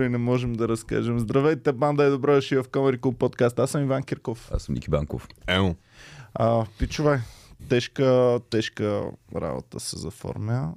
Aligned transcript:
и 0.00 0.08
не 0.08 0.18
можем 0.18 0.52
да 0.52 0.68
разкажем. 0.68 1.18
Здравейте, 1.18 1.72
банда 1.72 2.04
е 2.04 2.10
добро 2.10 2.34
дошли 2.34 2.56
в 2.56 2.64
Comedy 2.64 2.98
Club 2.98 3.16
подкаст. 3.16 3.58
Аз 3.58 3.70
съм 3.70 3.82
Иван 3.82 4.02
Кирков. 4.02 4.50
Аз 4.52 4.62
съм 4.62 4.74
Ники 4.74 4.90
Банков. 4.90 5.28
Емо. 5.46 5.76
А, 6.34 6.66
пичове, 6.78 7.20
тежка, 7.68 8.40
тежка 8.50 9.02
работа 9.36 9.80
се 9.80 9.98
заформя. 9.98 10.74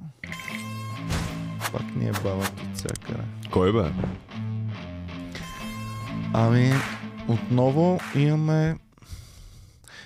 Пак 1.72 1.96
ни 1.96 2.08
е 2.08 2.12
от 2.12 2.52
всякъде. 2.74 3.24
Кой 3.52 3.74
бе? 3.74 3.92
Ами, 6.34 6.74
отново 7.28 8.00
имаме... 8.16 8.76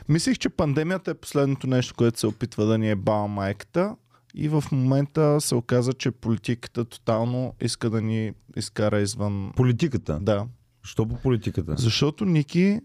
Мислих, 0.09 0.37
че 0.37 0.49
пандемията 0.49 1.11
е 1.11 1.13
последното 1.13 1.67
нещо, 1.67 1.95
което 1.97 2.19
се 2.19 2.27
опитва 2.27 2.65
да 2.65 2.77
ни 2.77 2.91
е 2.91 2.95
бава 2.95 3.27
майката. 3.27 3.95
И 4.35 4.49
в 4.49 4.63
момента 4.71 5.41
се 5.41 5.55
оказа, 5.55 5.93
че 5.93 6.11
политиката 6.11 6.85
тотално 6.85 7.53
иска 7.61 7.89
да 7.89 8.01
ни 8.01 8.33
изкара 8.55 8.99
извън... 8.99 9.51
Политиката. 9.55 10.19
Да. 10.21 10.47
Що 10.83 11.07
по 11.07 11.15
политиката? 11.15 11.75
Защото, 11.77 12.25
Ники, 12.25 12.79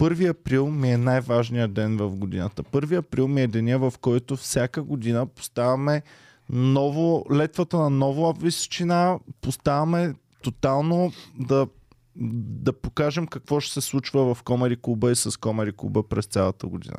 1 0.00 0.30
април 0.30 0.70
ми 0.70 0.92
е 0.92 0.98
най-важният 0.98 1.72
ден 1.72 1.96
в 1.96 2.16
годината. 2.16 2.62
1 2.62 2.98
април 2.98 3.28
ми 3.28 3.42
е 3.42 3.46
деня, 3.46 3.78
в 3.78 3.92
който 4.00 4.36
всяка 4.36 4.82
година 4.82 5.26
поставяме 5.26 6.02
ново, 6.50 7.26
летвата 7.32 7.76
на 7.76 7.90
нова 7.90 8.32
височина, 8.32 9.18
поставяме 9.40 10.14
тотално 10.42 11.12
да, 11.38 11.66
да 12.16 12.72
покажем 12.72 13.26
какво 13.26 13.60
ще 13.60 13.72
се 13.72 13.80
случва 13.80 14.34
в 14.34 14.42
Комари 14.42 14.76
клуба 14.82 15.10
и 15.10 15.16
с 15.16 15.40
Комари 15.40 15.72
клуба 15.76 16.08
през 16.08 16.26
цялата 16.26 16.66
година. 16.66 16.96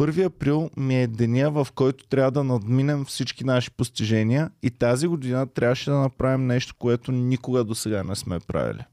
1 0.00 0.24
април 0.24 0.70
ми 0.76 1.02
е 1.02 1.06
деня, 1.06 1.50
в 1.50 1.68
който 1.74 2.06
трябва 2.06 2.30
да 2.30 2.44
надминем 2.44 3.04
всички 3.04 3.44
наши 3.44 3.70
постижения 3.70 4.50
и 4.62 4.70
тази 4.70 5.06
година 5.06 5.46
трябваше 5.46 5.90
да 5.90 5.96
направим 5.96 6.46
нещо, 6.46 6.74
което 6.78 7.12
никога 7.12 7.64
до 7.64 7.74
сега 7.74 8.04
не 8.04 8.16
сме 8.16 8.40
правили. 8.40 8.84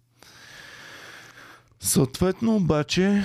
Съответно 1.80 2.56
обаче 2.56 3.24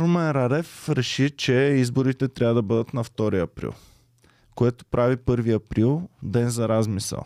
Румен 0.00 0.30
Радев 0.30 0.88
реши, 0.88 1.30
че 1.30 1.52
изборите 1.52 2.28
трябва 2.28 2.54
да 2.54 2.62
бъдат 2.62 2.94
на 2.94 3.04
2 3.04 3.42
април, 3.42 3.72
което 4.54 4.84
прави 4.84 5.16
1 5.16 5.54
април 5.54 6.08
ден 6.22 6.50
за 6.50 6.68
размисъл. 6.68 7.24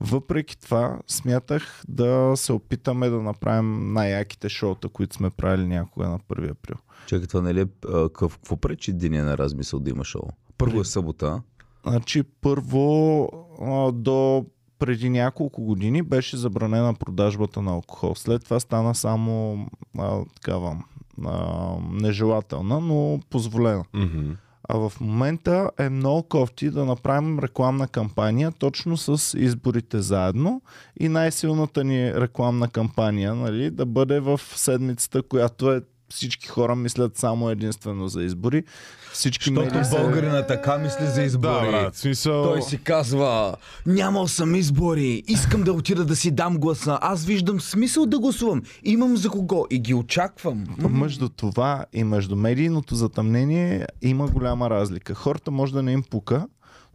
Въпреки 0.00 0.60
това 0.60 0.98
смятах 1.06 1.82
да 1.88 2.32
се 2.36 2.52
опитаме 2.52 3.08
да 3.08 3.22
направим 3.22 3.92
най-яките 3.92 4.48
шоута, 4.48 4.88
които 4.88 5.16
сме 5.16 5.30
правили 5.30 5.66
някога 5.66 6.08
на 6.08 6.18
1 6.18 6.50
април. 6.50 6.76
Чакай, 7.10 7.26
това 7.26 7.40
нали 7.40 7.60
е 7.60 7.66
какво 8.14 8.56
пречи 8.56 8.92
деня 8.92 9.24
на 9.24 9.38
размисъл 9.38 9.80
да 9.80 9.90
има 9.90 10.04
шоу? 10.04 10.22
Първо 10.58 10.80
е 10.80 10.84
събота. 10.84 11.42
Значи 11.86 12.22
първо 12.22 13.28
а, 13.60 13.92
до 13.92 14.46
преди 14.78 15.10
няколко 15.10 15.62
години 15.62 16.02
беше 16.02 16.36
забранена 16.36 16.94
продажбата 16.94 17.62
на 17.62 17.70
алкохол. 17.70 18.14
След 18.14 18.44
това 18.44 18.60
стана 18.60 18.94
само 18.94 19.66
а, 19.98 20.24
такава 20.34 20.76
а, 21.24 21.74
нежелателна, 21.90 22.80
но 22.80 23.20
позволена. 23.30 23.84
Мгм. 23.94 24.30
А 24.68 24.88
в 24.88 24.92
момента 25.00 25.70
е 25.78 25.88
много 25.88 26.22
кофти 26.22 26.70
да 26.70 26.84
направим 26.84 27.38
рекламна 27.38 27.88
кампания 27.88 28.52
точно 28.52 28.96
с 28.96 29.38
изборите 29.38 30.00
заедно 30.00 30.62
и 31.00 31.08
най-силната 31.08 31.84
ни 31.84 32.14
рекламна 32.14 32.68
кампания 32.68 33.34
нали, 33.34 33.70
да 33.70 33.86
бъде 33.86 34.20
в 34.20 34.40
седмицата, 34.54 35.22
която 35.22 35.72
е 35.72 35.80
всички 36.10 36.48
хора 36.48 36.76
мислят 36.76 37.18
само 37.18 37.50
единствено 37.50 38.08
за 38.08 38.22
избори. 38.22 38.64
Всички 39.12 39.50
медии 39.50 39.84
се- 39.84 39.96
българина 39.96 40.46
така 40.46 40.78
мисли 40.78 41.28
за 41.28 41.38
Да, 41.38 41.60
брат, 41.60 41.96
смисъл... 41.96 42.42
Той 42.42 42.62
си 42.62 42.78
казва, 42.78 43.54
нямал 43.86 44.28
съм 44.28 44.54
избори, 44.54 45.22
искам 45.28 45.62
да 45.62 45.72
отида 45.72 46.04
да 46.04 46.16
си 46.16 46.30
дам 46.30 46.58
гласа, 46.58 46.98
аз 47.02 47.24
виждам 47.24 47.60
смисъл 47.60 48.06
да 48.06 48.18
гласувам, 48.18 48.62
имам 48.84 49.16
за 49.16 49.28
кого 49.28 49.66
и 49.70 49.78
ги 49.78 49.94
очаквам. 49.94 50.64
Между 50.90 51.28
това 51.28 51.84
и 51.92 52.04
между 52.04 52.36
медийното 52.36 52.94
затъмнение 52.94 53.86
има 54.02 54.26
голяма 54.26 54.70
разлика. 54.70 55.14
Хората 55.14 55.50
може 55.50 55.72
да 55.72 55.82
не 55.82 55.92
им 55.92 56.02
пука, 56.02 56.46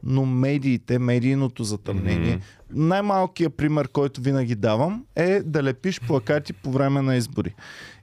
но 0.06 0.26
медиите, 0.26 1.00
медийното 1.00 1.64
затъмнение, 1.64 2.40
най-малкият 2.72 3.58
пример, 3.58 3.88
който 3.88 4.22
винаги 4.22 4.56
давам, 4.56 5.06
е 5.16 5.42
да 5.44 5.64
лепиш 5.64 6.02
плакати 6.02 6.54
по 6.54 6.72
време 6.72 7.02
на 7.02 7.16
избори. 7.16 7.56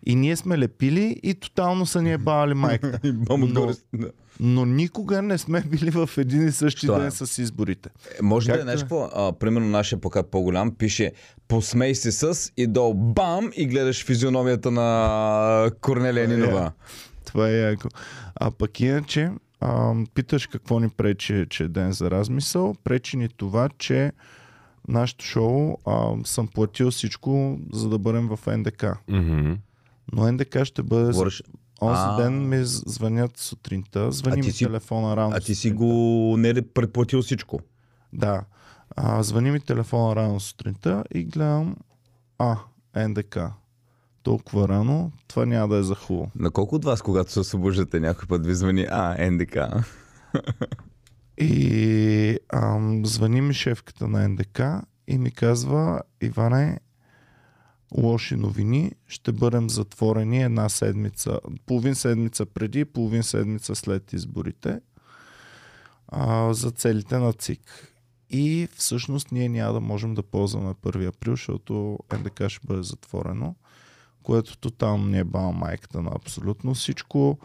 И 0.06 0.14
ние 0.14 0.36
сме 0.36 0.58
лепили 0.58 1.20
и 1.22 1.34
тотално 1.34 1.86
са 1.86 2.02
ни 2.02 2.12
е 2.12 2.18
бавали 2.18 2.54
майката. 2.54 3.00
Но. 3.38 3.72
Да. 3.92 4.10
но 4.40 4.64
никога 4.64 5.22
не 5.22 5.38
сме 5.38 5.60
били 5.60 5.90
в 5.90 6.10
един 6.18 6.48
и 6.48 6.52
същи 6.52 6.86
Що 6.86 6.96
е? 6.96 7.00
ден 7.00 7.10
с 7.10 7.38
изборите. 7.38 7.88
Е, 8.18 8.22
Може 8.22 8.46
да 8.46 8.52
Както 8.52 8.60
е, 8.60 8.76
знаеш 8.76 8.82
е. 8.82 9.08
А, 9.14 9.32
примерно 9.32 9.68
нашия 9.68 10.00
плакат 10.00 10.30
по-голям 10.30 10.74
пише 10.74 11.12
Посмей 11.48 11.94
се 11.94 12.12
с 12.12 12.52
и 12.56 12.66
долу 12.66 12.94
бам 12.94 13.50
и 13.56 13.66
гледаш 13.66 14.04
физиономията 14.04 14.70
на 14.70 15.70
Корнелия 15.80 16.28
Нинова. 16.28 16.72
Това 17.24 17.48
е 17.48 17.52
яко. 17.52 17.88
А 18.34 18.50
пък 18.50 18.80
иначе, 18.80 19.30
а, 19.62 19.94
питаш 20.14 20.46
какво 20.46 20.80
ни 20.80 20.88
пречи, 20.88 21.46
че 21.50 21.64
е 21.64 21.68
ден 21.68 21.92
за 21.92 22.10
размисъл. 22.10 22.74
Пречи 22.84 23.16
ни 23.16 23.28
това, 23.28 23.68
че 23.68 24.12
нашето 24.88 25.24
шоу 25.24 25.76
а, 25.86 26.12
съм 26.24 26.48
платил 26.48 26.90
всичко, 26.90 27.58
за 27.72 27.88
да 27.88 27.98
бъдем 27.98 28.28
в 28.28 28.38
НДК. 28.48 28.84
Мгм. 29.08 29.52
Но 30.12 30.32
НДК 30.32 30.64
ще 30.64 30.82
бъде... 30.82 31.04
Говориш, 31.04 31.42
Онзи 31.82 32.00
А. 32.00 32.16
ден 32.16 32.48
ми 32.48 32.58
звънят 32.64 33.36
сутринта, 33.36 34.12
звъни 34.12 34.36
ми 34.36 34.52
си- 34.52 34.64
телефона 34.64 35.16
рано. 35.16 35.32
а 35.36 35.40
ти 35.40 35.54
си 35.54 35.70
го 35.70 35.84
не 36.38 36.54
ли 36.54 36.62
предплатил 36.62 37.22
всичко? 37.22 37.60
Да. 38.12 38.44
А, 38.96 39.22
звъни 39.22 39.50
ми 39.50 39.60
телефона 39.60 40.16
рано 40.16 40.40
сутринта 40.40 41.04
и 41.14 41.24
гледам 41.24 41.76
А, 42.38 42.56
НДК. 42.98 43.38
Толкова 44.22 44.68
рано, 44.68 45.12
това 45.28 45.46
няма 45.46 45.68
да 45.68 45.76
е 45.76 45.82
за 45.82 45.94
хубаво. 45.94 46.30
На 46.36 46.50
колко 46.50 46.74
от 46.74 46.84
вас, 46.84 47.02
когато 47.02 47.32
се 47.32 47.40
освобождате, 47.40 48.00
някой 48.00 48.28
път 48.28 48.46
ви 48.46 48.54
звъни, 48.54 48.86
а, 48.90 49.30
НДК? 49.30 49.56
И 51.38 52.38
ам, 52.52 53.06
звъни 53.06 53.40
ми 53.40 53.54
шефката 53.54 54.08
на 54.08 54.28
НДК 54.28 54.60
и 55.08 55.18
ми 55.18 55.30
казва, 55.30 56.00
Иване, 56.20 56.80
лоши 57.96 58.36
новини, 58.36 58.92
ще 59.06 59.32
бъдем 59.32 59.70
затворени 59.70 60.42
една 60.42 60.68
седмица, 60.68 61.38
половин 61.66 61.94
седмица 61.94 62.46
преди, 62.46 62.84
половин 62.84 63.22
седмица 63.22 63.74
след 63.74 64.12
изборите 64.12 64.80
а, 66.08 66.54
за 66.54 66.70
целите 66.70 67.18
на 67.18 67.32
ЦИК. 67.32 67.88
И 68.30 68.68
всъщност 68.74 69.32
ние 69.32 69.48
няма 69.48 69.72
да 69.72 69.80
можем 69.80 70.14
да 70.14 70.22
ползваме 70.22 70.74
1 70.74 71.08
април, 71.08 71.32
защото 71.32 71.98
НДК 72.12 72.48
ще 72.48 72.66
бъде 72.66 72.82
затворено, 72.82 73.54
което 74.22 74.56
тотално 74.56 75.06
ни 75.06 75.18
е 75.18 75.24
бава 75.24 75.52
майката 75.52 76.02
на 76.02 76.10
абсолютно 76.14 76.74
всичко. 76.74 77.38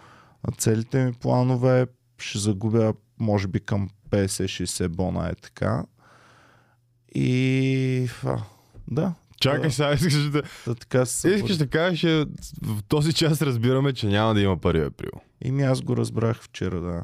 А 0.44 0.52
Целите 0.52 1.06
ми 1.06 1.14
планове 1.14 1.88
ще 2.18 2.40
загубя 2.40 2.94
може 3.20 3.48
би 3.48 3.60
към 3.60 3.90
50-60 4.10 4.88
бона 4.88 5.30
е 5.30 5.36
така. 5.36 5.86
И 7.16 8.10
а, 8.24 8.38
да, 8.88 9.14
Чакай 9.40 9.72
сега, 9.72 9.94
искаш 9.94 10.14
да... 10.14 10.44
да 10.68 10.76
така 10.76 11.06
се 11.06 11.30
Искаш 11.30 11.58
да 11.58 11.68
кажеш, 11.68 12.26
в 12.62 12.84
този 12.88 13.14
час 13.14 13.42
разбираме, 13.42 13.94
че 13.94 14.08
няма 14.08 14.34
да 14.34 14.42
има 14.42 14.58
1 14.58 14.88
април. 14.88 15.12
И 15.42 15.52
ми 15.52 15.64
аз 15.64 15.82
го 15.82 15.98
разбрах 15.98 16.44
вчера, 16.44 16.82
да. 16.82 17.04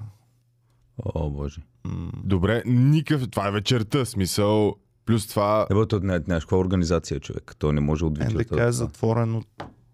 О, 1.05 1.29
боже. 1.29 1.61
М, 1.83 2.11
Добре, 2.23 2.63
никакъв... 2.65 3.29
Това 3.29 3.47
е 3.47 3.51
вечерта, 3.51 4.05
смисъл... 4.05 4.75
Плюс 5.05 5.27
това... 5.27 5.67
Не, 5.69 5.79
бе, 5.79 5.85
то 5.85 5.99
не, 5.99 6.19
знаеш, 6.19 6.43
каква 6.43 6.57
организация 6.57 7.15
е 7.17 7.19
човек? 7.19 7.55
Той 7.59 7.73
не 7.73 7.81
може 7.81 8.05
от 8.05 8.19
НДК 8.19 8.51
е 8.57 8.71
затворено 8.71 9.43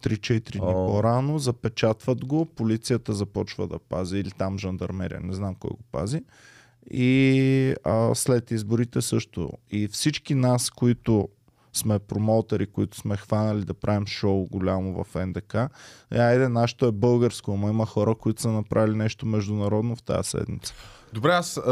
3-4 0.03 0.52
дни 0.52 0.62
О. 0.64 0.88
по-рано, 0.88 1.40
запечатват 1.40 2.25
го, 2.25 2.46
полицията 2.46 3.14
започва 3.14 3.68
да 3.68 3.80
пази, 3.80 4.18
или 4.18 4.31
там 4.31 4.58
жандармерия, 4.58 5.20
не 5.24 5.34
знам 5.34 5.56
кой 5.56 5.70
го 5.70 5.84
пази. 5.92 6.24
И 6.92 7.75
а, 7.84 8.16
след 8.16 8.52
изборите 8.52 9.02
също. 9.02 9.50
И 9.72 9.88
всички 9.88 10.36
нас, 10.36 10.70
които 10.70 11.30
сме 11.74 12.00
промоутери, 12.00 12.66
които 12.68 12.97
сме 12.97 13.18
хванали 13.18 13.66
да 13.66 13.73
правим 13.73 14.08
шоу 14.08 14.46
голямо 14.46 15.03
в 15.03 15.26
НДК. 15.26 15.55
Е, 16.12 16.17
айде, 16.17 16.47
нашето 16.47 16.85
е 16.85 16.91
българско, 16.91 17.58
но 17.58 17.70
има 17.70 17.85
хора, 17.85 18.16
които 18.16 18.41
са 18.41 18.50
направили 18.52 18.97
нещо 18.97 19.26
международно 19.26 19.96
в 19.96 20.03
тази 20.03 20.29
седмица. 20.29 20.73
Добре, 21.14 21.29
аз 21.29 21.58
а, 21.58 21.72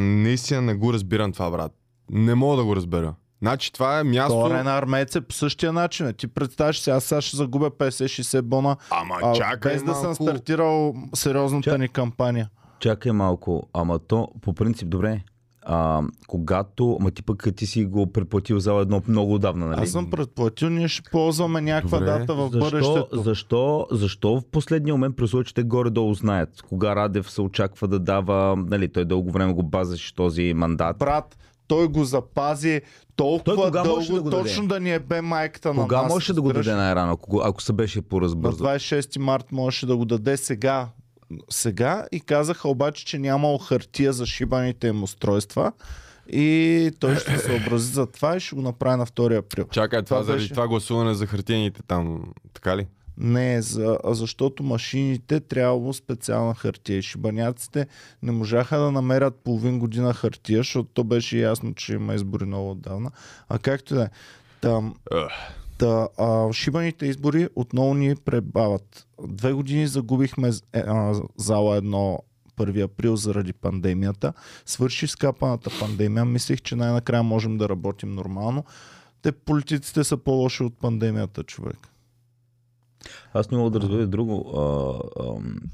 наистина 0.00 0.62
не 0.62 0.74
го 0.74 0.92
разбирам 0.92 1.32
това, 1.32 1.50
брат. 1.50 1.72
Не 2.10 2.34
мога 2.34 2.56
да 2.56 2.64
го 2.64 2.76
разбера. 2.76 3.14
Значи 3.42 3.72
това 3.72 3.98
е 3.98 4.04
място... 4.04 4.32
Това 4.34 4.60
е 4.60 4.62
на 4.62 4.78
армеец 4.78 5.14
е 5.14 5.20
по 5.20 5.34
същия 5.34 5.72
начин. 5.72 6.12
Ти 6.12 6.26
представяш 6.26 6.80
си, 6.80 6.90
аз 6.90 7.04
сега 7.04 7.20
ще 7.20 7.36
загубя 7.36 7.70
50-60 7.70 8.42
бона, 8.42 8.76
Ама 8.90 9.14
а, 9.22 9.32
чакай 9.32 9.72
без 9.72 9.82
да 9.82 9.90
малко. 9.92 10.04
съм 10.04 10.14
стартирал 10.14 10.94
сериозната 11.14 11.70
Чак- 11.70 11.80
ни 11.80 11.88
кампания. 11.88 12.48
Чакай 12.80 13.12
малко, 13.12 13.68
ама 13.72 13.98
то 13.98 14.28
по 14.42 14.52
принцип 14.52 14.88
добре. 14.88 15.20
А, 15.68 16.02
когато, 16.26 16.98
ма 17.00 17.10
ти 17.10 17.22
пък 17.22 17.46
ти 17.56 17.66
си 17.66 17.84
го 17.84 18.12
предплатил 18.12 18.58
за 18.58 18.74
едно 18.74 19.02
много 19.08 19.34
отдавна, 19.34 19.66
нали? 19.66 19.80
Аз 19.82 19.90
съм 19.90 20.10
предплатил, 20.10 20.68
ние 20.68 20.88
ще 20.88 21.10
ползваме 21.10 21.60
някаква 21.60 21.98
Добре. 21.98 22.10
дата 22.10 22.34
в 22.34 22.48
защо, 22.52 22.58
бъдещето. 22.60 23.22
защо, 23.22 23.86
защо 23.90 24.36
в 24.36 24.42
последния 24.52 24.94
момент, 24.94 25.16
при 25.16 25.28
случай, 25.28 25.44
че 25.44 25.54
те 25.54 25.62
горе-долу 25.62 26.14
знаят, 26.14 26.62
кога 26.62 26.96
Радев 26.96 27.30
се 27.30 27.40
очаква 27.42 27.88
да 27.88 27.98
дава, 27.98 28.56
нали, 28.58 28.88
той 28.88 29.04
дълго 29.04 29.30
време 29.30 29.52
го 29.52 29.62
базаше 29.62 30.14
този 30.14 30.54
мандат. 30.54 30.98
Брат, 30.98 31.38
той 31.68 31.88
го 31.88 32.04
запази 32.04 32.80
Той 33.16 33.26
толкова 33.38 33.64
кога 33.64 33.84
можеше 33.84 34.08
дълго, 34.08 34.14
да 34.14 34.22
го 34.22 34.30
даде? 34.32 34.42
точно 34.44 34.68
да 34.68 34.80
ни 34.80 34.92
е 34.92 34.98
бе 34.98 35.20
майката 35.20 35.74
на 35.74 35.82
Кога 35.82 36.02
можеше 36.02 36.32
да 36.32 36.42
го 36.42 36.52
даде 36.52 36.74
най-рано, 36.74 37.12
ако, 37.12 37.40
ако 37.40 37.62
се 37.62 37.72
беше 37.72 37.98
На 37.98 38.02
поразбързал? 38.02 38.66
26 38.66 39.18
март 39.18 39.52
можеше 39.52 39.86
да 39.86 39.96
го 39.96 40.04
даде 40.04 40.36
сега. 40.36 40.88
Сега 41.50 42.06
и 42.12 42.20
казаха 42.20 42.68
обаче, 42.68 43.04
че 43.04 43.18
нямало 43.18 43.58
хартия 43.58 44.12
за 44.12 44.26
шибаните 44.26 44.86
им 44.86 45.02
устройства 45.02 45.72
и 46.28 46.90
той 47.00 47.16
ще 47.16 47.30
се 47.30 47.38
съобрази 47.38 47.92
за 47.92 48.06
това 48.06 48.36
и 48.36 48.40
ще 48.40 48.54
го 48.54 48.62
направи 48.62 48.96
на 48.96 49.06
2 49.06 49.38
април. 49.38 49.64
Чакай, 49.64 49.98
това, 49.98 50.04
Това 50.06 50.22
заради 50.22 50.42
беше- 50.42 50.50
това 50.50 50.68
гласуване 50.68 51.14
за 51.14 51.26
хартияните 51.26 51.80
там, 51.82 52.22
така 52.52 52.76
ли? 52.76 52.86
Не, 53.18 53.62
за, 53.62 53.98
защото 54.04 54.62
машините 54.62 55.40
трябвало 55.40 55.92
специална 55.92 56.54
хартия. 56.54 57.02
Шибаняците 57.02 57.86
не 58.22 58.32
можаха 58.32 58.78
да 58.78 58.90
намерят 58.90 59.34
половин 59.44 59.78
година 59.78 60.14
хартия, 60.14 60.58
защото 60.58 60.88
то 60.94 61.04
беше 61.04 61.38
ясно, 61.38 61.74
че 61.74 61.92
има 61.92 62.14
избори 62.14 62.44
много 62.44 62.70
отдавна. 62.70 63.10
А 63.48 63.58
както 63.58 63.94
да 63.94 64.02
е. 64.02 64.08
Там. 64.60 64.94
Та, 65.78 66.08
а, 66.18 66.52
шибаните 66.52 67.06
избори 67.06 67.48
отново 67.54 67.94
ни 67.94 68.16
пребават. 68.16 69.06
Две 69.28 69.52
години 69.52 69.86
загубихме 69.86 70.48
е, 70.72 70.78
а, 70.78 71.14
зала 71.36 71.76
едно 71.76 72.18
1 72.56 72.84
април 72.84 73.16
заради 73.16 73.52
пандемията. 73.52 74.32
Свърши 74.66 75.06
скапаната 75.06 75.70
пандемия. 75.80 76.24
Мислих, 76.24 76.62
че 76.62 76.76
най-накрая 76.76 77.22
можем 77.22 77.58
да 77.58 77.68
работим 77.68 78.14
нормално. 78.14 78.64
Те 79.22 79.32
политиците 79.32 80.04
са 80.04 80.16
по-лоши 80.16 80.62
от 80.62 80.78
пандемията, 80.78 81.42
човек. 81.42 81.76
Аз 83.34 83.50
не 83.50 83.58
мога 83.58 83.70
да 83.70 83.80
разбера 83.80 84.06
друго. 84.06 84.52
А, 84.56 84.60
а, 85.22 85.24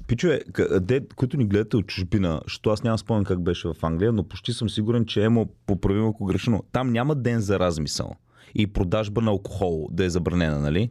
пичове, 0.06 0.40
къде, 0.52 1.00
които 1.16 1.36
ни 1.36 1.44
гледате 1.44 1.76
от 1.76 1.86
чужбина, 1.86 2.40
защото 2.44 2.70
аз 2.70 2.82
нямам 2.82 2.98
спомен 2.98 3.24
как 3.24 3.42
беше 3.42 3.68
в 3.68 3.76
Англия, 3.82 4.12
но 4.12 4.24
почти 4.24 4.52
съм 4.52 4.70
сигурен, 4.70 5.04
че 5.04 5.24
емо 5.24 5.48
поправим 5.66 6.06
ако 6.06 6.24
грешно. 6.24 6.62
Там 6.72 6.92
няма 6.92 7.14
ден 7.14 7.40
за 7.40 7.58
размисъл 7.58 8.14
и 8.54 8.66
продажба 8.66 9.20
на 9.20 9.30
алкохол 9.30 9.88
да 9.90 10.04
е 10.04 10.10
забранена, 10.10 10.58
нали? 10.58 10.90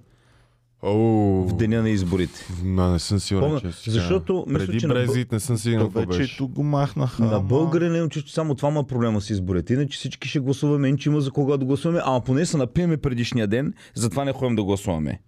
Оу, 0.84 1.48
В 1.48 1.56
деня 1.56 1.82
на 1.82 1.90
изборите. 1.90 2.48
Ма, 2.64 2.92
не 2.92 3.00
съм 3.00 3.20
сигурен, 3.20 3.48
Помня, 3.48 3.62
че 3.62 3.72
си 3.72 3.92
защото 3.92 4.46
мисля, 4.48 4.66
Преди 4.66 4.80
че 4.80 4.88
на 4.88 4.94
Брезит 4.94 5.32
не 5.32 5.40
съм 5.40 5.58
сигурен 5.58 5.86
какво 5.86 6.00
вече 6.00 6.18
беше. 6.18 6.38
тук 6.38 6.52
го 6.52 6.64
махнаха. 6.64 7.24
На 7.24 7.36
ама- 7.36 7.42
българин 7.48 7.96
имам 7.96 8.10
чувство, 8.10 8.32
само 8.32 8.56
това 8.56 8.70
има 8.70 8.84
проблема 8.84 9.22
с 9.22 9.30
изборите. 9.30 9.74
Иначе 9.74 9.98
всички 9.98 10.28
ще 10.28 10.40
гласуваме, 10.40 10.88
иначе 10.88 11.10
има 11.10 11.22
за 11.22 11.32
кого 11.32 11.58
да 11.58 11.66
гласуваме, 11.66 12.02
ама 12.06 12.22
поне 12.22 12.46
се 12.46 12.58
напиеме 12.58 12.98
предишния 12.98 13.48
ден, 13.48 13.74
затова 13.94 14.26
не 14.26 14.34
ходим 14.34 14.56
да 14.56 14.64
гласуваме. 14.64 15.20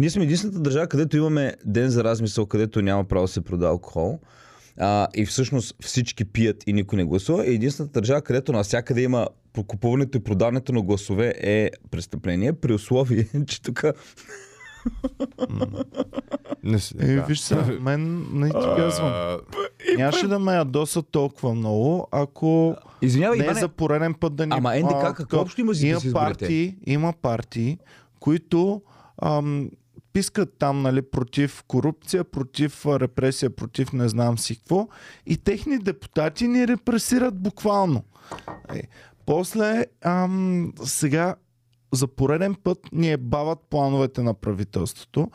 Ние 0.00 0.10
сме 0.10 0.24
единствената 0.24 0.60
държава, 0.60 0.86
където 0.86 1.16
имаме 1.16 1.54
ден 1.64 1.90
за 1.90 2.04
размисъл, 2.04 2.46
където 2.46 2.82
няма 2.82 3.04
право 3.04 3.24
да 3.24 3.28
се 3.28 3.40
продава 3.40 3.72
алкохол. 3.72 4.18
А, 4.78 5.06
и 5.14 5.26
всъщност 5.26 5.74
всички 5.80 6.24
пият 6.24 6.64
и 6.66 6.72
никой 6.72 6.96
не 6.96 7.04
гласува. 7.04 7.46
И 7.46 7.54
единствената 7.54 7.92
държава, 7.92 8.22
където 8.22 8.52
навсякъде 8.52 9.02
има 9.02 9.28
купуването 9.58 10.18
и 10.18 10.22
продаването 10.22 10.72
на 10.72 10.82
гласове 10.82 11.34
е 11.36 11.70
престъпление, 11.90 12.52
при 12.52 12.72
условие, 12.72 13.26
че 13.46 13.62
тук 13.62 13.84
Не, 16.64 16.78
с- 16.78 16.94
Е, 16.94 17.14
да. 17.14 17.22
виж 17.22 17.40
сега, 17.40 17.64
мен 17.80 18.26
не 18.32 18.48
ти 18.48 18.56
казвам. 18.76 19.38
Нямаше 19.96 20.26
да 20.28 20.38
ме 20.38 20.54
ядоса 20.54 21.02
толкова 21.02 21.54
много, 21.54 22.08
ако 22.12 22.76
Извинявай, 23.02 23.38
не 23.38 23.46
е 23.46 23.54
за 23.54 23.68
пореден 23.68 24.14
път 24.14 24.34
да 24.34 24.46
ни... 24.46 24.52
Ама 24.52 24.74
НДК 24.76 25.16
какво 25.16 25.40
общо 25.40 25.60
има 25.60 25.74
с- 25.74 25.82
има 25.82 26.00
партии, 26.12 26.76
има 26.86 27.12
партии, 27.12 27.78
които 28.20 28.82
ам, 29.18 29.70
пискат 30.12 30.58
там 30.58 30.82
нали, 30.82 31.02
против 31.02 31.64
корупция, 31.68 32.24
против 32.24 32.86
репресия, 32.86 33.50
против 33.56 33.92
не 33.92 34.08
знам 34.08 34.38
си 34.38 34.56
какво 34.56 34.88
и 35.26 35.36
техни 35.36 35.78
депутати 35.78 36.48
ни 36.48 36.68
репресират 36.68 37.42
буквално. 37.42 38.04
Е, 38.74 38.82
после 39.26 39.86
ам, 40.04 40.72
сега 40.84 41.34
за 41.92 42.06
пореден 42.06 42.54
път 42.54 42.78
ни 42.92 43.12
е 43.12 43.16
бават 43.16 43.58
плановете 43.70 44.22
на 44.22 44.34
правителството. 44.34 45.30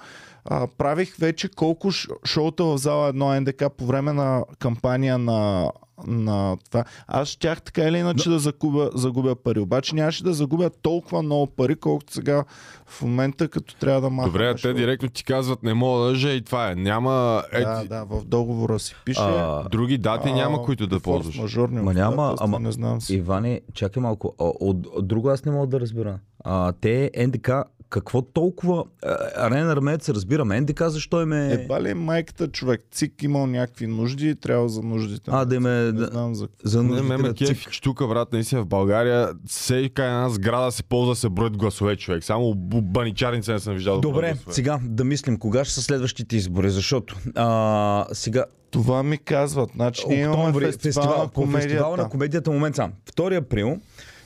А, 0.46 0.68
правих 0.68 1.16
вече 1.16 1.50
колко 1.50 1.92
шоута 2.26 2.64
в 2.64 2.78
зала 2.78 3.14
1 3.14 3.40
НДК 3.40 3.78
по 3.78 3.86
време 3.86 4.14
на 4.14 4.44
кампания 4.60 5.18
на, 5.18 5.72
на 6.00 6.58
това. 6.66 6.84
Аз 7.08 7.28
щях 7.28 7.62
така 7.62 7.82
или 7.82 7.98
иначе 7.98 8.30
да 8.30 8.40
загубя, 8.40 8.90
загубя 8.96 9.36
пари. 9.36 9.60
Обаче 9.60 9.96
нямаше 9.96 10.24
да 10.24 10.34
загубя 10.34 10.70
толкова 10.72 11.22
много 11.22 11.48
пари, 11.48 11.76
колкото 11.76 12.14
сега 12.14 12.44
в 12.86 13.02
момента, 13.02 13.48
като 13.48 13.76
трябва 13.76 14.02
да 14.02 14.10
махам. 14.10 14.32
Добре, 14.32 14.48
а 14.48 14.56
те 14.56 14.74
директно 14.74 15.10
ти 15.10 15.24
казват, 15.24 15.64
не 15.64 15.74
мога 15.74 16.00
да 16.00 16.06
лъжа 16.06 16.30
и 16.30 16.42
това 16.42 16.72
е. 16.72 16.76
Няма 16.76 17.44
е, 17.52 17.62
Да, 17.62 17.84
да, 17.86 18.04
в 18.06 18.26
договора 18.26 18.80
си 18.80 18.96
пише. 19.06 19.20
а, 19.22 19.64
други 19.64 19.98
дати, 19.98 20.34
няма 20.34 20.62
които 20.62 20.88
да 20.88 21.00
ползваш. 21.00 21.38
Мажорни 21.38 21.82
Ма 21.82 21.94
няма, 21.94 22.36
ама- 22.40 22.60
не 22.60 22.72
знам 22.72 23.02
си. 23.02 23.16
Иване, 23.16 23.62
чакай 23.74 24.04
малко. 24.04 24.34
А, 24.40 24.44
От, 24.44 24.88
от 24.88 25.08
друго 25.08 25.30
аз 25.30 25.46
не 25.46 25.52
мога 25.52 25.68
да 25.68 25.80
разбера. 25.80 26.20
А, 26.40 26.72
те 26.72 27.12
НДК, 27.18 27.50
какво 27.90 28.22
толкова... 28.24 28.84
а, 29.04 29.16
Арена 29.38 29.72
Армеец 29.72 30.10
разбираме. 30.10 30.62
НДК 30.62 30.82
защо 30.82 31.22
им 31.22 31.34
е... 31.34 31.48
Едва 31.48 31.82
ли 31.82 31.90
е 31.90 31.96
майката 31.96 32.48
човек? 32.48 32.82
ЦИК 32.92 33.24
имал 33.24 33.48
някакви 33.48 33.88
нужди 33.88 34.30
и 34.30 34.36
трябва 34.36 34.70
за 34.70 34.82
нуждите. 34.82 35.32
А, 35.34 35.46
да 35.46 35.56
им 35.56 35.66
е... 35.66 35.70
Не 35.70 35.92
Да, 35.92 36.06
знам 36.06 36.36
за 36.36 36.48
за 36.64 36.84
Не, 36.84 36.90
нуждите 36.90 37.08
ме 37.08 37.18
ме 37.20 37.34
ЦИК. 37.36 37.72
че 37.72 37.82
тук, 37.82 38.00
брат, 38.00 38.34
наистина 38.34 38.62
в 38.62 38.68
България 38.68 39.30
всека 39.48 40.06
една 40.06 40.30
сграда 40.30 40.72
се 40.72 40.84
ползва 40.84 41.12
да 41.12 41.16
се 41.16 41.30
броят 41.30 41.58
гласове, 41.58 41.96
човек. 41.96 42.24
Само 42.24 42.46
бу- 42.46 42.82
баничарница 42.84 43.54
не 43.54 43.60
съм 43.60 43.74
виждал. 43.74 43.96
да 43.96 44.02
Добре, 44.02 44.28
гласове. 44.28 44.54
сега 44.54 44.80
да 44.84 45.04
мислим 45.04 45.38
кога 45.38 45.66
ще 45.66 45.74
са 45.74 45.82
следващите 45.82 46.36
избори, 46.36 46.70
защото 46.70 47.16
а, 47.36 48.06
сега 48.14 48.46
Това 48.72 49.04
ми 49.04 49.18
казват. 49.18 49.70
Значи 49.72 50.04
ние 50.08 50.20
имаме 50.20 50.38
октомври, 50.38 50.72
фестивал, 50.74 51.06
на 51.08 51.28
по 51.28 51.42
фестивала 51.42 51.54
комедията. 51.84 51.98
на 51.98 52.10
комедията 52.10 52.52
момент 52.52 52.76
сам. 52.76 52.92
2 53.08 53.38
април 53.38 53.78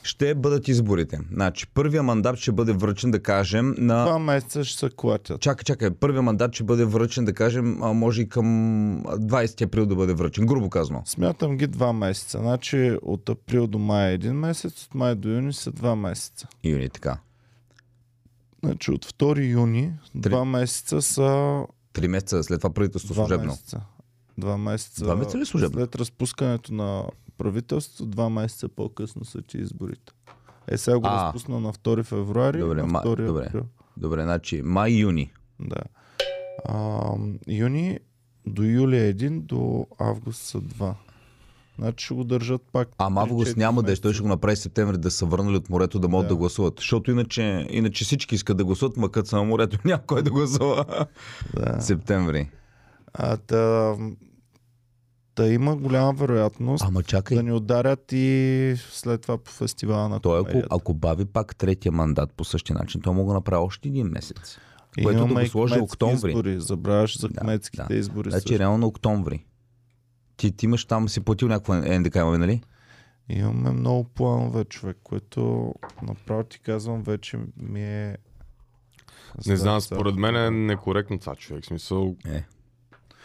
ще 0.02 0.34
бъдат 0.34 0.68
изборите. 0.68 1.18
Значи, 1.32 1.66
първия 1.66 2.02
мандат 2.02 2.38
ще 2.38 2.52
бъде 2.52 2.72
връчен, 2.72 3.10
да 3.10 3.22
кажем, 3.22 3.74
на... 3.78 4.04
Два 4.04 4.18
месеца 4.18 4.64
ще 4.64 4.78
се 4.78 4.90
клатят. 4.96 5.40
Чакай, 5.40 5.64
чакай. 5.64 5.90
Първия 5.90 6.22
мандат 6.22 6.54
ще 6.54 6.64
бъде 6.64 6.84
връчен, 6.84 7.24
да 7.24 7.32
кажем, 7.32 7.78
може 7.78 8.22
и 8.22 8.28
към 8.28 8.44
20 9.04 9.62
април 9.62 9.86
да 9.86 9.94
бъде 9.94 10.14
връчен, 10.14 10.46
грубо 10.46 10.70
казано. 10.70 11.02
Смятам 11.04 11.56
ги 11.56 11.66
два 11.66 11.92
месеца. 11.92 12.38
Значи 12.38 12.96
от 13.02 13.28
април 13.28 13.66
до 13.66 13.78
май 13.78 14.10
е 14.10 14.14
един 14.14 14.32
месец, 14.32 14.84
от 14.84 14.94
май 14.94 15.14
до 15.14 15.28
юни 15.28 15.52
са 15.52 15.72
два 15.72 15.96
месеца. 15.96 16.48
Юни, 16.64 16.88
така. 16.88 17.18
Значи 18.64 18.90
от 18.90 19.06
2 19.06 19.50
юни 19.50 19.92
два 20.14 20.44
месеца 20.44 21.02
са 21.02 21.62
Три 21.92 22.08
месеца 22.08 22.42
след 22.42 22.60
това 22.60 22.74
правителство 22.74 23.14
служебно. 23.14 23.46
месеца. 23.46 23.80
Два 24.38 24.56
месеца. 24.58 25.04
Два 25.04 25.16
месеца 25.16 25.38
ли 25.38 25.46
служебно? 25.46 25.80
След 25.80 25.96
разпускането 25.96 26.74
на 26.74 27.04
правителството, 27.40 28.06
два 28.06 28.28
месеца 28.30 28.68
по-късно 28.68 29.24
са 29.24 29.42
ти 29.42 29.58
изборите. 29.58 30.12
Е, 30.68 30.78
сега 30.78 30.98
го 30.98 31.06
А. 31.06 31.10
разпусна 31.16 31.60
на 31.60 31.72
2 31.72 32.02
февруари, 32.02 32.58
Добре, 32.58 32.82
на 32.82 32.88
ма- 32.88 33.02
2 33.02 33.26
добре. 33.26 33.44
април. 33.46 33.62
Добре, 33.96 34.22
значи 34.22 34.62
май-юни. 34.62 35.32
Да. 35.60 35.80
А, 36.64 37.10
юни 37.48 37.98
до 38.46 38.62
юли 38.62 38.96
е 38.96 39.08
един, 39.08 39.40
до 39.40 39.86
август 39.98 40.42
са 40.42 40.60
два. 40.60 40.94
Значи 41.78 42.04
ще 42.04 42.14
го 42.14 42.24
държат 42.24 42.62
пак. 42.72 42.88
Ама 42.98 43.20
август 43.20 43.48
3-4 43.48 43.56
няма 43.56 43.82
да 43.82 43.92
е, 43.92 43.96
той 43.96 44.12
ще 44.12 44.22
го 44.22 44.28
направи 44.28 44.56
септември 44.56 44.98
да 44.98 45.10
са 45.10 45.26
върнали 45.26 45.56
от 45.56 45.70
морето 45.70 45.98
да 45.98 46.08
могат 46.08 46.26
да, 46.26 46.34
Да. 46.34 46.38
гласуват. 46.38 46.74
Защото 46.76 47.10
иначе, 47.10 47.66
иначе 47.70 48.04
всички 48.04 48.34
искат 48.34 48.56
да 48.56 48.64
гласуват, 48.64 48.96
ма 48.96 49.10
като 49.10 49.28
са 49.28 49.36
на 49.36 49.44
морето 49.44 49.78
няма 49.84 50.02
кой 50.02 50.22
да 50.22 50.30
гласува. 50.30 50.84
Да. 51.54 51.80
Септември. 51.80 52.50
А, 53.14 53.36
та, 53.36 53.96
та 55.40 55.48
има 55.48 55.76
голяма 55.76 56.12
вероятност 56.12 56.84
Ама 56.86 57.02
чакай, 57.02 57.36
да 57.36 57.42
ни 57.42 57.52
ударят 57.52 58.12
и 58.12 58.74
след 58.90 59.22
това 59.22 59.38
по 59.38 59.50
фестивала 59.50 60.08
на 60.08 60.20
той 60.20 60.40
ако, 60.40 60.62
ако 60.70 60.94
бави 60.94 61.24
пак 61.24 61.56
третия 61.56 61.92
мандат 61.92 62.32
по 62.32 62.44
същия 62.44 62.76
начин, 62.76 63.00
той 63.00 63.14
мога 63.14 63.28
да 63.28 63.34
направи 63.34 63.62
още 63.64 63.88
един 63.88 64.06
месец. 64.06 64.58
И 64.98 65.02
което 65.02 65.26
да 65.26 65.34
го 65.34 65.46
сложи 65.46 65.80
октомври. 65.80 66.30
Избори. 66.30 66.60
Забравяш 66.60 67.20
за 67.20 67.28
Да, 67.28 67.40
кметските 67.40 67.84
да. 67.88 67.94
избори. 67.94 68.30
Значи 68.30 68.48
също. 68.48 68.58
реално 68.58 68.78
на 68.78 68.86
октомври. 68.86 69.44
Ти, 70.36 70.52
ти 70.52 70.66
имаш 70.66 70.84
там, 70.84 71.08
си 71.08 71.20
платил 71.20 71.48
някаква 71.48 71.76
НДК, 71.76 72.16
имаме, 72.16 72.38
нали? 72.38 72.62
Имаме 73.28 73.70
много 73.70 74.04
планове, 74.04 74.64
човек, 74.64 74.96
което 75.02 75.74
направо 76.02 76.44
ти 76.44 76.60
казвам, 76.60 77.02
вече 77.02 77.38
ми 77.56 77.82
е... 77.82 78.16
Не 79.46 79.56
знам, 79.56 79.80
според 79.80 80.14
мен 80.14 80.36
е 80.36 80.50
некоректно 80.50 81.18
това, 81.18 81.36
човек. 81.36 81.64
В 81.64 81.66
Смисъл, 81.66 82.16
Е. 82.28 82.44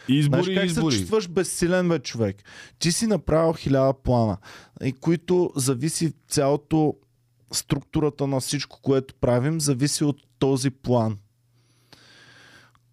избори, 0.10 0.44
Знаеш 0.44 0.60
как 0.60 0.66
избори. 0.68 0.94
се 0.94 1.00
чувстваш 1.00 1.28
безсилен, 1.28 1.90
бе, 1.90 2.00
човек? 2.00 2.36
Ти 2.80 2.92
си 2.92 3.08
направил 3.08 3.54
хиляда 3.54 3.94
плана, 3.96 4.38
и 4.84 4.94
които 4.94 5.52
зависи 5.56 6.14
цялото 6.28 6.94
структурата 7.52 8.28
на 8.28 8.40
всичко, 8.40 8.80
което 8.82 9.14
правим, 9.16 9.62
зависи 9.62 10.04
от 10.04 10.18
този 10.40 10.70
план 10.70 11.18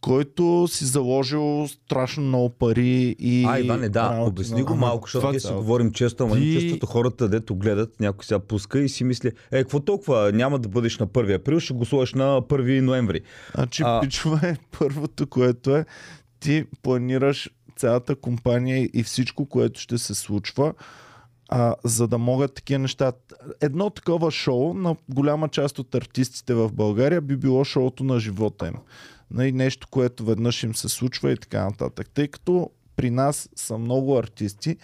който 0.00 0.68
си 0.68 0.84
заложил 0.84 1.68
страшно 1.68 2.22
много 2.22 2.50
пари 2.50 3.16
и... 3.18 3.44
А, 3.44 3.58
Иване, 3.58 3.88
да, 3.88 4.02
работи 4.02 4.28
обясни 4.30 4.58
на- 4.58 4.64
го 4.64 4.74
малко, 4.74 5.06
защото 5.06 5.30
ние 5.30 5.40
си 5.40 5.52
говорим 5.52 5.92
често, 5.92 6.24
ама 6.24 6.36
Ти- 6.36 6.52
честото 6.52 6.86
хората, 6.86 7.28
дето 7.28 7.54
гледат, 7.54 8.00
някой 8.00 8.24
сега 8.24 8.38
пуска 8.38 8.80
и 8.80 8.88
си 8.88 9.04
мисли, 9.04 9.30
е, 9.50 9.58
какво 9.58 9.80
толкова, 9.80 10.32
няма 10.32 10.58
да 10.58 10.68
бъдеш 10.68 10.98
на 10.98 11.06
1 11.06 11.34
април, 11.34 11.60
ще 11.60 11.74
гласуваш 11.74 12.14
на 12.14 12.42
1 12.42 12.80
ноември. 12.80 13.20
Значи, 13.54 13.82
А- 13.82 13.96
а... 13.96 14.00
пичове, 14.00 14.56
първото, 14.78 15.26
което 15.26 15.76
е, 15.76 15.84
ти 16.42 16.64
планираш 16.82 17.50
цялата 17.76 18.16
компания 18.16 18.90
и 18.94 19.02
всичко, 19.02 19.46
което 19.46 19.80
ще 19.80 19.98
се 19.98 20.14
случва. 20.14 20.74
а, 21.48 21.74
за 21.84 22.08
да 22.08 22.18
могат 22.18 22.54
такива 22.54 22.78
неща. 22.78 23.12
Едно 23.60 23.90
такова 23.90 24.30
шоу 24.30 24.74
на 24.74 24.96
голяма 25.08 25.48
част 25.48 25.78
от 25.78 25.94
артистите 25.94 26.54
в 26.54 26.72
България 26.72 27.20
би 27.20 27.36
било 27.36 27.64
шоуто 27.64 28.04
на 28.04 28.20
живота 28.20 28.66
им. 28.66 28.74
Нали, 29.30 29.52
нещо, 29.52 29.88
което 29.90 30.24
веднъж 30.24 30.62
им 30.62 30.74
се 30.74 30.88
случва 30.88 31.32
и 31.32 31.36
така 31.36 31.64
нататък. 31.64 32.10
Тъй 32.14 32.28
като 32.28 32.70
при 32.96 33.10
нас 33.10 33.48
са 33.56 33.78
много 33.78 34.18
артисти 34.18 34.76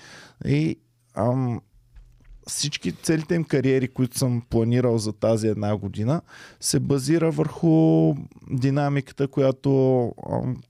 и 0.46 0.76
ам, 1.14 1.60
всички 2.48 2.92
целите 2.92 3.34
им 3.34 3.44
кариери, 3.44 3.88
които 3.88 4.18
съм 4.18 4.42
планирал 4.50 4.98
за 4.98 5.12
тази 5.12 5.48
една 5.48 5.76
година, 5.76 6.20
се 6.60 6.80
базира 6.80 7.30
върху 7.30 8.14
динамиката, 8.50 9.28
която, 9.28 10.12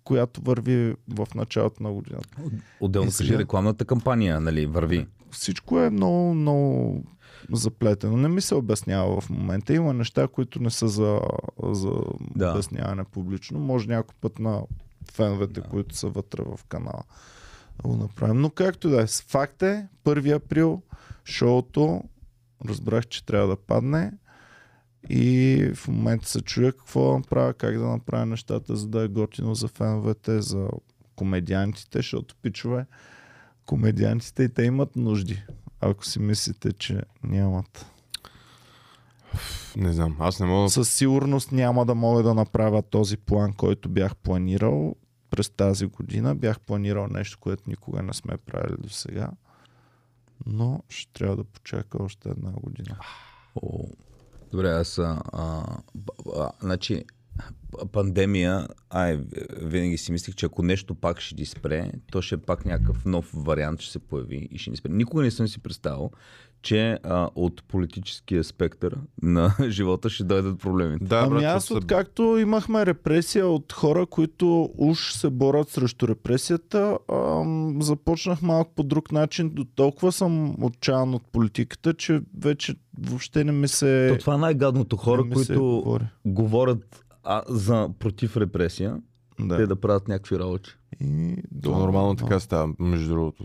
която 0.05 0.41
върви 0.41 0.95
в 1.09 1.29
началото 1.35 1.83
на 1.83 1.93
годината. 1.93 2.39
Отделно 2.81 3.09
И 3.09 3.11
кажи 3.11 3.27
сега- 3.27 3.39
рекламната 3.39 3.85
кампания, 3.85 4.41
нали, 4.41 4.67
върви. 4.67 5.07
Всичко 5.31 5.81
е 5.81 5.91
много, 5.91 6.35
много 6.35 7.03
заплетено. 7.53 8.17
Не 8.17 8.29
ми 8.29 8.41
се 8.41 8.55
обяснява 8.55 9.21
в 9.21 9.31
момента. 9.31 9.75
Има 9.75 9.93
неща, 9.93 10.29
които 10.29 10.63
не 10.63 10.71
са 10.71 10.89
за, 10.89 11.21
за 11.65 11.91
Да. 12.37 12.51
обясняване 12.51 13.05
публично. 13.05 13.59
Може 13.59 13.89
някой 13.89 14.15
път 14.21 14.39
на 14.39 14.63
феновете, 15.13 15.61
да. 15.61 15.63
които 15.63 15.97
са 15.97 16.09
вътре 16.09 16.43
в 16.45 16.65
канала 16.65 17.03
да 17.77 17.89
го 17.89 17.97
направим. 17.97 18.41
Но 18.41 18.51
както 18.51 18.91
да 18.91 19.03
е. 19.03 19.07
Факт 19.07 19.63
е, 19.63 19.87
1 20.05 20.35
април 20.35 20.83
шоуто 21.31 22.03
разбрах, 22.65 23.07
че 23.07 23.27
трябва 23.27 23.49
да 23.49 23.57
падне 23.57 24.13
и 25.09 25.65
в 25.75 25.89
момента 25.89 26.29
се 26.29 26.41
чуя 26.41 26.73
какво 26.73 27.11
да 27.11 27.17
направя, 27.19 27.55
как 27.55 27.79
да 27.79 27.87
направя 27.87 28.27
нещата, 28.27 28.77
за 28.77 28.89
да 28.89 29.03
е 29.03 29.09
готино 29.09 29.55
за 29.55 29.69
феновете, 29.69 30.41
за 30.41 30.69
комедиантите, 31.17 31.99
защото 31.99 32.37
пичове, 32.43 32.87
комедиантите 33.67 34.43
и 34.43 34.49
те 34.49 34.63
имат 34.63 34.97
нужди. 34.97 35.43
Ако 35.81 36.07
си 36.07 36.19
мислите, 36.19 36.73
че 36.73 37.03
нямат. 37.25 37.87
Не 39.77 39.93
знам, 39.93 40.17
аз 40.19 40.41
не 40.41 40.47
мога... 40.47 40.69
Със 40.69 40.93
сигурност 40.93 41.53
няма 41.53 41.87
да 41.87 41.95
мога 41.95 42.23
да 42.23 42.35
направя 42.35 42.83
този 42.83 43.17
план, 43.17 43.53
който 43.53 43.89
бях 43.89 44.17
планирал 44.17 44.97
през 45.31 45.51
тази 45.51 45.87
година. 45.87 46.35
Бях 46.35 46.61
планирал 46.61 47.07
нещо, 47.07 47.39
което 47.41 47.63
никога 47.67 48.03
не 48.03 48.13
сме 48.13 48.37
правили 48.37 48.77
до 48.79 48.89
сега. 48.89 49.31
Но 50.47 50.83
ще 50.89 51.13
трябва 51.13 51.37
да 51.37 51.45
почака 51.45 52.03
още 52.03 52.29
една 52.29 52.51
година. 52.53 52.99
О, 53.63 53.85
добре, 54.53 54.71
аз... 54.71 54.99
А, 54.99 55.23
а, 55.33 55.65
а, 56.37 56.51
значи, 56.61 57.05
пандемия, 57.93 58.69
ай, 58.91 59.21
винаги 59.63 59.99
си 59.99 60.13
мислих, 60.13 60.35
че 60.35 60.47
ако 60.47 60.63
нещо 60.63 60.95
пак 60.95 61.21
ще 61.21 61.35
ни 61.35 61.47
спре, 61.47 61.93
то 62.13 62.23
ще 62.23 62.35
е 62.35 62.39
пак 62.39 62.65
някакъв 62.65 63.05
нов 63.05 63.31
вариант 63.35 63.81
ще 63.81 63.93
се 63.93 63.99
появи 63.99 64.49
и 64.51 64.59
ще 64.59 64.71
ни 64.71 64.77
спре. 64.77 64.91
Никога 64.93 65.23
не 65.23 65.31
съм 65.31 65.49
си 65.49 65.63
представил, 65.63 66.11
че 66.63 66.99
а, 67.03 67.29
от 67.35 67.65
политическия 67.69 68.45
спектър 68.45 68.97
на 69.23 69.55
живота 69.69 70.11
ще 70.11 70.25
дойдат 70.25 70.59
проблемите. 70.61 71.05
Да, 71.05 71.19
ами 71.19 71.31
брат, 71.31 71.45
аз 71.45 71.71
откакто 71.71 72.39
имахме 72.39 72.87
репресия 72.87 73.47
от 73.47 73.73
хора, 73.73 74.07
които 74.07 74.71
уж 74.79 75.13
се 75.13 75.31
борят 75.31 75.69
срещу 75.69 76.09
репресията, 76.09 76.99
ам, 77.13 77.83
започнах 77.83 78.43
малко 78.43 78.73
по 78.75 78.83
друг 78.83 79.13
начин. 79.13 79.51
До 79.51 79.65
толкова 79.65 80.13
съм 80.13 80.65
отчаян 80.65 81.15
от 81.15 81.23
политиката, 81.33 81.95
че 81.95 82.21
вече 82.39 82.75
въобще 83.01 83.45
не 83.45 83.53
ми 83.53 83.69
се... 83.69 84.09
То 84.13 84.21
това 84.21 84.35
е 84.35 84.39
най-гадното 84.39 84.97
хора, 84.97 85.25
които 85.33 85.61
говори. 85.61 86.05
говорят 86.25 87.05
а, 87.25 87.43
за 87.49 87.89
против 87.99 88.37
репресия, 88.37 88.97
Да. 89.41 89.57
те 89.57 89.67
да 89.67 89.77
правят 89.77 90.09
някакви 90.09 90.39
работи. 90.39 90.71
И, 91.01 91.37
То 91.63 91.71
нормално 91.79 92.17
така 92.17 92.41
става, 92.41 92.73
между 92.79 93.09
другото. 93.09 93.45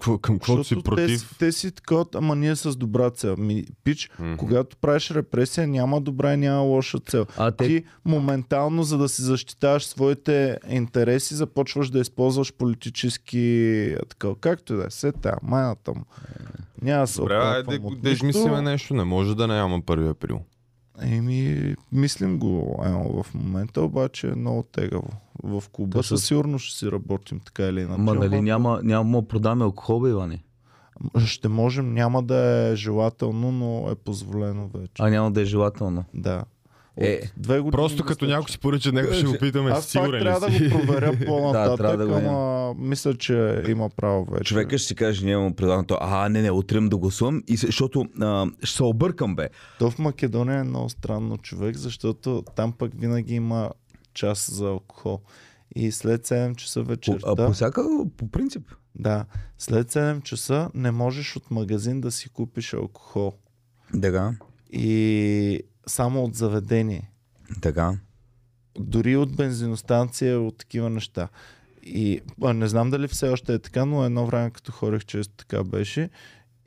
Към 0.00 0.18
каквото 0.18 0.64
си 0.64 0.74
Те, 0.74 0.82
против... 0.82 1.20
си- 1.20 1.38
те 1.38 1.52
си 1.52 1.72
такова, 1.72 2.04
ама 2.14 2.36
ние 2.36 2.56
с 2.56 2.76
добра 2.76 3.10
цел. 3.10 3.36
Ми, 3.38 3.64
пич, 3.84 4.10
Мгм. 4.18 4.36
когато 4.36 4.76
правиш 4.76 5.10
репресия, 5.10 5.68
няма 5.68 6.00
добра 6.00 6.34
и 6.34 6.36
няма 6.36 6.60
лоша 6.60 6.98
цел. 6.98 7.26
А 7.36 7.50
те, 7.50 7.66
Ти 7.66 7.84
моментално, 8.04 8.82
за 8.82 8.98
да 8.98 9.08
си 9.08 9.22
защитаваш 9.22 9.86
своите 9.86 10.58
интереси, 10.68 11.34
започваш 11.34 11.90
да 11.90 11.98
използваш 11.98 12.52
политически 12.52 13.96
такъв. 14.08 14.36
Както 14.40 14.72
и 14.72 14.76
да 14.76 14.84
е, 14.84 14.90
се 14.90 15.12
тя, 15.12 15.34
майната 15.42 15.92
му. 15.92 16.04
Няма 16.82 17.06
се 17.06 17.20
Добре, 17.20 17.34
айде 17.34 17.78
да 18.02 18.10
измислиме 18.10 18.62
нещо. 18.62 18.94
Не 18.94 19.04
може 19.04 19.34
да 19.34 19.46
няма 19.46 19.80
1 19.80 20.10
април. 20.10 20.40
Еми, 21.02 21.74
мислим 21.92 22.38
го 22.38 22.82
емо, 22.84 23.22
в 23.22 23.34
момента, 23.34 23.82
обаче 23.82 24.28
е 24.28 24.34
много 24.34 24.62
тегаво. 24.62 25.08
В 25.42 25.64
клуба 25.72 26.02
със 26.02 26.26
сигурност 26.26 26.64
ще 26.64 26.78
си 26.78 26.92
работим 26.92 27.40
така 27.40 27.62
или 27.62 27.80
иначе. 27.80 28.00
ма 28.00 28.14
нали 28.14 28.40
няма, 28.40 28.80
няма 28.82 29.20
да 29.20 29.28
продаме 29.28 29.64
алкохол, 29.64 30.00
бе, 30.00 30.10
Иване? 30.10 30.42
Ще 31.26 31.48
можем, 31.48 31.94
няма 31.94 32.22
да 32.22 32.36
е 32.36 32.76
желателно, 32.76 33.52
но 33.52 33.90
е 33.90 33.94
позволено 33.94 34.68
вече. 34.68 34.92
А 34.98 35.10
няма 35.10 35.30
да 35.30 35.40
е 35.40 35.44
желателно. 35.44 36.04
Да. 36.14 36.44
От 36.96 37.04
Е, 37.04 37.32
две 37.36 37.58
години 37.58 37.70
Просто 37.70 38.04
като 38.04 38.24
мисля, 38.24 38.36
някой 38.36 38.50
си 38.50 38.58
поръча 38.58 38.92
него, 38.92 39.12
ще 39.12 39.26
го 39.26 39.34
питаме. 39.40 39.70
Аз 39.70 39.86
Сигурен 39.86 40.20
трябва 40.20 40.50
ли 40.50 40.68
да 40.68 40.74
го 40.74 40.86
проверя 40.86 41.12
по-нататък, 41.26 41.96
да 41.96 42.06
го 42.06 42.14
ама 42.14 42.74
мисля, 42.78 43.14
че 43.14 43.62
има 43.68 43.90
право 43.90 44.24
вече. 44.24 44.44
Човека 44.44 44.78
ще 44.78 44.88
си 44.88 44.94
каже, 44.94 45.26
няма 45.26 45.52
предлагам 45.52 45.84
то. 45.84 45.98
А, 46.00 46.28
не, 46.28 46.42
не, 46.42 46.50
утрем 46.50 46.88
да 46.88 46.96
гласувам, 46.96 47.42
и, 47.48 47.56
защото 47.56 48.06
а, 48.20 48.46
ще 48.62 48.76
се 48.76 48.82
объркам, 48.82 49.36
бе. 49.36 49.48
То 49.78 49.90
в 49.90 49.98
Македония 49.98 50.58
е 50.58 50.64
много 50.64 50.88
странно 50.88 51.38
човек, 51.38 51.76
защото 51.76 52.44
там 52.56 52.72
пък 52.72 52.92
винаги 53.00 53.34
има 53.34 53.70
час 54.14 54.50
за 54.52 54.66
алкохол. 54.66 55.20
И 55.76 55.92
след 55.92 56.26
7 56.26 56.56
часа 56.56 56.82
По, 56.82 56.88
вечерта, 56.88 57.26
а, 57.26 57.46
по 57.46 57.52
всяка, 57.52 57.82
по 58.16 58.30
принцип. 58.30 58.62
да, 58.94 59.24
след 59.58 59.92
7 59.92 60.22
часа 60.22 60.70
не 60.74 60.90
можеш 60.90 61.36
от 61.36 61.50
магазин 61.50 62.00
да 62.00 62.10
си 62.10 62.28
купиш 62.28 62.74
алкохол. 62.74 63.32
Така, 64.02 64.34
И 64.72 65.60
само 65.86 66.24
от 66.24 66.34
заведение. 66.34 67.10
така. 67.62 67.98
дори 68.78 69.16
от 69.16 69.36
бензиностанция, 69.36 70.40
от 70.40 70.58
такива 70.58 70.90
неща. 70.90 71.28
И 71.82 72.20
а, 72.42 72.52
не 72.52 72.68
знам 72.68 72.90
дали 72.90 73.08
все 73.08 73.28
още 73.28 73.54
е 73.54 73.58
така, 73.58 73.84
но 73.84 74.04
едно 74.04 74.26
време 74.26 74.50
като 74.50 74.72
хорих 74.72 75.04
често 75.04 75.34
така 75.34 75.64
беше. 75.64 76.10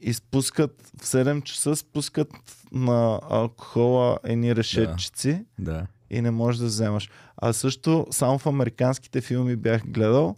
И 0.01 0.13
спускат 0.13 0.91
в 1.01 1.05
7 1.05 1.43
часа 1.43 1.75
спускат 1.75 2.29
на 2.71 3.19
алкохола 3.29 4.17
едни 4.23 4.55
решетчици 4.55 5.45
Да. 5.59 5.87
и 6.09 6.21
не 6.21 6.31
можеш 6.31 6.59
да 6.59 6.65
вземаш. 6.65 7.09
А 7.37 7.53
също 7.53 8.07
само 8.11 8.39
в 8.39 8.45
американските 8.47 9.21
филми 9.21 9.55
бях 9.55 9.81
гледал, 9.87 10.35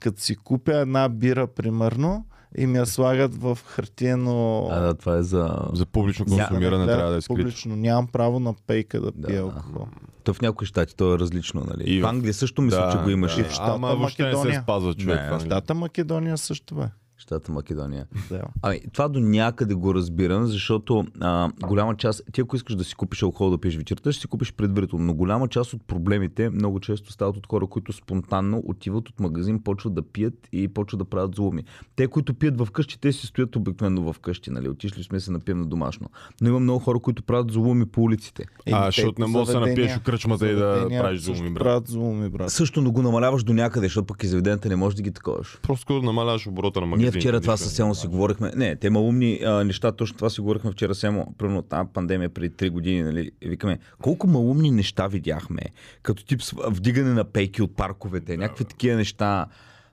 като 0.00 0.20
си 0.20 0.36
купя 0.36 0.76
една 0.76 1.08
бира, 1.08 1.46
примерно, 1.46 2.26
и 2.56 2.66
ми 2.66 2.78
я 2.78 2.86
слагат 2.86 3.34
в 3.34 3.58
хартиено... 3.66 4.68
А, 4.70 4.80
да, 4.80 4.94
това 4.94 5.16
е 5.16 5.22
за... 5.22 5.56
За 5.72 5.86
публично 5.86 6.24
консумиране 6.26 6.58
гледат 6.78 6.86
трябва 6.88 7.10
да 7.10 7.16
е 7.16 7.20
скрит. 7.20 7.36
Публично. 7.36 7.76
Нямам 7.76 8.06
право 8.06 8.40
на 8.40 8.54
пейка 8.66 9.00
да 9.00 9.12
пия 9.12 9.36
Да. 9.36 9.42
алкохол. 9.42 9.86
То 10.24 10.34
в 10.34 10.40
някои 10.40 10.66
щати 10.66 10.96
то 10.96 11.14
е 11.14 11.18
различно, 11.18 11.64
нали? 11.66 11.82
И 11.86 12.00
в 12.00 12.02
в- 12.02 12.06
Англия 12.06 12.34
също 12.34 12.62
мисля, 12.62 12.78
Да, 12.78 12.92
че 12.92 12.98
го 12.98 13.10
имаше. 13.10 13.40
И 13.40 13.44
в 13.44 13.50
щата 13.50 13.72
Ама 13.72 13.88
въобще 13.88 14.22
не 14.22 14.28
се 14.28 14.36
Македония. 14.36 14.62
спазва 14.62 14.94
човек. 14.94 15.20
Не, 15.22 15.38
в. 15.38 15.40
Щата 15.40 15.74
Македония 15.74 16.38
също 16.38 16.74
бе. 16.74 16.84
Щата 17.20 17.52
Македония. 17.52 18.06
Да. 18.30 18.42
Ами, 18.62 18.80
това 18.92 19.08
до 19.08 19.20
някъде 19.20 19.74
го 19.74 19.94
разбирам, 19.94 20.46
защото 20.46 21.06
а, 21.20 21.50
голяма 21.62 21.96
част, 21.96 22.22
ти 22.32 22.40
ако 22.40 22.56
искаш 22.56 22.74
да 22.74 22.84
си 22.84 22.94
купиш 22.94 23.22
алкохол 23.22 23.50
да 23.50 23.58
пиеш 23.58 23.76
вечерта, 23.76 24.12
ще 24.12 24.20
си 24.20 24.26
купиш 24.26 24.52
предварително. 24.52 25.04
Но 25.04 25.14
голяма 25.14 25.48
част 25.48 25.72
от 25.72 25.86
проблемите 25.86 26.50
много 26.50 26.80
често 26.80 27.12
стават 27.12 27.36
от 27.36 27.46
хора, 27.46 27.66
които 27.66 27.92
спонтанно 27.92 28.62
отиват 28.66 29.08
от 29.08 29.20
магазин, 29.20 29.62
почват 29.62 29.94
да 29.94 30.02
пият 30.02 30.48
и 30.52 30.68
почват 30.68 30.98
да 30.98 31.04
правят 31.04 31.34
зломи. 31.34 31.64
Те, 31.96 32.06
които 32.06 32.34
пият 32.34 32.58
в 32.58 32.70
къщи, 32.70 33.00
те 33.00 33.12
си 33.12 33.26
стоят 33.26 33.56
обикновено 33.56 34.12
в 34.12 34.18
къщи, 34.18 34.50
нали? 34.50 34.68
Отишли 34.68 35.02
сме 35.02 35.20
се 35.20 35.30
напием 35.30 35.60
на 35.60 35.66
домашно. 35.66 36.10
Но 36.40 36.48
има 36.48 36.60
много 36.60 36.78
хора, 36.78 36.98
които 36.98 37.22
правят 37.22 37.50
зломи 37.50 37.86
по 37.86 38.02
улиците. 38.02 38.44
А, 38.72 38.80
те 38.80 38.86
защото 38.86 39.20
не 39.20 39.26
можеш 39.26 39.54
да 39.54 39.60
напиеш 39.60 39.96
от 39.96 40.02
кръчмата 40.02 40.50
и 40.50 40.54
да 40.54 40.88
правиш 40.90 41.20
зулми, 41.20 41.50
брат. 41.50 41.64
Правят 41.64 41.88
зулми, 41.88 42.28
брат. 42.28 42.50
Също, 42.50 42.80
но 42.80 42.92
го 42.92 43.02
намаляваш 43.02 43.44
до 43.44 43.52
някъде, 43.52 43.86
защото 43.86 44.06
пък 44.06 44.22
и 44.22 44.26
заведенията 44.26 44.68
не 44.68 44.76
можеш 44.76 44.96
да 44.96 45.02
ги 45.02 45.12
таковаш. 45.12 45.58
Просто 45.62 46.02
намаляваш 46.02 46.46
оборота 46.46 46.80
на 46.80 46.86
магазина. 46.86 47.09
Ние 47.12 47.20
вчера 47.20 47.40
това 47.40 47.56
със 47.56 47.72
Семо 47.72 47.94
си 47.94 48.06
говорихме. 48.06 48.52
Не, 48.56 48.76
те 48.76 48.90
малумни 48.90 49.40
а, 49.44 49.64
неща, 49.64 49.92
точно 49.92 50.16
това 50.16 50.30
си 50.30 50.40
говорихме 50.40 50.72
вчера 50.72 50.94
Семо. 50.94 51.34
Примерно 51.38 51.62
тази 51.62 51.88
пандемия 51.94 52.28
преди 52.28 52.50
3 52.50 52.70
години, 52.70 53.02
нали? 53.02 53.30
Викаме, 53.42 53.78
колко 54.02 54.26
малумни 54.26 54.70
неща 54.70 55.06
видяхме. 55.06 55.62
Като 56.02 56.24
тип 56.24 56.40
вдигане 56.66 57.12
на 57.12 57.24
пейки 57.24 57.62
от 57.62 57.76
парковете, 57.76 58.36
някакви 58.36 58.64
такива 58.64 58.96
неща. 58.96 59.46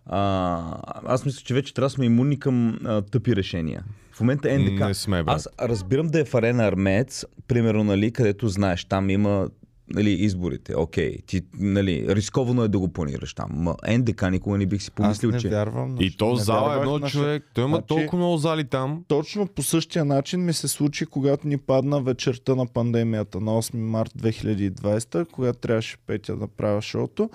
А, 0.05 0.81
аз 1.05 1.25
мисля, 1.25 1.41
че 1.45 1.53
вече 1.53 1.73
трябва 1.73 1.85
да 1.85 1.89
сме 1.89 2.05
имунни 2.05 2.39
към 2.39 2.79
а, 2.85 3.01
тъпи 3.01 3.35
решения. 3.35 3.83
В 4.11 4.19
момента 4.19 4.59
НДК. 4.59 4.79
Не 4.79 4.93
сме, 4.93 5.23
брат. 5.23 5.35
Аз 5.35 5.47
разбирам 5.61 6.07
да 6.07 6.19
е 6.19 6.25
в 6.25 6.35
арена 6.35 6.67
Армеец, 6.67 7.25
примерно, 7.47 7.83
нали, 7.83 8.11
където 8.11 8.47
знаеш, 8.47 8.85
там 8.85 9.09
има 9.09 9.49
нали, 9.89 10.09
изборите. 10.11 10.75
Окей, 10.75 11.17
ти, 11.17 11.41
нали, 11.53 12.05
рисковано 12.07 12.63
е 12.63 12.67
да 12.67 12.79
го 12.79 12.87
планираш 12.87 13.33
там. 13.33 13.49
Ма 13.51 13.75
НДК 13.89 14.21
никога 14.23 14.57
не 14.57 14.65
бих 14.65 14.81
си 14.81 14.89
Аз 14.89 14.95
помислил, 14.95 15.31
не 15.31 15.37
че... 15.37 15.49
вярвам. 15.49 15.89
на- 15.89 16.03
И 16.03 16.11
то 16.11 16.29
не 16.29 16.39
зала 16.39 16.73
е 16.73 16.77
едно 16.77 16.99
на- 16.99 17.07
човек. 17.07 17.43
Той 17.53 17.63
има 17.63 17.75
Значи- 17.75 17.87
толкова 17.87 18.17
много 18.17 18.37
зали 18.37 18.63
там. 18.63 19.03
Точно 19.07 19.47
по 19.47 19.63
същия 19.63 20.05
начин 20.05 20.39
ми 20.39 20.53
се 20.53 20.67
случи, 20.67 21.05
когато 21.05 21.47
ни 21.47 21.57
падна 21.57 22.01
вечерта 22.01 22.55
на 22.55 22.67
пандемията 22.67 23.39
на 23.39 23.51
8 23.53 23.73
март 23.75 24.11
2020, 24.11 25.25
когато 25.25 25.59
трябваше 25.59 25.97
Петя 25.97 26.35
да 26.35 26.47
правя 26.47 26.81
шоуто. 26.81 27.29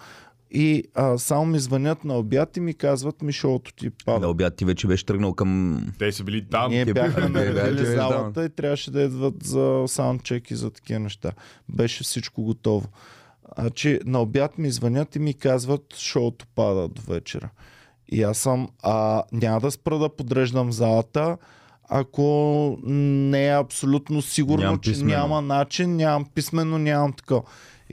И 0.54 0.85
а, 0.94 1.18
само 1.18 1.47
ми 1.47 1.59
звънят 1.59 2.04
на 2.04 2.14
обяд 2.14 2.56
и 2.56 2.61
ми 2.61 2.75
казват 2.75 3.23
ми 3.23 3.32
шоуто 3.32 3.73
ти 3.73 3.90
пада. 3.90 4.21
На 4.21 4.28
обяд 4.28 4.56
ти 4.56 4.64
вече 4.64 4.87
беше 4.87 5.06
тръгнал 5.06 5.35
към... 5.35 5.80
Те 5.99 6.12
са 6.12 6.25
били 6.25 6.49
там. 6.49 6.71
Ние 6.71 6.85
те 6.85 6.94
бяхме 6.94 7.28
наредили 7.28 7.87
залата 7.87 8.44
и 8.44 8.49
трябваше 8.50 8.90
да 8.90 9.02
идват 9.02 9.42
за 9.42 9.85
саундчек 9.87 10.50
и 10.50 10.54
за 10.54 10.71
такива 10.71 11.00
неща. 11.00 11.32
Беше 11.68 12.04
всичко 12.04 12.42
готово. 12.42 12.88
А, 13.56 13.71
че 13.71 14.00
на 14.04 14.21
обяд 14.21 14.59
ми 14.59 14.71
звънят 14.71 15.16
и 15.16 15.18
ми 15.18 15.35
казват, 15.35 15.97
шоуто 15.99 16.47
пада 16.54 16.88
до 16.88 17.02
вечера. 17.02 17.50
И 18.09 18.23
аз 18.23 18.38
съм, 18.38 18.68
а, 18.82 19.23
няма 19.32 19.61
да 19.61 19.71
спра 19.71 19.99
да 19.99 20.09
подреждам 20.09 20.73
залата, 20.73 21.37
ако 21.88 22.78
не 22.82 23.49
е 23.49 23.59
абсолютно 23.59 24.23
сигурно, 24.23 24.62
Нямам 24.64 24.78
че 24.78 24.90
писмено. 24.90 25.11
няма 25.18 25.42
начин, 25.42 25.97
нямам 25.97 26.26
писмено, 26.35 26.78
нямам 26.78 27.12
такова. 27.12 27.42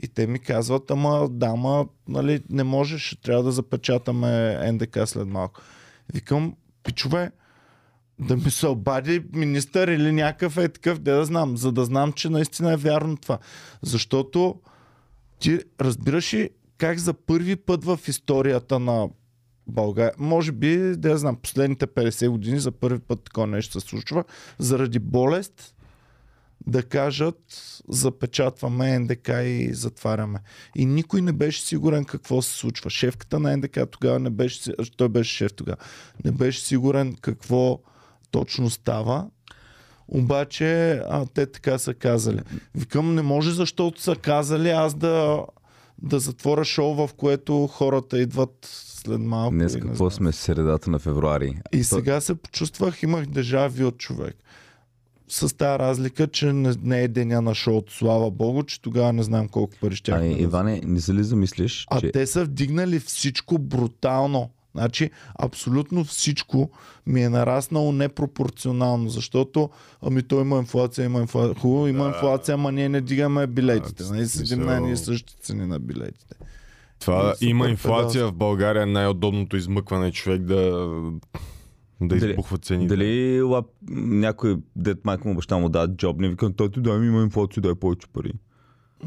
И 0.02 0.08
те 0.08 0.26
ми 0.26 0.38
казват, 0.38 0.90
ама 0.90 1.28
да, 1.30 1.56
ма, 1.56 1.86
нали, 2.08 2.42
не 2.50 2.64
можеш, 2.64 3.18
трябва 3.22 3.42
да 3.42 3.52
запечатаме 3.52 4.72
НДК 4.72 4.98
след 5.06 5.28
малко. 5.28 5.60
Викам, 6.14 6.54
пичове, 6.82 7.30
да 8.18 8.36
ми 8.36 8.50
се 8.50 8.66
обади 8.66 9.22
министър 9.32 9.88
или 9.88 10.12
някакъв 10.12 10.56
е 10.56 10.68
такъв, 10.68 10.98
де 10.98 11.12
да 11.12 11.24
знам, 11.24 11.56
за 11.56 11.72
да 11.72 11.84
знам, 11.84 12.12
че 12.12 12.28
наистина 12.28 12.72
е 12.72 12.76
вярно 12.76 13.16
това. 13.16 13.38
Защото 13.82 14.60
ти 15.38 15.58
разбираш 15.80 16.34
ли 16.34 16.50
как 16.78 16.98
за 16.98 17.14
първи 17.14 17.56
път 17.56 17.84
в 17.84 18.00
историята 18.08 18.78
на 18.78 19.08
България, 19.66 20.12
може 20.18 20.52
би, 20.52 20.96
да 20.96 21.18
знам, 21.18 21.36
последните 21.36 21.86
50 21.86 22.28
години 22.28 22.58
за 22.58 22.72
първи 22.72 22.98
път 22.98 23.24
такова 23.24 23.46
нещо 23.46 23.80
се 23.80 23.86
случва, 23.86 24.24
заради 24.58 24.98
болест 24.98 25.74
да 26.66 26.82
кажат 26.82 27.38
запечатваме 27.88 28.98
НДК 28.98 29.28
и 29.28 29.70
затваряме. 29.72 30.38
И 30.76 30.86
никой 30.86 31.22
не 31.22 31.32
беше 31.32 31.62
сигурен 31.62 32.04
какво 32.04 32.42
се 32.42 32.58
случва. 32.58 32.90
Шефката 32.90 33.40
на 33.40 33.56
НДК 33.56 33.78
тогава 33.90 34.18
не 34.18 34.30
беше, 34.30 34.72
той 34.96 35.08
беше 35.08 35.36
шеф 35.36 35.52
тогава, 35.52 35.76
не 36.24 36.32
беше 36.32 36.60
сигурен 36.60 37.16
какво 37.20 37.80
точно 38.30 38.70
става. 38.70 39.26
Обаче 40.08 40.92
а, 40.92 41.26
те 41.34 41.46
така 41.46 41.78
са 41.78 41.94
казали. 41.94 42.40
Викам, 42.74 43.14
не 43.14 43.22
може 43.22 43.50
защото 43.50 44.02
са 44.02 44.16
казали 44.16 44.70
аз 44.70 44.94
да, 44.94 45.44
да 46.02 46.18
затворя 46.18 46.64
шоу, 46.64 46.94
в 46.94 47.10
което 47.16 47.66
хората 47.66 48.18
идват 48.18 48.56
след 49.02 49.20
малко. 49.20 49.54
Днес 49.54 49.76
какво 49.76 50.10
сме 50.10 50.32
средата 50.32 50.90
на 50.90 50.98
февруари? 50.98 51.58
И 51.72 51.84
сега 51.84 52.20
се 52.20 52.34
почувствах, 52.34 53.02
имах 53.02 53.26
дежави 53.26 53.84
от 53.84 53.98
човек. 53.98 54.36
С 55.30 55.56
тази 55.56 55.78
разлика, 55.78 56.26
че 56.26 56.52
не, 56.52 56.74
не 56.82 57.02
е 57.02 57.08
деня 57.08 57.42
на 57.42 57.54
шоуто, 57.54 57.94
слава 57.94 58.30
богу, 58.30 58.62
че 58.62 58.82
тогава 58.82 59.12
не 59.12 59.22
знам 59.22 59.48
колко 59.48 59.72
пари 59.80 59.96
ще 59.96 60.10
Ами, 60.10 60.32
Иване, 60.32 60.80
не 60.84 61.00
се 61.00 61.14
ли 61.14 61.24
замислиш, 61.24 61.86
А 61.90 62.00
че... 62.00 62.12
те 62.12 62.26
са 62.26 62.44
вдигнали 62.44 63.00
всичко 63.00 63.58
брутално. 63.58 64.50
Значи, 64.74 65.10
абсолютно 65.38 66.04
всичко 66.04 66.70
ми 67.06 67.22
е 67.22 67.28
нараснало 67.28 67.92
непропорционално, 67.92 69.08
защото 69.08 69.70
ами 70.02 70.22
то 70.22 70.40
има 70.40 70.56
инфлация, 70.58 71.04
има 71.04 71.20
инфлация. 71.20 71.54
Хубаво, 71.54 71.86
има 71.86 72.06
инфлация, 72.06 72.54
ама 72.54 72.72
ние 72.72 72.88
не 72.88 73.00
дигаме 73.00 73.46
билетите. 73.46 74.04
Да, 74.04 74.10
Нали, 74.14 74.26
седим 74.26 74.60
на 74.60 74.76
едни 74.76 74.92
и 74.92 74.96
същи 74.96 75.34
цени 75.42 75.66
на 75.66 75.78
билетите. 75.78 76.34
Това 77.00 77.34
Супер 77.34 77.46
има 77.46 77.64
педал. 77.64 77.70
инфлация 77.70 78.26
в 78.26 78.32
България, 78.32 78.86
най-удобното 78.86 79.56
измъкване 79.56 80.12
човек 80.12 80.42
да, 80.42 80.88
да 82.00 82.16
Дали- 82.16 82.30
избухва 82.30 82.58
цените. 82.58 82.96
Дали 82.96 83.42
лап, 83.42 83.66
някой 83.90 84.56
дет 84.76 85.04
майка 85.04 85.28
му 85.28 85.34
баща 85.34 85.58
му 85.58 85.68
дадат 85.68 85.96
джоб, 85.96 86.18
не 86.18 86.28
викам, 86.28 86.52
той 86.52 86.70
ти 86.70 86.80
дай 86.80 86.98
ми 86.98 87.06
има 87.06 87.22
инфлация, 87.22 87.60
дай 87.60 87.74
повече 87.74 88.06
пари. 88.08 88.32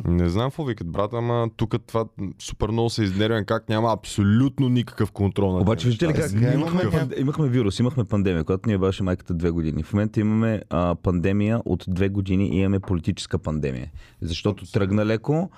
Не 0.08 0.30
знам 0.30 0.50
какво 0.50 0.66
викат 0.66 0.88
брата, 0.88 1.18
ама 1.18 1.50
тук 1.58 1.76
това 1.88 2.06
супер 2.40 2.70
много 2.70 2.90
се 2.90 3.04
изнервям 3.04 3.46
как 3.46 3.70
няма 3.70 3.92
абсолютно 3.92 4.70
никакъв 4.70 5.12
контрол 5.12 5.52
на 5.52 5.60
Обаче 5.60 5.88
вижте 5.88 6.08
ли 6.08 6.14
как 6.14 6.32
имахме, 6.32 6.54
имаме 6.54 6.84
пан- 6.84 7.20
имахме 7.20 7.48
вирус, 7.50 7.80
имахме 7.80 8.04
пандемия, 8.04 8.44
когато 8.44 8.70
ние 8.70 8.78
беше 8.78 9.04
майката 9.04 9.34
две 9.34 9.52
години. 9.52 9.84
В 9.84 9.94
момента 9.94 10.20
имаме 10.20 10.62
а, 10.70 10.96
пандемия 10.96 11.62
от 11.66 11.86
две 11.88 12.10
години 12.10 12.48
и 12.48 12.60
имаме 12.60 12.80
политическа 12.80 13.38
пандемия. 13.38 13.92
Защото 14.22 14.72
тръгна 14.72 15.06
леко, 15.06 15.50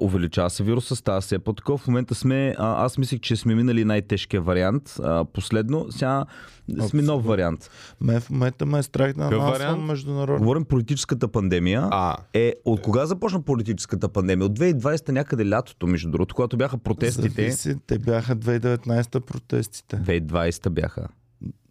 увеличава 0.00 0.50
се 0.50 0.62
вируса, 0.62 0.96
става 0.96 1.20
все 1.20 1.38
по-такова. 1.38 1.78
В 1.78 1.86
момента 1.86 2.14
сме, 2.14 2.54
а, 2.58 2.84
аз 2.84 2.98
мислех, 2.98 3.20
че 3.20 3.36
сме 3.36 3.54
минали 3.54 3.84
най-тежкия 3.84 4.42
вариант. 4.42 4.94
А, 5.02 5.24
последно, 5.24 5.86
сега 5.90 6.24
сме 6.88 7.02
нов 7.02 7.24
вариант. 7.24 7.70
Мен 8.00 8.20
в 8.20 8.30
момента 8.30 8.66
ме 8.66 8.78
е 8.78 8.82
страх 8.82 9.12
да 9.12 9.38
вариант? 9.38 9.84
международно. 9.84 10.38
Говорим 10.38 10.64
политическата 10.64 11.28
пандемия. 11.28 11.88
А, 11.90 12.16
Е, 12.34 12.54
от 12.64 12.82
кога 12.82 13.06
започна 13.06 13.42
политическата 13.42 14.08
пандемия? 14.08 14.46
От 14.46 14.58
2020 14.58 15.08
някъде 15.08 15.48
лятото, 15.48 15.86
между 15.86 16.10
другото, 16.10 16.34
когато 16.34 16.56
бяха 16.56 16.78
протестите. 16.78 17.28
Зависи, 17.28 17.76
те 17.86 17.98
бяха 17.98 18.36
2019 18.36 19.20
протестите. 19.20 19.96
2020 19.96 20.70
бяха. 20.70 21.08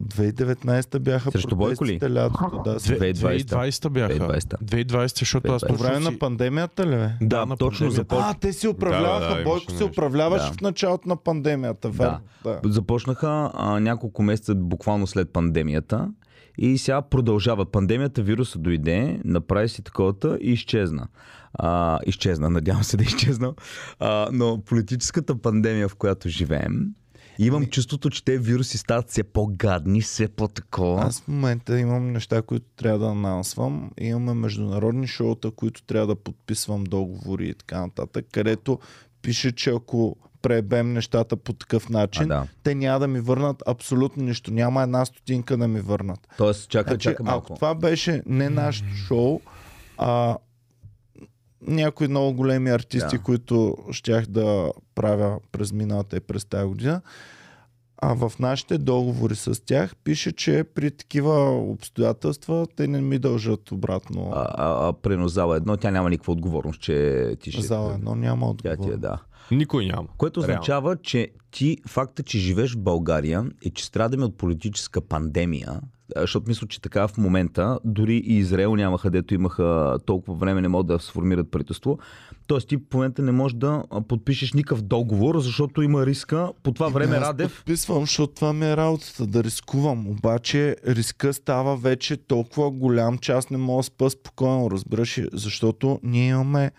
2019 0.03 0.99
бяха 0.99 1.31
Срещу 1.31 1.55
Бойко 1.55 1.85
ли? 1.85 1.99
лятото. 2.03 2.61
Да, 2.65 2.75
Две- 2.75 3.13
2020. 3.13 3.43
2020 3.43 3.89
бяха. 3.89 4.13
2020. 4.13 4.57
2020, 4.57 5.19
защото 5.19 5.51
аз 5.51 5.61
По 5.63 5.75
време 5.75 5.99
на 5.99 6.19
пандемията 6.19 6.85
ли? 6.85 6.95
бе? 6.95 7.09
Да, 7.21 7.45
на 7.45 7.57
точно 7.57 7.89
започна. 7.91 8.25
А, 8.27 8.33
те 8.33 8.53
си 8.53 8.67
управляваха. 8.67 9.19
Да, 9.19 9.29
да, 9.29 9.37
да, 9.37 9.43
Бойко 9.43 9.71
се 9.71 9.83
управляваше 9.83 10.47
Да. 10.47 10.53
в 10.53 10.61
началото 10.61 11.09
на 11.09 11.15
пандемията. 11.15 11.89
Верно. 11.89 12.19
Да. 12.43 12.59
Започнаха 12.65 13.51
а, 13.53 13.79
няколко 13.79 14.23
месеца 14.23 14.55
буквално 14.55 15.07
след 15.07 15.29
пандемията 15.29 16.09
и 16.57 16.77
сега 16.77 17.01
продължава. 17.01 17.65
Пандемията, 17.65 18.21
вируса 18.21 18.59
дойде, 18.59 19.21
направи 19.25 19.69
си 19.69 19.81
таковата 19.81 20.37
и 20.41 20.51
изчезна. 20.51 21.07
А, 21.53 21.99
изчезна, 22.05 22.49
надявам 22.49 22.83
се 22.83 22.97
да 22.97 23.03
е 23.03 23.05
изчезнал. 23.05 23.55
А, 23.99 24.29
но 24.31 24.61
политическата 24.61 25.35
пандемия, 25.35 25.87
в 25.89 25.95
която 25.95 26.29
живеем, 26.29 26.85
имам 27.39 27.65
чувството, 27.65 28.09
че 28.09 28.23
те 28.23 28.37
вируси 28.37 28.77
стават 28.77 29.09
все 29.09 29.23
по-гадни, 29.23 30.01
все 30.01 30.27
по-такова. 30.27 31.03
Аз 31.03 31.21
в 31.21 31.27
момента 31.27 31.79
имам 31.79 32.11
неща, 32.11 32.41
които 32.41 32.65
трябва 32.77 32.99
да 32.99 33.05
анонсвам. 33.05 33.91
Имаме 33.99 34.33
международни 34.33 35.07
шоута, 35.07 35.51
които 35.51 35.83
трябва 35.83 36.07
да 36.07 36.15
подписвам 36.15 36.83
договори 36.83 37.49
и 37.49 37.53
така 37.53 37.81
нататък, 37.81 38.25
където 38.31 38.79
пише, 39.21 39.51
че 39.51 39.69
ако 39.69 40.15
пребем 40.41 40.93
нещата 40.93 41.37
по 41.37 41.53
такъв 41.53 41.89
начин, 41.89 42.23
А, 42.23 42.27
да. 42.27 42.47
те 42.63 42.75
няма 42.75 42.99
да 42.99 43.07
ми 43.07 43.19
върнат 43.19 43.63
абсолютно 43.67 44.23
нищо. 44.23 44.51
Няма 44.51 44.83
една 44.83 45.05
стотинка 45.05 45.57
да 45.57 45.67
ми 45.67 45.79
върнат. 45.81 46.27
Тоест, 46.37 46.69
чакай, 46.69 46.91
Значи, 46.91 47.03
чакай 47.03 47.23
малко. 47.23 47.45
ако 47.45 47.55
това 47.55 47.75
беше 47.75 48.21
не 48.25 48.49
нашето 48.49 48.89
шоу, 49.07 49.41
а 49.97 50.37
някои 51.67 52.07
много 52.07 52.33
големи 52.33 52.69
артисти, 52.69 53.17
Да. 53.17 53.23
които 53.23 53.77
щях 53.91 54.25
да 54.25 54.71
правя 54.95 55.39
през 55.51 55.71
миналата 55.71 56.17
и 56.17 56.19
през 56.19 56.45
тази 56.45 56.67
година, 56.67 57.01
а 58.01 58.13
в 58.13 58.31
нашите 58.39 58.77
договори 58.77 59.35
с 59.35 59.65
тях 59.65 59.95
пише, 59.95 60.31
че 60.31 60.63
при 60.75 60.91
такива 60.91 61.59
обстоятелства 61.59 62.67
те 62.75 62.87
не 62.87 63.01
ми 63.01 63.19
дължат 63.19 63.71
обратно. 63.71 64.31
А, 64.33 64.47
а, 64.57 64.87
а 64.87 64.93
примерно 64.93 65.27
зала 65.27 65.57
едно, 65.57 65.77
тя 65.77 65.91
няма 65.91 66.09
никаква 66.09 66.33
отговорност, 66.33 66.81
че 66.81 67.35
ти 67.41 67.51
ще... 67.51 67.61
Зала 67.61 67.93
едно 67.93 68.15
няма 68.15 68.45
Тя 68.57 68.71
отговор. 68.71 68.89
ти 68.89 68.93
е, 68.93 68.97
да. 68.97 69.19
никой 69.51 69.85
няма. 69.85 70.07
Което 70.17 70.41
Реално. 70.41 70.53
означава, 70.53 70.95
че 70.97 71.31
ти 71.51 71.77
факта, 71.87 72.23
че 72.23 72.37
живееш 72.39 72.73
в 72.73 72.79
България 72.79 73.45
и 73.61 73.69
че 73.69 73.85
страдаме 73.85 74.25
от 74.25 74.37
политическа 74.37 75.01
пандемия, 75.01 75.81
защото 76.15 76.45
мисля, 76.47 76.67
че 76.67 76.81
така 76.81 77.07
в 77.07 77.17
момента 77.17 77.79
дори 77.85 78.15
и 78.15 78.37
Израел 78.37 78.75
нямаха, 78.75 79.09
дето 79.09 79.33
имаха 79.33 79.97
толкова 80.05 80.37
време, 80.37 80.61
не 80.61 80.67
могат 80.67 80.87
да 80.87 80.99
сформират 80.99 81.51
правителство. 81.51 81.99
Тоест 82.47 82.67
ти 82.67 82.77
в 82.77 82.93
момента 82.93 83.21
не 83.21 83.31
можеш 83.31 83.57
да 83.57 83.83
подпишеш 84.07 84.53
никакъв 84.53 84.81
договор, 84.81 85.39
защото 85.39 85.81
има 85.81 86.05
риска. 86.05 86.51
По 86.63 86.71
това 86.71 86.87
време 86.87 87.15
Аз 87.15 87.23
Радев... 87.23 87.55
Подписвам, 87.55 88.01
защото 88.01 88.33
това 88.33 88.53
ми 88.53 88.65
е 88.65 88.77
работата, 88.77 89.27
да 89.27 89.43
рискувам. 89.43 90.07
Обаче 90.07 90.75
риска 90.87 91.33
става 91.33 91.77
вече 91.77 92.17
толкова 92.17 92.71
голям, 92.71 93.17
че 93.17 93.31
аз 93.31 93.49
не 93.49 93.57
мога 93.57 93.79
да 93.79 93.83
спа 93.83 94.09
спокойно, 94.09 94.71
разбираш, 94.71 95.21
защото 95.33 95.99
ние 96.03 96.27
имаме 96.27 96.71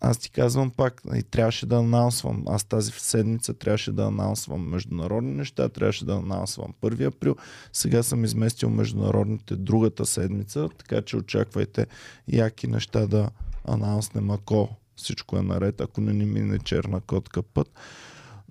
аз 0.00 0.18
ти 0.18 0.30
казвам 0.30 0.70
пак, 0.70 1.02
и 1.16 1.22
трябваше 1.22 1.66
да 1.66 1.76
анонсвам. 1.76 2.44
Аз 2.46 2.64
тази 2.64 2.92
седмица 2.92 3.54
трябваше 3.54 3.92
да 3.92 4.04
анонсвам 4.04 4.68
международни 4.68 5.32
неща, 5.32 5.68
трябваше 5.68 6.04
да 6.04 6.12
анонсвам 6.12 6.74
1 6.82 7.06
април. 7.06 7.36
Сега 7.72 8.02
съм 8.02 8.24
изместил 8.24 8.70
международните 8.70 9.56
другата 9.56 10.06
седмица, 10.06 10.68
така 10.78 11.02
че 11.02 11.16
очаквайте 11.16 11.86
яки 12.28 12.66
неща 12.66 13.06
да 13.06 13.30
анонснем, 13.64 14.30
ако 14.30 14.68
всичко 14.96 15.36
е 15.36 15.42
наред, 15.42 15.80
ако 15.80 16.00
не 16.00 16.12
ни 16.12 16.24
мине 16.24 16.58
черна 16.58 17.00
котка 17.00 17.42
път. 17.42 17.70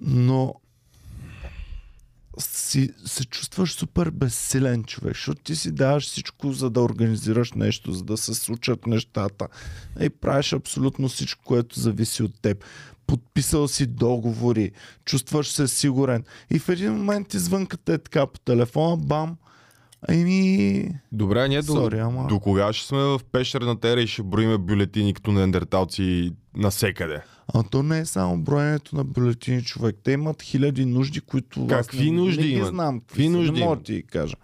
Но 0.01 0.55
си, 2.39 2.89
се 3.05 3.25
чувстваш 3.25 3.73
супер 3.73 4.09
безсилен 4.09 4.83
човек, 4.83 5.13
защото 5.13 5.41
ти 5.43 5.55
си 5.55 5.71
даваш 5.71 6.07
всичко, 6.07 6.51
за 6.51 6.69
да 6.69 6.81
организираш 6.81 7.53
нещо, 7.53 7.91
за 7.91 8.03
да 8.03 8.17
се 8.17 8.33
случат 8.33 8.87
нещата. 8.87 9.47
И 10.01 10.09
правиш 10.09 10.53
абсолютно 10.53 11.07
всичко, 11.07 11.43
което 11.45 11.79
зависи 11.79 12.23
от 12.23 12.41
теб. 12.41 12.63
Подписал 13.07 13.67
си 13.67 13.85
договори, 13.85 14.71
чувстваш 15.05 15.47
се 15.47 15.67
сигурен. 15.67 16.23
И 16.51 16.59
в 16.59 16.69
един 16.69 16.93
момент 16.93 17.33
извънката 17.33 17.93
е 17.93 17.97
така 17.97 18.27
по 18.27 18.39
телефона, 18.39 18.97
бам, 18.97 19.37
ами... 20.07 20.91
Добре, 21.11 21.47
ние 21.47 21.61
до, 21.61 21.73
Sorry, 21.73 22.05
ама- 22.07 22.27
до 22.27 22.39
кога 22.39 22.73
ще 22.73 22.87
сме 22.87 22.97
в 22.97 23.19
пещерната 23.31 23.89
ера 23.89 24.01
и 24.01 24.07
ще 24.07 24.23
броиме 24.23 24.57
бюлетини 24.57 25.13
като 25.13 25.31
неандерталци 25.31 26.31
насекъде? 26.55 27.21
А 27.53 27.63
то 27.63 27.83
не 27.83 27.99
е 27.99 28.05
само 28.05 28.37
броенето 28.37 28.95
на 28.95 29.03
бюлетини 29.03 29.63
човек. 29.63 29.95
Те 30.03 30.11
имат 30.11 30.41
хиляди 30.41 30.85
нужди, 30.85 31.21
които 31.21 31.67
Какви 31.67 32.11
не, 32.11 32.17
нужди 32.17 32.41
не 32.41 32.47
ги 32.47 32.53
имат? 32.53 32.69
знам. 32.69 32.99
Какви 32.99 33.23
са, 33.23 33.29
нужди 33.29 33.59
Не 33.59 33.65
мога 33.65 33.83
ти 33.83 33.93
ги 33.93 34.03
кажа. 34.03 34.35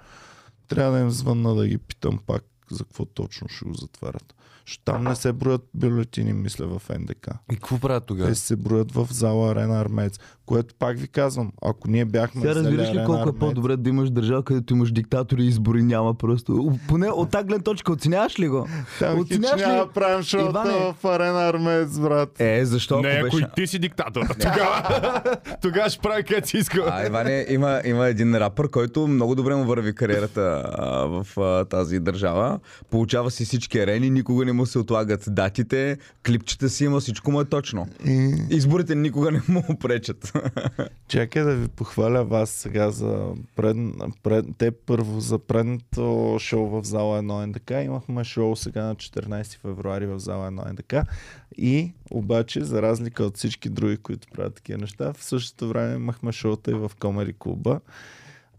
Трябва 0.68 0.98
да 0.98 1.00
им 1.00 1.10
звънна 1.10 1.56
да 1.56 1.68
ги 1.68 1.78
питам 1.78 2.20
пак 2.26 2.44
за 2.72 2.84
какво 2.84 3.06
точно 3.06 3.48
ще 3.48 3.66
го 3.66 3.74
затварят. 3.74 4.36
Защото 4.68 4.84
там 4.84 5.04
не 5.04 5.16
се 5.16 5.34
броят 5.34 5.62
бюлетини, 5.74 6.34
мисля, 6.34 6.68
в 6.68 6.82
НДК. 7.00 7.28
И 7.52 7.56
какво 7.56 7.80
правят 7.80 8.06
тогава? 8.06 8.30
Те 8.30 8.36
се 8.36 8.56
броят 8.56 8.92
в 8.92 9.08
зала 9.12 9.52
Арена 9.52 9.82
Армеец. 9.82 10.20
Което 10.46 10.76
пак 10.76 11.00
ви 11.00 11.08
казвам, 11.08 11.52
ако 11.62 11.88
ние 11.88 12.06
бяхме 12.06 12.42
Сега 12.42 12.56
разбираш 12.56 12.90
ли 12.90 12.98
колко 13.06 13.14
е 13.14 13.22
Армеец, 13.22 13.40
по-добре 13.40 13.78
да 13.78 13.90
имаш 13.90 14.10
държава, 14.10 14.44
където 14.44 14.74
имаш 14.74 14.92
диктатори 14.92 15.44
и 15.44 15.48
избори 15.48 15.84
няма 15.84 16.14
просто. 16.14 16.74
Поне 16.88 17.10
от 17.10 17.30
тази 17.30 17.46
гледна 17.48 17.64
точка 17.64 17.92
оценяваш 17.92 18.40
ли 18.40 18.48
го? 18.48 18.68
Там 19.00 19.20
Оценяваш 19.20 19.62
няма 19.62 19.74
ли? 19.74 19.78
да 19.78 19.88
правим 19.88 20.24
шоута 20.24 20.50
Иване. 20.50 20.94
в 21.02 21.06
Арена 21.06 21.48
Армеец, 21.48 22.00
брат. 22.00 22.42
Е, 22.42 22.66
защо? 22.66 23.02
Не, 23.02 23.10
ако 23.10 23.36
беше... 23.36 23.48
ти 23.56 23.68
си 23.68 23.80
диктатор. 23.80 24.22
Тогава, 24.40 25.22
тогава 25.62 25.90
ще 25.90 26.02
прави 26.02 26.24
където 26.24 26.50
си 26.50 26.58
иска. 26.58 26.84
А, 26.88 27.06
Иване, 27.06 27.46
има, 27.50 27.82
има 27.86 28.08
един 28.08 28.36
рапър, 28.36 28.70
който 28.70 29.08
много 29.08 29.36
добре 29.36 29.56
му 29.56 29.66
върви 29.66 29.96
кариерата 29.96 30.72
а, 30.78 31.06
в 31.06 31.38
а, 31.38 31.66
тази 31.66 32.00
държава. 32.00 32.60
Получава 32.90 33.32
си 33.32 33.46
всички 33.46 33.80
арени, 33.80 34.10
никога 34.10 34.46
не 34.46 34.55
му 34.56 34.66
се 34.66 34.80
отлагат 34.80 35.26
датите, 35.28 35.98
клипчета 36.26 36.70
си 36.70 36.86
има, 36.86 37.00
всичко 37.00 37.32
му 37.32 37.42
е 37.42 37.46
точно. 37.46 37.88
И... 38.06 38.36
Изборите 38.50 38.96
никога 38.96 39.32
не 39.32 39.42
му 39.48 39.64
пречат. 39.80 40.34
Чакай 41.08 41.44
да 41.44 41.56
ви 41.56 41.68
похваля 41.68 42.24
вас 42.24 42.50
сега 42.50 42.92
за 42.92 43.28
пред, 43.56 43.78
пред, 44.24 44.46
те 44.58 44.72
първо 44.72 45.20
за 45.20 45.40
предното 45.40 46.38
шоу 46.40 46.68
в 46.68 46.84
зала 46.84 47.24
1 47.24 47.46
НДК. 47.46 47.72
Имахме 47.86 48.24
шоу 48.24 48.56
сега 48.56 48.84
на 48.84 48.96
14 48.96 49.58
февруари 49.62 50.06
в 50.06 50.20
зала 50.20 50.52
1 50.52 50.72
НДК. 50.72 51.10
И 51.58 51.92
обаче, 52.12 52.64
за 52.64 52.82
разлика 52.82 53.24
от 53.24 53.38
всички 53.38 53.70
други, 53.70 53.98
които 53.98 54.28
правят 54.34 54.56
такива 54.56 54.80
неща, 54.80 55.14
в 55.14 55.24
същото 55.24 55.68
време 55.68 55.96
имахме 55.96 56.32
шоута 56.32 56.72
и 56.72 56.74
в 56.74 56.92
Комери 57.00 57.34
клуба, 57.40 57.80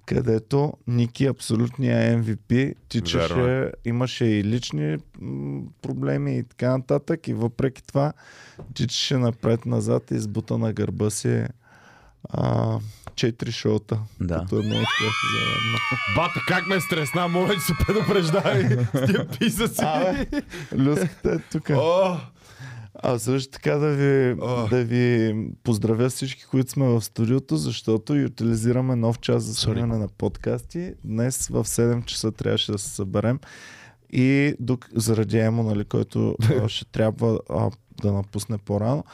където 0.06 0.72
Ники, 0.86 1.26
абсолютния 1.26 2.22
MVP, 2.22 2.74
тичаше, 2.88 3.34
Верно 3.34 3.70
имаше 3.84 4.24
и 4.24 4.44
лични 4.44 4.98
проблеми 5.82 6.38
и 6.38 6.42
така 6.42 6.78
нататък. 6.78 7.28
И 7.28 7.34
въпреки 7.34 7.82
това, 7.86 8.12
тичаше 8.74 9.16
напред-назад 9.16 10.10
и 10.10 10.14
избута 10.14 10.58
на 10.58 10.72
гърба 10.72 11.10
си 11.10 11.44
а, 12.30 12.78
четири 13.14 13.52
шоута. 13.52 13.98
Да. 14.20 14.38
Като 14.38 14.58
едно 14.58 14.74
от 14.74 14.86
тях 14.98 15.14
заедно. 15.32 15.78
Бата, 16.16 16.40
как 16.48 16.66
ме 16.66 16.80
стресна, 16.80 17.28
моля 17.28 17.54
ти 17.54 17.60
се 17.60 17.72
предупреждай. 17.86 18.62
С 18.94 19.06
тия 19.06 19.28
писъци. 19.28 19.84
Абе, 19.84 20.26
люската 20.78 21.30
е 21.32 21.38
тук. 21.38 21.70
О, 21.70 22.16
А 23.02 23.18
също 23.18 23.50
така 23.52 23.74
да 23.74 23.88
ви, 23.88 24.36
О. 24.40 24.68
да 24.68 24.84
ви 24.84 25.34
поздравя 25.62 26.08
всички, 26.08 26.44
които 26.44 26.70
сме 26.70 26.84
в 26.84 27.02
студиото, 27.02 27.56
защото 27.56 28.14
и 28.14 28.24
утилизираме 28.24 28.96
нов 28.96 29.18
час 29.20 29.42
за 29.42 29.54
снимане 29.54 29.98
на 29.98 30.08
подкасти. 30.08 30.92
Днес 31.04 31.48
в 31.48 31.64
7 31.64 32.04
часа 32.04 32.32
трябваше 32.32 32.72
да 32.72 32.78
се 32.78 32.90
съберем. 32.90 33.40
И 34.12 34.54
дук, 34.60 34.88
заради 34.94 35.38
Емо, 35.38 35.62
нали, 35.62 35.84
който 35.84 36.36
а, 36.62 36.68
ще 36.68 36.84
трябва 36.84 37.40
а, 37.50 37.70
да 38.02 38.12
напусне 38.12 38.58
по-рано. 38.58 39.04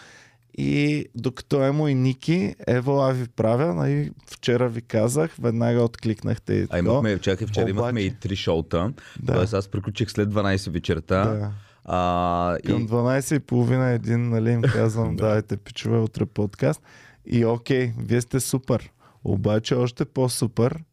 И 0.58 1.06
докато 1.14 1.62
Емо 1.62 1.88
и 1.88 1.94
Ники, 1.94 2.54
ево 2.66 3.00
а 3.00 3.12
ви 3.12 3.28
правя, 3.28 3.74
нали, 3.74 4.10
вчера 4.26 4.68
ви 4.68 4.82
казах, 4.82 5.36
веднага 5.42 5.82
откликнахте 5.82 6.54
и 6.54 6.62
А 6.62 6.66
така. 6.66 6.78
имахме, 6.78 7.18
чакай, 7.18 7.46
вчера 7.46 7.70
имахме 7.70 8.00
Обаче- 8.00 8.06
и 8.06 8.20
три 8.20 8.36
шоута. 8.36 8.92
Да. 9.22 9.34
Тоест 9.34 9.54
аз 9.54 9.68
приключих 9.68 10.10
след 10.10 10.28
12 10.28 10.70
вечерта. 10.70 11.24
Да. 11.24 11.50
А, 11.84 12.58
Към 12.66 12.82
и, 12.82 12.86
12 12.86 13.36
и 13.36 13.38
половина 13.38 13.90
един, 13.90 14.28
нали, 14.28 14.50
им 14.50 14.62
казвам, 14.62 15.16
дайте 15.16 15.56
пичове 15.56 15.98
утре 15.98 16.26
подкаст. 16.26 16.82
И 17.26 17.44
окей, 17.44 17.92
вие 17.98 18.20
сте 18.20 18.40
супер. 18.40 18.90
Обаче 19.24 19.74
още 19.74 20.04
по-супер 20.04 20.84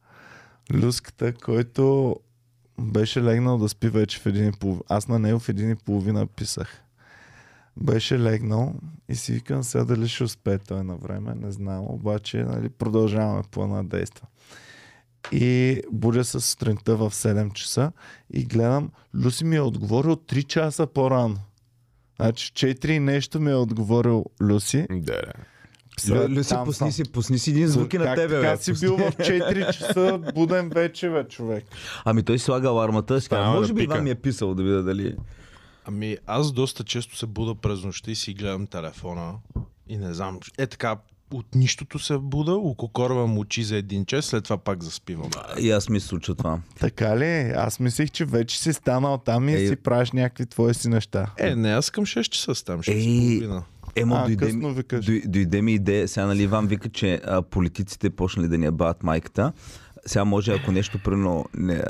Люската, 0.74 1.34
който 1.34 2.16
беше 2.80 3.24
легнал 3.24 3.58
да 3.58 3.70
спи 3.70 3.90
вече 3.90 4.20
в 4.20 4.26
един 4.26 4.48
и 4.48 4.52
половина. 4.52 4.84
Аз 4.90 5.08
на 5.08 5.20
него 5.20 5.40
в 5.40 5.50
един 5.50 5.72
и 5.72 5.76
половина 5.76 6.28
писах. 6.28 6.84
Беше 7.78 8.20
легнал 8.20 8.76
и 9.10 9.16
си 9.16 9.34
викам 9.34 9.64
сега 9.64 9.84
дали 9.84 10.08
ще 10.08 10.24
успее 10.24 10.58
той 10.58 10.84
на 10.84 10.96
време, 10.96 11.36
не 11.36 11.52
знам, 11.52 11.86
обаче 11.88 12.44
нали, 12.44 12.70
продължаваме 12.70 13.44
плана 13.52 13.84
действа. 13.84 14.28
И 15.32 15.82
будя 15.92 16.24
се 16.24 16.40
сутринта 16.40 16.96
в 16.96 17.12
7 17.12 17.54
часа 17.54 17.92
и 18.34 18.46
гледам, 18.46 18.90
Люси 19.16 19.46
ми 19.46 19.56
е 19.56 19.62
отговорил 19.62 20.16
3 20.16 20.44
часа 20.46 20.88
по-рано. 20.88 21.38
Значи 22.20 22.52
4 22.54 22.90
и 22.90 23.00
нещо 23.00 23.40
ми 23.40 23.52
е 23.52 23.56
отговорил 23.56 24.26
Люси. 24.42 24.88
Да, 24.92 25.02
да. 25.02 25.22
Сега 26.00 26.30
Люси, 26.30 26.50
там 26.50 26.66
пусни 26.66 26.92
си, 26.92 27.04
пусни 27.12 27.40
си 27.40 27.50
един 27.52 27.68
звук 27.68 27.94
и 27.94 27.98
на 27.98 28.16
тебе, 28.16 28.42
Така 28.42 28.52
бе. 28.52 28.58
си 28.58 28.72
Пусни. 28.72 28.88
бил 28.88 28.98
в 28.98 29.12
4 29.12 29.74
часа 29.74 30.20
буден 30.36 30.70
вече, 30.70 31.10
бе, 31.10 31.28
човек. 31.28 31.66
Ами 32.06 32.24
той 32.24 32.40
слага 32.40 32.68
алармата, 32.68 33.22
си 33.22 33.30
казва, 33.30 33.54
може 33.54 33.74
би. 33.74 33.84
Иван 33.84 34.04
ми 34.04 34.10
е 34.10 34.16
писал 34.16 34.56
да 34.56 34.64
видя 34.64 34.84
дали... 34.84 35.16
Ами 35.86 36.18
аз 36.26 36.52
доста 36.52 36.84
често 36.84 37.18
се 37.18 37.26
буда 37.26 37.56
през 37.56 37.84
нощта 37.84 38.12
и 38.12 38.16
си 38.16 38.34
гледам 38.34 38.68
телефона 38.68 39.34
и 39.88 39.98
не 39.98 40.14
знам, 40.14 40.40
е 40.58 40.68
така 40.68 40.98
от 41.32 41.56
нищото 41.56 42.00
се 42.00 42.18
буда, 42.18 42.54
ококорвам 42.54 43.38
очи 43.38 43.64
за 43.64 43.76
един 43.78 44.06
час, 44.06 44.26
след 44.26 44.44
това 44.44 44.58
пак 44.58 44.84
заспивам. 44.84 45.30
И 45.60 45.72
аз 45.72 45.90
ми 45.90 46.00
случва 46.00 46.36
това. 46.36 46.60
Така 46.80 47.18
ли? 47.18 47.54
Аз 47.56 47.80
мислих, 47.80 48.12
че 48.12 48.26
вече 48.26 48.60
си 48.60 48.74
станал 48.74 49.18
там 49.18 49.50
и 49.50 49.54
Ей. 49.54 49.68
си 49.68 49.76
правиш 49.76 50.12
някакви 50.12 50.46
твои 50.46 50.74
си 50.74 50.90
неща. 50.90 51.28
Е, 51.38 51.56
не, 51.56 51.72
аз 51.72 51.90
към 51.90 52.06
6 52.06 52.30
часа 52.30 52.56
ставам, 52.56 52.82
6 52.82 52.92
Ей. 52.92 53.50
Емо, 53.96 54.16
а, 54.16 54.24
дойде, 54.26 54.46
късно 54.46 54.74
викаш. 54.74 55.06
дой, 55.06 55.24
дойде 55.26 55.62
ми 55.62 55.74
идея, 55.74 56.08
сега 56.08 56.26
нали 56.26 56.44
Иван 56.44 56.68
вика, 56.68 56.90
че 56.90 57.22
а, 57.26 57.42
политиците 57.42 58.10
почнали 58.10 58.48
да 58.48 58.58
ни 58.58 58.66
ябават 58.66 59.04
майката. 59.04 59.52
Сега 60.10 60.26
може, 60.26 60.54
ако 60.54 60.72
нещо, 60.72 61.00
прино, 61.04 61.46
не, 61.54 61.82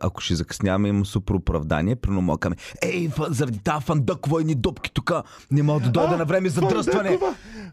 ако 0.00 0.20
ще 0.20 0.34
закъсняваме, 0.34 0.88
имам 0.88 1.06
супер 1.06 1.34
оправдание, 1.34 1.96
прино 1.96 2.20
му 2.20 2.38
каме, 2.38 2.56
ей, 2.82 3.08
фа, 3.08 3.26
заради 3.30 3.58
тази 3.58 3.84
фандъкова 3.84 4.40
едни 4.40 4.54
допки 4.54 4.90
тук, 4.94 5.12
не 5.50 5.62
мога 5.62 5.80
да 5.80 5.90
дойда 5.90 6.16
на 6.16 6.24
време 6.24 6.48
за 6.48 6.60
дръстване. 6.60 7.18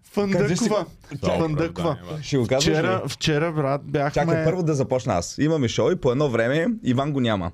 Фандъкова! 0.04 0.86
Фандъкова! 1.38 1.98
Ще 2.22 2.38
го 2.38 2.48
казваш? 2.48 2.64
Вчера, 2.64 3.04
вчера, 3.08 3.52
брат, 3.52 3.82
бяхме... 3.84 4.12
Чакай, 4.12 4.44
първо 4.46 4.64
да 4.64 4.74
започна 4.74 5.14
аз. 5.14 5.38
Имаме 5.38 5.68
шоу 5.68 5.92
и 5.92 5.96
по 5.96 6.12
едно 6.12 6.30
време 6.30 6.68
Иван 6.84 7.12
го 7.12 7.20
няма. 7.20 7.52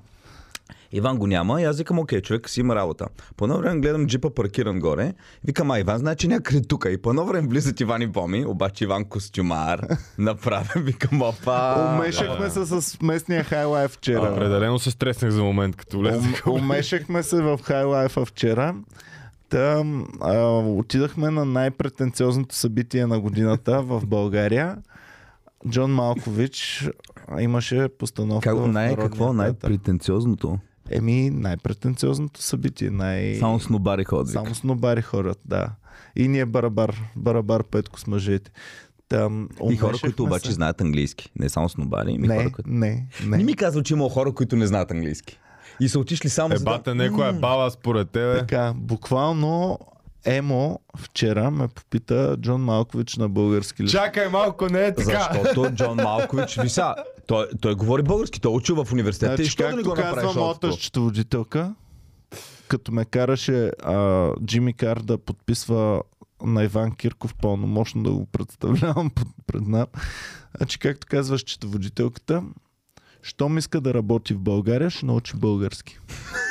Иван 0.92 1.18
го 1.18 1.26
няма 1.26 1.62
и 1.62 1.64
аз 1.64 1.78
викам, 1.78 1.98
окей, 1.98 2.20
човек 2.20 2.48
си 2.50 2.60
има 2.60 2.74
работа. 2.74 3.06
По 3.36 3.44
едно 3.44 3.58
време 3.58 3.80
гледам 3.80 4.06
джипа 4.06 4.30
паркиран 4.30 4.80
горе. 4.80 5.14
Викам, 5.44 5.70
а 5.70 5.78
Иван, 5.78 5.98
значи 5.98 6.28
някъде 6.28 6.62
тук. 6.62 6.86
И 6.90 6.98
по 6.98 7.10
едно 7.10 7.24
време 7.24 7.48
влизат 7.48 7.80
Иван 7.80 8.02
и 8.02 8.06
Боми, 8.06 8.44
обаче 8.46 8.84
Иван 8.84 9.04
костюмар. 9.04 9.86
Направен, 10.18 10.82
викам, 10.82 11.22
опа. 11.22 11.94
Умешахме 11.94 12.50
се 12.50 12.66
с 12.66 13.00
местния 13.02 13.44
хайлайф 13.44 13.90
вчера. 13.90 14.32
Определено 14.32 14.78
се 14.78 14.90
стреснах 14.90 15.30
за 15.30 15.42
момент, 15.42 15.76
като 15.76 15.98
влезах. 15.98 16.42
Ум- 16.46 16.50
Умешахме 16.60 17.22
се 17.22 17.42
в 17.42 17.60
хайлайфа 17.62 18.24
вчера. 18.24 18.74
Та, 19.48 19.84
а, 20.20 20.38
отидахме 20.58 21.30
на 21.30 21.44
най-претенциозното 21.44 22.54
събитие 22.54 23.06
на 23.06 23.20
годината 23.20 23.82
в 23.86 24.02
България. 24.06 24.76
Джон 25.68 25.90
Малкович 25.90 26.88
имаше 27.40 27.88
постановка. 27.98 28.50
Как, 28.50 28.58
в 28.58 28.68
най, 28.68 28.96
какво? 28.96 29.24
театър. 29.24 29.34
Най-претенциозното? 29.34 30.58
Еми, 30.90 31.30
най-претенциозното 31.30 32.42
събитие. 32.42 32.90
Най... 32.90 33.34
Само 33.34 33.60
снобари 33.60 34.04
ходят. 34.04 34.32
Само 34.32 34.54
снобари 34.54 35.02
хорат, 35.02 35.38
да. 35.44 35.68
И 36.16 36.28
ние 36.28 36.46
барабар, 36.46 37.02
барабар 37.16 37.64
петко 37.64 38.00
с 38.00 38.06
мъжете. 38.06 38.50
Там, 39.08 39.48
И 39.70 39.76
хора, 39.76 39.96
които 40.00 40.22
обаче 40.22 40.48
се. 40.48 40.52
знаят 40.54 40.80
английски. 40.80 41.32
Не 41.38 41.48
само 41.48 41.68
снобари, 41.68 42.18
ми 42.18 42.28
Не, 42.28 42.36
хора, 42.36 42.52
които... 42.52 42.70
не, 42.70 43.06
Не 43.26 43.36
не. 43.36 43.44
ми 43.44 43.56
казва, 43.56 43.82
че 43.82 43.94
има 43.94 44.10
хора, 44.10 44.32
които 44.32 44.56
не 44.56 44.66
знаят 44.66 44.90
английски. 44.90 45.38
И 45.80 45.88
са 45.88 45.98
отишли 45.98 46.28
само 46.28 46.54
Е, 46.54 46.56
за 46.56 46.64
да... 46.84 46.94
некоя 46.94 47.28
е 47.28 47.32
баба 47.32 47.70
според 47.70 48.10
тебе. 48.10 48.38
Така, 48.38 48.72
буквално 48.76 49.78
Емо 50.24 50.80
вчера 50.98 51.50
ме 51.50 51.68
попита 51.68 52.36
Джон 52.40 52.60
Малкович 52.60 53.16
на 53.16 53.28
български 53.28 53.82
ли. 53.82 53.88
Чакай 53.88 54.28
малко, 54.28 54.66
не 54.66 54.86
е 54.86 54.94
така. 54.94 55.28
Защото 55.32 55.70
Джон 55.70 55.96
Малкович, 55.96 56.56
виса, 56.56 56.94
той, 57.30 57.46
той 57.60 57.74
говори 57.74 58.02
български, 58.02 58.40
той 58.40 58.52
учил 58.52 58.84
в 58.84 58.92
университета 58.92 59.36
Значи, 59.36 59.50
що 59.50 59.62
да 59.62 59.76
не 59.76 59.82
го 59.82 59.94
казва 59.94 60.34
моята 60.34 60.72
счетоводителка, 60.72 61.74
като 62.68 62.92
ме 62.92 63.04
караше 63.04 63.72
а, 63.82 64.30
Джимми 64.44 64.72
Кар 64.72 65.00
да 65.00 65.18
подписва 65.18 66.02
на 66.42 66.64
Иван 66.64 66.94
Кирков 66.94 67.34
пълномощно 67.34 68.02
да 68.02 68.10
го 68.10 68.26
представлявам 68.26 69.10
пред 69.46 69.66
нас. 69.66 69.86
Значи, 70.56 70.78
както 70.78 71.06
казва 71.10 71.38
счетоводителката, 71.38 72.42
щом 73.22 73.58
иска 73.58 73.80
да 73.80 73.94
работи 73.94 74.34
в 74.34 74.38
България, 74.38 74.90
ще 74.90 75.06
научи 75.06 75.36
български. 75.36 75.98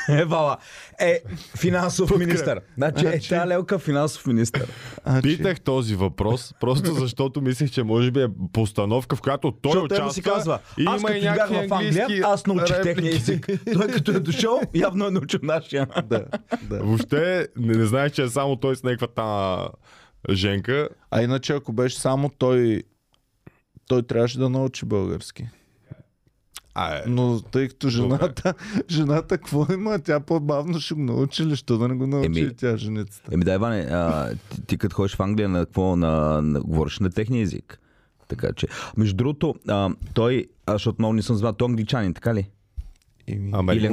Е, 0.10 0.26
Вала. 0.26 0.58
Е, 1.00 1.22
финансов 1.58 2.18
министър. 2.18 2.62
Значи, 2.76 3.06
е, 3.06 3.10
Значи- 3.10 3.30
тя 3.30 3.48
лелка 3.48 3.80
финансов 3.80 4.28
министър. 4.28 4.68
Че- 5.06 5.22
Питах 5.22 5.62
този 5.62 5.96
въпрос, 5.96 6.54
просто 6.60 6.94
защото 6.94 7.42
мислех, 7.42 7.72
че 7.72 7.84
може 7.84 8.12
би 8.12 8.22
е 8.22 8.28
постановка, 8.54 9.16
в 9.16 9.22
която 9.22 9.52
той 9.54 9.72
Защото 9.72 9.86
участва. 9.86 10.14
си 10.14 10.22
казва, 10.22 10.60
и 10.78 10.86
аз 10.86 11.00
има 11.02 11.08
като 11.08 11.18
и 11.18 11.22
бях 11.22 11.50
в 11.50 11.74
Англия, 11.74 12.08
аз 12.24 12.48
научих 12.48 12.82
техния 12.82 13.16
език. 13.16 13.48
Той 13.74 13.88
като 13.88 14.12
е 14.12 14.20
дошъл, 14.20 14.60
явно 14.76 15.08
е 15.08 15.12
научил 15.12 15.40
нашия. 15.44 15.88
Да, 16.04 16.26
да. 16.62 16.80
Въобще 16.80 17.48
не, 17.58 17.78
не 17.78 17.86
знаех, 17.86 18.12
че 18.12 18.24
е 18.24 18.30
само 18.30 18.56
той 18.56 18.76
с 18.76 18.84
някаква 18.84 19.08
та 19.08 19.58
Женка. 20.32 20.90
А 21.12 21.22
иначе, 21.22 21.54
ако 21.54 21.74
беше 21.74 22.00
само 22.00 22.30
той, 22.30 22.84
той 23.88 24.04
трябваше 24.04 24.40
да 24.40 24.50
научи 24.50 24.86
български. 24.86 25.48
А. 26.76 27.02
Но 27.08 27.42
тъй 27.42 27.68
като 27.68 27.90
жената, 27.90 28.54
жената 28.90 29.38
какво 29.38 29.74
има? 29.74 30.00
Тя 30.00 30.20
по-бавно 30.20 30.80
ще 30.80 30.94
го 30.94 31.02
научи 31.02 31.46
ли? 31.46 31.56
Що 31.56 31.78
да 31.78 31.88
не 31.88 31.96
го 31.96 32.08
научи 32.08 32.28
Еми- 32.28 32.56
тя 32.58 32.78
женицата? 32.78 33.30
Еми 33.34 33.44
дай, 33.44 33.58
Ване, 33.58 33.80
а, 33.80 34.30
ти, 34.50 34.62
ти 34.62 34.78
като 34.78 34.96
ходиш 34.96 35.16
в 35.16 35.20
Англия, 35.20 35.50
на 35.50 35.60
какво 35.60 35.96
на, 35.96 36.42
на, 36.42 36.62
говориш 36.62 37.00
на 37.00 37.10
техния 37.10 37.42
език. 37.42 37.80
Така 38.28 38.54
че, 38.54 38.68
между 38.98 39.16
другото, 39.16 39.56
а, 39.68 39.90
той, 40.14 40.48
защото 40.68 40.96
много 41.00 41.14
не 41.14 41.22
съм 41.22 41.36
знал, 41.36 41.54
той 41.54 41.66
е 41.66 41.70
англичанин, 41.70 42.14
така 42.14 42.34
ли? 42.36 42.50
Или- 43.30 43.86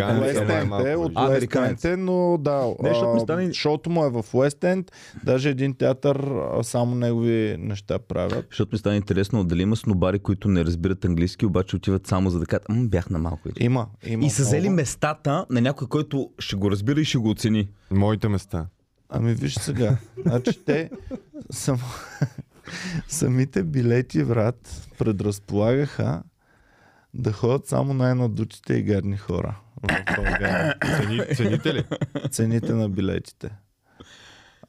е 0.87 0.91
е 0.91 0.97
от 0.97 1.13
А, 1.15 1.21
Уест 1.21 1.31
американец. 1.31 1.85
Енд 1.85 1.85
е, 1.85 1.97
но 1.97 2.39
да, 2.41 2.75
Не, 2.83 2.89
защото 2.89 3.07
ми 3.07 3.17
а, 3.17 3.21
стане- 3.21 3.53
шоуто 3.53 3.91
му 3.91 4.05
е 4.05 4.11
в 4.11 4.25
Уест 4.35 4.65
Енд, 4.65 4.93
даже 5.25 5.51
един 5.51 5.75
театър 5.75 6.17
а, 6.55 6.65
само 6.65 6.95
негови 6.95 7.57
неща 7.59 7.99
правят. 7.99 8.47
Защото 8.51 8.75
ми 8.75 8.79
стана 8.79 8.97
интересно 8.97 9.45
дали 9.45 9.63
има 9.63 9.77
снобари, 9.77 10.19
които 10.19 10.49
не 10.49 10.65
разбират 10.65 11.05
английски, 11.05 11.47
обаче 11.47 11.77
отиват 11.77 12.07
само 12.07 12.31
за 12.31 12.39
да 12.39 12.47
кажат, 12.47 12.69
«М, 12.69 12.85
бях 12.85 13.11
на 13.11 13.19
малко. 13.19 13.49
Има, 13.61 13.87
има 14.07 14.25
И 14.27 14.31
са 14.31 14.43
взели 14.43 14.69
местата 14.69 15.47
на 15.51 15.61
някой, 15.61 15.89
който 15.89 16.31
ще 16.39 16.57
го 16.57 16.71
разбира 16.71 17.01
и 17.01 17.05
ще 17.05 17.19
го 17.19 17.31
оцени. 17.31 17.69
Моите 17.91 18.29
места. 18.29 18.67
Ами 19.09 19.35
виж 19.35 19.55
сега, 19.55 19.97
значи 20.23 20.65
те 20.65 20.91
сам... 21.51 21.79
самите 23.09 23.63
билети, 23.63 24.25
брат, 24.25 24.89
предразполагаха 24.99 26.23
да 27.17 27.33
ходят 27.33 27.67
само 27.67 27.95
най-надутите 27.95 28.75
и 28.75 28.83
гадни 28.83 29.17
хора 29.17 29.57
в 29.83 30.17
България. 30.17 30.75
Цени, 30.97 31.21
цените 31.37 31.75
ли? 31.75 31.85
Цените 32.31 32.73
на 32.73 32.89
билетите. 32.89 33.51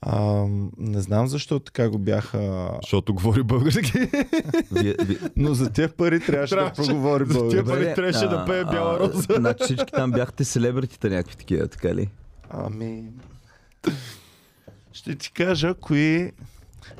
А, 0.02 0.46
не 0.78 1.02
знам 1.02 1.28
защо 1.28 1.60
така 1.60 1.90
го 1.90 1.98
бяха... 2.00 2.72
Защото 2.82 3.14
говори 3.14 3.44
български. 3.44 4.10
Но 5.36 5.54
за 5.54 5.72
тия 5.72 5.90
пари 5.90 6.20
трябваше 6.20 6.56
да 6.56 6.74
проговори 6.76 7.26
За 7.26 7.34
тия 7.50 7.64
български. 7.64 7.86
пари 7.86 7.96
трябваше 7.96 8.28
да 8.28 8.46
пее 8.46 8.64
Бяла 8.64 9.00
роза. 9.00 9.28
Значи 9.36 9.64
всички 9.64 9.92
там 9.92 10.12
бяхте 10.12 10.46
селебритите 10.46 11.10
някакви 11.10 11.36
такива, 11.36 11.68
така 11.68 11.96
ли? 11.96 12.10
Ами... 12.50 13.04
Ще 14.94 15.16
ти 15.16 15.32
кажа 15.34 15.74
кои, 15.74 16.32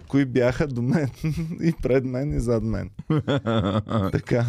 кои 0.08 0.26
бяха 0.26 0.68
до 0.68 0.82
мен 0.82 1.10
и 1.64 1.74
пред 1.82 2.06
мен 2.06 2.34
и 2.34 2.40
зад 2.40 2.64
мен. 2.64 2.90
така. 4.12 4.46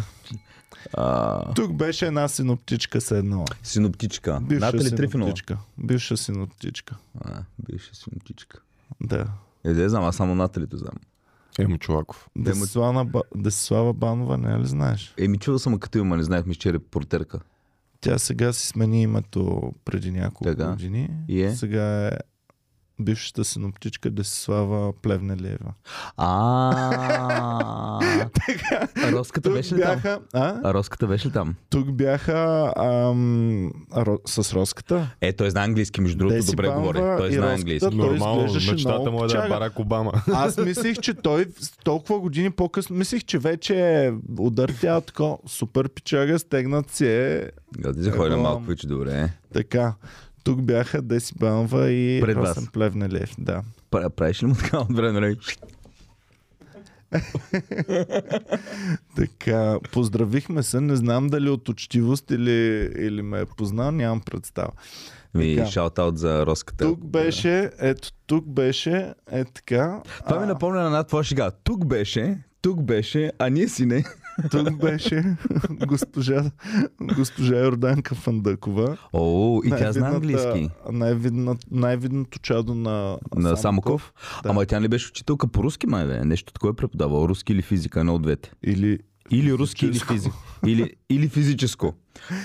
А, 0.93 1.53
Тук 1.53 1.73
беше 1.73 2.05
една 2.07 2.27
синоптичка 2.27 3.01
седнала. 3.01 3.45
синоптичка. 3.63 4.39
Бивша 4.41 4.65
Натали 4.65 4.89
синоптичка. 5.09 5.57
Бивша 5.77 6.17
синоптичка. 6.17 6.95
А, 7.21 7.43
бивша 7.69 7.95
синоптичка. 7.95 8.59
Да. 9.01 9.27
Е, 9.63 9.73
да 9.73 9.89
знам, 9.89 10.03
аз 10.03 10.15
само 10.15 10.35
Наталито 10.35 10.77
знам. 10.77 10.93
Емо 11.59 11.77
Чулаков. 11.77 12.29
Десислава, 12.37 13.05
Ба... 13.05 13.21
Десислава 13.35 13.93
Банова, 13.93 14.37
не 14.37 14.59
ли 14.59 14.67
знаеш? 14.67 15.13
Еми, 15.17 15.37
чувал 15.37 15.59
съм, 15.59 15.79
като 15.79 15.97
има, 15.97 16.17
не 16.17 16.23
знаех 16.23 16.45
ми, 16.45 16.55
че 16.55 16.69
е 16.69 16.73
репортерка. 16.73 17.39
Тя 18.01 18.17
сега 18.17 18.53
си 18.53 18.67
смени 18.67 19.01
името 19.01 19.73
преди 19.85 20.11
няколко 20.11 20.43
Така. 20.43 20.69
години. 20.69 21.09
И 21.27 21.41
е? 21.41 21.55
Сега 21.55 22.07
е 22.07 22.11
бившата 22.99 23.43
синоптичка 23.45 24.09
Десислава 24.09 24.93
Плевнелиева. 24.93 25.73
А, 26.17 27.99
Роската 29.11 29.49
беше 29.49 29.75
ли 29.75 29.81
там? 29.81 30.19
А? 30.33 30.73
Роската 30.73 31.07
беше 31.07 31.27
ли 31.27 31.31
там? 31.31 31.55
Тук 31.69 31.91
бяха 31.91 32.73
ам, 32.77 33.71
ро, 33.97 34.17
с 34.25 34.53
Роската. 34.53 35.09
Е, 35.21 35.33
той 35.33 35.49
знае 35.51 35.65
английски, 35.65 36.01
между 36.01 36.17
другото, 36.17 36.35
Деси 36.35 36.51
добре 36.51 36.67
Банова 36.67 36.81
говори. 36.81 36.99
Той 37.17 37.31
знае 37.31 37.53
английски. 37.53 37.95
Нормално, 37.95 38.53
мечтата 38.53 39.11
му 39.11 39.23
е 39.23 39.27
да 39.27 39.45
е. 39.45 39.49
Барак 39.49 39.79
Обама. 39.79 40.11
Аз 40.33 40.57
мислих, 40.57 40.97
че 40.99 41.13
той 41.13 41.45
толкова 41.83 42.19
години 42.19 42.51
по-късно, 42.51 42.95
мислих, 42.95 43.23
че 43.25 43.37
вече 43.39 43.75
е 44.05 44.13
удар 44.39 44.73
тя 44.81 45.01
тако, 45.01 45.39
супер 45.47 45.89
пичага, 45.89 46.39
стегнат 46.39 46.91
си 46.91 47.07
е 47.07 47.49
Да, 47.79 47.93
ти 47.93 48.03
се 48.03 48.11
ходи 48.11 48.35
малко 48.35 48.63
вече, 48.63 48.87
добре. 48.87 49.29
така. 49.53 49.93
Тук 50.43 50.61
бяха 50.61 51.01
Деси 51.01 51.33
Банова 51.35 51.89
и 51.89 52.21
Пред 52.21 52.37
вас. 52.37 52.49
Росен 52.49 52.67
Плевнелев. 52.67 53.31
Да. 53.37 53.61
Пра- 53.91 54.09
Правиш 54.09 54.43
ли 54.43 54.47
му 54.47 54.55
така 54.55 54.79
от 54.79 54.95
време 54.95 55.11
на 55.11 55.19
време? 55.19 55.35
Така, 59.15 59.79
поздравихме 59.91 60.63
се. 60.63 60.81
Не 60.81 60.95
знам 60.95 61.27
дали 61.27 61.49
от 61.49 61.69
учтивост 61.69 62.31
или, 62.31 62.51
или 62.97 63.21
ме 63.21 63.39
е 63.39 63.45
познал, 63.47 63.91
нямам 63.91 64.21
представа. 64.21 64.71
Ми, 65.33 65.55
Така. 65.55 65.67
шаут-аут 65.67 66.15
за 66.15 66.45
Роската. 66.45 66.85
Тук 66.85 67.05
беше, 67.05 67.71
ето 67.79 68.11
тук 68.27 68.47
беше, 68.47 69.13
е 69.31 69.45
така. 69.45 70.01
Това 70.27 70.39
ми 70.39 70.47
напомня 70.47 70.79
на 70.79 70.85
една 70.85 71.03
твоя 71.03 71.23
шега. 71.23 71.51
Тук 71.53 71.85
беше, 71.85 72.37
тук 72.61 72.81
беше, 72.83 73.31
а 73.39 73.49
ние 73.49 73.67
си 73.67 73.85
не. 73.85 74.03
Тук 74.51 74.81
беше 74.81 75.35
госпожа, 75.87 76.51
госпожа 77.01 77.59
Йорданка 77.59 78.15
Фандъкова. 78.15 78.97
О, 79.13 79.61
и 79.65 79.69
тя 79.69 79.91
знае 79.91 80.11
английски. 80.11 80.69
Най-видното 81.71 82.39
чадо 82.39 82.75
на, 82.75 83.17
На 83.35 83.57
Самоков. 83.57 84.13
Да. 84.43 84.49
Ама 84.49 84.65
тя 84.65 84.79
не 84.79 84.87
беше 84.87 85.09
учителка 85.09 85.47
по 85.47 85.63
руски, 85.63 85.87
май 85.87 86.07
бе. 86.07 86.25
Нещо 86.25 86.53
такова 86.53 86.71
е 86.71 86.75
преподавал. 86.75 87.25
Руски 87.25 87.53
или 87.53 87.61
физика, 87.61 87.99
едно 87.99 88.15
от 88.15 88.21
двете. 88.21 88.51
Или 88.63 88.99
Или 89.31 89.53
руски, 89.53 89.85
или 89.85 89.99
физика. 89.99 90.35
Или, 90.65 90.93
или 91.09 91.27
физическо. 91.29 91.93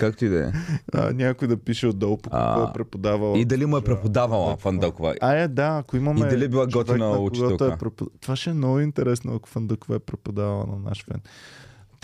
Както 0.00 0.24
и 0.24 0.28
да 0.28 0.48
е. 0.48 0.52
а, 0.94 1.12
някой 1.12 1.48
да 1.48 1.56
пише 1.56 1.86
отдолу 1.86 2.16
по 2.18 2.30
какво 2.30 2.60
А, 2.60 2.70
е 2.70 2.72
преподавал. 2.72 3.34
И 3.36 3.44
дали 3.44 3.66
му 3.66 3.76
е 3.76 3.80
преподавала 3.80 4.56
Фандъкова. 4.56 5.14
А 5.20 5.32
е, 5.34 5.48
да, 5.48 5.76
ако 5.78 5.96
имаме... 5.96 6.20
И 6.20 6.28
дали 6.28 6.48
била 6.48 6.68
човек, 6.68 6.86
готина 6.86 7.08
на 7.08 7.16
когото 7.16 7.44
учителка? 7.44 7.74
Е 7.74 7.78
препод... 7.78 8.08
Това 8.20 8.36
ще 8.36 8.50
е 8.50 8.54
много 8.54 8.80
интересно, 8.80 9.34
ако 9.34 9.48
Фандъкова 9.48 9.96
е 9.96 9.98
преподавала 9.98 10.66
на 10.66 10.76
наш 10.78 11.04
фен. 11.04 11.20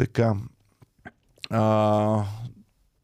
Така. 0.00 0.34
А, 1.50 2.24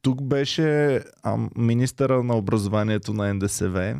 тук 0.02 0.22
беше 0.22 1.00
а, 1.22 1.38
министъра 1.56 2.22
на 2.22 2.37
образованието 2.37 3.12
на 3.14 3.35
НДСВ. 3.35 3.96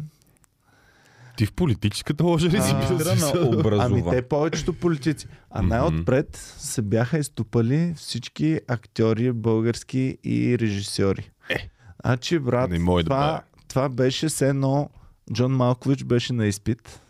Ти 1.37 1.47
в 1.47 1.53
политическата 1.53 2.25
ложа 2.25 2.49
ли 2.49 2.63
си 2.63 2.75
бил? 2.75 2.99
На 2.99 3.05
смисъл? 3.05 3.63
Ами 3.79 4.05
те 4.11 4.23
повечето 4.23 4.73
политици. 4.73 5.27
А 5.51 5.63
най-отпред 5.63 6.37
се 6.59 6.83
бяха 6.83 7.19
изтупали 7.19 7.95
всички 7.97 8.61
актьори 8.69 9.33
български 9.33 10.19
и 10.25 10.59
режисьори. 10.59 11.31
Е. 11.49 11.69
Значи, 12.05 12.39
брат, 12.39 12.71
Не 12.71 12.79
да 12.79 12.85
това, 12.85 13.33
бъде. 13.33 13.43
това 13.69 13.89
беше 13.89 14.29
все 14.29 14.49
едно 14.49 14.91
Джон 15.33 15.53
Малкович 15.53 16.05
беше 16.05 16.33
на 16.33 16.47
изпит. 16.47 17.01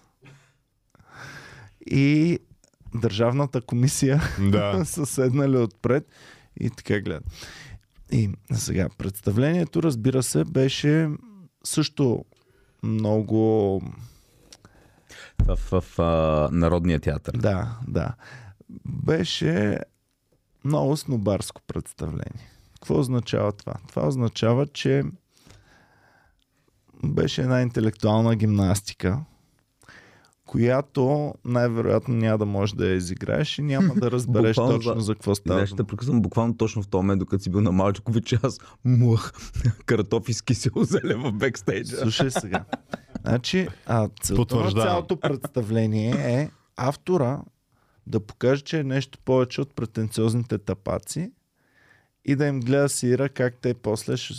И 1.90 2.38
Държавната 3.00 3.60
комисия 3.60 4.22
Да. 4.50 4.84
са 4.84 5.06
седнали 5.06 5.56
отпред 5.56 6.06
и 6.60 6.70
така 6.70 7.00
гледат. 7.00 7.24
И 8.12 8.30
сега, 8.52 8.88
представлението, 8.98 9.82
разбира 9.82 10.22
се, 10.22 10.44
беше 10.44 11.10
също 11.64 12.24
много 12.82 13.82
В, 15.44 15.56
в, 15.56 15.80
в 15.80 15.98
а, 15.98 16.48
Народния 16.52 17.00
театър. 17.00 17.36
Да, 17.36 17.78
да. 17.88 18.14
Беше 18.84 19.78
много 20.64 20.96
снобарско 20.96 21.62
представление. 21.66 22.50
Какво 22.74 22.98
означава 22.98 23.52
това? 23.52 23.74
Това 23.88 24.08
означава, 24.08 24.66
че 24.66 25.02
беше 27.04 27.42
една 27.42 27.62
интелектуална 27.62 28.36
гимнастика, 28.36 29.20
която 30.56 31.34
най-вероятно 31.44 32.14
няма 32.14 32.38
да 32.38 32.46
можеш 32.46 32.72
да 32.72 32.86
я 32.86 32.94
изиграеш 32.94 33.58
и 33.58 33.62
няма 33.62 33.94
да 33.94 34.10
разбереш 34.10 34.56
Буквално 34.56 34.78
точно 34.78 35.00
за- 35.00 35.14
какво 35.14 35.34
става. 35.34 35.58
Знаеш, 35.58 35.70
ще 35.70 35.84
прекъсвам 35.84 36.22
буквално 36.22 36.56
точно 36.56 36.82
в 36.82 36.88
този 36.88 36.98
момент, 36.98 37.18
докато 37.18 37.42
си 37.42 37.50
бил 37.50 37.60
на 37.60 37.72
Малчикович, 37.72 38.32
аз 38.32 38.58
мух 38.84 39.32
картофи 39.86 40.34
с 40.34 40.42
кисело 40.42 40.84
зеле 40.84 41.14
в 41.14 41.32
бекстейджа. 41.32 41.96
Слушай 41.96 42.30
сега. 42.30 42.64
Значи, 43.20 43.68
а, 43.86 44.08
целта 44.22 44.32
на 44.32 44.36
Потвърждавам. 44.36 44.88
цялото 44.88 45.20
представление 45.20 46.10
е 46.10 46.50
автора 46.76 47.40
да 48.06 48.20
покаже, 48.20 48.62
че 48.62 48.78
е 48.78 48.84
нещо 48.84 49.18
повече 49.24 49.60
от 49.60 49.74
претенциозните 49.74 50.58
тапаци 50.58 51.32
и 52.24 52.36
да 52.36 52.46
им 52.46 52.60
гледа 52.60 52.88
сира 52.88 53.28
как 53.28 53.56
те 53.56 53.74
после 53.74 54.16
ще, 54.16 54.34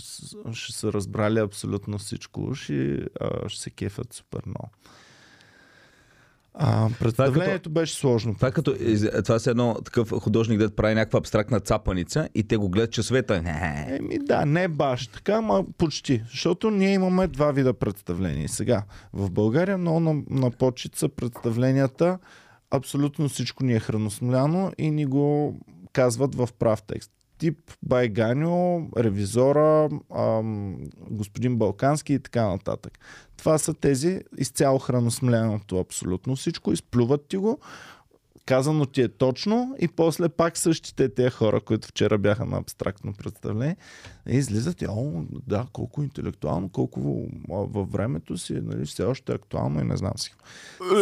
ще 0.53 0.73
са 0.73 0.93
разбрали 0.93 1.39
абсолютно 1.39 1.97
всичко 1.97 2.41
уж 2.41 2.69
и 2.69 2.99
а, 3.21 3.49
ще 3.49 3.62
се 3.62 3.69
кефят 3.69 4.13
супер 4.13 4.41
много. 4.45 4.69
А, 6.60 6.89
представлението 7.00 7.70
беше 7.70 7.96
сложно. 7.96 8.36
Това 8.36 8.48
е 8.48 8.52
като, 8.52 8.76
това 9.24 9.36
е 9.36 9.50
едно 9.50 9.76
такъв 9.86 10.10
художник, 10.10 10.60
да 10.60 10.76
прави 10.76 10.96
някаква 10.96 11.20
абстрактна 11.20 11.60
цапаница 11.60 12.30
и 12.36 12.43
те 12.43 12.58
го 12.58 12.70
гледат 12.70 12.91
часовете. 12.91 13.41
Не. 13.41 13.86
Еми 14.00 14.20
да, 14.20 14.46
не 14.46 14.67
баш 14.67 15.08
така, 15.08 15.34
ама 15.34 15.65
почти. 15.78 16.24
Защото 16.30 16.72
ние 16.72 16.93
имаме 16.93 17.28
два 17.28 17.52
вида 17.52 17.74
представления. 17.74 18.50
Сега, 18.50 18.84
в 19.13 19.32
България 19.32 19.78
много 19.78 20.00
на, 20.00 20.22
на 20.30 20.52
почет 20.52 20.96
са 20.96 21.10
представленията, 21.10 22.17
абсолютно 22.72 23.30
всичко 23.30 23.63
ни 23.63 23.74
е 23.74 23.80
храносмляно 23.80 24.72
и 24.78 24.91
ни 24.91 25.06
го 25.06 25.60
казват 25.93 26.36
в 26.36 26.50
прав 26.60 26.84
текст. 26.84 27.12
Тип 27.38 27.71
Байганю, 27.84 28.89
ревизора, 28.97 29.89
ам, 30.15 30.78
господин 31.10 31.58
Балкански 31.58 32.13
и 32.13 32.19
така 32.19 32.47
нататък. 32.47 33.00
Това 33.38 33.58
са 33.58 33.73
тези 33.73 34.21
изцяло 34.38 34.80
храносмляното 34.80 35.80
абсолютно 35.80 36.36
всичко, 36.36 36.71
изплюват 36.71 37.28
ти 37.28 37.38
го, 37.38 37.60
казано 38.47 38.86
ти 38.86 39.01
е 39.01 39.07
точно 39.07 39.75
и 39.79 39.88
после 39.88 40.29
пак 40.29 40.57
същите 40.57 41.10
тези 41.10 41.29
хора, 41.29 41.62
които 41.62 41.88
вчера 41.88 42.17
бяха 42.17 42.45
на 42.45 42.57
абстрактно 42.57 43.13
представление, 43.13 43.77
излизат 44.27 44.81
и, 44.81 44.88
о, 44.89 45.23
да, 45.47 45.65
колко 45.73 46.03
интелектуално, 46.03 46.69
колко 46.69 47.27
във 47.49 47.91
времето 47.91 48.38
си, 48.38 48.53
нали, 48.53 48.86
все 48.86 49.03
още 49.03 49.31
е 49.31 49.36
актуално 49.36 49.81
и 49.81 49.83
не 49.83 49.97
знам 49.97 50.17
си. 50.17 50.36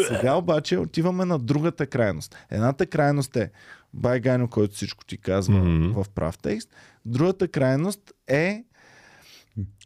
Сега 0.08 0.36
обаче 0.36 0.78
отиваме 0.78 1.26
на 1.26 1.40
другата 1.40 1.88
крайност. 1.88 2.36
Едната 2.50 2.86
крайност 2.86 3.36
е 3.36 3.52
Байганю, 3.94 4.48
който 4.48 4.76
всичко 4.76 5.06
ти 5.06 5.18
казва 5.18 5.60
Мгм. 5.60 6.02
в 6.04 6.10
прав 6.10 6.38
текст. 6.38 6.70
Другата 7.06 7.48
крайност 7.48 8.14
е 8.28 8.64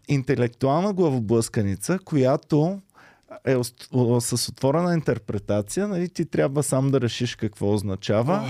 интелектуална 0.08 0.94
главоблъсканица, 0.94 2.00
която 2.06 2.82
е 3.46 3.56
с 4.20 4.50
отворена 4.50 4.94
интерпретация, 4.94 5.88
нали, 5.88 6.10
ти 6.10 6.26
трябва 6.26 6.64
сам 6.64 6.92
да 6.92 7.02
решиш 7.02 7.36
какво 7.36 7.74
означава. 7.74 8.44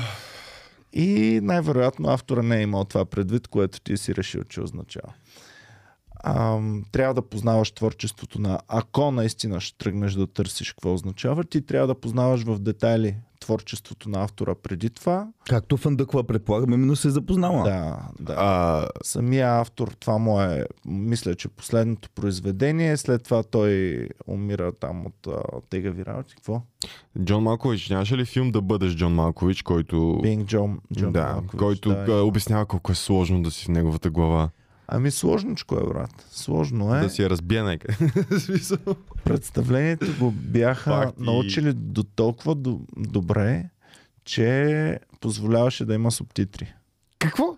И 0.93 1.39
най-вероятно 1.43 2.09
автора 2.09 2.43
не 2.43 2.57
е 2.57 2.61
имал 2.61 2.85
това 2.85 3.05
предвид, 3.05 3.47
което 3.47 3.81
ти 3.81 3.97
си 3.97 4.15
решил, 4.15 4.43
че 4.43 4.61
означава. 4.61 5.13
Ам, 6.23 6.85
трябва 6.91 7.13
да 7.13 7.21
познаваш 7.21 7.71
творчеството 7.71 8.41
на... 8.41 8.59
Ако 8.67 9.11
наистина 9.11 9.61
ще 9.61 9.77
тръгнеш 9.77 10.13
да 10.13 10.27
търсиш 10.27 10.71
какво 10.71 10.93
означава, 10.93 11.43
ти 11.43 11.65
трябва 11.65 11.87
да 11.87 11.95
познаваш 11.95 12.43
в 12.43 12.59
детайли 12.59 13.15
творчеството 13.49 14.09
на 14.09 14.23
автора 14.23 14.55
преди 14.55 14.89
това. 14.89 15.27
Както 15.49 15.77
Фандъква 15.77 16.23
предполагам, 16.23 16.73
именно 16.73 16.95
се 16.95 17.07
е 17.07 17.11
запознала. 17.11 17.63
Да, 17.63 17.97
да. 18.19 18.35
А, 18.37 18.87
Самия 19.03 19.59
автор, 19.59 19.87
това 19.99 20.17
му 20.17 20.41
е, 20.41 20.65
мисля, 20.85 21.35
че 21.35 21.47
последното 21.47 22.09
произведение, 22.09 22.97
след 22.97 23.23
това 23.23 23.43
той 23.43 24.07
умира 24.27 24.71
там 24.71 25.05
от 25.05 25.27
тегави 25.69 26.05
работи. 26.05 26.35
Какво? 26.35 26.61
Джон 27.23 27.43
Малкович, 27.43 27.89
нямаше 27.89 28.17
ли 28.17 28.25
филм 28.25 28.51
да 28.51 28.61
бъдеш 28.61 28.95
Джон 28.95 29.13
Малкович, 29.13 29.61
който... 29.61 29.95
Being 29.95 30.45
Джон, 30.45 30.79
Джон 30.97 31.11
да, 31.11 31.23
Малкович, 31.23 31.59
който 31.59 31.89
да. 31.89 32.05
а, 32.09 32.21
обяснява 32.21 32.65
колко 32.65 32.91
е 32.91 32.95
сложно 32.95 33.41
да 33.43 33.51
си 33.51 33.65
в 33.65 33.67
неговата 33.67 34.09
глава. 34.09 34.49
Ами 34.91 35.11
сложничко 35.11 35.75
е, 35.75 35.87
брат. 35.87 36.25
Сложно 36.31 36.95
е. 36.95 36.99
Да 36.99 37.09
си 37.09 37.21
я 37.21 37.29
разбие 37.29 37.63
нека. 37.63 37.97
Представлението 39.23 40.05
го 40.19 40.31
бяха 40.31 40.91
Факти. 40.91 41.23
научили 41.23 41.73
до 41.73 42.03
толкова 42.03 42.55
до, 42.55 42.79
добре, 42.97 43.69
че 44.25 44.99
позволяваше 45.19 45.85
да 45.85 45.93
има 45.93 46.11
субтитри. 46.11 46.73
Какво? 47.19 47.57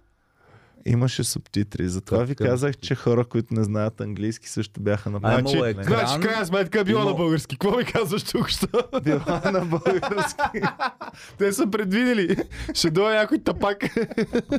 Имаше 0.85 1.23
субтитри. 1.23 1.87
Затова 1.87 2.23
ви 2.23 2.35
казах, 2.35 2.77
че 2.77 2.95
хора, 2.95 3.25
които 3.25 3.53
не 3.53 3.63
знаят 3.63 4.01
английски, 4.01 4.49
също 4.49 4.81
бяха 4.81 5.09
на 5.09 5.19
А, 5.23 5.31
Значи, 5.31 5.51
имало 5.51 5.65
е 5.65 5.69
екран. 5.71 5.85
значи, 5.85 6.19
крайна 6.19 6.45
сметка 6.45 6.79
е 6.79 6.83
било 6.83 7.01
Има- 7.01 7.09
на 7.09 7.15
български. 7.15 7.57
Какво 7.57 7.77
ми 7.77 7.85
казваш 7.85 8.23
тук? 8.23 8.49
Що? 8.49 8.67
Била 9.03 9.41
на 9.45 9.65
български. 9.65 10.61
Те 11.37 11.53
са 11.53 11.67
предвидели. 11.67 12.35
Ще 12.73 12.91
дойде 12.91 13.15
някой 13.15 13.39
тапак. 13.39 13.83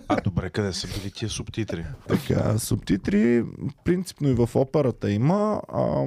А 0.08 0.20
добре, 0.20 0.50
къде 0.50 0.72
са 0.72 0.88
били 0.88 1.10
тия 1.10 1.28
субтитри? 1.28 1.84
Така, 2.08 2.58
субтитри, 2.58 3.44
принципно 3.84 4.28
и 4.28 4.34
в 4.34 4.50
операта 4.54 5.10
има. 5.10 5.62
А, 5.68 6.04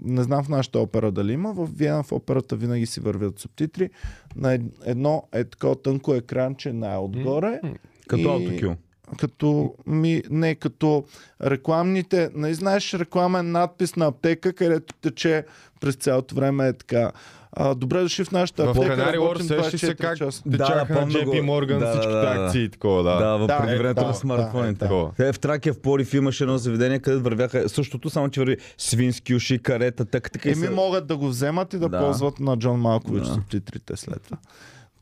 не 0.00 0.22
знам 0.22 0.44
в 0.44 0.48
нашата 0.48 0.78
опера 0.78 1.12
дали 1.12 1.32
има. 1.32 1.52
В 1.52 1.68
Виена 1.68 2.02
в 2.02 2.12
операта 2.12 2.56
винаги 2.56 2.86
си 2.86 3.00
вървят 3.00 3.38
субтитри. 3.38 3.90
На 4.36 4.52
ед- 4.52 4.62
едно 4.84 5.22
е 5.32 5.44
такова 5.44 5.82
тънко 5.82 6.14
екранче 6.14 6.72
най-отгоре. 6.72 7.60
Като 8.08 8.22
И-. 8.22 8.76
Като, 9.12 9.74
ми, 9.86 10.22
не, 10.30 10.54
като 10.54 11.04
рекламните, 11.42 12.30
не 12.34 12.54
знаеш 12.54 12.94
рекламен 12.94 13.52
надпис 13.52 13.96
на 13.96 14.06
аптека, 14.06 14.52
където 14.52 14.94
тече 14.94 15.44
през 15.80 15.94
цялото 15.94 16.34
време 16.34 16.68
е 16.68 16.72
така. 16.72 17.12
А, 17.52 17.74
добре 17.74 18.00
дошли 18.00 18.24
в 18.24 18.32
нашата 18.32 18.64
В 18.64 18.68
аптека. 18.68 18.88
Канари 18.88 19.18
Лор 19.18 19.36
сещаш 19.36 19.80
се 19.80 19.86
24 19.86 19.96
как 19.96 20.16
часа. 20.18 20.42
Да, 20.46 20.58
течаха 20.58 20.94
на 20.94 21.00
помня 21.00 21.24
го. 21.24 21.32
JP 21.32 21.40
Morgan 21.40 21.78
Да, 21.78 21.86
всичките 21.86 22.12
да, 22.12 22.20
да. 22.34 22.44
акции 22.44 22.64
и 22.64 22.68
такова, 22.68 23.02
да. 23.02 23.16
Да, 23.18 23.36
в 23.36 23.46
Да, 23.46 23.58
преди 23.58 23.74
е, 23.74 23.78
времето 23.78 24.00
да, 24.00 24.06
на 24.06 24.14
смартфоните. 24.14 24.86
да, 24.86 24.94
да. 24.96 25.10
Те 25.16 25.32
в 25.32 25.38
Тракия 25.38 25.74
в 25.74 25.80
Порив 25.80 26.14
имаше 26.14 26.44
едно 26.44 26.58
заведение, 26.58 26.98
където 26.98 27.22
вървяха 27.22 27.68
същото, 27.68 28.10
само 28.10 28.28
че 28.28 28.40
върви 28.40 28.56
свински 28.78 29.34
уши, 29.34 29.58
карета, 29.58 30.04
така, 30.04 30.30
така. 30.30 30.48
и 30.48 30.52
Еми 30.52 30.66
са- 30.66 30.70
могат 30.72 31.06
да 31.06 31.16
го 31.16 31.28
вземат 31.28 31.72
и 31.72 31.78
да, 31.78 31.88
Да. 31.88 31.98
ползват 31.98 32.40
на 32.40 32.56
Джон 32.56 32.80
Малкович 32.80 33.24
Да. 33.24 33.34
субтитрите 33.34 33.96
след 33.96 34.22
това. 34.22 34.36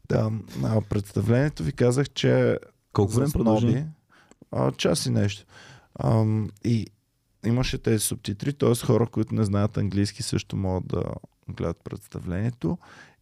Да, 0.08 0.30
а 0.64 0.80
представлението 0.80 1.62
ви 1.62 1.72
казах, 1.72 2.10
че 2.10 2.58
Колко 2.92 3.12
време 3.12 3.30
продължи? 3.32 3.84
А, 4.56 4.72
час 4.72 5.06
и 5.06 5.10
нещо. 5.10 5.44
Ам, 6.04 6.50
и 6.64 6.86
имаше 7.46 7.78
тези 7.78 7.98
субтитри, 7.98 8.52
т.е. 8.52 8.74
хора, 8.74 9.06
които 9.06 9.34
не 9.34 9.44
знаят 9.44 9.76
английски 9.76 10.22
също 10.22 10.56
могат 10.56 10.86
да 10.86 11.04
гледат 11.48 11.80
представлението. 11.84 12.78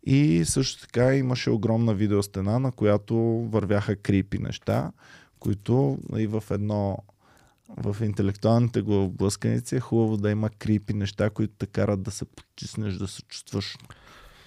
И 0.06 0.44
също 0.44 0.80
така 0.80 1.14
имаше 1.14 1.50
огромна 1.50 1.94
видеостена, 1.94 2.58
на 2.58 2.72
която 2.72 3.14
вървяха 3.50 3.96
крипи 3.96 4.38
неща, 4.38 4.92
които 5.38 5.98
и 6.16 6.26
в 6.26 6.44
едно 6.50 6.98
в 7.76 7.96
интелектуалните 8.04 8.82
главоблъсканици 8.82 9.76
е 9.76 9.80
хубаво 9.80 10.16
да 10.16 10.30
има 10.30 10.50
крипи 10.50 10.94
неща, 10.94 11.30
които 11.30 11.54
те 11.58 11.66
карат 11.66 12.02
да 12.02 12.10
се 12.10 12.24
потиснеш, 12.24 12.94
да 12.94 13.08
се 13.08 13.22
чувстваш 13.22 13.76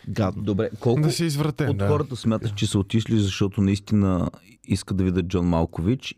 гадно. 0.10 0.44
Добре, 0.44 0.70
колко 0.80 1.02
Да 1.02 1.12
си 1.12 1.26
извратен, 1.26 1.70
от 1.70 1.78
да. 1.78 1.88
хората 1.88 2.16
смяташ, 2.16 2.54
че 2.56 2.68
са 2.68 2.80
отишли, 2.80 3.20
защото 3.20 3.62
наистина 3.62 4.30
искат 4.64 4.98
да 4.98 5.04
видят 5.04 5.28
Джон 5.28 5.46
Малкович, 5.46 6.16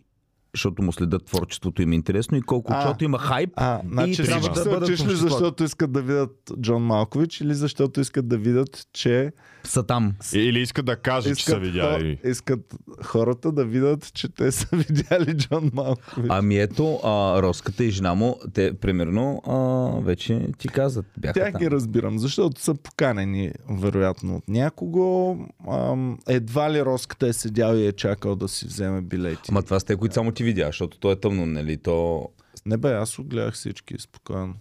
защото 0.53 0.81
му 0.81 0.91
следят 0.91 1.25
творчеството 1.25 1.81
им 1.81 1.91
е 1.91 1.95
интересно 1.95 2.37
и 2.37 2.41
колко, 2.41 2.73
А. 2.73 2.75
защото 2.75 3.03
има 3.03 3.17
хайп 3.19 3.49
А, 3.55 3.81
значи 3.85 4.15
трябва 4.15 4.39
всички 4.39 4.53
да 4.55 4.63
бъдат 4.65 4.89
обществото. 4.89 5.17
защото 5.19 5.63
искат 5.63 5.91
да 5.91 6.01
видят 6.01 6.29
Джон 6.61 6.83
Малкович 6.83 7.41
или 7.41 7.53
защото 7.53 8.01
искат 8.01 8.27
да 8.27 8.37
видят, 8.37 8.87
че 8.93 9.31
са 9.63 9.83
там. 9.83 10.13
Или 10.33 10.59
искат 10.59 10.85
да 10.85 10.95
кажат, 10.95 11.37
че 11.37 11.43
са 11.43 11.51
искат, 11.51 11.63
видяли. 11.63 12.15
хо- 12.15 12.29
искат 12.29 12.75
хората 13.03 13.51
да 13.51 13.65
видят, 13.65 14.13
че 14.13 14.29
те 14.29 14.51
са 14.51 14.67
видяли 14.73 15.33
Джон 15.33 15.71
Малкович. 15.73 16.27
Ами 16.29 16.57
ето, 16.57 16.95
а, 16.95 17.09
Роската 17.41 17.83
и 17.83 17.91
жена 17.91 18.13
му, 18.13 18.37
те 18.53 18.73
примерно 18.73 19.41
а, 19.47 19.55
вече 20.01 20.47
ти 20.57 20.67
казват, 20.67 21.05
бяха 21.17 21.33
Тях 21.33 21.51
там. 21.51 21.59
ги 21.59 21.71
разбирам, 21.71 22.19
защото 22.19 22.61
са 22.61 22.73
поканени, 22.75 23.51
вероятно, 23.71 24.35
от 24.35 24.47
някого. 24.49 25.37
Ам, 25.69 26.17
едва 26.27 26.71
ли 26.71 26.81
Роската 26.81 27.27
е 27.27 27.33
седял 27.33 27.75
и 27.75 27.85
е 27.85 27.91
чакал 27.91 28.35
да 28.35 28.47
си 28.47 28.67
вземе 28.67 29.01
билети. 29.01 29.41
Ама 29.49 29.61
това 29.63 29.79
сте, 29.79 29.95
които 29.95 30.13
само 30.13 30.31
ти 30.39 30.43
видя, 30.43 30.65
защото 30.65 30.99
то 30.99 31.11
е 31.11 31.19
тъмно, 31.19 31.45
нали? 31.45 31.77
То... 31.77 32.29
Не 32.65 32.77
бе, 32.77 32.93
аз 32.93 33.15
го 33.15 33.23
гледах 33.23 33.53
всички, 33.53 33.95
спокойно. 33.99 34.53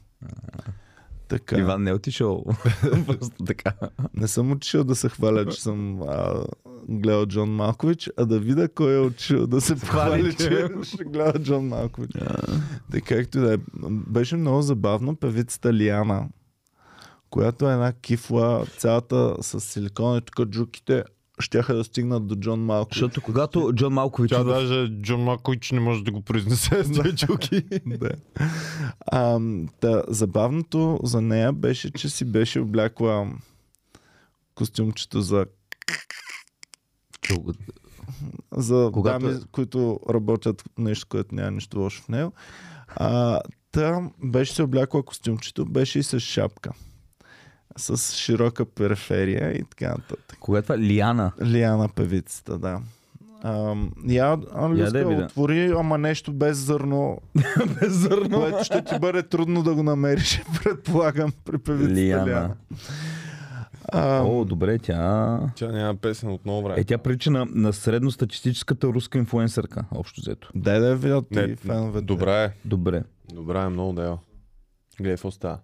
Така. 1.29 1.59
Иван 1.59 1.83
не 1.83 1.91
е 1.91 1.95
отишъл. 1.95 2.45
Просто 3.07 3.45
така. 3.47 3.73
Не 4.15 4.29
съм 4.29 4.53
отишъл 4.53 4.85
да 4.85 4.95
се 4.95 5.09
хваля, 5.09 5.47
че 5.47 5.63
съм 5.63 6.03
а, 6.03 6.45
гледал 6.89 7.27
Джон 7.27 7.51
Малкович, 7.51 8.11
а 8.17 8.27
да 8.27 8.41
видя 8.41 8.69
кой 8.69 8.95
е 8.95 8.99
отишъл 8.99 9.47
да 9.47 9.61
се 9.61 9.75
похвали, 9.75 10.35
че 10.35 10.69
ще 10.83 11.05
гледа 11.05 11.39
Джон 11.39 11.69
Малкович. 11.69 12.11
Така 12.93 13.17
както 13.17 13.41
да 13.41 13.55
е. 13.55 13.59
Беше 13.91 14.37
много 14.37 14.63
забавно 14.63 15.17
певицата 15.17 15.73
Лиана, 15.73 16.29
която 17.31 17.69
е 17.69 17.73
една 17.73 17.93
кифла, 17.93 18.67
цялата 18.79 19.37
с 19.41 19.61
силикон 19.61 20.19
и 20.19 20.21
тук 20.21 20.49
джуките 20.49 21.05
щяха 21.41 21.75
да 21.75 21.85
стигнат 21.85 22.27
до 22.27 22.37
Джон 22.37 22.61
Малкович. 22.61 22.95
Защото 22.95 23.21
когато 23.21 23.73
Джон 23.73 23.93
Малкович 23.93 24.31
Тя 24.31 24.39
в- 24.39 24.45
даже 24.47 24.89
Джон 24.93 25.21
Макович 25.21 25.71
не 25.71 25.81
може 25.81 26.05
да 26.05 26.11
го 26.11 26.21
произнесе 26.21 26.85
с 26.85 26.91
две 26.91 27.15
чуки. 27.15 27.63
да. 27.87 28.11
А, 29.03 29.41
та, 29.81 30.03
забавното 30.09 31.01
за 31.03 31.21
нея 31.21 31.53
беше, 31.53 31.91
че 31.91 32.09
си 32.09 32.25
беше 32.25 32.61
облякла 32.61 33.33
костюмчето 34.55 35.21
за 35.21 35.47
за 38.53 38.91
Когато 38.93 39.19
дами, 39.21 39.35
е- 39.35 39.41
които 39.53 40.01
работят 40.11 40.65
нещо, 40.79 41.07
което 41.09 41.35
няма 41.35 41.51
нищо 41.51 41.81
лошо 41.81 42.03
в 42.03 42.09
него. 42.09 42.33
А, 42.89 43.41
та 43.73 44.01
беше 44.25 44.55
се 44.55 44.63
облякла 44.63 45.03
костюмчето, 45.03 45.65
беше 45.65 45.99
и 45.99 46.03
с 46.03 46.21
шапка. 46.21 46.71
С 47.79 48.15
широка 48.15 48.65
периферия 48.65 49.53
и 49.53 49.65
така 49.65 49.89
нататък. 49.89 50.37
Кога 50.41 50.59
е 50.59 50.63
това? 50.63 50.79
Лиана. 50.79 51.33
Лиана 51.43 51.89
певицата, 51.89 52.59
да. 52.59 52.81
А, 53.43 53.75
я, 54.07 54.39
а, 54.55 54.75
Я 54.75 54.91
да 54.91 54.99
я 54.99 55.09
видя. 55.09 55.25
отвори, 55.25 55.73
ама 55.79 55.99
нещо 55.99 56.33
без 56.33 56.57
зърно, 56.59 57.19
Без 57.81 57.93
зърно. 57.93 58.41
което 58.41 58.65
ще 58.65 58.85
ти 58.85 58.99
бъде 58.99 59.23
трудно 59.23 59.63
да 59.63 59.75
го 59.75 59.83
намериш, 59.83 60.43
предполагам, 60.65 61.33
при 61.45 61.59
певицата 61.59 61.95
Лиана. 61.95 62.27
Лиана. 62.27 62.55
А, 63.93 64.23
О, 64.23 64.45
добре, 64.45 64.79
тя... 64.79 65.41
Тя 65.55 65.69
няма 65.69 65.95
песен 65.95 66.29
от 66.31 66.45
много 66.45 66.63
време. 66.63 66.81
Е, 66.81 66.85
тя 66.85 66.99
прилича 66.99 67.31
на, 67.31 67.47
на 67.47 67.73
средностатистическата 67.73 68.87
руска 68.87 69.19
инфлуенсърка, 69.19 69.85
общо 69.91 70.21
взето. 70.21 70.51
дай 70.55 70.81
да 70.81 70.97
видят 70.97 71.31
Не, 71.31 71.57
феновете. 71.57 72.05
добра 72.07 72.43
е. 72.45 72.53
Добре. 72.65 73.03
Добра 73.35 73.63
е 73.63 73.69
много 73.69 73.93
да 73.93 74.05
я. 74.05 74.17
Гледай, 75.01 75.13
какво 75.13 75.31
става? 75.31 75.59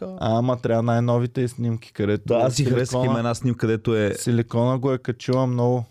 А, 0.00 0.38
ама 0.38 0.60
трябва 0.60 0.82
най-новите 0.82 1.48
снимки, 1.48 1.92
където 1.92 2.24
Да, 2.26 2.34
аз 2.34 2.54
си 2.54 2.64
харесах 2.64 3.04
има 3.04 3.18
една 3.18 3.34
снимка, 3.34 3.58
където 3.58 3.96
е... 3.96 4.14
Силикона 4.14 4.78
го 4.78 4.92
е 4.92 4.98
качила 4.98 5.46
много. 5.46 5.84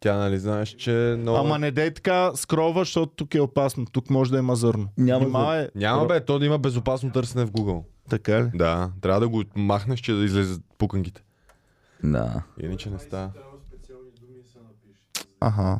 Тя 0.00 0.16
нали 0.16 0.38
знаеш, 0.38 0.68
че 0.68 1.16
много... 1.18 1.38
Ама 1.38 1.58
не 1.58 1.70
дей 1.70 1.94
така 1.94 2.32
скролва, 2.34 2.80
защото 2.80 3.12
тук 3.16 3.34
е 3.34 3.40
опасно. 3.40 3.86
Тук 3.86 4.10
може 4.10 4.30
да 4.30 4.38
има 4.38 4.56
зърно. 4.56 4.88
Няма 4.98 5.24
Внимавай. 5.24 5.68
Няма 5.74 6.06
бе, 6.06 6.24
то 6.24 6.38
да 6.38 6.46
има 6.46 6.58
безопасно 6.58 7.12
търсене 7.12 7.44
в 7.44 7.50
Google. 7.50 7.82
Така 8.10 8.44
ли? 8.44 8.50
Да, 8.54 8.90
трябва 9.00 9.20
да 9.20 9.28
го 9.28 9.42
махнеш, 9.56 10.00
че 10.00 10.12
да 10.12 10.24
излезат 10.24 10.62
пуканките. 10.78 11.22
Да. 12.04 12.42
Иначе 12.62 12.90
не 12.90 12.98
става. 12.98 13.30
Ага. 15.40 15.78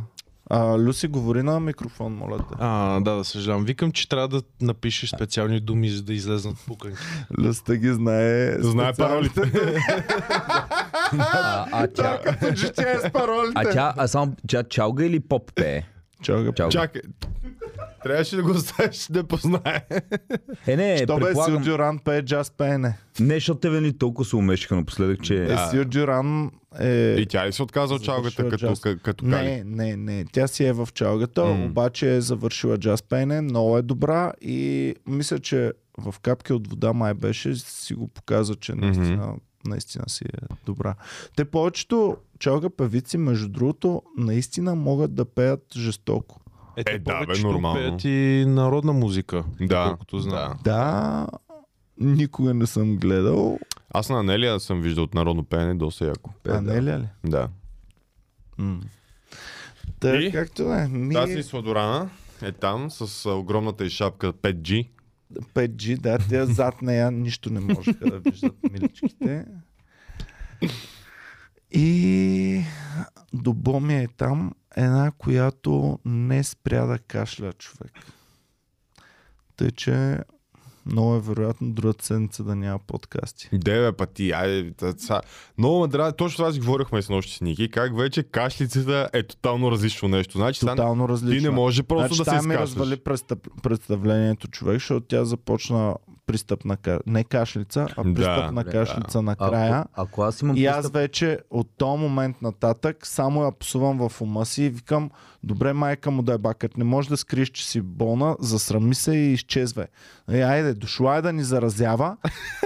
А, 0.53 0.79
Люси, 0.79 1.07
говори 1.07 1.43
на 1.43 1.61
микрофон, 1.61 2.13
моля 2.13 2.39
те. 2.39 2.55
А, 2.59 3.01
да, 3.01 3.17
да 3.17 3.25
съжалявам. 3.25 3.65
Викам, 3.65 3.93
че 3.93 4.09
трябва 4.09 4.29
да 4.29 4.43
напишеш 4.61 5.11
специални 5.11 5.61
думи, 5.61 5.91
за 5.91 6.03
да 6.03 6.15
излезнат 6.15 6.57
пуканки. 6.67 6.99
Люста 7.39 7.77
ги 7.77 7.93
знае. 7.93 8.57
Знае 8.59 8.93
паролите. 8.93 9.43
А, 11.19 11.67
а 11.73 11.87
тя... 11.87 12.21
Като 12.25 12.55
че 12.55 12.73
тя 12.73 12.93
е 12.93 12.99
с 12.99 13.11
паролите. 13.13 13.53
А 13.55 13.73
тя, 13.73 13.95
а 13.97 14.09
само, 14.09 14.33
тя 14.49 14.63
чалга 14.63 15.05
или 15.05 15.21
поп 15.21 15.53
пее? 15.55 15.83
Чалга, 16.23 16.53
Чалга. 16.53 16.71
Чакай. 16.71 17.03
Трябваше 18.03 18.37
да 18.37 18.43
го 18.43 18.51
оставиш 18.51 19.07
да 19.11 19.25
познае. 19.25 19.87
Е, 20.67 20.77
не, 20.77 20.97
Що 20.97 21.17
бе, 21.17 21.25
предполагам... 21.25 21.65
Сил 21.65 21.73
Дюран 21.73 21.99
пее 21.99 22.23
джаз 22.23 22.51
пеене. 22.51 22.99
Не, 23.21 23.35
защото 23.35 23.61
те 23.61 23.71
вени 23.71 23.99
толкова 23.99 24.25
се 24.25 24.37
умешиха 24.37 24.77
напоследък, 24.77 25.23
че... 25.23 25.45
Е, 25.45 25.57
Сил 25.71 25.85
Дюран 25.85 26.51
е... 26.81 27.15
И 27.19 27.27
тя 27.27 27.47
ли 27.47 27.53
се 27.53 27.63
отказа 27.63 27.95
от 27.95 28.03
чалгата, 28.03 28.31
завършила 28.31 28.51
като, 28.51 28.67
джаз. 28.67 28.81
като, 28.81 29.03
като 29.03 29.25
кали? 29.25 29.49
Не, 29.49 29.65
не, 29.65 29.97
не. 29.97 30.25
Тя 30.33 30.47
си 30.47 30.65
е 30.65 30.73
в 30.73 30.89
чалгата, 30.95 31.45
М. 31.45 31.65
обаче 31.65 32.15
е 32.15 32.21
завършила 32.21 32.79
джаз 32.79 33.03
пеене, 33.03 33.41
много 33.41 33.79
е 33.79 33.83
добра 33.83 34.33
и 34.41 34.95
мисля, 35.07 35.39
че 35.39 35.73
в 35.99 36.15
капки 36.23 36.53
от 36.53 36.69
вода 36.69 36.93
май 36.93 37.15
беше, 37.15 37.55
си 37.55 37.95
го 37.95 38.09
показа, 38.09 38.55
че 38.55 38.75
наистина, 38.75 39.35
наистина 39.65 40.05
си 40.09 40.25
е 40.25 40.55
добра. 40.67 40.95
Те 41.37 41.45
повечето 41.45 42.17
чалга 42.39 42.71
певици, 42.71 43.19
между 43.19 43.49
другото, 43.49 44.03
наистина 44.17 44.75
могат 44.75 45.15
да 45.15 45.25
пеят 45.25 45.65
жестоко. 45.77 46.41
Е, 46.77 46.85
те 46.85 46.93
Е, 46.93 46.99
да, 46.99 47.27
бе, 47.27 47.39
нормално. 47.39 47.75
пеят 47.81 48.05
и 48.05 48.45
народна 48.47 48.93
музика. 48.93 49.45
Да, 49.61 49.85
Колкото 49.87 50.19
знам. 50.19 50.59
да. 50.65 50.73
Да, 50.73 51.27
никога 51.99 52.55
не 52.55 52.67
съм 52.67 52.97
гледал. 52.97 53.59
Аз 53.91 54.09
на 54.09 54.21
Анелия 54.21 54.61
съм 54.61 54.81
виждал 54.81 55.05
от 55.05 55.15
народно 55.15 55.45
пеене, 55.45 55.75
доста 55.75 56.07
яко. 56.07 56.31
А 56.49 56.61
не 56.61 56.83
ли? 56.83 56.93
ли? 56.93 57.09
Да. 57.25 57.49
М. 58.59 58.81
Та, 60.01 60.17
И? 60.17 60.33
както 60.33 60.65
да 60.65 60.83
е. 60.83 60.89
Ми... 60.89 61.15
Тази 61.15 61.43
Сладорана 61.43 62.11
е 62.43 62.53
там 62.53 62.91
с 62.91 63.31
огромната 63.31 63.85
и 63.85 63.91
шапка 63.91 64.33
5G. 64.33 64.89
5G, 65.35 65.99
да, 65.99 66.19
те 66.19 66.47
зад 66.47 66.83
нея 66.83 67.11
нищо 67.11 67.53
не 67.53 67.61
можеха 67.61 68.11
да 68.11 68.19
виждат 68.19 68.57
миличките. 68.73 69.47
И 71.71 72.65
Добоми 73.33 73.97
е 73.97 74.09
там 74.17 74.55
една, 74.77 75.13
която 75.19 75.99
не 76.05 76.45
спря 76.45 76.87
да 76.87 76.99
кашля 76.99 77.53
човек. 77.53 77.93
Тъй, 79.57 79.71
че 79.71 80.19
много 80.87 81.15
е 81.15 81.21
вероятно 81.21 81.71
другата 81.71 82.05
седмица 82.05 82.45
да 82.45 82.57
няма 82.57 82.79
подкасти. 82.79 83.49
Деве 83.53 83.93
пъти, 83.93 84.31
айде. 84.31 84.73
са- 84.99 85.21
Много 85.59 85.81
ме 85.81 85.89
дразни. 85.89 86.17
Точно 86.17 86.37
това 86.37 86.53
си 86.53 86.59
говорихме 86.59 87.03
с 87.03 87.09
нощи 87.09 87.33
с 87.33 87.41
Ники. 87.41 87.71
Как 87.71 87.97
вече 87.97 88.23
кашлицата 88.23 89.09
е 89.13 89.23
тотално 89.23 89.71
различно 89.71 90.09
нещо. 90.09 90.39
Значи, 90.39 90.61
Тотално 90.61 91.09
различно. 91.09 91.39
ти 91.39 91.45
не 91.45 91.51
може 91.51 91.83
просто 91.83 92.15
значи, 92.15 92.19
да 92.21 92.25
се 92.25 92.31
тая 92.31 92.43
ми 92.43 92.55
изкашляш. 92.55 92.71
развали 92.71 92.97
представ... 92.97 93.39
представлението 93.63 94.49
човек, 94.49 94.75
защото 94.75 95.07
тя 95.07 95.25
започна 95.25 95.95
пристъпна 96.31 96.77
не 97.07 97.25
кашлица, 97.25 97.87
а 97.97 98.05
Да, 98.05 98.15
пристъпна 98.15 98.65
да. 98.65 98.71
кашлица 98.71 99.23
накрая. 99.23 99.75
Ако, 99.75 100.03
ако 100.03 100.23
аз 100.23 100.41
имам 100.43 100.57
И 100.57 100.67
аз 100.67 100.77
пристъп- 100.77 100.93
вече 100.93 101.39
от 101.51 101.69
този 101.77 102.03
момент 102.03 102.43
нататък 102.43 103.07
само 103.07 103.45
я 103.45 103.53
псувам 103.53 104.09
в 104.09 104.21
ума 104.21 104.47
си 104.47 104.65
и 104.65 104.71
викам, 104.71 105.11
добре 105.45 105.73
майка 105.73 106.11
му 106.11 106.23
да 106.23 106.33
е 106.33 106.39
бакът, 106.39 106.77
не 106.77 106.85
може 106.85 107.09
да 107.09 107.17
скриеш, 107.17 107.49
че 107.49 107.67
си 107.67 107.81
болна, 107.81 108.37
засрами 108.41 108.95
се 108.95 109.13
и 109.13 109.33
изчезвай. 109.33 109.87
Е, 110.31 110.41
айде, 110.41 110.75
дошла 110.75 111.17
е 111.17 111.23
да 111.23 111.33
ни 111.33 111.45
заразява, 111.45 112.17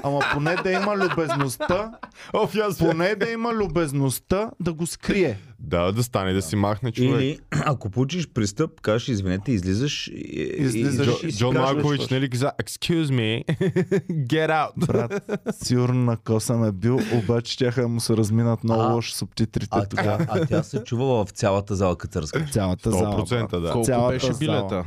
ама 0.02 0.20
поне 0.32 0.56
да 0.56 0.70
има 0.70 0.96
любезността, 0.96 1.92
Оф, 2.32 2.56
аз 2.56 2.78
поне 2.78 3.14
да 3.14 3.30
има 3.30 3.52
любезността 3.52 4.50
да 4.60 4.72
го 4.72 4.86
скрие. 4.86 5.38
Да, 5.64 5.92
да 5.92 6.02
стане 6.02 6.32
да 6.32 6.42
си 6.42 6.56
махне 6.56 6.92
човек. 6.92 7.10
Или, 7.12 7.38
ако 7.50 7.90
получиш 7.90 8.28
пристъп, 8.28 8.80
кажеш 8.80 9.08
извинете, 9.08 9.52
излизаш 9.52 10.06
и, 10.08 10.12
Излизаш. 10.58 11.06
и, 11.06 11.10
Джо, 11.10 11.26
и, 11.26 11.32
си 11.32 11.38
Джон 11.38 11.54
Малкович, 11.54 12.08
нали 12.08 12.30
каза, 12.30 12.52
excuse 12.60 13.04
me, 13.04 13.44
get 14.10 14.48
out. 14.50 14.86
Брат, 14.86 15.30
сигурно 15.56 16.04
на 16.04 16.16
коса 16.16 16.56
ме 16.56 16.72
бил, 16.72 16.98
обаче 17.14 17.58
тяха 17.58 17.82
да 17.82 17.88
му 17.88 18.00
се 18.00 18.16
разминат 18.16 18.64
много 18.64 18.82
А, 18.82 18.86
лошо 18.86 19.12
субтитрите 19.12 19.68
А 19.72 19.86
тогава. 19.86 20.18
тя, 20.18 20.26
а 20.30 20.46
тя 20.46 20.62
се 20.62 20.84
чувала 20.84 21.24
в 21.26 21.30
цялата 21.30 21.76
зала, 21.76 21.96
като 21.96 22.22
разкаже. 22.22 22.52
Цялата 22.52 22.90
зала. 22.90 23.18
100% 23.18 23.50
брат. 23.50 23.62
да. 23.62 23.70
Колко 23.70 23.86
Цялата 23.86 24.12
беше 24.12 24.26
зала. 24.26 24.38
билета? 24.38 24.84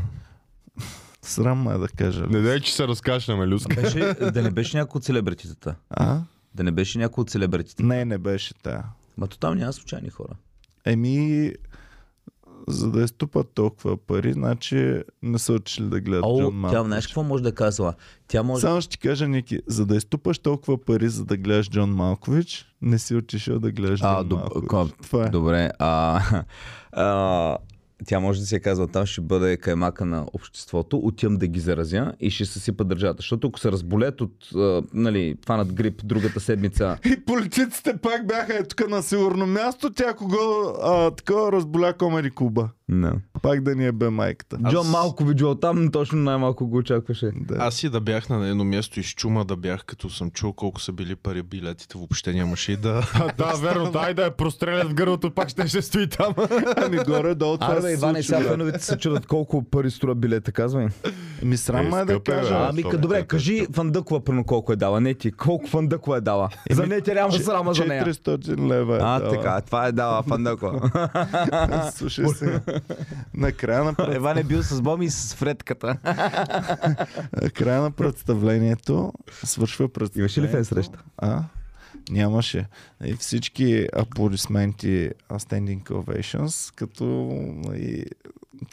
Срам 1.22 1.68
е 1.68 1.78
да 1.78 1.88
кажа. 1.88 2.28
Не 2.28 2.42
дай, 2.42 2.60
че 2.60 2.76
се 2.76 2.88
разкашляме, 2.88 3.48
Люска. 3.48 3.82
Беше, 3.82 4.00
да 4.34 4.42
не 4.42 4.52
беше 4.52 4.78
някой 4.78 5.00
от 5.00 5.04
селебрититата. 5.06 5.76
А? 5.90 6.20
Да 6.56 6.64
не 6.64 6.72
беше 6.72 6.98
някой 7.00 7.22
от 7.22 7.30
селебритите. 7.30 7.84
Не, 7.84 8.06
не 8.06 8.18
беше 8.18 8.54
тая. 8.54 8.84
Ма 9.18 9.28
то 9.28 9.38
там 9.40 9.58
няма 9.58 9.74
случайни 9.74 10.10
хора. 10.10 10.34
Еми, 10.88 11.52
за 12.68 12.92
да 12.92 13.04
изтупат 13.04 13.48
толкова 13.50 13.98
пари, 13.98 14.34
значи 14.34 14.94
не 15.24 15.40
са 15.40 15.54
учили 15.54 15.86
да 15.86 16.02
гледат 16.02 16.24
О, 16.26 16.40
Джон 16.40 16.52
тя 16.52 16.52
Малкович. 16.54 16.86
знаеш 16.86 17.08
какво 17.08 17.24
може 17.24 17.44
да 17.44 17.52
казва? 17.52 17.94
Тя 18.28 18.44
може... 18.44 18.62
Само 18.62 18.82
ще 18.82 18.90
ти 18.92 18.98
кажа, 19.00 19.28
Ники, 19.28 19.60
за 19.68 19.86
да 19.86 19.96
изтупаш 19.96 20.40
толкова 20.40 20.78
пари, 20.78 21.10
за 21.10 21.26
да 21.26 21.38
гледаш 21.38 21.70
Джон 21.70 21.90
Малкович, 21.92 22.66
не 22.82 23.00
си 23.00 23.16
отишъл 23.16 23.60
да 23.60 23.72
гледаш 23.72 24.00
А, 24.04 24.16
Джон 24.16 24.28
доб... 24.30 24.40
Малкович. 24.40 24.68
ко- 24.68 24.88
Това 25.02 25.26
е. 25.26 25.30
Добре, 25.30 25.72
а, 25.80 26.22
а, 26.94 27.58
тя 28.06 28.20
може 28.20 28.40
да 28.40 28.46
се 28.46 28.60
казва, 28.60 28.88
там 28.88 29.06
ще 29.06 29.22
бъде 29.22 29.58
каймака 29.58 30.06
на 30.06 30.26
обществото, 30.34 30.98
отивам 30.98 31.38
да 31.38 31.48
ги 31.48 31.60
заразя 31.60 32.14
и 32.20 32.30
ще 32.30 32.46
се 32.46 32.60
сипа 32.60 32.84
държавата. 32.84 33.18
Защото 33.22 33.48
ако 33.48 33.60
се 33.60 33.72
разболят 33.72 34.22
от, 34.22 34.34
а, 34.56 34.84
нали, 34.94 35.36
фанат 35.46 35.74
грип 35.74 36.02
другата 36.04 36.40
седмица, 36.40 36.98
И 37.06 37.22
политиците 37.26 37.98
пак 37.98 38.28
бяха 38.28 38.58
е 38.58 38.64
тук 38.64 38.90
на 38.90 39.04
сигурно 39.04 39.48
място, 39.48 39.94
тя 39.94 40.14
кого 40.14 40.74
а, 40.82 41.12
такова 41.12 41.52
разболя 41.52 41.94
комеди 41.94 42.32
клуба. 42.36 42.70
Не. 42.90 43.12
Пак 43.42 43.62
да 43.62 43.76
ни 43.76 43.88
е 43.88 43.92
бе 43.92 44.10
майката. 44.10 44.58
Джон 44.70 44.88
малко 44.90 45.26
видео 45.26 45.56
там, 45.56 45.92
точно 45.92 46.18
най-малко 46.18 46.68
го 46.68 46.78
очакваше. 46.78 47.32
Да. 47.36 47.56
Аз 47.60 47.84
и 47.84 47.90
да 47.90 48.02
бях 48.02 48.30
на 48.30 48.48
едно 48.48 48.64
място 48.64 49.00
и 49.00 49.04
с 49.04 49.10
чума 49.10 49.46
да 49.46 49.56
бях, 49.56 49.86
като 49.86 50.10
съм 50.10 50.32
чул 50.32 50.54
колко 50.54 50.82
са 50.82 50.92
били 50.92 51.16
пари 51.16 51.44
билетите, 51.44 51.98
въобще 51.98 52.34
нямаше 52.34 52.72
и 52.72 52.78
да... 52.78 53.02
да, 53.38 53.54
верно, 53.62 53.92
дай 53.92 54.14
да 54.14 54.24
я 54.24 54.32
прострелят 54.32 54.90
в 54.90 54.94
гърлото, 54.94 55.32
пак 55.32 55.50
ще 55.50 55.68
ще 55.68 55.82
стои 55.82 56.08
там. 56.08 56.34
Ами 56.78 56.98
горе-долу 56.98 57.58
това 57.58 57.74
Аре, 57.74 57.82
се 57.82 57.88
бе, 57.88 57.94
Иване, 57.94 58.24
сега 58.24 58.40
брат. 58.40 58.48
феновете 58.50 58.84
се 58.84 58.98
чудят 58.98 59.26
колко 59.26 59.64
пари 59.64 59.92
струва 59.92 60.16
билета, 60.16 60.52
казвай. 60.52 60.88
Ми 61.44 61.58
срам 61.58 61.94
е 61.94 62.06
да 62.06 62.14
е, 62.14 62.16
бе. 62.16 62.20
кажа. 62.20 62.68
Ами, 62.70 62.84
добре, 62.98 63.24
кажи. 63.24 63.68
Фандъкова, 63.74 64.24
прено 64.24 64.44
колко 64.44 64.74
е 64.74 64.76
дала, 64.76 65.02
не 65.02 65.14
ти. 65.14 65.32
Колко 65.32 65.68
Фандъкова 65.68 66.18
е 66.18 66.22
дала? 66.22 66.50
За 66.72 66.88
не 66.88 67.02
ти 67.02 67.14
няма 67.14 67.32
срама 67.32 67.74
за 67.74 67.86
нея. 67.86 68.06
400 68.06 68.68
лева 68.70 68.96
е 68.96 69.00
А, 69.02 69.20
дала. 69.20 69.32
така, 69.32 69.62
това 69.62 69.88
е 69.88 69.92
дала 69.92 70.24
Фандъкова. 70.24 70.92
Слушай 71.96 72.26
сега. 72.88 73.02
Накрая 73.34 73.84
на, 73.84 73.94
пред... 73.98 74.16
Иван 74.16 74.38
е 74.38 74.44
бил 74.44 74.64
с 74.64 74.82
Боми 74.82 75.06
и 75.06 75.10
с 75.10 75.36
Фредката. 75.36 75.98
края 77.54 77.82
на 77.82 77.92
представлението 77.92 79.14
свършва 79.44 79.90
представлението. 79.90 80.20
Имаше 80.20 80.42
ли 80.42 80.48
фен 80.48 80.66
среща? 80.66 81.00
А? 81.18 81.44
Нямаше. 82.10 82.66
И 83.04 83.14
всички 83.14 83.88
аплодисменти, 83.96 85.10
standing 85.30 85.84
ovations, 85.84 86.76
като 86.76 87.38
и 87.76 88.06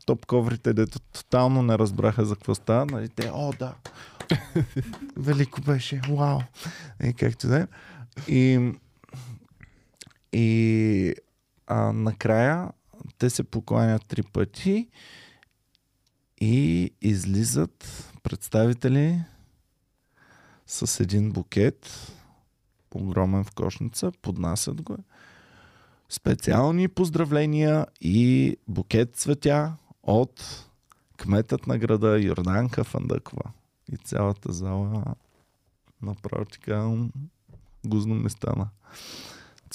топ 0.07 0.27
коврите, 0.27 0.73
дето 0.73 1.01
тотално 1.01 1.63
не 1.63 1.79
разбраха 1.79 2.25
за 2.25 2.35
какво 2.35 2.55
става, 2.55 2.87
нали, 2.87 3.09
те, 3.09 3.31
о, 3.35 3.53
да, 3.59 3.75
велико 5.17 5.61
беше, 5.61 6.01
вау. 6.11 6.41
И 7.05 7.13
както 7.13 7.49
да 7.49 7.59
е. 7.59 7.67
И, 8.29 8.73
и 10.33 11.15
а, 11.67 11.93
накрая 11.93 12.69
те 13.19 13.31
се 13.31 13.45
покланят 13.45 14.07
три 14.07 14.23
пъти 14.23 14.89
и 16.41 16.91
излизат 17.01 18.11
представители 18.23 19.25
с 20.67 21.01
един 21.01 21.33
букет, 21.33 22.13
огромен 22.95 23.45
в 23.45 23.55
кошница, 23.55 24.13
поднасят 24.23 24.83
го. 24.83 24.97
Специални 26.09 26.89
поздравления 26.89 27.87
и 28.01 28.57
букет 28.69 29.17
цветя 29.17 29.77
от 30.03 30.65
кметът 31.17 31.67
на 31.67 31.79
града 31.79 32.21
Йорданка 32.21 32.85
Фандъкова. 32.85 33.53
И 33.93 33.97
цялата 33.97 34.53
зала 34.53 35.05
направо 36.03 36.45
така 36.45 36.77
м, 36.77 37.09
Гузно 37.87 38.15
ми 38.15 38.31
стана. 38.31 38.69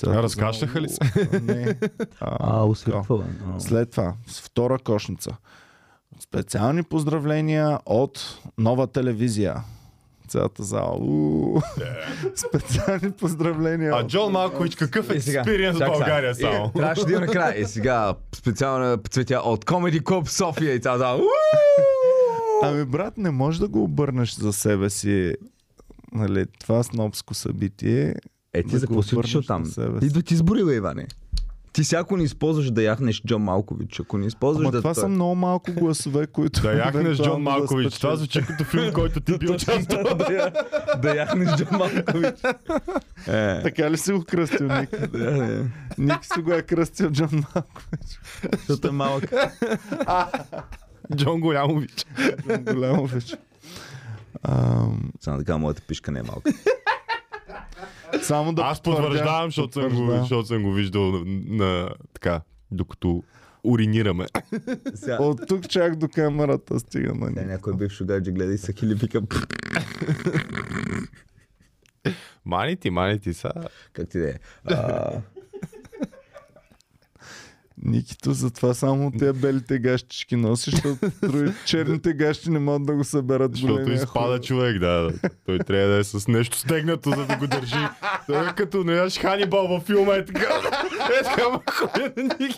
А, 0.08 0.24
разкашляха 0.24 0.82
ли 0.82 0.90
се? 0.90 1.30
Не. 1.42 1.76
А. 2.22 2.68
А. 2.94 3.60
След 3.60 3.92
това, 3.92 4.14
с 4.28 4.42
втора 4.42 4.80
кошница. 4.80 5.32
Специални 6.20 6.84
поздравления 6.84 7.80
от 7.86 8.40
нова 8.58 8.88
телевизия. 8.88 9.56
Цялата 10.28 10.64
зала. 10.64 10.98
уу. 11.00 11.62
Специални 12.36 13.12
поздравления. 13.12 13.94
А 13.96 14.08
Джон 14.08 14.32
Малкович 14.32 14.76
какъв 14.76 15.16
И 15.16 15.22
сега, 15.22 15.40
експириенс 15.40 15.78
в. 15.78 15.86
България 15.86 16.32
И, 16.32 16.36
само? 16.36 16.72
Трябваше 16.72 17.06
да 17.06 17.12
има 17.12 17.20
накрая. 17.26 17.62
И 17.62 17.66
сега 17.66 18.14
специална 18.36 18.98
цветя 19.10 19.40
от 19.40 19.66
Comedy 19.66 20.02
Club 20.02 20.28
София 20.28 20.74
и 20.74 20.80
цялата. 20.80 21.00
зала. 21.00 21.22
Ами 22.64 22.86
брат, 22.86 23.18
не 23.18 23.32
можеш 23.32 23.60
да 23.60 23.68
го 23.68 23.84
обърнеш 23.84 24.36
за 24.36 24.54
себе 24.54 24.90
си. 24.90 25.36
Нали, 26.12 26.46
това 26.60 26.84
снобско 26.84 27.34
събитие. 27.34 28.16
Е, 28.54 28.64
ти 28.64 28.70
Да 28.70 28.80
за 28.80 28.88
какво 28.88 29.04
си 29.04 29.16
отишъл 29.16 29.42
там? 29.42 29.62
на 29.62 29.68
себе 29.68 30.00
си. 30.00 30.06
Идва 30.06 30.22
ти 30.22 30.34
избори, 30.34 30.64
бе, 30.66 30.76
Иване. 30.76 31.08
Ти 31.74 31.84
всяко 31.84 32.18
не 32.18 32.24
използваш 32.24 32.72
да 32.72 32.82
яхнеш 32.84 33.22
Джон 33.24 33.42
Малкович, 33.42 34.00
ако 34.00 34.18
не 34.18 34.26
използваш 34.26 34.64
Ама 34.64 34.72
да... 34.72 34.78
това 34.78 34.94
са 34.94 35.08
много 35.08 35.36
малко 35.36 35.72
гласове, 35.74 36.28
които... 36.28 36.62
Да 36.62 36.74
яхнеш 36.74 37.18
Джон 37.18 37.42
Малкович. 37.42 37.94
Това 37.94 38.16
звучи 38.16 38.42
като 38.42 38.64
филм, 38.64 38.94
който 38.94 39.20
ти 39.20 39.38
би 39.40 39.50
участвал. 39.50 40.04
да, 40.18 40.34
я- 40.34 40.54
да 40.98 41.16
яхнеш 41.16 41.50
Джон 41.56 41.78
Малкович. 41.80 42.36
Е, 43.28 43.62
Така 43.64 43.92
ли 43.92 43.98
си 43.98 44.12
го 44.12 44.24
кръстил, 44.24 44.68
Ник? 44.70 44.90
Ник 45.98 46.20
си 46.26 46.42
го 46.42 46.54
е 46.54 46.62
кръстил 46.62 47.10
Джон 47.12 47.30
Малкович. 47.32 48.20
Защото 48.58 48.88
е 48.88 48.92
малък. 48.92 49.34
Джон 51.16 51.40
Голямович. 51.40 52.06
Джон 52.48 52.64
Голямович. 52.66 53.36
Ам, 54.44 55.12
Само 55.22 55.38
така, 55.38 55.58
моята 55.58 55.82
пишка 55.82 56.12
не 56.12 56.20
е 56.20 56.24
малка. 56.24 56.52
Само 58.22 58.54
да 58.54 58.62
Аз 58.62 58.82
потвърждавам, 58.82 59.48
защото 59.48 59.74
съм, 59.74 60.06
го, 60.06 60.12
защото 60.12 60.46
съм 60.48 60.64
го 60.64 60.74
виждал 60.74 61.12
на, 61.12 61.24
на 61.58 61.90
така, 62.14 62.42
докато 62.72 63.24
уринираме. 63.64 64.26
Сега, 64.96 65.18
От 65.22 65.48
тук 65.48 65.68
чак 65.70 65.96
до 65.96 66.08
камерата 66.08 66.80
стига 66.80 67.14
на 67.16 67.28
Сега 67.28 67.46
някой 67.46 67.76
бив 67.76 67.92
шугаджи 67.92 68.32
гледа 68.32 68.54
и 68.54 68.58
са 68.58 68.74
хили 68.74 68.96
вика. 68.96 69.22
Мани 72.46 72.76
ти, 72.76 72.90
мани 72.90 73.20
ти 73.20 73.34
са. 73.34 73.52
Как 73.94 74.10
ти 74.10 74.20
да 74.20 74.30
е? 74.30 74.36
Никито, 77.84 78.34
затова 78.34 78.74
само 78.74 79.12
тези 79.12 79.40
белите 79.40 79.80
гащички 79.80 80.36
носи, 80.36 80.72
защото 80.72 81.12
други 81.24 81.52
черните 81.66 82.14
гащи 82.14 82.50
не 82.50 82.60
могат 82.60 82.86
да 82.86 82.94
го 82.94 83.04
съберат 83.04 83.56
Защото 83.56 83.92
изпада 83.92 84.38
хор. 84.38 84.40
човек, 84.40 84.80
да. 84.80 85.12
Той 85.46 85.60
трябва 85.60 85.88
да 85.88 85.98
е 85.98 86.04
с 86.04 86.28
нещо 86.28 86.58
стегнато, 86.58 87.10
за 87.10 87.26
да 87.26 87.38
го 87.38 87.48
държи. 87.48 87.88
Той 88.28 88.50
е 88.50 88.54
като, 88.58 88.84
не 88.84 89.10
Ханибал 89.10 89.68
във 89.68 89.84
филма 89.84 90.14
е 90.14 90.26
така. 90.26 90.40
Е 91.20 91.24
така, 91.24 91.44
Ники. 92.40 92.56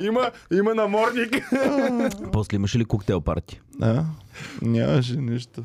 Има, 0.00 0.30
има 0.52 0.74
наморник. 0.74 1.50
После 2.32 2.56
имаше 2.56 2.78
ли 2.78 2.84
коктейл 2.84 3.20
парти? 3.20 3.60
А, 3.82 4.04
нямаше 4.62 5.16
нищо. 5.16 5.62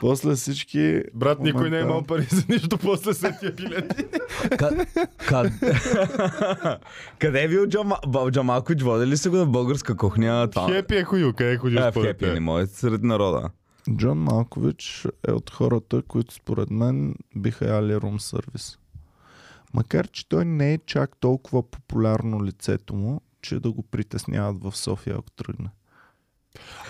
После 0.00 0.34
всички... 0.34 1.02
Брат, 1.14 1.40
никой 1.40 1.70
не 1.70 1.78
е 1.78 1.80
имал 1.80 2.02
пари 2.02 2.26
за 2.30 2.44
нищо 2.48 2.78
после 2.78 3.14
след 3.14 3.34
тия 3.40 3.52
билети. 3.52 4.04
Къде 7.18 7.42
е 7.42 7.48
бил 7.48 7.66
Джон, 7.66 7.88
Ма- 7.88 8.30
Джон 8.32 8.46
Малкович? 8.46 8.82
Води 8.82 9.06
ли 9.06 9.16
се 9.16 9.28
го 9.28 9.36
на 9.36 9.46
българска 9.46 9.96
кухня? 9.96 10.48
Това... 10.50 10.68
Хепи 10.68 10.96
е 10.96 11.04
ходил, 11.04 11.32
къде 11.32 11.52
е 11.52 11.56
ходил 11.56 11.78
според 11.90 12.06
Хепи, 12.06 12.24
теб? 12.24 12.34
не 12.34 12.40
може 12.40 12.66
сред 12.66 13.02
народа. 13.02 13.50
Джон 13.96 14.18
Малкович 14.18 15.06
е 15.28 15.32
от 15.32 15.50
хората, 15.50 16.02
които 16.02 16.34
според 16.34 16.70
мен 16.70 17.14
биха 17.36 17.66
яли 17.66 17.96
рум 17.96 18.20
сервис. 18.20 18.78
Макар, 19.74 20.08
че 20.08 20.28
той 20.28 20.44
не 20.44 20.72
е 20.74 20.78
чак 20.86 21.16
толкова 21.20 21.70
популярно 21.70 22.44
лицето 22.44 22.94
му, 22.94 23.20
че 23.42 23.60
да 23.60 23.72
го 23.72 23.82
притесняват 23.82 24.62
в 24.62 24.76
София, 24.76 25.16
ако 25.18 25.30
тръгне. 25.30 25.68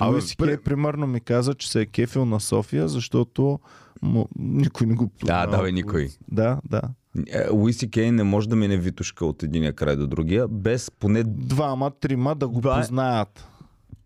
Абе, 0.01 0.13
Луис 0.13 0.37
Кей, 0.37 0.57
примерно, 0.57 1.07
ми 1.07 1.21
каза, 1.21 1.55
че 1.55 1.71
се 1.71 1.81
е 1.81 1.87
кефил 1.87 2.25
на 2.25 2.41
София, 2.41 2.89
защото 2.89 3.61
му, 4.03 4.29
никой 4.39 4.87
не 4.87 4.95
го 4.95 5.11
Да, 5.25 5.47
да, 5.47 5.63
бе, 5.63 5.73
никой. 5.73 6.09
Да, 6.29 6.61
да. 6.65 6.83
Е, 7.29 7.49
Луиси 7.51 7.91
Кей 7.91 8.13
не 8.13 8.23
може 8.23 8.49
да 8.49 8.57
мине 8.57 8.77
витушка 8.77 9.27
от 9.27 9.43
единия 9.43 9.73
край 9.73 9.97
до 9.97 10.07
другия, 10.07 10.49
без 10.49 10.91
поне, 10.91 11.25
Двама, 11.25 11.91
трима 11.91 12.35
да 12.35 12.49
го 12.49 12.59
е- 12.59 12.63
познаят. 12.63 13.49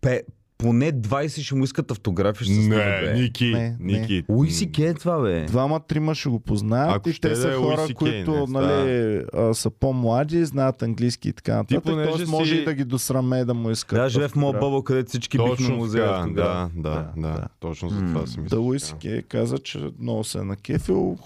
пе, 0.01 0.23
поне 0.57 0.93
20 0.93 1.41
ще 1.41 1.55
му 1.55 1.63
искат 1.63 1.91
автографи. 1.91 2.43
Ще 2.43 2.53
се 2.53 2.59
Не, 2.59 2.75
бе. 2.75 3.13
Ники, 3.13 3.45
Не, 3.45 3.75
не. 3.79 3.99
Ники. 3.99 4.23
Луиси 4.29 4.71
Кей 4.71 4.87
е 4.87 4.93
това, 4.93 5.19
бе. 5.19 5.45
Двама, 5.45 5.79
трима 5.79 6.15
ще 6.15 6.29
го 6.29 6.39
познаят 6.39 6.95
Ако 6.95 7.09
и 7.09 7.13
ще 7.13 7.21
те 7.21 7.29
да 7.29 7.35
са 7.35 7.49
е 7.49 7.53
хора, 7.53 7.85
Кей, 7.85 7.93
които 7.95 8.31
не, 8.31 8.59
нали, 8.59 9.21
а, 9.33 9.53
са 9.53 9.69
по-млади, 9.69 10.45
знаят 10.45 10.81
английски 10.81 11.29
и 11.29 11.33
така 11.33 11.55
нататък. 11.55 11.83
понеже 11.83 12.09
Тоест 12.09 12.27
може 12.27 12.51
си- 12.51 12.61
и 12.61 12.65
да 12.65 12.73
ги 12.73 12.83
досраме 12.83 13.45
да 13.45 13.53
му 13.53 13.71
искат. 13.71 13.97
Да, 13.97 14.09
живее 14.09 14.27
в 14.27 14.35
моя 14.35 14.53
бъбъл, 14.53 14.83
където 14.83 15.09
всички 15.09 15.37
бихме 15.37 15.49
Точно 15.49 15.75
му 15.75 15.83
взели 15.83 16.01
да, 16.01 16.25
да, 16.27 16.69
Да, 16.75 17.11
да, 17.17 17.31
да. 17.31 17.47
Точно 17.59 17.89
за 17.89 17.99
това 17.99 18.27
си 18.27 18.39
мисля. 18.39 18.55
Да, 18.55 18.61
Луис 18.61 18.95
Кей 19.01 19.21
каза, 19.21 19.57
че 19.57 19.89
много 19.99 20.23
се 20.23 20.37
е 20.37 20.43
накефил, 20.43 21.17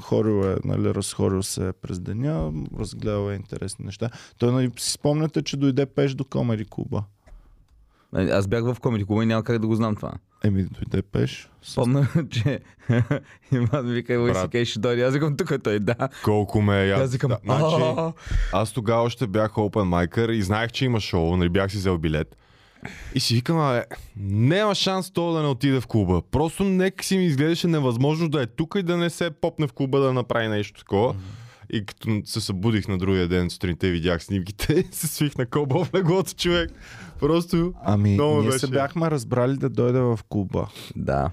хорил 0.00 0.44
е, 0.44 0.56
нали, 0.64 0.94
разхорил 0.94 1.42
се 1.42 1.72
през 1.82 2.00
деня, 2.00 2.52
разгледал 2.78 3.30
е 3.30 3.34
интересни 3.34 3.84
неща. 3.84 4.10
Той, 4.38 4.52
нали, 4.52 4.70
си 4.78 4.92
спомняте, 4.92 5.42
че 5.42 5.56
дойде 5.56 5.86
пеш 5.86 6.14
до 6.14 6.24
Комери 6.24 6.64
Куба. 6.64 7.02
Е, 8.16 8.22
Аз 8.30 8.46
бях 8.46 8.64
в 8.64 8.76
комеди 8.80 9.04
клуба 9.04 9.22
и 9.22 9.26
няма 9.26 9.44
как 9.44 9.58
да 9.58 9.66
го 9.66 9.74
знам 9.74 9.96
това. 9.96 10.12
Еми, 10.44 10.62
дойде 10.64 11.02
пеш. 11.02 11.50
Помня, 11.74 12.08
че 12.30 12.60
Иван 13.52 13.86
вика, 13.86 14.18
Луиси 14.18 14.32
Брат. 14.32 14.50
Кей 14.50 14.64
ще 14.64 14.78
дойде. 14.78 15.02
Аз 15.02 15.14
викам, 15.14 15.36
тук 15.36 15.52
той, 15.62 15.78
да. 15.78 16.08
Колко 16.24 16.62
ме 16.62 16.86
е 16.86 16.90
Аз 16.90 17.12
викам, 17.12 17.32
значи, 17.44 17.76
«А, 17.78 18.12
аз 18.52 18.72
тогава 18.72 19.02
още 19.02 19.26
бях 19.26 19.52
open 19.52 19.82
майкър 19.82 20.28
и 20.28 20.42
знаех, 20.42 20.70
че 20.72 20.84
има 20.84 21.00
шоу, 21.00 21.36
нали 21.36 21.48
бях 21.48 21.70
си 21.70 21.76
взел 21.76 21.98
билет. 21.98 22.36
И 23.14 23.20
си 23.20 23.34
викам, 23.34 23.60
абе, 23.60 23.84
няма 24.16 24.74
шанс 24.74 25.10
то 25.10 25.32
да 25.32 25.42
не 25.42 25.48
отиде 25.48 25.80
в 25.80 25.86
клуба. 25.86 26.22
Просто 26.30 26.64
нека 26.64 27.04
си 27.04 27.18
ми 27.18 27.24
изглеждаше 27.24 27.66
невъзможно 27.66 28.28
да 28.28 28.42
е 28.42 28.46
тук 28.46 28.74
и 28.78 28.82
да 28.82 28.96
не 28.96 29.10
се 29.10 29.30
попне 29.30 29.66
в 29.66 29.72
клуба 29.72 30.00
да 30.00 30.12
направи 30.12 30.48
нещо 30.48 30.80
такова. 30.80 31.14
И 31.70 31.86
като 31.86 32.20
се 32.24 32.40
събудих 32.40 32.88
на 32.88 32.98
другия 32.98 33.28
ден 33.28 33.50
сутринта 33.50 33.86
и 33.86 33.90
видях 33.90 34.24
снимките, 34.24 34.84
се 34.92 35.06
свих 35.06 35.36
на 35.36 35.46
кълбо 35.46 35.84
в 35.84 35.94
леглото 35.94 36.32
човек. 36.34 36.70
Просто 37.20 37.72
Ами, 37.82 38.14
Много 38.14 38.36
ние 38.36 38.46
беше. 38.46 38.58
се 38.58 38.66
бяхме 38.66 39.10
разбрали 39.10 39.56
да 39.56 39.68
дойде 39.68 40.00
в 40.00 40.18
клуба. 40.28 40.68
Да. 40.96 41.30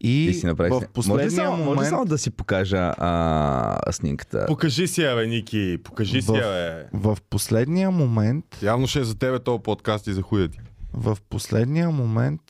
И 0.00 0.28
Ти 0.28 0.34
си 0.34 0.46
направи 0.46 0.70
в. 0.70 0.74
Може 0.74 0.86
последния 0.86 1.30
само, 1.32 1.50
може 1.50 1.62
ли 1.62 1.64
момент... 1.66 1.88
само 1.88 2.04
да 2.04 2.18
си 2.18 2.30
покажа 2.30 2.94
а, 2.98 3.92
снимката? 3.92 4.46
покажи 4.46 4.88
си 4.88 5.02
я, 5.02 5.16
бе, 5.16 5.26
Ники, 5.26 5.78
покажи 5.84 6.22
си 6.22 6.30
В- 6.30 6.34
я, 6.34 6.42
бе. 6.42 6.88
В 6.94 7.18
последния 7.30 7.90
момент, 7.90 8.58
Явно 8.62 8.86
ще 8.86 9.00
е 9.00 9.04
за 9.04 9.14
тебе 9.14 9.38
този 9.38 9.62
подкаст 9.62 10.06
и 10.06 10.12
за 10.12 10.22
хуя 10.22 10.48
ти. 10.48 10.58
в 10.92 11.18
последния 11.28 11.90
момент 11.90 12.40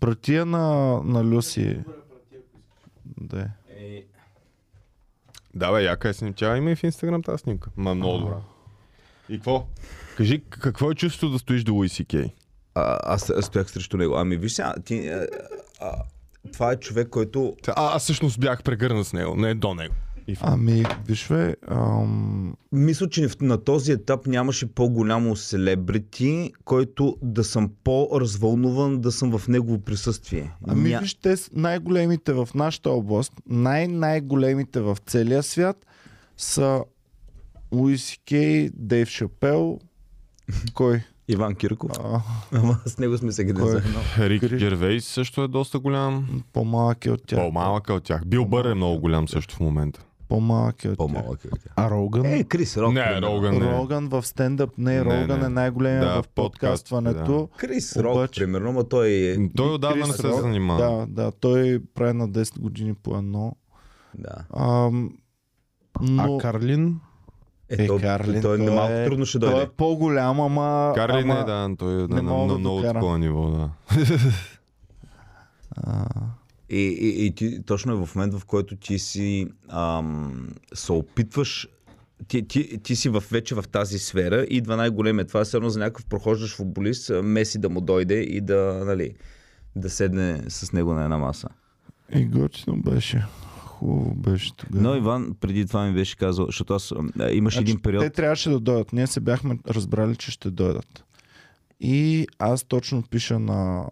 братия 0.00 0.46
на, 0.46 0.66
на 1.04 1.24
Люси. 1.24 1.78
Да. 3.20 3.48
Да, 5.54 5.72
бе, 5.72 5.82
яка 5.82 6.08
е 6.08 6.12
снимка. 6.12 6.36
Тя 6.36 6.56
има 6.56 6.70
и 6.70 6.76
в 6.76 6.84
Инстаграм 6.84 7.22
тази 7.22 7.38
снимка. 7.38 7.70
Ма 7.76 7.94
много 7.94 8.18
добра. 8.18 8.36
И 9.28 9.34
какво? 9.34 9.66
Кажи, 10.16 10.42
какво 10.50 10.90
е 10.90 10.94
чувството 10.94 11.32
да 11.32 11.38
стоиш 11.38 11.64
до 11.64 11.74
Луиси 11.74 12.04
Кей? 12.04 12.26
А, 12.74 12.98
аз 13.04 13.32
стоях 13.40 13.70
срещу 13.70 13.96
него. 13.96 14.14
Ами 14.16 14.36
виж 14.36 14.52
сега, 14.52 14.74
ти, 14.84 15.08
а, 15.08 15.26
а, 15.80 15.92
това 16.52 16.72
е 16.72 16.76
човек, 16.76 17.08
който 17.08 17.54
А, 17.66 17.96
аз 17.96 18.02
всъщност 18.02 18.40
бях 18.40 18.62
прегърнат 18.62 19.06
с 19.06 19.12
него, 19.12 19.36
не 19.36 19.54
до 19.54 19.74
него. 19.74 19.94
Ами, 20.40 20.84
виж 21.06 21.28
бе, 21.28 21.54
ам, 21.68 22.54
мисля, 22.72 23.08
че 23.08 23.28
на 23.40 23.64
този 23.64 23.92
етап 23.92 24.26
нямаше 24.26 24.66
по-голямо 24.66 25.36
селебрити, 25.36 26.52
който 26.64 27.16
да 27.22 27.44
съм 27.44 27.70
по-развълнуван 27.84 29.00
да 29.00 29.12
съм 29.12 29.38
в 29.38 29.48
негово 29.48 29.80
присъствие. 29.80 30.52
ами 30.68 30.90
Ня- 30.90 31.00
виж, 31.00 31.14
те 31.14 31.34
най-големите 31.52 32.32
в 32.32 32.48
нашата 32.54 32.90
област, 32.90 33.32
най-най-големите 33.46 34.80
в 34.80 34.98
целия 35.06 35.42
свят 35.42 35.86
са 36.36 36.84
Луис 37.72 38.18
Кей, 38.28 38.70
Дейв 38.74 39.08
Шапел, 39.08 39.78
кой? 40.74 41.02
Иван 41.28 41.54
Кирков. 41.54 41.90
А, 41.94 42.20
Ама 42.52 42.78
с 42.86 42.98
него 42.98 43.18
сме 43.18 43.32
се 43.32 43.42
заедно. 43.44 44.00
Рик 44.18 44.42
Гервейс 44.44 45.04
също 45.04 45.42
е 45.42 45.48
доста 45.48 45.78
голям. 45.78 46.42
по-малък 46.52 47.06
е 47.06 47.10
от 47.10 47.26
тях. 47.26 47.38
По-малък 47.38 47.88
е 47.88 47.92
от 47.92 48.04
тях. 48.04 48.26
Бил 48.26 48.44
Бър 48.44 48.64
е 48.64 48.74
много 48.74 49.00
голям 49.00 49.28
също 49.28 49.54
в 49.56 49.60
момента. 49.60 50.04
По-малък 50.28 50.84
е 50.84 50.88
от 50.88 50.92
тях. 50.92 50.96
По-малък 50.98 51.44
е 51.44 51.48
от 51.48 51.62
тях. 51.62 51.72
А 51.76 51.90
Роган? 51.90 52.26
Е, 52.26 52.44
Крис 52.44 52.76
Рок. 52.76 52.92
Не, 52.94 53.04
примерно. 53.04 53.26
Роган 53.28 53.54
не. 53.54 53.72
Роган 53.72 54.08
в 54.08 54.22
стендъп 54.22 54.70
не, 54.78 54.92
Не, 54.94 55.04
Роган 55.04 55.40
не. 55.40 55.46
е 55.46 55.48
най-големия 55.48 56.04
Да, 56.04 56.22
в 56.22 56.28
подкастването. 56.28 57.48
Крис 57.56 57.96
Рок, 57.96 58.14
Обаче- 58.14 58.40
примерно, 58.40 58.70
ама 58.70 58.84
той 58.84 59.08
е... 59.10 59.36
Той 59.56 59.74
отдавна 59.74 60.06
не 60.06 60.12
се 60.12 60.22
Рок, 60.22 60.40
занимава. 60.40 61.06
Да, 61.06 61.22
да, 61.22 61.32
той 61.32 61.82
прави 61.94 62.12
на 62.12 62.28
10 62.28 62.58
години 62.58 62.94
по 62.94 63.16
едно. 63.16 63.56
Да. 64.14 64.34
Ам, 64.56 65.10
но... 66.00 66.36
А 66.36 66.40
Карлин? 66.40 67.00
Е, 67.78 67.86
той, 67.86 68.00
Карлин, 68.00 68.42
той, 68.42 68.58
той 68.58 68.74
малко 68.74 68.92
е- 68.92 69.04
трудно 69.04 69.26
ще 69.26 69.38
Той 69.38 69.50
дойде. 69.50 69.62
е 69.64 69.68
по-голям, 69.68 70.40
ама... 70.40 70.92
Карли 70.94 71.20
ама, 71.22 71.34
не, 71.34 71.44
да, 71.44 71.76
той 71.78 71.92
е 71.92 72.06
не 72.06 72.22
на, 72.22 72.22
на 72.22 72.46
да 72.46 72.58
много 72.58 72.82
такова 72.82 73.18
ниво, 73.18 73.50
да. 73.50 73.70
А, 75.76 76.04
И, 76.70 76.80
и, 76.80 77.26
и 77.26 77.34
ти, 77.34 77.62
точно 77.62 77.92
е 77.92 78.06
в 78.06 78.14
момент, 78.14 78.34
в 78.34 78.44
който 78.44 78.76
ти 78.76 78.98
си 78.98 79.46
ам, 79.68 80.48
се 80.74 80.92
опитваш 80.92 81.68
ти, 82.28 82.48
ти, 82.48 82.78
ти 82.82 82.96
си 82.96 83.08
в, 83.08 83.22
вече 83.30 83.54
в 83.54 83.64
тази 83.72 83.98
сфера, 83.98 84.46
идва 84.50 84.76
най-големия. 84.76 85.26
Това 85.26 85.40
е 85.40 85.44
все 85.44 85.56
едно 85.56 85.70
за 85.70 85.78
някакъв 85.78 86.06
прохождащ 86.06 86.56
футболист, 86.56 87.10
Меси 87.22 87.58
да 87.58 87.68
му 87.68 87.80
дойде 87.80 88.20
и 88.20 88.40
да, 88.40 88.82
нали, 88.86 89.14
да 89.76 89.90
седне 89.90 90.42
с 90.48 90.72
него 90.72 90.94
на 90.94 91.04
една 91.04 91.18
маса. 91.18 91.48
И 92.14 92.24
готино 92.24 92.76
беше. 92.76 93.24
Хубаво 93.78 94.14
беше 94.14 94.56
тогава. 94.56 94.82
Но 94.82 94.96
Иван 94.96 95.34
преди 95.40 95.66
това 95.66 95.86
ми 95.86 95.94
беше 95.94 96.16
казал, 96.16 96.46
защото 96.46 96.74
аз 96.74 96.92
а, 97.18 97.30
имаше 97.30 97.60
един 97.60 97.80
период. 97.80 98.04
Те 98.04 98.10
трябваше 98.10 98.50
да 98.50 98.60
дойдат. 98.60 98.92
Ние 98.92 99.06
се 99.06 99.20
бяхме 99.20 99.58
разбрали, 99.68 100.16
че 100.16 100.30
ще 100.30 100.50
дойдат. 100.50 101.04
И 101.80 102.26
аз 102.38 102.64
точно 102.64 103.02
пиша 103.02 103.38
на... 103.38 103.86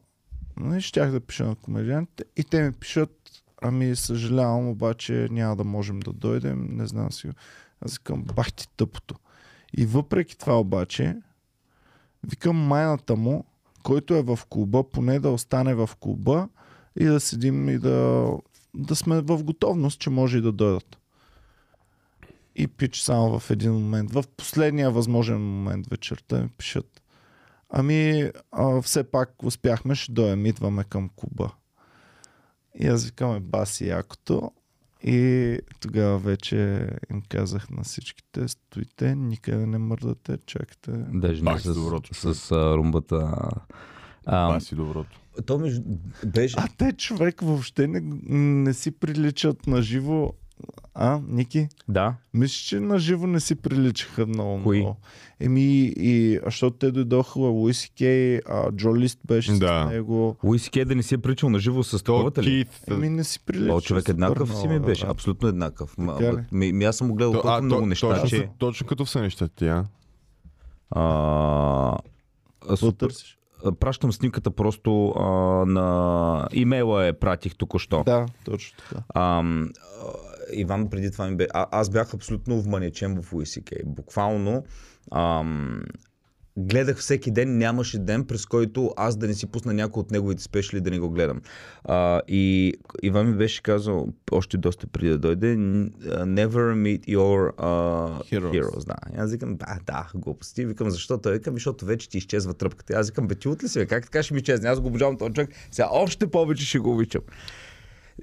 Не 0.61 0.81
щях 0.81 1.11
да 1.11 1.21
пиша 1.21 1.45
на 1.45 1.55
комедиантите. 1.55 2.25
И 2.37 2.45
те 2.45 2.63
ми 2.63 2.73
пишат, 2.73 3.31
ами 3.63 3.97
съжалявам, 3.97 4.69
обаче 4.69 5.29
няма 5.31 5.57
да 5.57 5.65
можем 5.65 6.01
да 6.01 6.13
дойдем. 6.13 6.69
Не 6.71 6.87
знам 6.87 7.13
си. 7.13 7.31
Аз 7.81 7.97
викам, 7.97 8.25
бах 8.37 8.53
ти 8.53 8.69
тъпото. 8.77 9.15
И 9.77 9.87
въпреки 9.87 10.39
това 10.39 10.61
обаче, 10.61 11.17
викам 12.31 12.57
майната 12.57 13.17
му, 13.17 13.45
който 13.83 14.15
е 14.15 14.23
в 14.23 14.39
клуба, 14.49 14.91
поне 14.91 15.19
да 15.19 15.31
остане 15.31 15.75
в 15.75 15.91
клуба 16.01 16.49
и 17.01 17.05
да 17.05 17.21
седим 17.21 17.69
и 17.69 17.79
да, 17.79 18.29
да 18.75 18.97
сме 18.97 19.21
в 19.21 19.45
готовност, 19.45 20.01
че 20.01 20.11
може 20.11 20.39
и 20.39 20.41
да 20.41 20.53
дойдат. 20.53 20.99
И 22.57 22.69
пич 22.69 23.01
само 23.01 23.39
в 23.39 23.51
един 23.51 23.73
момент, 23.73 24.13
в 24.13 24.25
последния 24.37 24.91
възможен 24.91 25.41
момент 25.41 25.87
вечерта 25.87 26.43
ми 26.43 26.49
пишат. 26.49 27.03
Ами, 27.71 28.31
а, 28.53 28.83
все 28.83 29.05
пак 29.05 29.43
успяхме, 29.43 29.95
ще 29.95 30.13
дойдем, 30.13 30.47
идваме 30.47 30.85
към 30.85 31.11
клуба. 31.17 31.51
И 32.81 32.87
аз 32.87 33.05
викаме 33.05 33.41
баси 33.41 33.89
якото. 33.89 34.51
И 35.03 35.59
тогава 35.81 36.19
вече 36.19 36.89
им 37.11 37.23
казах 37.29 37.71
на 37.71 37.83
всичките, 37.83 38.49
стоите, 38.49 39.15
никъде 39.15 39.67
не 39.67 39.79
мърдате, 39.79 40.39
чакайте. 40.47 40.91
Даже 40.93 41.43
не 41.43 41.59
с 41.59 41.63
с, 41.63 41.75
доброто, 41.75 42.35
с, 42.35 42.53
а, 42.53 42.77
румбата. 42.77 43.51
А, 44.27 44.47
Това 44.47 44.61
си 44.61 44.75
доброто. 44.75 45.21
то 45.47 45.59
между... 45.59 45.83
беше... 46.27 46.55
А 46.59 46.69
те 46.79 46.93
човек 46.93 47.41
въобще 47.41 47.87
не, 47.87 48.01
не 48.63 48.75
си 48.75 48.91
приличат 48.91 49.67
на 49.67 49.83
живо. 49.83 50.33
А, 50.95 51.21
Ники? 51.29 51.69
Да. 51.89 52.15
Мислиш, 52.35 52.59
че 52.59 52.81
на 52.81 52.99
живо 52.99 53.27
не 53.27 53.41
си 53.41 53.55
приличаха 53.55 54.27
много. 54.27 54.63
Кои? 54.63 54.79
много. 54.79 54.97
Еми, 55.41 55.63
и, 55.97 56.37
а 56.37 56.45
защото 56.45 56.77
те 56.77 56.91
дойдоха, 56.91 57.39
Луиси 57.41 57.91
Кей, 57.91 58.37
а, 58.39 58.73
Джо 58.73 58.97
Лист 58.97 59.19
беше 59.27 59.53
Да. 59.53 59.87
с 59.89 59.93
него. 59.93 60.37
Луис 60.45 60.69
Кей 60.71 60.85
да 60.85 60.95
не 60.95 61.03
си 61.03 61.15
е 61.15 61.19
причал 61.19 61.51
на 61.51 61.59
живо 61.59 61.83
с 61.83 61.91
То 61.91 61.99
такова 61.99 62.43
ли? 62.43 62.65
Кит. 62.65 62.81
Еми, 62.89 63.09
не 63.09 63.25
си 63.25 63.41
прилича. 63.41 63.75
О, 63.75 63.81
човек 63.81 64.09
еднакъв 64.09 64.57
си 64.57 64.69
ми 64.69 64.81
беше, 64.81 65.05
да. 65.05 65.11
абсолютно 65.11 65.49
еднакъв. 65.49 65.95
Ми, 66.53 66.73
ми, 66.73 66.85
аз 66.85 66.97
съм 66.97 67.09
го 67.09 67.15
гледал 67.15 67.33
То- 67.33 67.43
толкова 67.43 67.63
много 67.63 67.81
то- 67.83 67.87
неща, 67.87 68.09
точно, 68.11 68.29
че... 68.29 68.49
точно 68.59 68.87
като 68.87 69.07
са 69.07 69.21
нещата 69.21 69.55
ти, 69.55 69.67
а? 69.67 69.85
А, 70.91 71.99
супер, 72.77 73.11
пращам 73.81 74.13
снимката 74.13 74.51
просто 74.51 75.09
а, 75.09 75.23
на 75.67 76.49
имейла 76.53 77.07
е 77.07 77.13
пратих 77.13 77.55
току-що. 77.55 78.03
Да, 78.07 78.27
точно 78.45 78.79
така. 78.79 79.03
А, 79.15 79.43
Иван 80.53 80.91
преди 80.91 81.11
това 81.11 81.27
ми 81.27 81.37
бе... 81.37 81.47
А, 81.55 81.67
аз 81.71 81.91
бях 81.91 82.15
абсолютно 82.15 82.61
вманечен 82.61 83.23
в 83.23 83.33
Луиси 83.33 83.65
Кей. 83.65 83.83
Буквално 83.87 84.65
ам, 85.13 85.83
гледах 86.57 86.99
всеки 86.99 87.31
ден, 87.31 87.59
нямаше 87.59 87.99
ден, 87.99 88.25
през 88.25 88.47
който 88.47 88.91
аз 88.97 89.17
да 89.17 89.27
не 89.27 89.35
си 89.35 89.47
пусна 89.47 89.75
някой 89.75 90.01
от 90.01 90.11
неговите 90.11 90.43
спешли 90.43 90.81
да 90.81 90.91
не 90.91 90.99
го 90.99 91.11
гледам. 91.11 91.41
А, 91.85 92.21
и 92.29 92.75
Иван 93.03 93.31
ми 93.31 93.37
беше 93.37 93.63
казал, 93.63 94.09
още 94.33 94.57
доста 94.57 94.87
преди 94.87 95.09
да 95.09 95.19
дойде, 95.19 95.57
"N- 95.57 95.91
uh, 95.91 96.47
never 96.47 96.75
meet 96.75 97.01
your 97.07 97.55
uh, 97.55 98.41
Heroes." 98.41 98.63
heroes. 98.63 98.87
Да. 98.87 98.95
И 99.15 99.21
аз 99.21 99.33
викам, 99.33 99.57
да, 99.57 99.79
да, 99.87 100.11
глупости. 100.15 100.65
Викам, 100.67 100.91
защо? 100.91 101.19
Той 101.19 101.33
викам, 101.33 101.55
защото 101.55 101.85
вече 101.85 102.09
ти 102.09 102.19
изчезва 102.19 102.55
тръпката. 102.55 102.95
Аз 102.95 103.09
викам, 103.09 103.27
бе, 103.27 103.35
ти 103.35 103.49
ли 103.49 103.69
си? 103.69 103.87
Как 103.87 104.05
така 104.05 104.23
ще 104.23 104.35
ми 104.35 104.41
изчезне? 104.41 104.69
Аз 104.69 104.81
го 104.81 104.87
обожавам 104.87 105.19
този 105.19 105.33
човек. 105.33 105.51
Сега 105.71 105.89
още 105.93 106.27
повече 106.27 106.67
ще 106.67 106.79
го 106.79 106.93
обичам. 106.93 107.23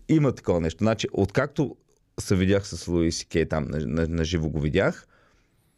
Има 0.10 0.32
такова 0.32 0.62
нещо. 0.62 0.84
Значи, 0.84 1.08
откакто 1.14 1.76
се 2.20 2.36
видях 2.36 2.68
с 2.68 2.88
Луис 2.88 3.26
Кей 3.26 3.46
там, 3.46 3.66
на, 3.70 3.86
на, 3.86 4.08
на 4.08 4.24
живо 4.24 4.50
го 4.50 4.60
видях, 4.60 5.08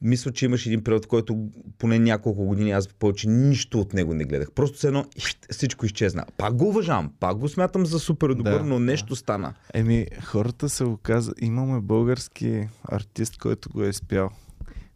мисля, 0.02 0.32
че 0.32 0.46
имаше 0.46 0.70
един 0.70 0.84
период, 0.84 1.06
в 1.06 1.08
който 1.08 1.50
поне 1.78 2.00
няколко 2.00 2.46
години 2.46 2.72
аз 2.72 2.88
повече 2.88 3.30
нищо 3.30 3.80
от 3.80 3.94
него 3.94 4.14
не 4.14 4.26
гледах. 4.26 4.52
Просто 4.52 4.78
все 4.78 4.88
едно 4.88 5.06
всичко 5.50 5.86
изчезна. 5.86 6.26
Пак 6.38 6.56
го 6.56 6.68
уважавам, 6.68 7.12
пак 7.20 7.38
го 7.38 7.50
смятам 7.50 7.86
за 7.86 8.00
супер 8.00 8.34
добър, 8.34 8.60
Да, 8.60 8.64
но 8.64 8.80
нещо 8.80 9.16
стана. 9.16 9.54
Еми, 9.74 10.08
хората 10.24 10.70
се 10.70 10.84
го 10.84 10.98
каза. 10.98 11.34
Имаме 11.42 11.82
български 11.82 12.68
артист, 12.84 13.38
който 13.38 13.70
го 13.70 13.84
е 13.84 13.90
изпял. 13.90 14.30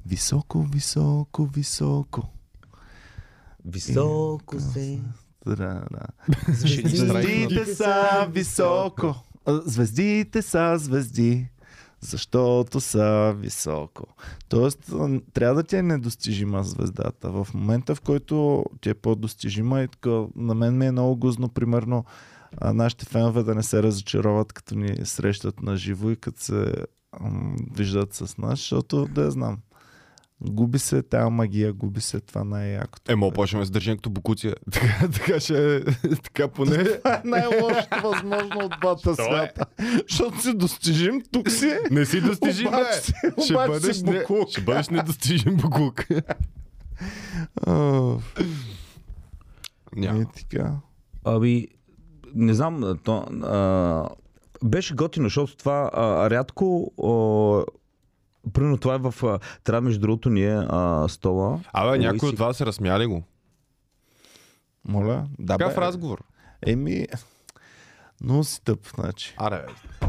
Високо, 0.05 0.63
високо, 0.63 1.45
високо. 1.45 2.29
Високо 3.65 4.59
се. 4.59 4.99
Да, 5.45 5.55
да. 5.55 6.07
Звездите 6.53 7.65
са 7.65 8.27
високо. 8.31 9.15
Звездите 9.65 10.41
са 10.41 10.77
звезди. 10.77 11.47
Защото 12.05 12.79
са 12.79 13.35
високо. 13.37 14.03
Тоест, 14.49 14.93
трябва 15.33 15.55
да 15.55 15.63
ти 15.63 15.75
е 15.75 15.81
недостижима 15.81 16.63
звездата. 16.63 17.31
В 17.31 17.47
момента, 17.53 17.95
в 17.95 18.01
който 18.01 18.65
ти 18.81 18.89
е 18.89 18.93
по-достижима 18.93 19.81
и 19.81 19.87
така, 19.87 20.23
на 20.35 20.55
мен 20.55 20.77
ми 20.77 20.85
е 20.85 20.91
много 20.91 21.15
гузно, 21.15 21.49
примерно, 21.49 22.05
нашите 22.61 23.05
фенове 23.05 23.43
да 23.43 23.55
не 23.55 23.63
се 23.63 23.83
разочароват, 23.83 24.53
като 24.53 24.75
ни 24.75 25.05
срещат 25.05 25.61
на 25.61 25.77
живо 25.77 26.09
и 26.09 26.15
като 26.15 26.41
се 26.41 26.73
виждат 27.75 28.13
с 28.13 28.37
нас, 28.37 28.59
защото 28.59 29.05
да 29.05 29.21
я 29.21 29.31
знам. 29.31 29.57
Губи 30.41 30.79
се 30.79 31.01
тая 31.01 31.29
магия, 31.29 31.73
губи 31.73 32.01
се 32.01 32.19
това 32.19 32.43
най-якото. 32.43 33.11
Е, 33.11 33.15
мога 33.15 33.33
почваме 33.33 33.65
с 33.65 33.71
държим 33.71 33.95
като 33.95 34.09
букуция. 34.09 34.55
Така, 34.71 35.07
така 35.09 35.39
ще 35.39 35.83
така 36.23 36.47
поне. 36.47 36.83
Това 36.97 37.13
е 37.15 37.21
най-лошото 37.25 38.01
възможно 38.03 38.49
от 38.55 38.73
двата 38.81 39.15
свята. 39.15 39.65
Защото 40.09 40.41
си 40.41 40.53
достижим, 40.53 41.21
тук 41.31 41.51
си. 41.51 41.77
Не 41.91 42.05
си 42.05 42.21
достижим, 42.21 42.63
бе! 42.63 42.77
Обаче 42.77 42.93
си- 42.93 43.13
Ще 43.43 43.53
обаче 43.53 43.69
бъдеш, 43.69 43.95
си 43.95 44.03
не, 44.03 44.23
ще 44.49 44.61
бъдеш 44.61 44.89
недостижим 44.89 45.55
буклук. 45.55 46.05
Няма. 49.95 50.21
Е 50.21 50.25
така. 50.37 50.71
Ами, 51.23 51.67
не 52.35 52.53
знам, 52.53 52.97
то, 53.03 53.17
а, 53.43 54.09
беше 54.63 54.95
готино, 54.95 55.25
защото 55.25 55.57
това 55.57 55.89
а, 55.93 56.29
рядко. 56.29 56.91
А, 56.99 57.71
Примерно 58.53 58.77
това 58.77 58.95
е 58.95 58.97
в... 58.97 59.39
Трябва 59.63 59.81
между 59.81 59.99
другото 59.99 60.29
ние 60.29 60.55
а, 60.69 61.07
стола. 61.07 61.59
Абе, 61.73 61.97
някой 61.97 62.29
от 62.29 62.39
вас 62.39 62.57
са 62.57 62.65
разсмяли 62.65 63.05
го. 63.05 63.23
Моля? 64.87 65.27
Да, 65.39 65.57
Какъв 65.57 65.75
бе. 65.75 65.81
разговор? 65.81 66.23
Еми, 66.65 67.07
много 68.21 68.43
си 68.43 68.61
тъп, 68.63 68.79
значи. 68.95 69.33
Аре, 69.37 69.65
бе. 69.67 70.07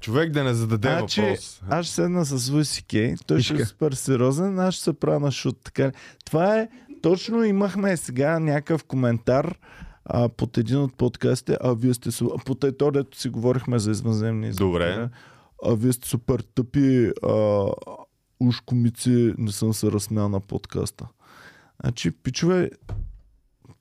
Човек 0.00 0.30
да 0.32 0.44
не 0.44 0.54
зададе 0.54 0.88
Значи, 0.88 1.20
въпрос. 1.20 1.62
аз 1.68 1.86
ще 1.86 1.94
седна 1.94 2.24
с 2.24 2.50
Луиси 2.50 2.84
Кей, 2.84 3.14
той 3.26 3.40
ще 3.40 3.54
е 3.54 3.56
Пишка. 3.56 3.68
супер 3.68 3.92
сериозен, 3.92 4.58
аз 4.58 4.74
ще 4.74 4.84
се 4.84 4.92
правя 4.92 5.20
на 5.20 5.32
шут. 5.32 5.58
Така. 5.64 5.92
Това 6.24 6.58
е, 6.58 6.68
точно 7.02 7.44
имахме 7.44 7.96
сега 7.96 8.38
някакъв 8.38 8.84
коментар 8.84 9.58
а, 10.04 10.28
под 10.28 10.58
един 10.58 10.78
от 10.78 10.94
подкастите, 10.94 11.56
а 11.60 11.74
вие 11.74 11.94
сте 11.94 12.10
под 12.44 12.64
ето, 12.64 12.90
дето 12.90 13.18
си 13.18 13.28
говорихме 13.28 13.78
за 13.78 13.90
извънземни. 13.90 14.50
Добре. 14.52 15.08
А 15.66 15.74
вие 15.74 15.92
сте 15.92 16.08
супер 16.08 16.40
тъпи, 16.54 17.12
а, 17.22 17.66
уж 18.40 18.60
комици, 18.60 19.34
не 19.38 19.52
съм 19.52 19.74
се 19.74 19.92
разсмял 19.92 20.28
на 20.28 20.40
подкаста. 20.40 21.08
Значи, 21.82 22.10
пичове, 22.10 22.70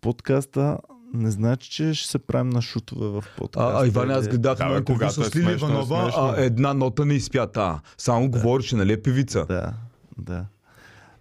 подкаста 0.02 0.78
не 1.14 1.32
значи, 1.32 1.72
че 1.72 1.94
ще 1.94 2.10
се 2.10 2.20
правим 2.20 2.50
на 2.50 2.62
шутове 2.62 3.08
в 3.08 3.24
подкаста. 3.38 3.78
А, 3.78 3.84
а 3.84 3.88
Иван, 3.88 4.12
аз 4.12 4.26
Или- 4.26 4.32
гледах 4.32 4.58
Да, 4.58 4.66
на 4.66 4.78
интервю 4.78 4.98
когато 5.00 5.22
е 5.22 5.24
с 5.24 5.36
Лили 5.36 5.52
е 5.52 5.54
Иванова, 5.54 6.12
а, 6.16 6.42
една 6.42 6.74
нота 6.74 7.06
не 7.06 7.14
изпята. 7.14 7.80
Само 7.98 8.32
говореше, 8.32 8.76
нали 8.76 8.94
е 8.94 9.02
певица. 9.02 9.46
Да, 9.46 9.74
да. 10.18 10.46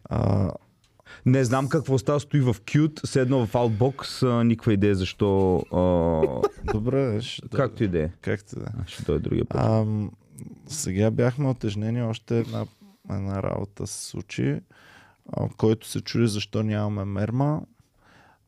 А, 0.05 0.51
Не 1.27 1.45
знам 1.45 1.69
какво 1.69 1.99
става, 1.99 2.21
стои 2.21 2.41
в 2.41 2.55
Qt, 2.55 3.07
седно 3.07 3.47
в 3.47 3.53
Outbox, 3.53 4.27
а, 4.41 4.45
никаква 4.45 4.73
идея 4.73 4.95
защо. 4.95 5.57
А, 5.73 6.73
добре, 6.73 7.21
ще 7.21 7.49
както 7.49 7.85
и 7.85 7.89
да 7.89 8.03
е. 8.03 8.11
Както 8.21 8.57
да. 8.57 8.65
е. 8.65 8.87
Ще 8.87 9.03
дойде 9.03 9.23
другия 9.23 9.45
път. 9.45 9.61
А, 9.61 9.85
сега 10.71 11.11
бяхме 11.11 11.49
отежнени 11.49 12.03
още 12.03 12.39
една, 12.39 12.66
една 13.11 13.43
работа 13.43 13.87
се 13.87 14.07
случи, 14.07 14.61
а, 15.33 15.49
който 15.57 15.89
се 15.89 16.01
чуди 16.01 16.27
защо 16.27 16.62
нямаме 16.62 17.05
мерма. 17.05 17.61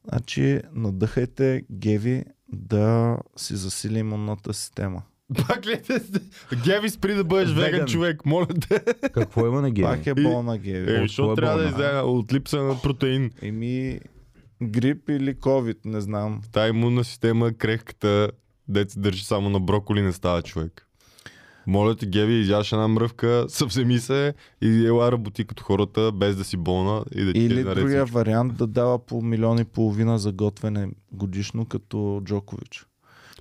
Значи, 0.09 0.61
надъхайте 0.73 1.63
Геви 1.73 2.25
да 2.53 3.19
си 3.37 3.57
засили 3.57 3.99
имунната 3.99 4.55
система. 4.55 5.03
Пак 5.49 5.67
ли? 5.67 5.81
Геви 6.65 6.91
спри 6.91 7.15
да 7.15 7.25
бъдеш 7.25 7.49
Веган. 7.49 7.71
веган 7.71 7.87
човек, 7.87 8.27
моля 8.27 8.47
те. 8.69 8.85
Какво 9.13 9.47
има 9.47 9.63
на 9.63 9.75
Пак 9.83 10.01
Геви? 10.01 10.21
е 10.21 10.23
болна 10.23 10.59
Геви. 10.59 10.95
Е, 10.95 11.01
защото 11.01 11.29
кое 11.29 11.37
трябва 11.37 11.59
да 11.59 11.69
болна? 11.71 11.85
изяга 11.85 12.03
от 12.03 12.33
липса 12.33 12.63
на 12.63 12.81
протеин. 12.83 13.31
Еми, 13.43 14.01
Грип 14.63 15.09
или 15.09 15.35
COVID, 15.35 15.79
не 15.85 16.01
знам. 16.01 16.41
Та 16.53 16.69
имунна 16.69 17.05
система, 17.05 17.53
крехката, 17.53 18.31
дете 18.69 19.01
държи 19.01 19.25
само 19.25 19.51
на 19.51 19.61
броколи, 19.61 20.03
не 20.03 20.13
става 20.13 20.43
човек. 20.43 20.89
Моля 21.67 21.97
те, 21.97 22.07
Геви, 22.07 22.35
изяш 22.35 22.73
една 22.73 22.89
мръвка, 22.89 23.47
съвземи 23.49 23.99
се 23.99 24.35
и 24.63 24.87
ела 24.87 25.13
работи 25.13 25.45
като 25.45 25.63
хората, 25.63 26.13
без 26.13 26.37
да 26.37 26.45
си 26.45 26.57
болна 26.57 27.05
и 27.15 27.25
да 27.25 27.33
ти 27.33 27.41
Или 27.41 27.65
другия 27.65 28.05
вариант 28.05 28.57
да 28.57 28.67
дава 28.67 28.99
по 28.99 29.23
милион 29.23 29.59
и 29.59 29.65
половина 29.65 30.19
за 30.19 30.33
готвене 30.33 30.89
годишно 31.13 31.67
като 31.67 32.21
Джокович. 32.25 32.87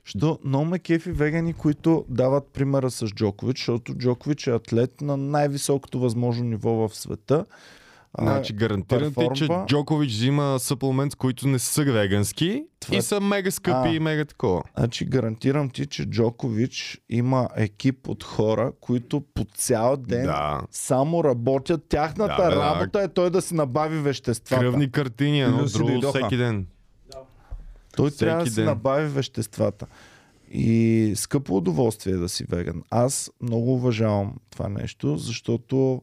Що 0.04 0.40
много 0.46 0.66
ме 0.66 0.80
кефи 0.80 1.12
вегани, 1.12 1.54
които 1.54 2.06
дават 2.10 2.48
примера 2.54 2.92
с 2.92 3.08
Джокович, 3.08 3.58
защото 3.58 3.94
Джокович 3.94 4.48
е 4.48 4.52
атлет 4.52 5.02
на 5.02 5.18
най-високото 5.18 6.00
възможно 6.00 6.46
ниво 6.46 6.70
в 6.72 6.96
света. 6.96 7.46
А, 8.14 8.24
Значи 8.24 8.54
гарантирам 8.54 9.14
ти, 9.14 9.28
че. 9.36 9.48
Джокович 9.68 10.12
взима 10.12 10.60
съплемент, 10.60 11.16
които 11.16 11.48
не 11.48 11.60
са 11.60 11.84
вегански 11.84 12.64
Това- 12.80 12.98
и 12.98 13.02
са 13.02 13.20
мега 13.20 13.52
скъпи 13.52 13.90
А. 13.90 13.92
и 13.92 14.00
мега 14.00 14.26
такова. 14.26 14.64
Значи 14.78 15.06
гарантирам 15.06 15.70
ти, 15.70 15.86
че 15.86 16.06
Джокович 16.06 17.02
има 17.10 17.50
екип 17.56 18.08
от 18.08 18.24
хора, 18.24 18.72
които 18.82 19.22
по 19.34 19.46
цял 19.46 19.98
ден 19.98 20.26
Да. 20.26 20.62
само 20.72 21.24
работят. 21.24 21.84
Тяхната 21.86 22.36
Да, 22.38 22.50
бе, 22.50 22.56
да. 22.56 22.62
работа 22.64 23.02
е 23.02 23.08
той 23.08 23.30
да 23.30 23.42
си 23.42 23.54
набави 23.54 23.98
веществата. 23.98 24.62
Кръвни 24.62 24.92
картини, 24.92 25.42
едно 25.42 25.66
друго 25.66 26.10
всеки 26.10 26.38
ден. 26.38 26.68
Той 27.96 28.10
Всеки 28.10 28.20
трябва 28.20 28.44
да 28.44 28.50
си 28.50 28.56
ден. 28.56 28.66
набави 28.66 29.08
веществата. 29.08 29.86
И 30.52 31.14
скъпо 31.16 31.58
удоволствие 31.58 32.14
е 32.14 32.18
да 32.18 32.30
си 32.30 32.46
веган. 32.46 32.84
Аз 32.90 33.32
много 33.42 33.74
уважавам 33.74 34.34
това 34.50 34.70
нещо, 34.70 35.18
защото 35.18 36.02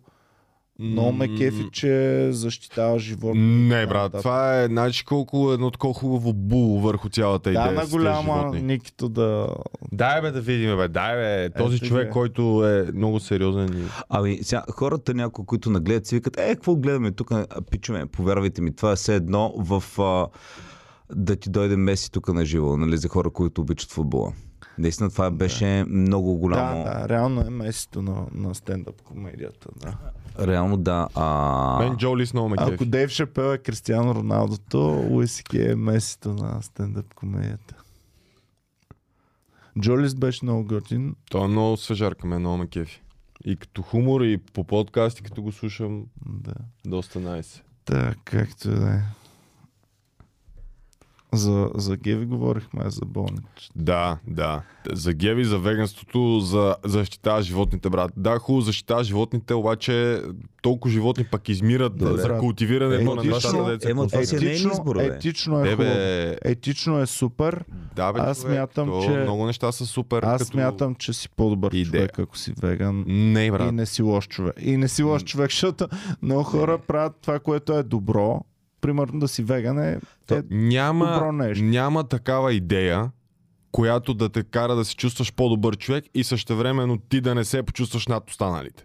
много 0.81 1.13
ме 1.13 1.37
кефи, 1.37 1.69
че 1.73 2.29
защитава 2.33 2.99
живота. 2.99 3.39
Не, 3.39 3.87
брат, 3.87 4.13
това 4.13 4.63
е, 4.63 4.67
значи 4.67 5.05
колко 5.05 5.53
едно 5.53 5.71
такова 5.71 5.95
хубаво 5.95 6.33
бул 6.33 6.81
върху 6.81 7.09
цялата 7.09 7.51
идея. 7.51 7.65
Да, 7.65 7.73
на 7.73 7.87
голяма 7.87 8.39
животни. 8.41 8.63
Никито 8.63 9.09
да... 9.09 9.49
Дай 9.93 10.21
бе 10.21 10.31
да 10.31 10.41
видим, 10.41 10.77
бе, 10.77 10.89
дай 10.89 11.17
бе. 11.17 11.51
Този 11.59 11.77
Ето 11.77 11.87
човек, 11.87 12.07
ги. 12.07 12.13
който 12.13 12.67
е 12.67 12.93
много 12.95 13.21
сериозен 13.21 13.69
и... 13.79 13.85
Ами, 14.09 14.39
сега, 14.43 14.65
хората 14.71 15.15
някои, 15.15 15.47
които 15.47 15.71
нагледат, 15.71 16.07
си 16.07 16.15
викат, 16.15 16.37
е, 16.39 16.55
какво 16.55 16.77
гледаме 16.77 17.13
тук, 17.13 17.33
А, 17.33 17.47
пичове, 17.71 18.07
повярвайте 18.07 18.63
ми, 18.63 18.77
това 18.77 18.93
е 18.93 18.97
все 18.97 19.15
едно 19.15 19.55
в 19.57 20.01
а, 20.03 20.27
да 21.15 21.37
ти 21.37 21.51
дойде 21.51 21.77
Меси 21.77 22.13
тук 22.13 22.29
на 22.29 22.45
живо, 22.45 22.77
нали, 22.77 22.97
за 22.97 23.09
хора, 23.09 23.31
които 23.31 23.61
обичат 23.61 23.91
футбола. 23.91 24.33
Наистина 24.79 25.11
това 25.11 25.31
беше 25.31 25.85
много 25.89 26.35
голямо. 26.35 26.85
Да, 26.85 27.01
да, 27.01 27.09
реално 27.09 27.41
е 27.41 27.51
месето 27.51 28.03
на, 28.03 28.27
на 28.35 28.55
стендъп 28.55 29.03
комедията. 29.03 29.69
Да. 29.77 29.97
Реално 30.47 30.77
да. 30.77 31.09
А... 31.15 31.79
Мен 31.79 31.97
Джо 31.97 32.17
Лис 32.17 32.33
много 32.33 32.49
ме 32.49 32.57
Ако. 32.59 32.85
Дейв 32.85 33.11
Шапел 33.11 33.53
е 33.55 33.59
Кристиано 33.59 34.15
Роналдото, 34.15 34.79
Луис 35.11 35.43
е 35.55 35.75
месето 35.75 36.35
на 36.35 36.63
стендъп 36.63 37.15
комедията. 37.15 37.75
Джолис 39.81 40.15
беше 40.15 40.45
много 40.45 40.65
готин. 40.65 41.17
Той 41.31 41.45
е 41.45 41.49
много 41.49 41.77
свежарка, 41.77 42.27
мен 42.27 42.41
много 42.41 42.57
ме 42.57 42.67
кефи. 42.67 43.03
И 43.45 43.57
като 43.57 43.83
хумор, 43.83 44.21
и 44.21 44.39
по 44.39 44.65
подкасти, 44.65 45.23
като 45.23 45.43
го 45.43 45.53
слушам, 45.53 46.05
Да. 46.27 46.55
доста 46.87 47.21
найс. 47.21 47.63
Така, 47.85 48.15
както 48.25 48.69
и 48.69 48.75
да 48.75 48.91
е. 48.91 49.01
За, 51.33 51.71
за 51.75 51.97
Геви 51.97 52.27
говорихме, 52.27 52.83
за 52.87 53.01
болнич. 53.07 53.71
Да, 53.77 54.19
да. 54.27 54.63
За 54.93 55.13
геви, 55.13 55.45
за 55.45 55.59
веганството, 55.59 56.41
за 56.41 56.77
защитава 56.85 57.43
животните, 57.43 57.91
брат. 57.91 58.13
Да, 58.17 58.39
хубаво 58.39 58.61
защитава 58.61 59.03
животните, 59.03 59.55
обаче 59.55 60.23
толкова 60.63 60.93
животни 60.93 61.25
пък 61.25 61.49
измират 61.49 61.97
Да, 61.97 62.17
за 62.17 62.29
брат. 62.29 62.41
култивирането 62.41 63.05
на 63.05 63.21
Етично- 63.21 63.35
нещата, 63.35 63.65
деца. 63.67 63.91
Ема, 63.91 64.09
това 64.09 64.25
си 64.25 64.37
е 64.39 64.51
избор, 64.51 64.97
бе. 64.97 65.05
етично 65.07 65.59
е 65.59 65.69
Е, 65.69 65.71
хубаво. 65.71 65.91
бе, 65.91 66.37
Етично 66.43 66.99
е 66.99 67.07
супер. 67.07 67.65
да, 67.97 68.13
бе, 68.13 68.21
Аз 68.21 68.41
човек, 68.41 68.53
смятам, 68.53 68.89
то 68.89 69.03
че- 69.03 69.11
Много 69.11 69.47
неща 69.47 69.73
са 69.73 69.87
супер. 69.87 70.23
Аз 70.23 70.39
като... 70.39 70.51
смятам, 70.51 70.95
че 70.95 71.13
си 71.13 71.29
по-добър 71.29 71.73
идея. 71.73 71.85
човек, 71.85 72.19
ако 72.19 72.39
си 72.39 72.53
веган. 72.53 73.05
Не, 73.07 73.45
И 73.45 73.51
брат. 73.51 73.73
не 73.73 73.87
си 73.87 74.03
лош 74.03 74.29
човек. 74.29 74.55
И 74.61 74.77
не 74.77 74.89
си 74.89 75.03
лош 75.03 75.25
човек, 75.25 75.51
защото 75.51 75.89
много 76.23 76.43
хора 76.43 76.79
правят 76.79 77.13
това, 77.23 77.39
което 77.39 77.73
е 77.73 77.83
добро. 77.83 78.41
Примерно 78.81 79.21
да 79.21 79.29
си 79.29 79.43
веган 79.43 79.79
е, 79.79 79.99
е 80.31 80.43
Няма, 80.51 81.13
добро 81.13 81.33
нещо. 81.33 81.65
няма 81.65 82.05
такава 82.05 82.53
идея, 82.55 83.11
която 83.73 84.15
да 84.15 84.29
те 84.29 84.43
кара 84.43 84.77
да 84.77 84.85
се 84.85 84.97
чувстваш 84.97 85.33
по-добър 85.33 85.77
човек 85.77 86.05
и 86.15 86.25
същевременно 86.25 86.99
ти 86.99 87.21
да 87.21 87.35
не 87.35 87.45
се 87.45 87.63
почувстваш 87.63 88.07
над 88.07 88.31
останалите. 88.31 88.85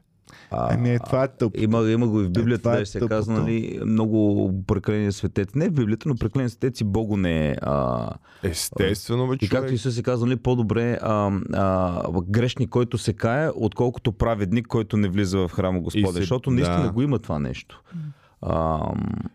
А, 0.52 0.74
Ами 0.74 0.89
е, 0.89 1.00
това 1.00 1.24
е 1.24 1.28
тъпо. 1.28 1.60
Има, 1.60 1.82
има 1.82 2.08
го 2.08 2.22
и 2.22 2.26
в 2.26 2.32
Библията, 2.32 2.62
това 2.62 2.76
е 2.76 2.80
да 2.80 2.86
се 2.86 3.00
казва, 3.00 3.34
нали, 3.34 3.80
много 3.86 4.52
преклени 4.68 5.12
светец. 5.12 5.50
Не 5.56 5.70
в 5.70 5.74
Библията, 5.74 6.10
но 6.10 6.16
преклени 6.16 6.50
светец 6.50 6.82
и 6.82 6.84
Богу 6.84 7.18
не 7.18 7.50
е. 7.50 7.56
А... 7.62 8.10
Естествено, 8.44 9.28
бе, 9.28 9.36
И 9.41 9.50
както. 9.50 9.74
Исус 9.74 9.98
е 9.98 10.04
казал, 10.04 10.26
нали, 10.28 10.36
по-добре 10.36 10.98
а, 11.02 11.32
а, 11.54 12.02
грешник, 12.22 12.70
който 12.70 12.98
се 12.98 13.14
кае, 13.14 13.50
отколкото 13.56 14.12
праведник, 14.12 14.68
който 14.68 14.98
не 14.98 15.08
влиза 15.10 15.38
в 15.38 15.52
храма 15.52 15.80
Господа. 15.80 16.08
се- 16.08 16.20
Защото 16.20 16.52
наистина 16.52 16.84
да. 16.84 16.91
го 16.91 17.02
има 17.02 17.20
това 17.20 17.39
нещо. 17.39 17.82
А, 18.46 18.80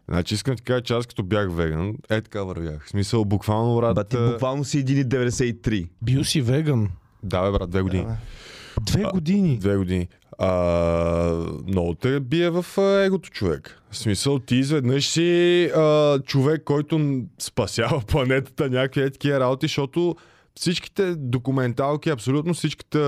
Значи 0.08 0.34
искам 0.34 0.52
да 0.52 0.56
ти 0.56 0.62
кажа, 0.62 0.80
че 0.80 0.94
аз 0.94 1.06
като 1.06 1.22
бях 1.22 1.48
веган, 1.52 1.94
е 2.10 2.20
така 2.20 2.42
вървях. 2.42 2.86
В 2.86 2.88
смисъл, 2.88 3.24
буквално, 3.24 3.76
брат. 3.76 3.94
ба, 3.94 4.04
ти 4.04 4.16
а, 4.16 4.30
буквално 4.30 4.64
си 4.64 4.84
1,93. 4.84 5.88
Бил 6.02 6.24
си 6.24 6.40
веган. 6.40 6.88
Да, 7.22 7.42
бе, 7.42 7.58
брат, 7.58 7.70
две 7.70 7.82
години. 7.82 8.06
Две 8.80 9.04
години. 9.04 9.58
Две 9.58 9.76
години. 9.76 10.08
А, 10.38 10.52
много 11.66 11.94
те 11.94 12.20
бие 12.20 12.50
в 12.50 12.66
а, 12.78 13.04
егото 13.04 13.30
човек. 13.30 13.82
В 13.90 13.96
смисъл, 13.96 14.38
ти 14.38 14.56
изведнъж 14.56 15.08
си 15.08 15.64
а, 15.76 16.18
човек, 16.18 16.62
който 16.64 17.22
спасява 17.38 18.00
планетата, 18.06 18.70
някакви 18.70 19.02
е 19.02 19.10
такива 19.10 19.40
работи, 19.40 19.66
защото 19.66 20.16
всичките 20.58 21.14
документалки, 21.14 22.10
абсолютно 22.10 22.54
всичката 22.54 22.98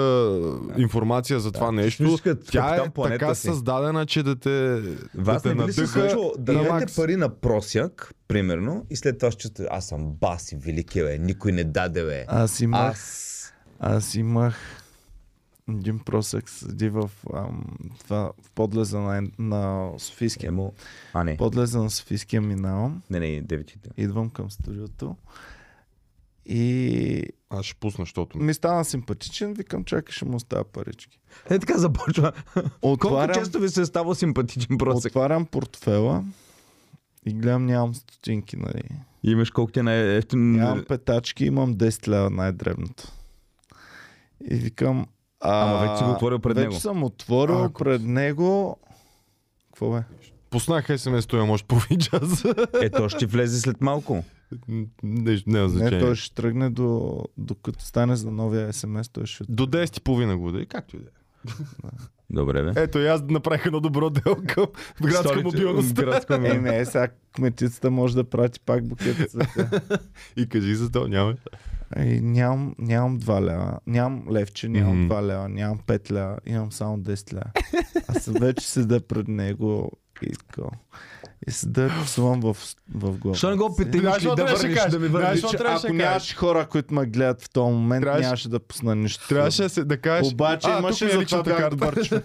информация 0.79 1.41
за 1.41 1.53
това 1.53 1.73
нещо, 1.73 2.03
мислиш 2.03 2.21
като 2.21 2.53
тя 2.53 2.77
е 2.77 3.03
така 3.09 3.35
си. 3.35 3.47
създадена, 3.47 4.07
че 4.07 4.23
да 4.23 4.37
те, 4.37 4.83
Вас 5.15 5.43
да 5.43 5.49
те 5.49 5.55
надъха 5.55 6.09
да 6.39 6.55
дадете 6.55 6.95
пари 6.97 7.17
на 7.17 7.29
просяк, 7.29 8.15
примерно, 8.29 8.87
и 8.91 8.97
след 8.97 9.19
това 9.19 9.31
ще 9.31 9.43
чувствате, 9.43 9.69
аз 9.71 9.89
съм 9.89 10.13
баси, 10.13 10.57
велики, 10.57 11.03
бе, 11.03 11.19
никой 11.19 11.53
не 11.53 11.65
даде, 11.65 12.05
бе. 12.05 12.25
Аз 12.29 12.61
имах, 12.61 12.91
Аз... 12.91 13.53
аз 13.81 14.15
имах 14.15 14.57
един 15.69 15.99
просек 15.99 16.49
седи 16.49 16.89
в, 16.89 17.11
ам, 17.35 17.65
това, 18.05 18.33
в 18.43 18.51
подлеза 18.51 18.99
на, 18.99 19.23
на 19.39 19.91
Софийския. 19.99 20.49
Емо... 20.49 20.73
А, 21.13 21.25
не. 21.25 21.37
Подлеза 21.37 21.83
на 21.83 21.91
Софийския 21.91 22.41
минавам. 22.41 23.03
Не, 23.11 23.21
не, 23.21 23.41
девичите. 23.41 23.91
Идвам 23.97 24.31
към 24.31 24.51
студиото. 24.51 25.17
И 26.53 27.23
Аз 27.51 27.65
ще 27.67 27.75
пусна, 27.75 28.03
защото... 28.03 28.39
ми 28.39 28.55
стана 28.55 28.85
симпатичен, 28.85 29.55
викам, 29.55 29.85
чакай, 29.85 30.13
ще 30.13 30.25
му 30.25 30.37
оставя 30.37 30.65
парички. 30.65 31.19
Е, 31.51 31.59
така 31.59 31.79
започва. 31.79 32.33
Колко 32.81 33.07
Отварям, 33.07 33.35
често 33.35 33.59
ви 33.61 33.69
се 33.69 33.81
е 33.81 33.87
ставал 33.87 34.15
симпатичен 34.15 34.79
просек? 34.79 35.11
отварям 35.11 35.47
портфела 35.47 36.25
и 37.27 37.33
гледам, 37.35 37.67
нямам 37.67 37.95
стотинки, 37.95 38.57
нали. 38.57 38.83
Имаш 39.23 39.51
колко 39.51 39.73
ти 39.73 39.81
е 39.81 39.83
най-ефтин... 39.83 40.53
Нямам 40.53 40.85
петачки, 40.89 41.45
имам 41.45 41.75
10 41.75 42.09
лева 42.09 42.31
най-дребното. 42.31 43.09
И 44.51 44.55
викам... 44.55 45.07
А, 45.41 45.63
Ама 45.63 45.81
вече 45.81 45.99
си 45.99 46.05
го 46.05 46.11
отворил 46.11 46.39
пред 46.39 46.57
вече 46.57 46.69
него. 46.69 46.81
съм 46.81 47.03
отворил 47.05 47.65
Ако- 47.65 47.85
пред 47.85 48.03
него... 48.03 48.77
Какво 49.67 49.91
бе? 49.91 50.03
Пуснах 50.51 51.01
смс, 51.01 51.27
той 51.27 51.47
може 51.47 51.65
половин 51.65 51.99
час. 51.99 52.45
Е, 52.83 52.91
то 52.91 53.09
ще 53.09 53.27
влезе 53.27 53.61
след 53.61 53.81
малко. 53.81 54.25
Не, 54.69 54.87
не, 55.03 55.43
Не, 55.47 55.69
значение. 55.69 56.01
той 56.01 56.15
ще 56.15 56.35
тръгне 56.35 56.71
до, 56.71 57.19
докато 57.37 57.85
стане 57.85 58.17
за 58.17 58.31
новия 58.31 58.73
СМС, 58.73 59.09
той 59.09 59.27
ще... 59.27 59.45
До 59.49 59.67
10 59.67 59.99
и 59.99 60.03
половина 60.03 60.37
го 60.37 60.53
да 60.53 60.67
както 60.67 60.97
и 60.97 61.01
да 61.01 61.07
е. 61.07 61.51
Добре, 62.31 62.63
бе. 62.65 62.73
Ето 62.77 62.99
и 62.99 63.07
аз 63.07 63.23
направих 63.23 63.67
едно 63.67 63.81
добро 63.81 64.11
дело 64.11 64.37
към 64.49 64.67
градска 65.03 65.29
Столица- 65.29 65.43
мобилност. 65.45 65.95
Градска 65.95 66.35
Е, 66.45 66.55
не, 66.55 66.85
сега 66.85 67.09
кметицата 67.33 67.91
може 67.91 68.15
да 68.15 68.25
прати 68.25 68.61
пак 68.61 68.89
букет 68.89 69.31
цветя. 69.31 69.81
И 70.37 70.49
кажи 70.49 70.75
за 70.75 70.91
то, 70.91 71.09
няма. 71.09 71.35
Ей, 71.97 72.21
нямам, 72.21 72.75
нямам 72.79 73.21
2 73.21 73.41
лева, 73.43 73.79
нямам 73.87 74.25
левче, 74.33 74.69
нямам 74.69 75.05
Мгм. 75.05 75.15
2 75.15 75.23
лева, 75.23 75.49
нямам 75.49 75.79
5 75.79 76.11
лева, 76.11 76.39
имам 76.47 76.73
само 76.73 76.99
10 76.99 77.33
лева. 77.33 77.51
Аз 78.09 78.27
вече 78.27 78.69
седа 78.69 79.01
пред 79.01 79.29
него 79.29 79.93
и 80.23 80.31
така. 80.31 80.63
И 81.49 81.51
седа 81.51 81.87
и 81.87 82.05
псувам 82.05 82.41
в, 82.41 82.55
в 82.55 82.75
главата. 82.95 83.29
Защо 83.29 83.51
не 83.51 83.57
го 83.57 83.77
питаш 83.77 83.93
да 83.93 84.01
трябваше 84.01 84.29
да 84.29 84.45
върнеш, 84.45 84.91
да 84.91 84.99
ми 84.99 85.09
върнеш? 85.09 85.41
трябваше 85.41 85.87
ако 85.87 85.97
да 85.97 86.03
нямаше 86.05 86.37
хора, 86.37 86.67
които 86.67 86.95
ме 86.95 87.07
гледат 87.07 87.43
в 87.43 87.51
този 87.51 87.73
момент, 87.73 88.03
Трябваше- 88.03 88.25
нямаше 88.25 88.49
да 88.49 88.61
пусна 88.61 88.97
нищо. 88.97 89.29
Трябваше 89.29 89.63
да, 89.63 89.69
се, 89.69 89.85
да 89.85 89.97
кажеш. 89.97 90.33
Обаче 90.33 90.69
а, 90.71 90.79
имаше 90.79 91.05
е 91.05 91.09
затова 91.09 91.23
личната 91.23 91.51
бях 91.51 91.71
добър 91.71 92.05
човек. 92.05 92.25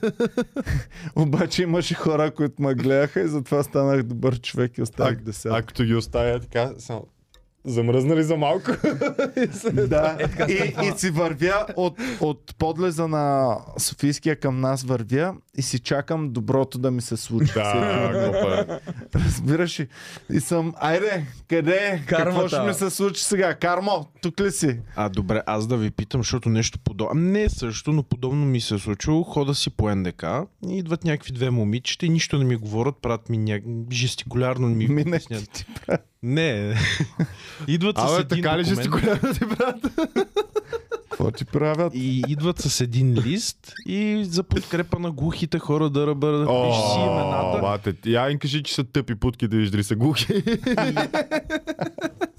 Обаче 1.16 1.64
имаше 1.64 1.94
хора, 1.94 2.32
които 2.32 2.62
ме 2.62 2.74
гледаха 2.74 3.22
и 3.22 3.28
затова 3.28 3.64
станах 3.64 4.04
добър 4.04 4.40
човек 4.40 4.78
и 4.78 4.82
оставих 4.82 5.18
десятка. 5.22 5.58
а 5.58 5.62
като 5.62 5.84
ги 5.84 5.96
оставя 5.96 6.40
така, 6.40 6.72
само 6.78 7.06
замръзнали 7.66 8.24
за 8.24 8.38
малко. 8.38 8.72
Да, 9.74 10.18
и, 10.50 10.54
и 10.88 11.00
си 11.00 11.10
вървя 11.10 11.66
от, 11.76 11.98
от 12.20 12.56
подлеза 12.58 13.08
на 13.08 13.58
Софийския 13.78 14.36
към 14.40 14.60
нас 14.60 14.84
вървя 14.84 15.34
и 15.58 15.62
си 15.62 15.80
чакам 15.80 16.30
доброто 16.30 16.78
да 16.78 16.92
ми 16.92 17.02
се 17.02 17.18
случи. 17.18 17.54
Да, 17.54 18.80
е. 19.16 19.20
Разбираш 19.20 19.80
ли? 19.80 19.88
И 20.34 20.40
съм, 20.40 20.74
айде, 20.78 21.26
къде 21.50 21.76
е? 21.76 22.04
Какво 22.06 22.48
ще 22.48 22.62
ми 22.62 22.74
се 22.74 22.90
случи 22.90 23.24
сега? 23.24 23.56
Кармо, 23.56 24.08
тук 24.22 24.40
ли 24.40 24.52
си? 24.52 24.80
А, 24.96 25.10
добре, 25.10 25.42
аз 25.46 25.68
да 25.68 25.78
ви 25.78 25.92
питам, 25.92 26.22
защото 26.22 26.50
нещо 26.50 26.80
подобно. 26.80 27.22
Не 27.22 27.50
също, 27.50 27.92
но 27.92 28.04
подобно 28.04 28.46
ми 28.46 28.62
се 28.62 28.76
е 28.76 28.80
случило. 28.80 29.24
Хода 29.24 29.56
си 29.56 29.70
по 29.70 29.96
НДК 29.96 30.24
и 30.70 30.78
идват 30.78 31.04
някакви 31.04 31.32
две 31.32 31.50
момичета 31.50 32.06
и 32.06 32.10
нищо 32.10 32.38
не 32.38 32.46
ми 32.46 32.56
говорят, 32.56 32.96
правят 33.02 33.30
ми 33.30 33.38
ня... 33.38 33.60
жестикулярно 33.92 34.68
ми 34.68 35.02
обяснят. 35.02 35.66
Не. 36.24 36.76
идват 37.68 37.98
с 37.98 38.02
Абе, 38.02 38.14
един 38.14 38.28
така 38.28 38.58
ли 38.58 38.64
жестикулярно 38.64 39.34
ти 39.34 39.46
брат? 39.46 39.78
Какво 41.18 41.32
ти 41.32 41.46
правят? 41.46 41.96
и 41.96 42.24
идват 42.28 42.60
с 42.60 42.82
един 42.82 43.14
лист 43.14 43.74
и 43.86 44.26
за 44.26 44.44
подкрепа 44.44 45.00
на 45.00 45.12
глухите 45.12 45.60
хора 45.60 45.90
да 45.90 46.08
ръбър 46.08 46.32
да 46.32 46.46
пишеш 46.46 46.84
си 46.94 47.00
имената. 47.00 47.60
бате, 47.62 47.96
я 48.06 48.30
им 48.30 48.40
кажи, 48.40 48.64
че 48.64 48.74
са 48.76 48.84
тъпи 48.84 49.16
путки 49.16 49.48
да 49.48 49.58
виж 49.58 49.70
дали 49.70 49.84
са 49.84 49.96
глухи. 49.96 50.44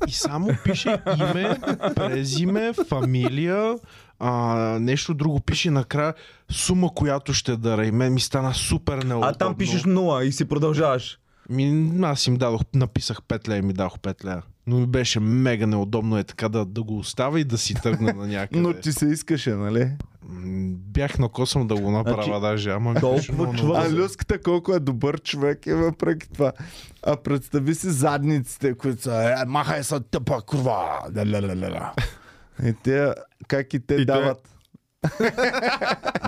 И 0.09 0.13
само 0.13 0.49
пише 0.65 0.99
име, 1.21 1.59
презиме, 1.95 2.73
фамилия, 2.89 3.79
а, 4.19 4.55
нещо 4.81 5.15
друго 5.15 5.41
пише 5.41 5.71
накрая 5.71 6.15
сума, 6.51 6.95
която 6.95 7.33
ще 7.33 7.57
дара. 7.57 7.87
И 7.87 7.91
мен 7.91 8.15
ми 8.15 8.21
стана 8.21 8.55
супер 8.55 8.99
неудобно. 8.99 9.29
А 9.29 9.33
там 9.33 9.55
пишеш 9.55 9.85
нула 9.85 10.25
и 10.25 10.33
си 10.33 10.45
продължаваш. 10.45 11.19
Ми, 11.51 11.91
аз 12.03 12.27
им 12.27 12.37
дадох, 12.37 12.61
написах 12.75 13.23
5 13.23 13.49
лея 13.49 13.59
и 13.59 13.63
ми 13.63 13.73
дадох 13.73 13.99
5 13.99 14.25
лея. 14.25 14.43
Но 14.67 14.79
ми 14.79 14.87
беше 14.87 15.21
мега 15.21 15.67
неудобно 15.67 16.19
е 16.19 16.25
така 16.25 16.49
да, 16.49 16.65
да 16.65 16.83
го 16.83 16.99
оставя 16.99 17.41
и 17.41 17.45
да 17.45 17.59
си 17.59 17.75
тръгна 17.75 18.15
на 18.15 18.27
някъде. 18.27 18.61
Но 18.61 18.73
ти 18.73 18.93
се 18.93 19.07
искаше, 19.07 19.55
нали? 19.55 19.91
Бях 20.69 21.19
на 21.19 21.29
косъм 21.29 21.67
да 21.67 21.75
го 21.75 21.91
направя 21.91 22.23
Значи, 22.25 22.41
даже, 22.41 22.71
ама 22.71 22.93
ми 22.93 23.01
толкова 23.01 23.17
беше 23.17 23.33
много 23.33 23.75
А 23.75 23.91
люската 23.91 24.43
колко 24.43 24.75
е 24.75 24.81
добър 24.81 25.21
човек 25.21 25.67
е 25.67 25.75
въпреки 25.75 26.29
това. 26.33 26.53
А 27.03 27.17
представи 27.17 27.75
си 27.75 27.91
задниците, 27.91 28.75
които 28.75 29.03
са, 29.03 29.37
е, 29.43 29.45
махай 29.47 29.83
са 29.83 30.01
тъпа 30.01 30.43
курва. 30.43 31.01
И 32.65 32.73
те, 32.83 33.13
как 33.49 33.75
и 33.75 33.81
те 33.81 33.95
И 33.95 33.99
те- 33.99 34.05
дават. 34.05 34.56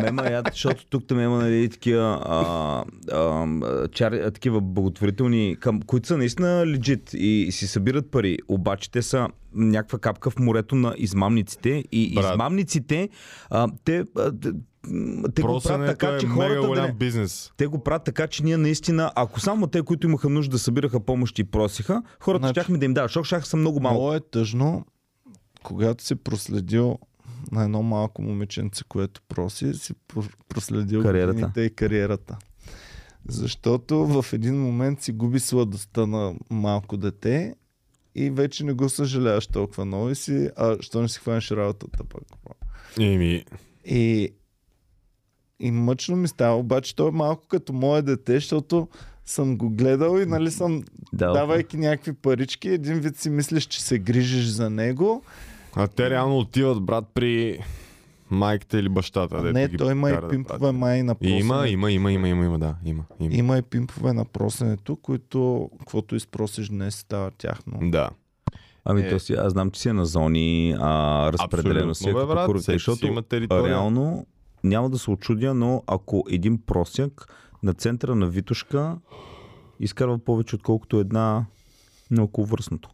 Мема 0.02 0.26
яд, 0.30 0.48
защото 0.52 0.86
тук 0.86 1.06
там 1.06 1.20
има 1.20 1.38
нали, 1.38 1.68
такива, 1.68 2.22
а, 2.26 2.84
а, 3.12 3.88
чар, 3.88 4.12
а, 4.12 4.30
такива 4.30 4.60
благотворителни, 4.60 5.56
към, 5.60 5.82
които 5.82 6.08
са 6.08 6.16
наистина 6.16 6.66
легит 6.66 7.10
и, 7.14 7.42
и 7.42 7.52
си 7.52 7.66
събират 7.66 8.10
пари, 8.10 8.38
обаче 8.48 8.90
те 8.90 9.02
са 9.02 9.28
някаква 9.54 9.98
капка 9.98 10.30
в 10.30 10.38
морето 10.38 10.74
на 10.74 10.94
измамниците 10.98 11.84
и 11.92 12.14
Брат. 12.14 12.32
измамниците, 12.32 13.08
а, 13.50 13.68
те, 13.84 14.04
а, 14.16 14.32
те, 15.34 15.42
го 15.42 15.60
правят 15.64 15.86
така, 15.86 16.14
е 16.14 16.18
че 16.18 16.26
хората 16.26 16.60
да 16.60 16.66
голям 16.66 16.86
не, 16.86 16.92
бизнес. 16.92 17.52
те 17.56 17.66
го 17.66 17.82
правят 17.82 18.04
така, 18.04 18.26
че 18.26 18.44
ние 18.44 18.56
наистина, 18.56 19.12
ако 19.14 19.40
само 19.40 19.66
те, 19.66 19.82
които 19.82 20.06
имаха 20.06 20.28
нужда 20.28 20.50
да 20.52 20.58
събираха 20.58 21.00
помощ 21.00 21.38
и 21.38 21.44
просиха, 21.44 22.02
хората 22.20 22.42
Значи- 22.42 22.52
щяхме 22.52 22.78
да 22.78 22.84
им 22.84 22.94
дават, 22.94 23.08
защото 23.08 23.24
щяха 23.24 23.46
са 23.46 23.56
много 23.56 23.80
малко. 23.80 24.00
Много 24.00 24.14
е 24.14 24.20
тъжно, 24.20 24.84
когато 25.62 26.04
си 26.04 26.14
проследил 26.14 26.98
на 27.53 27.64
едно 27.64 27.82
малко 27.82 28.22
момиченце, 28.22 28.84
което 28.84 29.22
проси, 29.22 29.74
си 29.74 29.94
про- 30.09 30.34
проследил 30.49 31.03
Кариерата. 31.03 31.64
и 31.64 31.70
кариерата. 31.70 32.36
Защото 33.28 34.07
в 34.07 34.32
един 34.32 34.61
момент 34.62 35.03
си 35.03 35.12
губи 35.12 35.40
сладостта 35.40 36.07
на 36.07 36.34
малко 36.51 36.96
дете 36.96 37.55
и 38.14 38.30
вече 38.30 38.64
не 38.64 38.72
го 38.72 38.88
съжаляваш 38.88 39.46
толкова 39.46 39.84
много 39.84 40.11
и 40.11 40.14
си, 40.14 40.51
а 40.57 40.76
що 40.80 41.03
не 41.03 41.09
си 41.09 41.18
хванеш 41.18 41.51
работата 41.51 42.05
пък. 42.05 42.22
Еми, 43.01 43.44
И, 43.84 44.30
и 45.61 45.70
мъчно 45.70 46.16
ми 46.16 46.28
става, 46.28 46.57
обаче 46.57 46.96
той 46.96 47.09
е 47.09 47.12
малко 47.12 47.46
като 47.49 47.72
мое 47.72 48.03
дете, 48.03 48.34
защото 48.34 48.88
съм 49.26 49.57
го 49.57 49.70
гледал 49.70 50.18
и 50.18 50.26
нали 50.26 50.51
съм, 50.51 50.82
Да, 51.12 51.32
давайки 51.32 51.76
някакви 51.76 52.12
парички, 52.12 52.68
един 52.68 52.94
вид 52.94 53.16
си 53.16 53.30
мислиш, 53.30 53.64
че 53.64 53.82
се 53.82 53.99
грижиш 53.99 54.44
за 54.46 54.70
него. 54.70 55.22
А 55.76 55.88
те 55.88 56.10
реално 56.10 56.38
отиват, 56.38 56.82
брат, 56.82 57.04
при 57.14 57.58
майката 58.30 58.78
или 58.78 58.88
бащата. 58.88 59.36
А 59.36 59.52
не, 59.52 59.76
той 59.76 59.92
има 59.92 60.10
и 60.10 60.12
да 60.12 60.28
пимпове 60.28 60.58
пратят. 60.58 60.76
май 60.76 61.02
на 61.02 61.14
просенето. 61.14 61.44
Има, 61.44 61.68
има, 61.68 61.90
има, 61.92 62.12
има, 62.12 62.28
има, 62.28 62.44
има, 62.44 62.58
да. 62.58 62.74
Има, 62.84 63.04
има. 63.20 63.34
Има 63.34 63.58
и 63.58 63.62
пимпове 63.62 64.12
на 64.12 64.24
просенето, 64.24 64.96
които, 64.96 65.70
каквото 65.78 66.16
изпросиш 66.16 66.68
днес, 66.68 66.94
става 66.94 67.30
тяхно. 67.30 67.78
Да. 67.90 68.10
Ами 68.84 69.00
Е. 69.00 69.08
то 69.08 69.18
си, 69.18 69.32
аз 69.32 69.52
знам, 69.52 69.70
че 69.70 69.80
си 69.80 69.88
е 69.88 69.92
на 69.92 70.06
зони, 70.06 70.76
а, 70.78 71.32
разпределено 71.32 71.94
си 71.94 72.08
е 72.08 72.12
като 72.12 72.26
брат, 72.26 72.62
си 72.64 72.72
защото 72.72 73.06
има 73.06 73.22
територия. 73.22 73.68
реално 73.68 74.26
няма 74.64 74.90
да 74.90 74.98
се 74.98 75.10
очудя, 75.10 75.54
но 75.54 75.82
ако 75.86 76.24
един 76.30 76.58
просяк 76.66 77.34
на 77.62 77.74
центъра 77.74 78.14
на 78.14 78.26
Витушка 78.26 78.96
изкарва 79.80 80.18
повече 80.18 80.56
отколкото 80.56 81.00
една 81.00 81.44
на 82.10 82.22
околовръстното. 82.22 82.90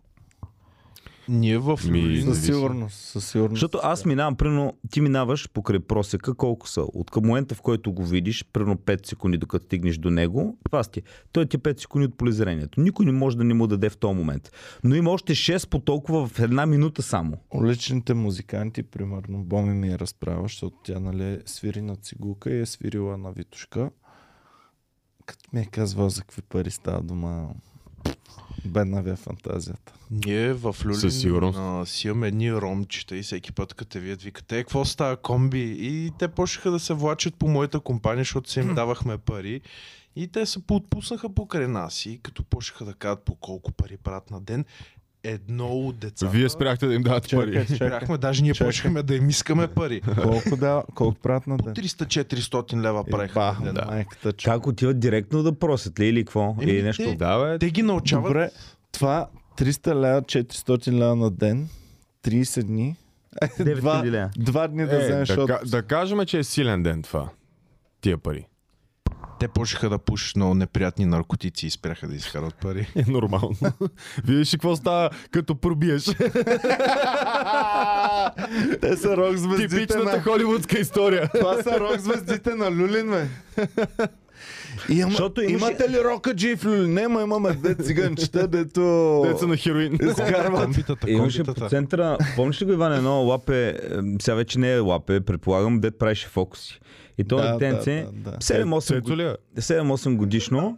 Ние 1.28 1.58
в 1.58 1.80
Ми. 1.90 2.22
Със 2.22 2.44
сигурност, 2.44 2.96
със 2.96 3.30
сигурност. 3.30 3.54
Защото 3.54 3.80
аз 3.82 4.04
минавам, 4.04 4.36
примерно, 4.36 4.72
ти 4.90 5.00
минаваш 5.00 5.48
покрай 5.48 5.80
просека, 5.80 6.34
колко 6.34 6.68
са? 6.68 6.82
От 6.82 7.10
към 7.10 7.26
момента, 7.26 7.54
в 7.54 7.62
който 7.62 7.92
го 7.92 8.04
видиш, 8.04 8.44
примерно 8.52 8.76
5 8.76 9.06
секунди, 9.06 9.38
докато 9.38 9.64
стигнеш 9.64 9.98
до 9.98 10.10
него, 10.10 10.58
това 10.64 10.82
сте. 10.82 11.02
Той 11.32 11.46
ти 11.46 11.56
е 11.56 11.60
5 11.60 11.80
секунди 11.80 12.06
от 12.06 12.16
полезрението. 12.16 12.80
Никой 12.80 13.06
не 13.06 13.12
може 13.12 13.36
да 13.36 13.44
не 13.44 13.54
му 13.54 13.66
даде 13.66 13.90
в 13.90 13.96
този 13.96 14.14
момент. 14.14 14.52
Но 14.84 14.94
има 14.94 15.10
още 15.10 15.34
6 15.34 15.68
по 15.68 15.78
толкова 15.78 16.26
в 16.26 16.40
една 16.40 16.66
минута 16.66 17.02
само. 17.02 17.36
Уличните 17.54 18.14
музиканти, 18.14 18.82
примерно, 18.82 19.44
Боми 19.44 19.74
ми 19.74 19.88
е 19.88 19.98
разправя, 19.98 20.42
защото 20.42 20.76
тя 20.84 21.00
нали, 21.00 21.40
свири 21.46 21.82
на 21.82 21.96
цигулка 21.96 22.50
и 22.50 22.60
е 22.60 22.66
свирила 22.66 23.16
на 23.16 23.32
Витушка. 23.32 23.90
Като 25.26 25.48
ми 25.52 25.60
е 25.60 25.64
казвала 25.64 26.10
за 26.10 26.20
какви 26.20 26.42
пари 26.42 26.70
става 26.70 27.02
дума, 27.02 27.48
бедна 28.68 29.02
ви 29.02 29.10
е 29.10 29.16
фантазията. 29.16 29.92
Ние 30.10 30.52
в 30.52 30.76
Люлин 30.84 31.54
а, 31.56 31.86
си 31.86 32.08
имаме 32.08 32.28
едни 32.28 32.52
ромчета 32.52 33.16
и 33.16 33.22
всеки 33.22 33.52
път, 33.52 33.74
като 33.74 33.88
те 33.88 34.00
вият, 34.00 34.22
викат, 34.22 34.52
е, 34.52 34.56
какво 34.56 34.84
става 34.84 35.16
комби? 35.16 35.76
И 35.78 36.10
те 36.18 36.28
почнаха 36.28 36.70
да 36.70 36.78
се 36.78 36.94
влачат 36.94 37.34
по 37.34 37.48
моята 37.48 37.80
компания, 37.80 38.20
защото 38.20 38.50
си 38.50 38.60
им 38.60 38.74
давахме 38.74 39.18
пари. 39.18 39.60
И 40.16 40.28
те 40.28 40.46
се 40.46 40.66
поотпуснаха 40.66 41.34
покрай 41.34 41.68
нас 41.68 42.06
и 42.06 42.20
като 42.22 42.44
почнаха 42.44 42.84
да 42.84 42.94
кажат 42.94 43.22
по 43.22 43.34
колко 43.34 43.72
пари 43.72 43.96
правят 43.96 44.30
на 44.30 44.40
ден, 44.40 44.64
едно 45.24 45.66
от 45.68 45.98
децата... 45.98 46.28
Вие 46.28 46.48
спряхте 46.48 46.86
да 46.86 46.94
им 46.94 47.02
давате 47.02 47.28
Чакай, 47.28 47.46
пари. 47.46 47.66
Спряхме, 47.66 48.18
даже 48.18 48.42
ние 48.42 48.54
Чакай. 48.54 48.68
почнахме 48.68 49.02
да 49.02 49.14
им 49.14 49.28
искаме 49.28 49.66
пари. 49.68 50.00
Колко, 50.22 50.56
да, 50.56 50.82
колко 50.94 51.14
правят 51.14 51.46
на 51.46 51.56
ден? 51.56 51.74
300-400 51.74 52.80
лева 52.80 53.04
правиха 53.04 53.40
на 53.60 53.64
ден. 53.64 53.74
да. 53.74 53.84
майката, 53.84 54.32
че. 54.32 54.44
Как 54.44 54.66
отиват 54.66 55.00
директно 55.00 55.42
да 55.42 55.52
просят 55.54 56.00
ли 56.00 56.06
или 56.06 56.20
какво? 56.20 56.56
Еми, 56.60 56.72
Или 56.72 56.82
нещо? 56.82 57.02
те- 57.04 57.16
Да, 57.16 57.38
бе. 57.40 57.58
Те 57.58 57.70
ги 57.70 57.82
научават. 57.82 58.24
Добре, 58.24 58.50
това 58.92 59.28
300 59.58 59.94
лева, 59.94 60.22
400 60.22 60.92
лева 60.92 61.16
на 61.16 61.30
ден, 61.30 61.68
30 62.24 62.62
дни. 62.62 62.96
Е, 63.42 63.46
9000 63.48 63.74
два, 63.76 64.30
два 64.36 64.68
дни 64.68 64.86
да 64.86 64.96
Е, 64.96 64.98
вземеш 65.00 65.28
да, 65.28 65.42
от... 65.42 65.48
ка- 65.48 65.60
да 65.64 65.82
кажем, 65.82 66.26
че 66.26 66.38
е 66.38 66.44
силен 66.44 66.82
ден 66.82 67.02
това. 67.02 67.28
Тия 68.00 68.18
пари. 68.18 68.46
Те 69.40 69.48
почнаха 69.48 69.88
да 69.88 69.98
пушат 69.98 70.36
много 70.36 70.54
неприятни 70.54 71.04
наркотици 71.06 71.66
и 71.66 71.70
спряха 71.70 72.08
да 72.08 72.14
изкарат 72.14 72.54
пари. 72.54 72.86
Е 72.96 73.10
нормално. 73.10 73.56
Видиш 74.24 74.54
ли 74.54 74.58
какво 74.58 74.76
става, 74.76 75.10
като 75.30 75.54
пробиеш? 75.54 76.04
Те 78.80 78.96
са 78.96 79.16
рок 79.16 79.36
звездите 79.36 79.68
Типичната 79.68 80.16
на... 80.16 80.22
холивудска 80.22 80.78
история. 80.78 81.30
Това 81.34 81.62
са 81.62 81.80
рок 81.80 81.98
звездите 81.98 82.54
на 82.54 82.70
Люлин, 82.72 83.10
бе. 83.10 83.26
И 84.88 85.00
ама, 85.00 85.10
Защото 85.10 85.42
имаше- 85.42 85.64
Имате 85.66 85.90
ли 85.90 86.04
рокаджи 86.04 86.56
в 86.56 86.64
Люлин? 86.64 86.94
Не, 86.94 87.08
ма 87.08 87.22
имаме 87.22 87.52
две 87.52 87.74
циганчета, 87.74 88.48
дето... 88.48 89.22
Деца 89.26 89.46
на 89.46 89.56
хероин. 89.56 89.98
изкарват. 90.02 90.64
Комбитата, 90.64 91.10
Имаше 91.10 91.44
по 91.44 91.68
центъра, 91.68 92.18
помниш 92.36 92.60
ли 92.62 92.66
го 92.66 92.72
Иван, 92.72 92.92
едно 92.92 93.14
лапе, 93.14 93.74
сега 94.22 94.34
вече 94.34 94.58
не 94.58 94.72
е 94.72 94.78
лапе, 94.78 95.20
предполагам, 95.20 95.80
дет 95.80 95.98
правеше 95.98 96.26
фокуси. 96.28 96.80
И 97.18 97.24
то 97.24 97.36
Да, 97.36 97.42
да, 97.42 97.48
да, 97.48 97.58
детенце, 97.58 98.06
да, 98.12 98.30
да. 98.30 98.36
7-8, 98.36 98.80
Цецо 98.80 99.16
ли 99.16 99.22
е? 99.22 99.36
7-8 99.56 100.16
годишно, 100.16 100.76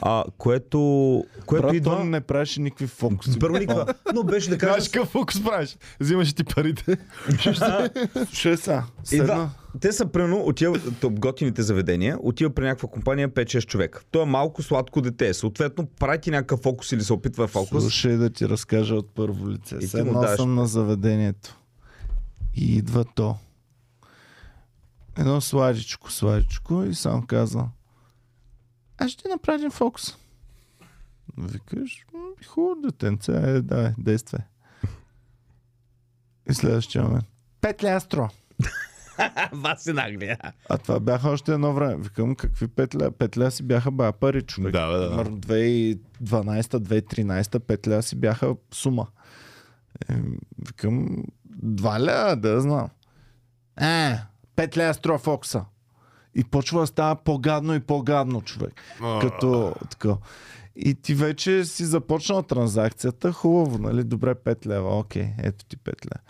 а, 0.00 0.24
което, 0.38 1.24
което 1.46 1.62
Брат, 1.62 1.74
идва... 1.74 1.96
той 1.96 2.04
не 2.04 2.20
правеше 2.20 2.60
никакви 2.60 2.86
фокуси. 2.86 3.38
Първо 3.38 3.58
никаква, 3.58 3.94
но 4.14 4.22
беше 4.22 4.50
да 4.50 4.58
кажа... 4.58 4.72
Знаеш 4.72 4.88
какъв 4.88 5.08
фокус 5.08 5.44
правиш? 5.44 5.76
Взимаш 6.00 6.32
ти 6.32 6.44
парите. 6.44 6.96
Ще 8.32 8.56
са. 8.56 8.84
Идва, 9.12 9.50
те 9.80 9.92
са 9.92 10.06
прено 10.06 10.36
отиват 10.36 10.82
топ 11.00 11.20
готините 11.20 11.62
заведения, 11.62 12.18
отива 12.20 12.50
при 12.50 12.64
някаква 12.64 12.88
компания 12.88 13.28
5-6 13.28 13.66
човека. 13.66 14.02
То 14.10 14.22
е 14.22 14.24
малко 14.24 14.62
сладко 14.62 15.00
дете. 15.00 15.34
Съответно, 15.34 15.86
прави 15.86 16.20
ти 16.20 16.30
някакъв 16.30 16.60
фокус 16.60 16.92
или 16.92 17.00
се 17.00 17.12
опитва 17.12 17.48
фокус. 17.48 17.82
Слушай 17.82 18.16
да 18.16 18.30
ти 18.30 18.48
разкажа 18.48 18.94
от 18.94 19.14
първо 19.14 19.50
лице. 19.50 19.80
Седнал 19.80 20.36
съм 20.36 20.54
на 20.54 20.66
заведението. 20.66 21.56
И 22.54 22.76
идва 22.76 23.04
то 23.14 23.36
едно 25.20 25.40
слайдичко, 25.40 26.12
слайдичко 26.12 26.82
и 26.82 26.94
сам 26.94 27.26
каза, 27.26 27.64
Аз 28.98 29.10
ще 29.10 29.28
направи 29.28 29.58
един 29.58 29.70
фокус. 29.70 30.16
Викаш, 31.38 32.06
хубаво 32.46 32.82
детенце, 32.82 33.32
е, 33.32 33.60
да, 33.60 33.88
е, 33.88 33.94
действай. 33.98 34.40
И 36.50 36.54
следващия 36.54 37.04
момент. 37.04 37.24
Пет 37.60 37.84
лястро. 37.84 38.28
Вас 39.52 39.86
е 39.86 39.92
наглия. 39.92 40.38
А 40.68 40.78
това 40.78 41.00
бяха 41.00 41.28
още 41.28 41.52
едно 41.52 41.72
време. 41.72 41.96
Викам, 41.96 42.34
какви 42.34 42.68
петля? 42.68 43.10
Петля 43.10 43.50
си 43.50 43.62
бяха 43.62 43.90
бая 43.90 44.12
пари, 44.12 44.42
човек. 44.42 44.72
Да, 44.72 44.86
да, 44.86 44.98
да. 44.98 45.24
2012-2013 45.24 47.58
петля 47.58 48.02
си 48.02 48.16
бяха 48.16 48.54
сума. 48.74 49.06
Викам, 50.66 51.24
два 51.44 52.00
ля, 52.00 52.36
да 52.36 52.60
знам. 52.60 52.88
А, 53.76 54.18
5 54.60 54.76
лея 54.76 54.94
струва 54.94 55.18
Фокса. 55.18 55.64
И 56.34 56.44
почва 56.44 56.80
да 56.80 56.86
става 56.86 57.16
по-гадно 57.16 57.74
и 57.74 57.80
по-гадно 57.80 58.42
човек. 58.42 58.82
Като 59.20 59.74
така. 59.90 60.16
И 60.76 60.94
ти 60.94 61.14
вече 61.14 61.64
си 61.64 61.84
започнал 61.84 62.42
транзакцията, 62.42 63.32
хубаво, 63.32 63.78
нали? 63.78 64.04
Добре, 64.04 64.34
5 64.34 64.66
лева, 64.66 64.98
окей, 64.98 65.34
ето 65.38 65.64
ти 65.64 65.76
5 65.76 65.86
лева. 65.86 66.24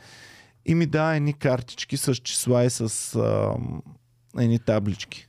И 0.66 0.74
ми 0.74 0.86
дава 0.86 1.16
едни 1.16 1.32
картички 1.32 1.96
с 1.96 2.14
числа 2.14 2.64
и 2.64 2.70
с 2.70 3.14
ам, 3.14 3.82
едни 4.38 4.58
таблички. 4.58 5.28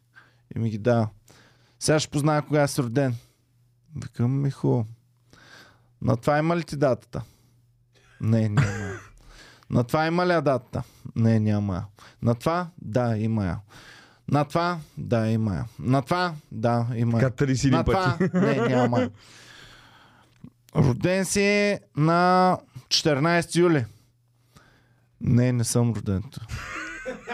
И 0.56 0.60
ми 0.60 0.70
ги 0.70 0.78
дава. 0.78 1.10
Сега 1.80 2.00
ще 2.00 2.12
позная 2.12 2.42
кога 2.42 2.64
е 2.64 2.68
роден. 2.80 3.16
Викам 4.04 4.42
ми 4.42 4.52
хубаво. 4.52 4.86
На 6.02 6.18
това 6.18 6.38
има 6.38 6.58
ли 6.58 6.64
ти 6.64 6.78
датата? 6.78 7.22
Не, 8.22 8.50
няма. 8.50 9.00
На 9.72 9.84
това 9.84 10.06
има 10.08 10.26
ли 10.28 10.32
я 10.32 10.42
датата? 10.42 10.84
Не, 11.16 11.40
няма. 11.40 11.76
я. 11.76 11.86
На 12.22 12.36
това? 12.36 12.68
Да, 12.82 13.18
има 13.18 13.46
я. 13.46 13.60
На 14.32 14.46
това? 14.46 14.78
Да, 14.98 15.28
има 15.28 15.56
я. 15.56 15.66
На 15.80 16.02
това? 16.02 16.34
Да, 16.52 16.88
има 16.96 17.20
я. 17.22 17.30
Така 17.30 17.46
31 17.52 17.72
На 17.72 17.84
пъти. 17.84 18.28
това? 18.30 18.40
Не, 18.42 18.56
няма. 18.70 19.10
Роден 20.76 21.26
си 21.26 21.80
на 21.96 22.58
14 22.88 23.56
юли. 23.56 23.86
Не, 25.22 25.52
не 25.52 25.64
съм 25.64 25.94
роден. 25.94 26.24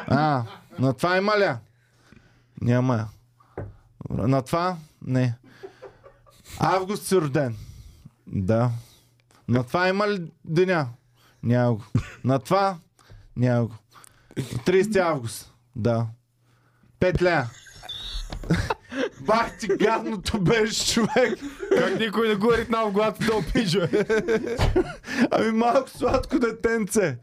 А, 0.08 0.44
на 0.80 0.94
това 0.94 1.18
има 1.18 1.38
ли? 1.38 1.44
я? 1.44 1.60
Няма. 2.62 2.96
я. 2.96 3.08
На 4.10 4.42
това? 4.42 4.78
Не. 5.02 5.36
Август 6.60 7.06
си 7.06 7.16
роден. 7.16 7.56
Да. 8.28 8.72
На 9.48 9.64
това 9.64 9.90
има 9.90 10.08
ли 10.08 10.32
деня? 10.46 10.88
Няма 11.44 11.74
го. 11.74 11.84
На 12.24 12.40
това? 12.40 12.78
Няма 13.36 13.66
го. 13.66 13.76
30 14.38 14.96
август. 15.00 15.54
Да. 15.76 16.08
Пет 17.00 17.22
лея. 17.22 17.50
Бах 19.22 19.58
ти 19.58 19.68
гадното 19.68 20.42
беше, 20.42 20.94
човек. 20.94 21.40
Как 21.78 22.00
никой 22.00 22.28
не 22.28 22.36
го 22.36 22.54
е 22.54 22.58
ритнал 22.58 22.90
в 22.90 22.94
главата 22.94 23.26
да 23.26 23.36
опиже? 23.36 23.90
Ами 25.32 25.52
малко 25.52 25.90
сладко 25.90 26.40
детенце. 26.40 27.18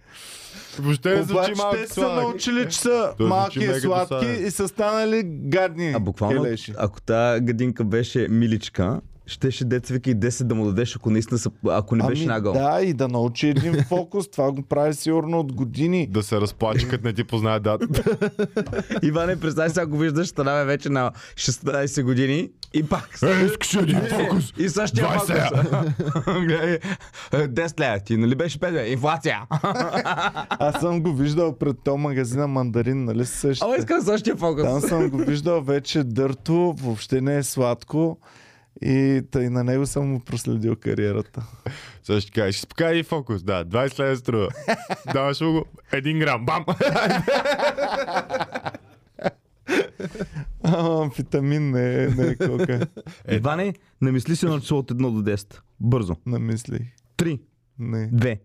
Въобще 0.79 1.11
не 1.11 1.23
звучи 1.23 1.33
Обаче 1.33 1.55
малко 1.57 1.77
те 1.77 1.87
са 1.87 2.09
научили, 2.13 2.69
че 2.71 2.79
са 2.79 3.15
Той 3.19 3.29
малки 3.29 3.59
и 3.59 3.81
сладки 3.81 4.27
и 4.27 4.51
са 4.51 4.69
станали 4.69 5.23
гадни 5.25 5.93
А 5.93 5.99
буквално, 5.99 6.43
келеши. 6.43 6.75
ако 6.79 7.01
тази 7.01 7.41
гадинка 7.41 7.85
беше 7.85 8.29
миличка, 8.31 9.01
щеше 9.27 9.65
деца 9.65 9.95
вика 9.95 10.11
и 10.11 10.17
10 10.17 10.45
да 10.45 10.55
му 10.55 10.65
дадеш, 10.65 10.97
ако 10.97 11.11
наистина 11.11 11.39
са, 11.39 11.51
ако 11.69 11.97
не 11.97 12.07
беше 12.07 12.23
Ами 12.23 12.33
нагъл. 12.33 12.53
да, 12.53 12.83
и 12.83 12.93
да 12.93 13.09
научи 13.09 13.49
един 13.49 13.83
фокус. 13.89 14.31
Това 14.31 14.53
го 14.53 14.63
прави 14.63 14.95
сигурно 14.95 15.41
от 15.41 15.53
години. 15.53 16.07
Да 16.11 16.23
се 16.23 16.41
разплаче, 16.41 16.89
като 16.89 17.07
не 17.07 17.13
ти 17.13 17.25
познае 17.25 17.61
датата. 17.61 18.17
Иване, 19.03 19.41
представи 19.41 19.71
сега, 19.71 19.83
ако 19.83 19.97
виждаш 19.97 20.29
Станаве 20.29 20.65
вече 20.65 20.89
на 20.89 21.13
16 21.37 22.03
години 22.03 22.51
и 22.75 22.83
пак. 22.83 23.19
Е, 23.23 23.45
искаш 23.45 23.75
един 23.75 24.01
фокус. 24.01 24.53
И 24.59 24.69
същия 24.69 25.07
20 25.07 25.65
фокус. 25.71 26.45
Гледай, 26.45 26.79
е, 27.33 27.49
10 27.49 27.81
лея. 27.81 28.01
Ти 28.05 28.17
нали 28.17 28.35
беше 28.35 28.59
5 28.59 28.73
лея? 28.73 28.93
Инфлация. 28.93 29.43
Аз 30.49 30.81
съм 30.81 31.03
го 31.03 31.13
виждал 31.13 31.59
пред 31.59 31.77
този 31.85 31.99
магазина 31.99 32.47
Мандарин, 32.47 33.05
нали 33.05 33.27
сещате? 33.27 33.65
Ама 33.65 33.77
искам 33.77 34.01
същия 34.03 34.37
фокус. 34.37 34.63
Там 34.63 34.81
съм 34.81 35.11
го 35.11 35.17
виждал 35.17 35.63
вече 35.63 36.05
дърто, 36.05 36.75
въобще 36.83 37.21
не 37.21 37.37
е 37.37 37.43
сладко. 37.43 38.19
И 38.83 39.23
тъй 39.31 39.49
на 39.51 39.65
него 39.65 39.87
съм 39.87 40.09
му 40.09 40.21
проследил 40.21 40.77
кариерата. 40.77 41.47
Сега 42.03 42.21
ще 42.21 42.31
кажеш, 42.33 42.57
ще 42.57 42.67
покажа 42.67 42.91
един 42.91 43.05
фокус. 43.05 43.43
Да, 43.43 43.65
20 43.65 43.99
лева 43.99 44.17
струва. 44.17 44.49
Даваш 45.13 45.41
му 45.41 45.53
го, 45.53 45.65
един 45.93 46.19
грам. 46.19 46.47
Бам! 46.47 46.65
А, 50.65 51.03
амфетамин 51.03 51.71
не 51.71 52.05
е, 52.05 52.09
не 52.09 52.27
е 52.27 52.37
кока. 52.37 52.81
Иване, 53.31 53.75
намисли 54.01 54.37
си 54.37 54.47
на 54.47 54.61
число 54.61 54.79
от 54.79 54.91
1 54.91 54.97
до 54.97 55.31
10. 55.31 55.61
Бързо. 55.81 56.17
Намислих. 56.27 56.83
3, 57.19 57.41
Не. 57.79 58.11
2. 58.11 58.39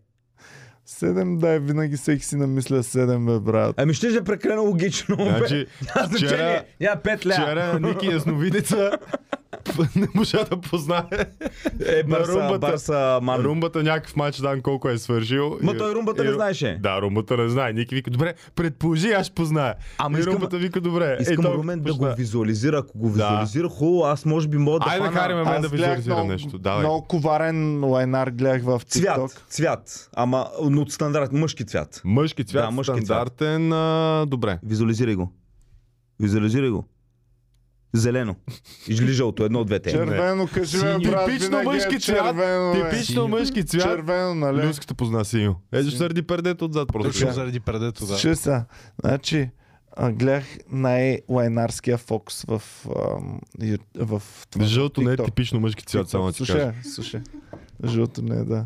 Седем, 0.85 1.37
дай, 1.37 1.59
винаги 1.59 1.97
всеки 1.97 2.25
си 2.25 2.35
намисля 2.35 2.83
седем, 2.83 3.25
бе, 3.25 3.39
брат. 3.39 3.73
Ами 3.77 3.93
ще 3.93 4.07
е 4.07 4.23
прекалено 4.23 4.63
логично. 4.63 5.17
бе. 5.17 5.23
Значи, 5.23 5.65
Няма 5.95 6.07
вчера, 6.07 6.27
значение. 6.29 6.65
Няма 6.81 7.01
5 7.01 7.25
лея. 7.25 7.41
вчера 7.41 7.79
Ники 7.79 8.05
Ясновидеца 8.07 8.91
не 9.95 10.07
можа 10.15 10.43
да 10.43 10.61
познае 10.61 11.03
Е, 11.81 12.03
Барса, 12.03 12.31
румбата. 12.31 12.59
Барса, 12.59 13.19
ман. 13.21 13.41
румбата 13.41 13.83
някакъв 13.83 14.15
матч 14.15 14.37
дан 14.37 14.61
колко 14.61 14.89
е 14.89 14.97
свършил. 14.97 15.57
Ма 15.61 15.77
той 15.77 15.95
румбата 15.95 16.23
не 16.23 16.29
и- 16.29 16.33
знаеше. 16.33 16.79
Да, 16.81 17.01
румбата 17.01 17.37
не 17.37 17.49
знае. 17.49 17.73
Ники 17.73 17.95
вика, 17.95 18.11
добре, 18.11 18.33
предположи, 18.55 19.07
аз 19.09 19.29
позная. 19.29 19.75
Ама 19.97 20.17
и 20.17 20.19
искам- 20.19 20.33
румбата 20.33 20.57
вика, 20.57 20.81
добре. 20.81 21.17
Искам 21.21 21.43
той 21.43 21.53
Румен 21.53 21.79
да 21.79 21.93
го 21.93 22.07
визуализира. 22.07 22.77
Ако 22.77 22.97
го 22.97 23.09
визуализира 23.09 23.69
хубаво, 23.69 24.03
аз 24.03 24.25
може 24.25 24.47
би 24.47 24.57
мога 24.57 24.79
да 24.79 24.85
Айде 24.89 25.05
да 25.05 25.11
караме 25.11 25.43
мен 25.43 25.61
да 25.61 25.67
визуализира 25.67 26.13
много, 26.13 26.31
нещо. 26.31 26.57
Давай. 26.59 26.79
много 26.79 27.03
коварен 27.03 27.83
лайнар 27.83 28.29
гледах 28.29 28.63
в 28.63 28.81
цвят. 28.81 29.17
TikTok. 29.17 29.39
Цвят. 29.49 30.09
Ама 30.13 30.47
но 30.63 30.81
от 30.81 30.91
стандарт, 30.91 31.31
мъжки 31.33 31.65
цвят. 31.65 32.01
Мъжки 32.05 32.43
цвят, 32.43 32.63
Да, 32.63 32.71
мъжки 32.71 32.93
цвят. 32.93 33.05
стандартен, 33.05 33.73
а, 33.73 34.25
добре. 34.27 34.59
Визуализирай 34.63 35.15
го. 35.15 35.33
Визуализирай 36.19 36.69
го. 36.69 36.85
Зелено. 37.93 38.35
Или 38.87 39.11
жълто, 39.11 39.43
едно 39.43 39.59
от 39.59 39.67
двете. 39.67 39.91
Червено, 39.91 40.47
кажи 40.53 40.77
ме, 40.77 40.99
брат, 40.99 41.25
Типично 41.25 41.49
винаги 41.49 41.67
мъжки 41.67 41.95
е 41.95 41.99
цвят. 41.99 42.35
Типично 42.91 43.27
мъжки 43.27 43.63
цвят. 43.63 43.83
Червено, 43.83 44.35
нали? 44.35 44.67
Люската 44.67 44.93
позна 44.93 45.25
синьо. 45.25 45.55
Ето 45.71 45.89
заради 45.89 46.21
пердето 46.21 46.65
отзад 46.65 46.87
просто. 46.87 47.11
Точно 47.11 47.31
заради 47.31 47.59
предето, 47.59 48.05
да. 48.05 48.07
Слушай 48.07 48.35
са, 48.35 48.65
значи, 49.01 49.49
а, 49.97 50.11
гледах 50.11 50.45
най-лайнарския 50.71 51.97
фокус 51.97 52.45
в, 52.47 52.61
в 53.95 54.21
това. 54.49 54.65
Жълто 54.65 55.01
не 55.01 55.13
е 55.13 55.17
типично 55.17 55.59
мъжки 55.59 55.85
цвят, 55.85 56.09
само 56.09 56.31
ти 56.31 56.37
Слушай, 56.37 56.59
кажа. 56.59 56.73
слушай. 56.93 57.21
Жълто 57.85 58.21
не 58.21 58.35
е, 58.35 58.43
да. 58.43 58.65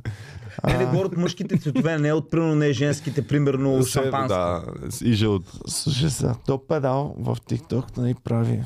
Не, 0.68 0.78
не 0.78 0.86
говорят 0.86 1.18
мъжките 1.18 1.58
цветове, 1.58 1.98
не 1.98 2.14
от 2.14 2.32
примерно 2.32 2.56
не 2.56 2.74
женските, 2.74 3.28
примерно 3.28 3.86
шампанско. 3.86 4.28
Да, 4.28 4.64
и 5.04 5.14
жълто. 5.14 5.52
Слушай 5.68 6.10
са, 6.10 6.36
то 6.46 6.68
педал 6.68 7.16
в 7.18 7.36
TikTok 7.36 7.98
нали, 7.98 8.16
прави, 8.24 8.64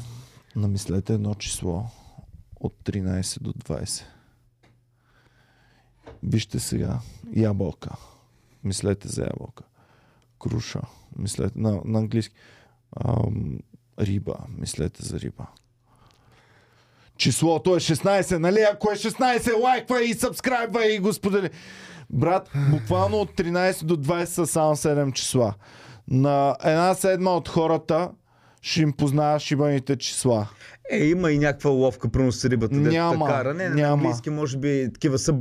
намислете 0.58 1.14
едно 1.14 1.34
число 1.34 1.86
от 2.60 2.76
13 2.84 3.42
до 3.42 3.54
20. 3.54 4.04
Вижте 6.24 6.60
сега, 6.60 7.00
ябълка. 7.36 7.90
Мислете 8.64 9.08
за 9.08 9.22
ябълка. 9.22 9.64
Круша. 10.40 10.82
Мислете 11.18 11.60
на, 11.60 11.82
на 11.86 12.00
английски. 12.00 12.36
Ам, 13.06 13.60
риба. 14.00 14.36
Мислете 14.58 15.06
за 15.06 15.20
риба. 15.20 15.48
Числото 17.18 17.76
е 17.76 17.80
16, 17.80 18.38
нали? 18.38 18.60
Ако 18.74 18.92
е 18.92 18.96
16, 18.96 19.62
лайквай 19.62 20.04
и 20.04 20.14
сабскрайбвай 20.14 20.88
и 20.88 21.00
го. 21.00 21.12
Брат, 22.10 22.50
буквално 22.72 23.18
от 23.18 23.32
13 23.32 23.84
до 23.84 23.98
20 23.98 24.26
са 24.26 24.48
само 24.48 24.76
7 24.76 25.14
числа. 25.14 25.54
На 26.08 26.56
една 26.64 26.94
седма 26.94 27.32
от 27.32 27.50
хората 27.50 28.12
ще 28.62 28.82
им 28.82 28.94
познава 28.94 29.40
шибаните 29.40 29.98
числа. 29.98 30.48
Е, 30.92 31.06
има 31.06 31.32
и 31.32 31.40
някаква 31.40 31.70
ловка, 31.70 32.10
примерно 32.10 32.32
с 32.32 32.46
рибата. 32.46 32.76
Няма, 32.76 33.26
те 33.26 33.32
кара. 33.32 33.54
Не, 33.54 33.70
на 33.70 33.76
няма. 33.76 33.94
английски 33.94 34.30
може 34.30 34.58
би 34.58 34.90
такива 34.94 35.18
са... 35.18 35.36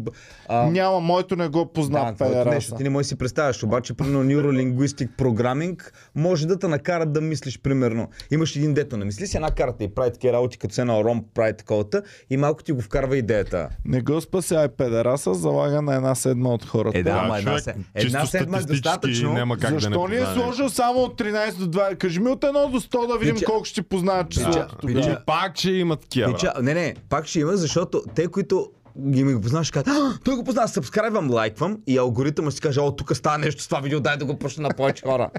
А, 0.49 0.67
Няма, 0.67 1.01
моето 1.01 1.37
не 1.37 1.49
го 1.49 1.67
позна 1.67 2.05
да, 2.05 2.15
твоето 2.15 2.49
нещо 2.49 2.75
ти 2.75 2.83
не 2.83 2.91
можеш 2.91 3.05
да 3.05 3.09
си 3.09 3.17
представяш, 3.17 3.63
обаче 3.63 3.95
примерно 3.95 4.25
Neurolinguistic 4.25 5.09
Programming 5.09 5.83
може 6.15 6.47
да 6.47 6.59
те 6.59 6.69
накарат 6.69 7.13
да 7.13 7.21
мислиш 7.21 7.61
примерно. 7.61 8.09
Имаш 8.31 8.57
един 8.57 8.75
дето, 8.75 8.97
намисли 8.97 9.27
си 9.27 9.37
една 9.37 9.51
карта 9.51 9.85
и 9.85 9.89
прави 9.89 10.13
такива 10.13 10.33
работи, 10.33 10.59
като 10.59 10.75
се 10.75 10.85
на 10.85 11.05
Ром 11.05 11.25
прави 11.35 11.57
таковата 11.57 12.03
и 12.31 12.37
малко 12.37 12.63
ти 12.63 12.73
го 12.73 12.81
вкарва 12.81 13.17
идеята. 13.17 13.69
Не 13.85 14.01
го 14.01 14.21
спасяй 14.21 14.69
педераса, 14.69 15.35
залага 15.35 15.83
на 15.83 15.95
една 15.95 16.15
седма 16.15 16.49
от 16.49 16.65
хората. 16.65 16.99
Е, 16.99 17.03
да, 17.03 17.13
Да, 17.13 17.19
ама 17.19 17.39
една, 17.39 17.59
се... 17.59 17.75
една 17.95 18.27
седма 18.27 18.59
е 18.59 18.63
достатъчно. 18.63 19.33
Няма 19.33 19.59
как 19.59 19.71
Защо 19.71 19.91
да 19.91 20.09
не 20.09 20.17
ни 20.17 20.23
е 20.23 20.27
сложил 20.27 20.69
само 20.69 21.01
от 21.01 21.21
13 21.21 21.57
до 21.57 21.67
20? 21.69 21.97
Кажи 21.97 22.21
ми 22.21 22.29
от 22.29 22.41
1 22.41 22.71
до 22.71 22.81
100 22.81 23.09
да 23.09 23.19
видим 23.19 23.37
Пича- 23.37 23.45
колко 23.45 23.65
ще 23.65 23.83
познаят 23.83 24.31
числото 24.31 24.77
Пича- 24.79 25.25
пак 25.41 25.57
ще 25.57 25.71
има 25.71 25.97
такива. 25.97 26.29
брат. 26.29 26.41
Пича, 26.41 26.53
не, 26.63 26.75
не, 26.75 26.95
пак 27.09 27.27
ще 27.27 27.41
има, 27.41 27.57
защото 27.57 28.03
те, 28.15 28.29
които 28.29 28.71
ги 29.09 29.25
ми 29.25 29.35
го 29.35 29.41
познаваш, 29.41 29.73
«А, 29.77 30.19
той 30.25 30.37
го 30.37 30.45
познава, 30.45 30.69
сабскрайбвам, 30.69 31.31
лайквам 31.31 31.79
и 31.87 31.99
алгоритъмът 31.99 32.53
ще 32.53 32.61
каже, 32.61 32.81
о, 32.81 32.97
тук 32.97 33.17
става 33.17 33.39
нещо 33.39 33.63
с 33.63 33.69
това 33.69 33.81
видео, 33.81 34.01
дай 34.01 34.17
да 34.17 34.25
го 34.25 34.39
пусна 34.39 34.63
на 34.63 34.75
повече 34.77 35.03
хора. 35.03 35.31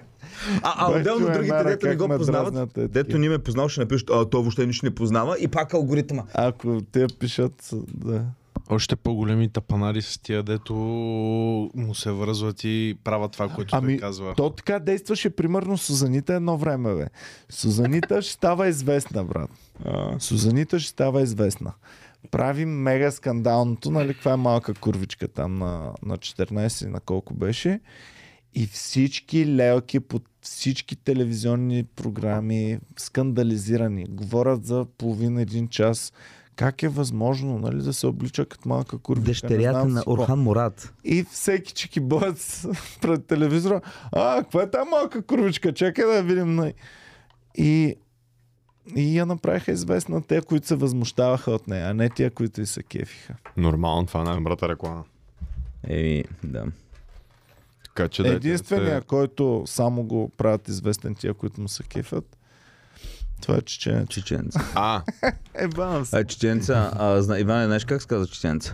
А, 0.63 0.73
а 0.77 0.91
отделно 0.91 1.33
другите, 1.33 1.63
дето 1.63 1.87
не 1.87 1.95
го 1.95 2.07
познават, 2.07 2.77
е, 2.77 2.87
дето 2.87 3.17
ни 3.17 3.29
ме 3.29 3.37
познал, 3.37 3.69
ще 3.69 3.79
напишат, 3.79 4.09
а, 4.09 4.29
той 4.29 4.41
въобще 4.41 4.65
нищо 4.65 4.85
не 4.85 4.95
познава 4.95 5.35
и 5.39 5.47
пак 5.47 5.73
алгоритъма. 5.73 6.23
Ако 6.33 6.81
те 6.91 7.07
пишат, 7.19 7.69
да. 7.93 8.21
Още 8.69 8.95
по-големи 8.95 9.49
тапанари 9.49 10.01
с 10.01 10.17
тия, 10.17 10.43
дето 10.43 10.73
му 11.75 11.95
се 11.95 12.11
връзват 12.11 12.63
и 12.63 12.97
правят 13.03 13.31
това, 13.31 13.49
което 13.49 13.75
Ами, 13.75 13.93
той 13.93 14.07
казва. 14.07 14.33
То 14.37 14.49
така 14.49 14.79
действаше 14.79 15.29
примерно 15.29 15.77
Сузанита 15.77 16.33
едно 16.33 16.57
време, 16.57 16.95
бе. 16.95 17.07
Сузанита 17.49 18.21
ще 18.21 18.31
става 18.31 18.67
известна, 18.67 19.23
брат. 19.23 19.49
Сузанита 20.19 20.79
ще 20.79 20.89
става 20.89 21.21
известна. 21.21 21.73
Прави 22.31 22.65
мега 22.65 23.11
скандалното, 23.11 23.91
нали, 23.91 24.13
каква 24.13 24.33
е 24.33 24.37
малка 24.37 24.73
курвичка 24.73 25.27
там 25.27 25.57
на, 25.57 25.93
на 26.03 26.17
14, 26.17 26.87
на 26.87 26.99
колко 26.99 27.33
беше. 27.33 27.79
И 28.53 28.67
всички 28.67 29.55
лелки 29.55 29.99
под 29.99 30.23
всички 30.41 30.95
телевизионни 30.95 31.83
програми 31.83 32.79
скандализирани. 32.97 34.05
Говорят 34.09 34.65
за 34.65 34.85
половина 34.97 35.41
един 35.41 35.67
час. 35.67 36.13
Как 36.55 36.83
е 36.83 36.89
възможно, 36.89 37.59
нали, 37.59 37.83
да 37.83 37.93
се 37.93 38.07
облича 38.07 38.45
като 38.45 38.69
малка 38.69 38.97
курвичка? 38.97 39.47
Дъщерята 39.47 39.85
на. 39.85 40.03
Орхан 40.07 40.39
Мурат. 40.39 40.93
И 41.03 41.23
всеки 41.31 41.73
чекибоец 41.73 42.67
пред 43.01 43.25
телевизора. 43.25 43.81
А, 44.11 44.37
каква 44.41 44.63
е 44.63 44.69
тази 44.69 44.89
малка 44.89 45.21
курвичка? 45.21 45.73
Чакай 45.73 46.05
да 46.05 46.15
я 46.15 46.23
видим. 46.23 46.55
най-» 46.55 46.73
И, 47.57 47.95
и 48.95 49.17
я 49.17 49.25
направиха 49.25 49.71
известна 49.71 50.21
те, 50.21 50.41
които 50.41 50.67
се 50.67 50.75
възмущаваха 50.75 51.51
от 51.51 51.67
нея, 51.67 51.89
а 51.89 51.93
не 51.93 52.09
тия, 52.09 52.31
които 52.31 52.61
и 52.61 52.65
се 52.65 52.83
кефиха. 52.83 53.35
Нормално, 53.57 54.05
това 54.07 54.21
е 54.21 54.25
най-добрата 54.25 54.69
реклама. 54.69 55.03
Еми, 55.83 56.23
да. 56.43 56.65
Така 57.85 58.07
че 58.07 58.23
дайте 58.23 58.39
да 58.39 58.47
Единствения, 58.47 58.99
се- 59.01 59.07
който 59.07 59.63
само 59.65 60.03
го 60.03 60.29
правят 60.29 60.67
известен 60.67 61.15
тия, 61.15 61.33
които 61.33 61.61
му 61.61 61.67
се 61.67 61.83
кефят, 61.83 62.37
това 63.41 63.57
е 63.57 63.61
чеченец. 63.61 64.09
Чеченца. 64.09 64.59
А, 64.75 65.01
Е, 65.53 65.67
бам 65.67 66.05
се. 66.05 66.17
А, 66.17 66.23
чеченца, 66.23 66.91
а, 66.93 67.21
зна... 67.21 67.39
Иване, 67.39 67.65
знаеш 67.65 67.85
как 67.85 68.01
се 68.01 68.07
казва 68.07 68.27
чеченца? 68.27 68.73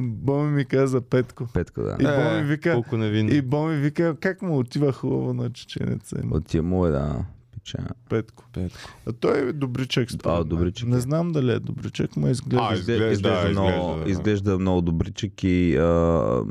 Боми 0.00 0.50
ми 0.50 0.64
каза 0.64 1.00
Петко. 1.00 1.46
Петко, 1.46 1.82
да. 1.82 1.96
И 2.00 2.04
Боми 2.04 2.42
вика, 2.44 2.72
колко 2.72 2.96
невинно. 2.96 3.30
и 3.30 3.42
Боми 3.42 3.76
вика, 3.76 4.16
как 4.16 4.42
му 4.42 4.58
отива 4.58 4.92
хубаво 4.92 5.34
на 5.34 5.50
чеченеца 5.50 6.16
им. 6.22 6.32
От 6.32 6.46
тия 6.46 6.62
му 6.62 6.86
е, 6.86 6.90
да. 6.90 7.24
Пича. 7.64 7.78
Петко. 8.08 8.44
Петко. 8.52 8.78
А 9.06 9.12
той 9.12 9.38
е 9.38 9.52
добричък. 9.52 10.08
А, 10.24 10.44
добричък 10.44 10.88
Не 10.88 10.96
е. 10.96 11.00
знам 11.00 11.32
дали 11.32 11.52
е 11.52 11.58
добричък, 11.58 12.16
но 12.16 12.30
изглежда. 12.30 12.68
А, 12.70 12.74
Изглежда, 12.74 13.06
изглежда, 13.06 13.12
изглежда, 13.12 13.54
да, 13.54 13.70
много, 13.70 14.04
да. 14.04 14.10
изглежда 14.10 14.58
много 14.58 14.80
добричък 14.80 15.44
и 15.44 15.76
а, 15.76 16.42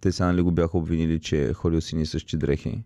те 0.00 0.12
сега 0.12 0.26
нали 0.26 0.42
го 0.42 0.50
бяха 0.50 0.78
обвинили, 0.78 1.20
че 1.20 1.44
е 1.44 1.52
ходил 1.52 1.80
с 1.80 1.92
едни 1.92 2.02
и 2.02 2.06
същи 2.06 2.36
дрехи. 2.36 2.82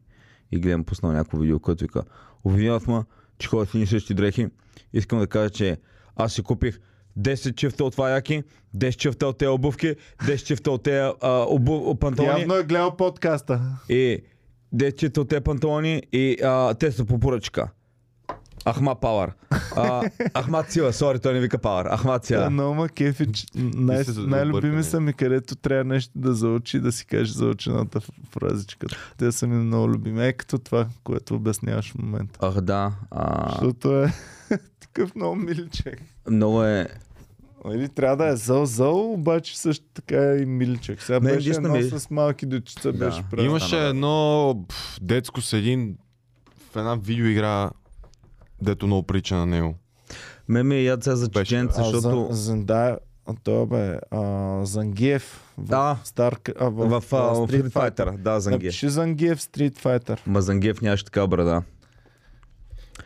И 0.53 0.59
гледам 0.59 0.85
пуснал 0.85 1.13
някакво 1.13 1.39
видео, 1.39 1.61
което 1.61 1.85
вика, 1.85 2.03
обвиняват 2.45 2.87
ме, 2.87 3.03
че 3.39 3.49
ходя 3.49 3.67
с 3.67 3.75
едни 3.75 3.83
и 3.83 3.87
същи 3.87 4.15
дрехи. 4.15 4.49
Искам 4.93 5.19
да 5.19 5.27
кажа, 5.27 5.51
че 5.51 5.79
аз 6.17 6.33
си 6.33 6.43
купих 6.43 6.79
10 7.19 7.55
чифта 7.55 7.85
от 7.85 7.93
това 7.93 8.11
яки, 8.11 8.43
10 8.77 8.97
чифта 8.97 9.27
от 9.27 9.39
тези 9.39 9.49
обувки, 9.49 9.95
10 10.19 10.45
чифта 10.45 10.71
от 10.71 10.83
тези 10.83 11.13
обу, 11.49 11.95
панталони 11.95 12.41
Явно 12.41 12.55
е 12.55 12.63
гледал 12.63 12.97
подкаста. 12.97 13.61
и 13.89 14.19
10 14.75 14.97
чифта 14.97 15.21
от 15.21 15.29
тези 15.29 15.41
панталони 15.41 16.03
и 16.13 16.37
а, 16.45 16.75
те 16.75 16.93
са 16.93 17.05
по 17.05 17.19
поръчка. 17.21 17.69
Ахма 18.69 18.95
Пауър. 18.95 19.33
Ахмат 20.39 20.71
Сила, 20.71 20.93
сори, 20.93 21.19
той 21.19 21.35
не 21.35 21.41
вика 21.41 21.59
Пауър. 21.59 21.97
Ахмат. 21.97 22.25
Сила. 22.25 22.51
Много 22.51 22.75
ма 22.75 22.89
кефи. 22.89 23.27
Най- 23.55 24.05
най-любими 24.17 24.83
са 24.83 25.01
ми, 25.01 25.13
където 25.13 25.57
трябва 25.57 25.85
нещо 25.85 26.13
да 26.15 26.35
заучи, 26.35 26.81
да 26.81 26.93
си 26.93 27.07
каже 27.07 27.33
заучената 27.33 28.01
фразичка. 28.31 28.87
Те 29.19 29.33
са 29.33 29.47
ми 29.47 29.65
много 29.65 29.89
любими. 29.89 30.27
Е 30.27 30.33
като 30.33 30.59
това, 30.59 30.87
което 31.05 31.35
обясняваш 31.35 31.93
в 31.93 31.99
момента. 31.99 32.39
Ах 32.43 32.61
да, 32.61 32.93
а, 33.11 33.49
Защото 33.51 34.03
е 34.03 34.13
такъв 34.81 35.15
много 35.15 35.37
миличък. 35.37 36.01
много 36.31 36.65
е... 36.65 36.87
Или 37.73 37.89
трябва 37.89 38.17
да 38.17 38.27
е 38.27 38.37
зъл, 38.37 38.67
зъл, 38.67 39.13
обаче 39.13 39.59
също 39.59 39.85
така 39.95 40.33
е 40.33 40.37
и 40.37 40.47
миличък. 40.47 41.03
Сега 41.03 41.21
Мен 41.21 41.35
беше 41.35 41.51
едно 41.51 41.69
ми- 41.69 41.83
с 41.83 42.11
малки 42.11 42.47
дечица, 42.47 42.93
Да. 42.93 42.99
беше 42.99 43.23
правил. 43.31 43.45
Имаше 43.45 43.89
едно 43.89 44.65
пф, 44.69 44.99
детско 45.01 45.41
с 45.41 45.53
един 45.53 45.97
в 46.73 46.77
една 46.77 46.95
видеоигра, 46.95 47.71
дето 48.63 48.87
много 48.87 49.03
прича 49.03 49.35
на 49.37 49.47
него. 49.47 49.75
Ме 50.49 50.63
ми 50.63 50.75
е 50.75 50.83
яд 50.83 51.05
сега 51.05 51.17
за 51.17 51.29
Беше, 51.29 51.45
чеченца, 51.45 51.81
А, 51.81 51.85
защото 51.85 52.29
а 53.27 53.35
той 53.45 53.67
бе, 53.67 53.99
а, 54.11 54.61
Зангиев 54.65 55.23
в, 55.59 55.65
Да. 55.65 55.97
Стар, 56.05 56.37
а, 56.61 56.65
в, 56.65 56.89
в, 56.89 57.01
в 57.01 57.13
а, 57.13 57.17
Street 57.17 57.63
Street 57.63 57.69
Fighter, 57.71 58.17
да, 58.19 58.41
Зангиев. 58.41 58.63
Напиши 58.63 58.89
Зангиев 58.89 59.39
Street 59.41 59.79
Fighter. 59.79 60.19
Ма 60.27 60.43
Зангиев 60.43 60.81
нямаше 60.81 61.05
така 61.05 61.27
брада. 61.27 61.63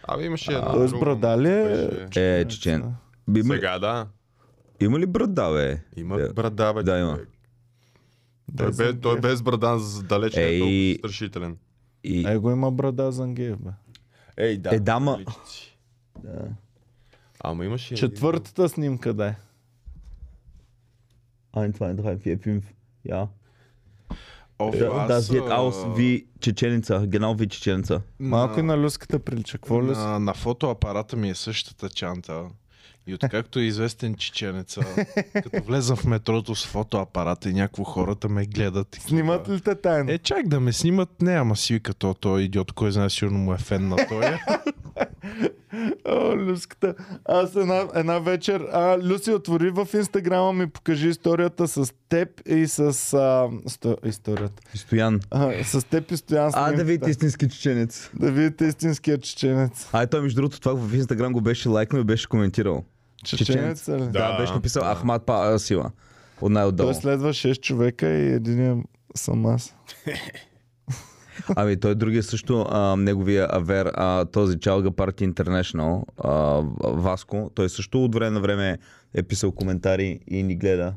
Абе 0.02 0.24
имаше 0.24 0.52
едно. 0.52 0.72
Той 0.72 0.88
с 0.88 0.90
друго, 0.90 1.04
брада 1.04 1.38
ли 1.38 1.48
е? 1.48 2.40
Е, 2.40 2.44
чечен. 2.44 2.94
Сега 3.42 3.78
да. 3.78 4.06
Има 4.80 4.98
ли 4.98 5.06
брада, 5.06 5.50
бе? 5.50 5.82
Има 5.96 6.16
Да. 6.18 6.32
брада, 6.32 6.74
бе. 6.74 6.82
Да, 6.82 6.98
има. 6.98 7.18
Той, 8.56 8.72
бе, 8.72 9.00
той 9.00 9.20
без 9.20 9.42
брада 9.42 9.78
за 9.78 10.02
далеч 10.02 10.34
не 10.36 10.42
е 10.42 10.46
Ей. 10.46 10.58
толкова 10.60 10.98
страшителен. 10.98 11.56
И... 12.04 12.26
Е, 12.26 12.38
го 12.38 12.50
има 12.50 12.70
брада 12.70 13.12
Зангиев, 13.12 13.56
бе. 13.58 13.70
Ей, 14.36 14.58
да. 14.58 14.74
Е, 14.74 14.80
да, 14.80 14.92
ма-. 14.92 15.24
Да. 16.18 16.48
Ама 17.40 17.64
имаше... 17.64 17.94
един- 17.94 18.00
Четвъртата 18.00 18.68
снимка 18.68 19.14
да 19.14 19.26
е. 19.26 19.34
1, 21.54 21.72
2, 21.72 21.94
3, 21.94 22.16
4, 22.18 22.38
5. 22.38 22.62
Ja. 23.06 23.28
О, 24.58 24.72
Das 24.72 25.10
аз, 25.10 25.28
wird 25.28 25.48
а, 25.48 25.56
aus 25.56 25.96
wie 25.96 26.26
Чеченица. 26.40 27.06
Genau 27.06 27.34
wie 27.34 27.48
Чеченица. 27.48 28.02
Малко 28.20 28.60
и 28.60 28.62
на 28.62 28.78
люската 28.78 29.18
прилича. 29.18 29.58
Какво 29.58 29.82
ли? 29.82 29.86
на, 29.86 30.18
на 30.18 30.34
фотоапарата 30.34 31.16
ми 31.16 31.30
е 31.30 31.34
същата 31.34 31.88
чанта. 31.90 32.44
И 33.09 33.14
откакто 33.14 33.59
е 33.59 33.62
известен 33.62 34.14
чеченеца, 34.14 34.80
като 35.32 35.62
влезам 35.62 35.96
в 35.96 36.04
метрото 36.04 36.54
с 36.54 36.66
фотоапарата 36.66 37.50
и 37.50 37.52
някакво 37.52 37.84
хората 37.84 38.28
ме 38.28 38.46
гледат. 38.46 38.96
и 38.96 39.00
Снимат 39.00 39.48
ли 39.48 39.61
те 39.61 39.74
тайно? 39.74 40.11
Е, 40.11 40.18
чак 40.18 40.48
да 40.48 40.61
ме 40.61 40.72
снимат, 40.72 41.22
не, 41.22 41.32
ама 41.32 41.56
си 41.56 41.74
вика 41.74 41.94
то, 41.94 42.14
той 42.14 42.42
идиот, 42.42 42.72
кой 42.72 42.92
знае, 42.92 43.11
сигурно 43.11 43.38
му 43.38 43.54
е 43.54 43.59
фен 43.59 43.88
на 43.88 43.96
той. 44.09 44.24
О, 46.04 46.36
люската. 46.36 46.94
Аз 47.24 47.56
една, 47.56 47.88
една 47.94 48.18
вечер... 48.18 48.61
А, 48.72 48.98
Люси, 48.98 49.30
отвори 49.30 49.70
в 49.70 49.88
инстаграма 49.94 50.52
ми, 50.52 50.66
покажи 50.66 51.09
историята 51.09 51.68
с 51.68 51.92
теб 52.09 52.28
и 52.48 52.66
с... 52.66 52.80
А, 53.14 53.48
сто, 53.66 53.96
историята. 54.04 54.62
Стоян. 54.74 55.20
А, 55.30 55.64
с 55.64 55.86
теб 55.86 56.11
и 56.11 56.16
Стоян 56.16 56.50
А, 56.54 56.72
да 56.72 56.84
видите 56.84 57.11
истински 57.11 57.48
чеченец. 57.48 58.11
Да 58.14 58.32
видите 58.32 58.64
истинския 58.64 59.18
чеченец. 59.18 59.88
А, 59.92 60.06
той 60.06 60.20
между 60.20 60.36
другото 60.36 60.61
това 60.61 60.74
в 60.74 60.94
Инстаграм 60.94 61.32
го 61.32 61.40
беше 61.40 61.68
лайкнал 61.68 62.00
и 62.00 62.04
беше 62.04 62.28
коментирал. 62.28 62.84
Чеченец, 63.24 63.88
ли? 63.88 63.92
Да, 63.92 64.06
Да, 64.06 64.38
беше 64.38 64.52
написал 64.52 64.82
да. 64.82 64.94
Ахмат 64.94 65.26
Па 65.26 65.34
а, 65.34 65.58
Сила. 65.58 65.90
От 66.40 66.52
най-отдолу. 66.52 66.86
Той 66.86 66.94
следва 66.94 67.28
6 67.28 67.60
човека 67.60 68.08
и 68.08 68.32
един 68.32 68.84
съм 69.16 69.46
аз. 69.46 69.74
Ами 71.56 71.80
той 71.80 71.94
другия 71.94 72.22
също, 72.22 72.66
а, 72.70 72.96
неговия 72.96 73.48
авер, 73.50 73.90
а, 73.94 74.24
този 74.24 74.60
Чалга 74.60 74.90
Парти 74.90 75.28
International, 75.28 76.02
а, 76.18 76.62
Васко, 76.84 77.50
той 77.54 77.68
също 77.68 78.04
от 78.04 78.14
време 78.14 78.30
на 78.30 78.40
време 78.40 78.78
е 79.14 79.22
писал 79.22 79.52
коментари 79.52 80.20
и 80.26 80.42
ни 80.42 80.56
гледа. 80.56 80.94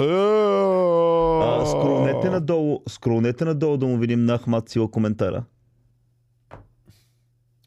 А, 0.00 1.66
скролнете 1.66 2.30
надолу, 2.30 2.82
скролнете 2.88 3.44
надолу 3.44 3.76
да 3.76 3.86
му 3.86 3.98
видим 3.98 4.24
на 4.24 4.38
Ахмат 4.38 4.68
Сила 4.68 4.90
коментара. 4.90 5.44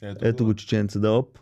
Ето 0.02 0.46
го 0.46 0.54
чеченца 0.54 1.00
да 1.00 1.12
оп. 1.12 1.40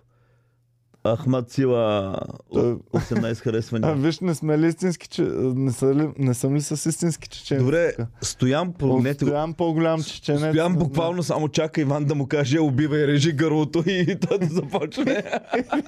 Ахмат 1.07 1.51
Сила 1.51 2.15
Той- 2.53 2.75
18 2.93 3.31
А, 3.31 3.35
харесвания. 3.35 3.95
виж, 3.95 4.19
не 4.19 4.35
сме 4.35 4.59
ли 4.59 4.67
истински, 4.67 5.07
че... 5.07 5.21
не, 5.41 5.71
са 5.71 5.95
ли... 5.95 6.09
не 6.17 6.33
съм 6.33 6.55
ли 6.55 6.61
с 6.61 6.89
истински 6.89 7.29
чеченец? 7.29 7.63
Добре, 7.63 7.93
Стоян, 8.21 8.73
погледнете 8.73 9.25
го. 9.25 9.29
Стоян 9.29 9.53
по-голям 9.53 10.03
чеченец. 10.03 10.39
Стоян 10.41 10.71
не 10.71 10.77
буквално 10.77 11.23
само 11.23 11.49
чака 11.49 11.81
Иван 11.81 12.05
да 12.05 12.15
му 12.15 12.27
каже 12.27 12.59
убивай, 12.59 13.07
режи 13.07 13.31
гърлото 13.31 13.83
и 13.87 14.19
той 14.27 14.39
да 14.39 14.45
започне. 14.45 15.23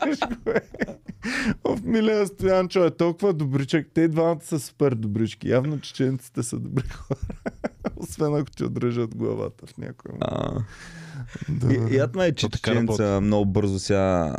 Виж 0.07 0.20
го, 0.20 0.51
е. 0.51 0.62
Of, 1.64 1.84
милия 1.84 2.28
Стоян, 2.28 2.68
човек, 2.70 2.93
толкова 2.97 3.34
добричък. 3.34 3.88
Те 3.93 4.07
двамата 4.07 4.39
са 4.43 4.59
супер 4.59 4.95
добрички. 4.95 5.49
Явно 5.49 5.80
чеченците 5.80 6.43
са 6.43 6.59
добри 6.59 6.88
хора. 6.89 7.20
Освен 7.97 8.36
ако 8.36 8.51
ти 8.51 8.64
отрежат 8.64 9.16
главата 9.16 9.66
в 9.66 9.78
някой 9.78 10.12
момент. 10.12 10.24
А, 10.32 10.64
Да. 11.49 11.96
и, 12.24 12.28
е, 12.28 12.32
че 12.32 12.50
чеченца 12.50 13.21
много 13.21 13.46
бързо 13.46 13.79
сега 13.79 14.36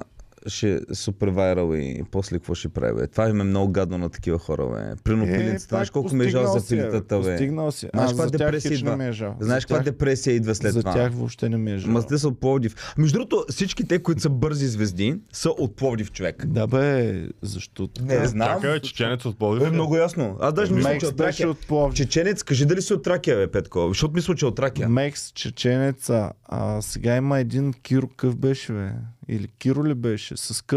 ще 0.46 0.72
е 0.72 0.94
супер 0.94 1.28
вайрал 1.28 1.74
и 1.74 2.02
после 2.10 2.36
какво 2.36 2.54
ще 2.54 2.68
прави, 2.68 2.94
бе. 2.94 3.06
Това 3.06 3.28
им 3.28 3.40
е 3.40 3.44
много 3.44 3.72
гадно 3.72 3.98
на 3.98 4.08
такива 4.08 4.38
хора, 4.38 4.66
бе. 4.66 5.02
Прино 5.04 5.24
Е, 5.24 5.26
пилинцата, 5.28 5.68
знаеш 5.68 5.90
колко 5.90 6.14
ме 6.14 6.24
е 6.24 6.28
жал 6.28 6.58
за 6.58 6.68
пилитата, 6.68 7.18
бе. 7.18 7.22
Постигнал 7.22 7.72
си. 7.72 7.88
Знаеш 7.94 8.10
каква 8.10 8.24
за 8.24 8.30
депресия 8.30 8.70
не 8.70 8.76
идва? 8.76 8.96
ми 8.96 9.06
е. 9.06 9.12
Знаеш 9.12 9.62
За 9.62 9.68
каква 9.68 9.78
депресия 9.80 10.34
идва 10.34 10.54
след 10.54 10.72
За 10.72 10.80
това? 10.80 10.92
тях 10.92 11.12
въобще 11.12 11.48
не 11.48 11.56
ми 11.56 11.72
е 11.72 11.78
жал. 11.78 11.90
Ма 11.90 12.02
те 12.02 12.18
са 12.18 12.28
от 12.28 12.40
Пловдив. 12.40 12.94
Между 12.98 13.18
другото, 13.18 13.44
всички 13.50 13.84
те, 13.84 13.98
които 13.98 14.20
са 14.20 14.30
бързи 14.30 14.66
звезди, 14.66 15.14
са 15.32 15.50
от 15.50 15.76
Пловдив 15.76 16.12
човек. 16.12 16.46
Да 16.46 16.66
бе, 16.66 17.22
защо 17.42 17.86
така? 17.86 18.14
Не 18.14 18.26
знам. 18.26 18.48
Чакай, 18.52 18.80
чеченец 18.80 19.24
от 19.24 19.38
Пловдив. 19.38 19.68
Е, 19.68 19.70
много 19.70 19.96
ясно. 19.96 20.36
Аз 20.40 20.54
даже 20.54 20.72
мисля, 20.72 20.98
че 20.98 21.06
от 21.06 21.16
Тракия. 21.16 21.50
от 21.50 21.66
Пловдив. 21.66 21.96
Чеченец, 21.96 22.42
кажи 22.42 22.66
дали 22.66 22.82
си 22.82 22.94
от 22.94 23.02
Тракия, 23.02 23.36
бе, 23.36 23.46
Петко. 23.46 23.88
Защото 23.88 24.14
мисля, 24.14 24.34
че 24.34 24.44
е 24.44 24.48
от 24.48 24.56
Тракия. 24.56 24.88
Мекс, 24.88 25.30
чеченеца. 25.30 26.30
А 26.44 26.82
сега 26.82 27.16
има 27.16 27.38
един 27.38 27.72
Киро, 27.72 28.08
къв 28.08 28.36
беше, 28.36 28.72
бе? 28.72 28.90
Или 29.28 29.48
Киро 29.48 29.84
ли 29.84 29.94
беше? 29.94 30.36
С 30.36 30.62
К. 30.66 30.74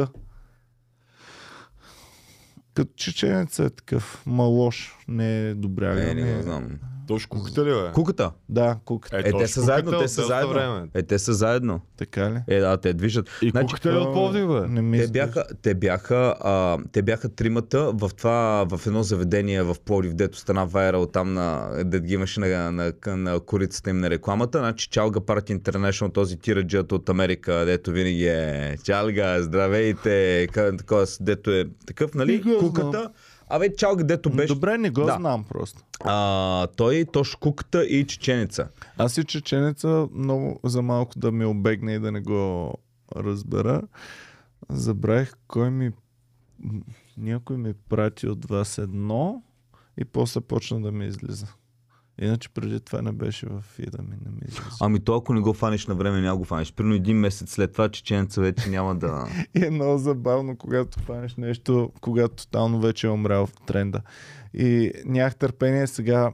Като 2.73 2.93
чеченец 2.95 3.59
е 3.59 3.69
такъв, 3.69 4.23
ма 4.25 4.43
лош, 4.43 4.95
не 5.07 5.49
е 5.49 5.53
добряга. 5.53 6.03
Е, 6.03 6.05
не, 6.05 6.13
не, 6.13 6.23
не, 6.23 6.35
не 6.35 6.43
знам. 6.43 6.79
То 7.07 7.19
ще 7.19 7.29
куката 7.29 7.65
ли, 7.65 7.69
бе? 7.69 7.91
Куката. 7.93 8.31
Да, 8.49 8.77
куката. 8.85 9.17
Е, 9.17 9.31
то 9.31 9.37
те 9.37 9.47
са 9.47 9.61
заедно, 9.61 9.91
те 9.91 9.97
от 9.97 10.09
са 10.09 10.25
заедно. 10.25 10.53
Време. 10.53 10.87
Е, 10.93 11.03
те 11.03 11.19
са 11.19 11.33
заедно. 11.33 11.81
Така 11.97 12.31
ли? 12.31 12.55
Е, 12.55 12.59
да, 12.59 12.77
те 12.77 12.93
движат. 12.93 13.29
И 13.41 13.49
Значи, 13.49 13.65
куката 13.65 13.93
ли 13.93 13.97
от 13.97 14.13
Пловдив, 14.13 14.47
бе? 14.47 14.67
Не 14.67 14.81
ми 14.81 14.97
Те 14.97 15.07
бяха, 15.07 15.45
те, 15.61 15.73
бяха, 15.73 16.35
а, 16.39 16.77
те 16.91 17.01
бяха 17.01 17.29
тримата 17.29 17.91
в 17.93 18.11
това, 18.17 18.65
в 18.69 18.87
едно 18.87 19.03
заведение 19.03 19.63
в 19.63 19.75
Пловдив, 19.85 20.13
дето 20.13 20.37
стана 20.37 20.65
вайрал 20.65 21.05
там 21.05 21.33
на, 21.33 21.69
дет 21.85 22.03
ги 22.03 22.13
имаше 22.13 22.39
на, 22.39 22.71
на, 22.71 22.93
на, 23.05 23.17
на 23.17 23.39
корицата 23.39 23.89
им 23.89 23.97
на 23.97 24.09
рекламата. 24.09 24.57
Значи 24.57 24.89
Чалга 24.89 25.21
Парти 25.21 25.59
International, 25.59 26.13
този 26.13 26.37
тираджът 26.39 26.91
от 26.91 27.09
Америка, 27.09 27.63
дето 27.65 27.91
винаги 27.91 28.27
е 28.27 28.77
Чалга, 28.83 29.41
здравейте, 29.41 30.47
ка- 30.53 30.77
такова, 30.77 31.05
дето 31.19 31.51
е 31.51 31.65
такъв, 31.87 32.13
нали? 32.13 32.57
Куката. 32.59 33.09
Абе, 33.49 33.75
Чалга, 33.75 34.03
дето 34.03 34.29
беше. 34.29 34.53
Добре, 34.53 34.77
не 34.77 34.89
го 34.89 35.01
Да. 35.05 35.13
знам 35.13 35.43
просто. 35.43 35.83
А, 35.99 36.67
той, 36.67 37.05
Тош 37.13 37.35
Куката 37.35 37.85
и 37.85 38.07
Чеченица. 38.07 38.67
Аз 38.97 39.17
и 39.17 39.23
чеченеца 39.23 40.07
много 40.13 40.59
за 40.63 40.81
малко 40.81 41.19
да 41.19 41.31
ми 41.31 41.45
обегне 41.45 41.93
и 41.93 41.99
да 41.99 42.11
не 42.11 42.21
го 42.21 42.73
разбера. 43.15 43.81
Забравих 44.69 45.33
кой 45.47 45.69
ми... 45.69 45.91
Някой 47.17 47.57
ми 47.57 47.73
прати 47.73 48.27
от 48.27 48.45
вас 48.45 48.77
едно 48.77 49.43
и 49.97 50.05
после 50.05 50.41
почна 50.41 50.81
да 50.81 50.91
ми 50.91 51.05
излиза. 51.05 51.47
Иначе 52.21 52.49
преди 52.49 52.79
това 52.79 53.01
не 53.01 53.11
беше 53.11 53.45
в 53.45 53.61
фида 53.61 53.97
ми, 54.01 54.15
не 54.25 54.31
ми 54.31 54.41
излиза. 54.47 54.69
Ами 54.81 54.99
то 54.99 55.15
ако 55.15 55.33
не 55.33 55.41
го 55.41 55.53
фаниш 55.53 55.87
на 55.87 55.95
време, 55.95 56.21
няма 56.21 56.37
го 56.37 56.43
фаниш. 56.43 56.73
Примерно 56.73 56.95
един 56.95 57.17
месец 57.17 57.51
след 57.51 57.71
това 57.71 57.89
чеченеца 57.89 58.41
вече 58.41 58.69
няма 58.69 58.95
да... 58.95 59.25
И 59.55 59.65
е 59.65 59.69
много 59.69 59.97
забавно, 59.97 60.57
когато 60.57 60.99
хванеш 60.99 61.35
нещо, 61.35 61.91
когато 62.01 62.35
тотално 62.35 62.79
вече 62.79 63.07
е 63.07 63.09
умрял 63.09 63.45
в 63.45 63.53
тренда. 63.65 64.01
И 64.53 64.91
нямах 65.05 65.35
търпение 65.35 65.87
сега 65.87 66.31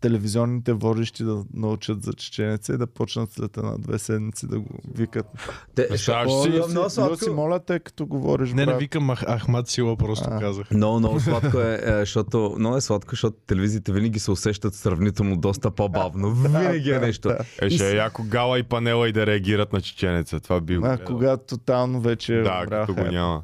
телевизионните 0.00 0.72
водещи 0.72 1.24
да 1.24 1.44
научат 1.54 2.02
за 2.02 2.12
чеченеца 2.12 2.72
и 2.72 2.76
да 2.76 2.86
почнат 2.86 3.32
след 3.32 3.56
една-две 3.56 3.98
седмици 3.98 4.46
да 4.46 4.58
го 4.60 4.68
викат. 4.94 5.26
Те, 5.74 5.88
Представяш 5.88 6.32
си? 6.32 6.48
много 6.70 7.10
Люси, 7.10 7.30
моля 7.30 7.60
те, 7.60 7.78
като 7.78 8.06
говориш, 8.06 8.50
Не, 8.50 8.54
не 8.56 8.66
брат. 8.66 8.80
викам 8.80 9.10
Ах, 9.10 9.22
Ахмад 9.22 9.68
Сила, 9.68 9.96
просто 9.96 10.28
А. 10.30 10.38
казах. 10.40 10.70
Много, 10.70 10.98
много 10.98 11.20
сладко 11.20 11.58
е, 11.58 11.80
е, 11.82 11.92
защото, 11.92 12.54
много 12.58 12.76
е 12.76 12.80
сладко, 12.80 13.10
защото 13.10 13.36
телевизиите 13.46 13.92
винаги 13.92 14.18
се 14.18 14.30
усещат 14.30 14.74
сравнително 14.74 15.36
доста 15.36 15.70
по-бавно. 15.70 16.30
Винаги 16.32 16.90
е 16.90 16.98
нещо. 16.98 17.32
Е, 17.62 17.70
ще 17.70 17.90
е 17.90 17.96
яко 17.96 18.22
гала 18.24 18.58
и 18.58 18.62
панела 18.62 19.08
и 19.08 19.12
да 19.12 19.26
реагират 19.26 19.72
на 19.72 19.80
чеченеца. 19.80 20.40
Това 20.40 20.60
би 20.60 20.76
го 20.76 20.86
А, 20.86 20.98
когато 20.98 21.44
тотално 21.46 22.00
вече 22.00 22.34
е 22.34 22.42
Да, 22.42 22.66
като 22.70 22.94
го 22.94 23.00
няма. 23.00 23.42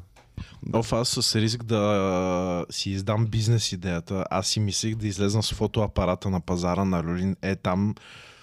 Оф, 0.73 0.93
аз 0.93 1.09
с 1.09 1.35
риск 1.35 1.63
да 1.63 2.65
си 2.69 2.89
издам 2.89 3.25
бизнес 3.27 3.71
идеята, 3.71 4.25
аз 4.29 4.47
си 4.47 4.59
мислих 4.59 4.95
да 4.95 5.07
излезна 5.07 5.43
с 5.43 5.53
фотоапарата 5.53 6.29
на 6.29 6.41
пазара 6.41 6.85
на 6.85 7.03
Люлин. 7.03 7.35
Е, 7.41 7.55
там 7.55 7.95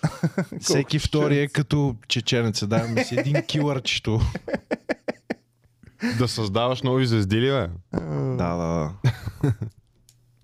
всеки 0.61 0.99
втори 0.99 1.39
е 1.39 1.49
като 1.49 1.97
чеченец. 2.09 2.67
Дай 2.67 2.89
ми 2.89 3.05
си 3.05 3.19
един 3.19 3.43
килърчето. 3.43 4.21
Да 6.19 6.29
създаваш 6.29 6.83
нови 6.83 7.07
звезди 7.07 7.41
ли, 7.41 7.51
бе? 7.51 7.69
Да, 8.37 8.57
да, 8.57 8.57
да. 8.57 8.93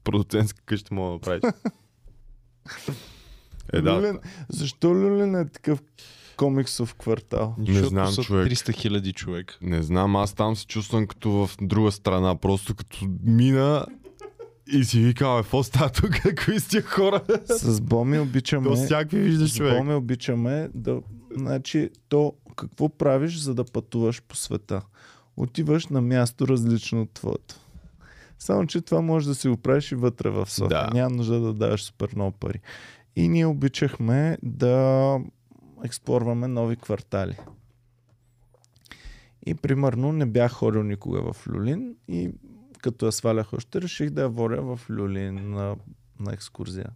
Продуцентска 0.05 0.63
къща 0.67 0.95
мога 0.95 1.19
да 1.19 1.21
правиш. 1.21 1.43
Е, 3.73 3.81
да. 3.81 3.99
Люлин, 3.99 4.19
защо 4.49 4.95
Люлин 4.95 5.35
е 5.35 5.49
такъв 5.49 5.83
комиксов 6.37 6.95
квартал? 6.95 7.55
Защото 7.67 7.89
знам, 7.89 8.13
са 8.13 8.23
човек. 8.23 8.53
300 8.53 8.75
хиляди 8.75 9.13
човек. 9.13 9.59
Не 9.63 9.83
знам, 9.83 10.17
аз 10.17 10.35
там 10.35 10.57
се 10.57 10.67
чувствам 10.67 11.07
като 11.07 11.31
в 11.31 11.51
друга 11.61 11.93
страна. 11.93 12.37
Просто 12.37 12.75
като 12.75 12.99
мина 13.25 13.87
и 14.73 14.85
си 14.85 15.01
викам, 15.01 15.37
бе, 15.37 15.43
какво 15.43 15.63
става 15.63 15.91
тук? 15.91 16.11
Кои 16.45 16.61
сте 16.61 16.83
хора? 16.83 17.23
С 17.45 17.81
Боми 17.81 18.19
обичаме... 18.19 18.69
То 18.69 18.77
всякакви 18.77 19.19
виждаш, 19.19 19.51
С 19.51 19.57
човек. 19.57 19.79
Боми 19.79 19.95
обичаме 19.95 20.69
да... 20.75 21.01
Значи, 21.37 21.91
то 22.09 22.33
какво 22.57 22.89
правиш, 22.89 23.37
за 23.37 23.55
да 23.55 23.65
пътуваш 23.65 24.23
по 24.23 24.37
света? 24.37 24.83
Отиваш 25.37 25.87
на 25.87 26.01
място 26.01 26.49
различно 26.49 27.03
от 27.03 27.11
твоето. 27.11 27.55
Само, 28.39 28.67
че 28.67 28.81
това 28.81 29.01
може 29.01 29.29
да 29.29 29.35
си 29.35 29.49
го 29.49 29.57
правиш 29.57 29.93
и 29.93 29.95
вътре 29.95 30.31
в 30.31 30.51
София. 30.51 30.69
Да. 30.69 30.91
Няма 30.95 31.17
нужда 31.17 31.41
да 31.41 31.53
даваш 31.53 31.83
супер 31.83 32.09
много 32.17 32.33
пари. 32.33 32.61
И 33.17 33.29
ние 33.29 33.47
обичахме 33.47 34.39
да 34.43 35.19
експлорваме 35.87 36.49
нови 36.49 36.77
квартали. 36.77 37.39
И 39.47 39.55
примерно 39.55 40.13
не 40.13 40.27
бях 40.27 40.53
ходил 40.53 40.83
никога 40.83 41.33
в 41.33 41.47
Люлин 41.49 41.97
и 42.09 42.31
като 42.83 43.07
я 43.07 43.13
свалях 43.13 43.53
още, 43.53 43.81
реших 43.81 44.11
да 44.11 44.23
я 44.23 44.29
водя 44.29 44.63
в 44.63 44.81
Люлин 44.91 45.51
на, 45.51 45.77
на 46.21 46.33
екскурзия. 46.33 46.91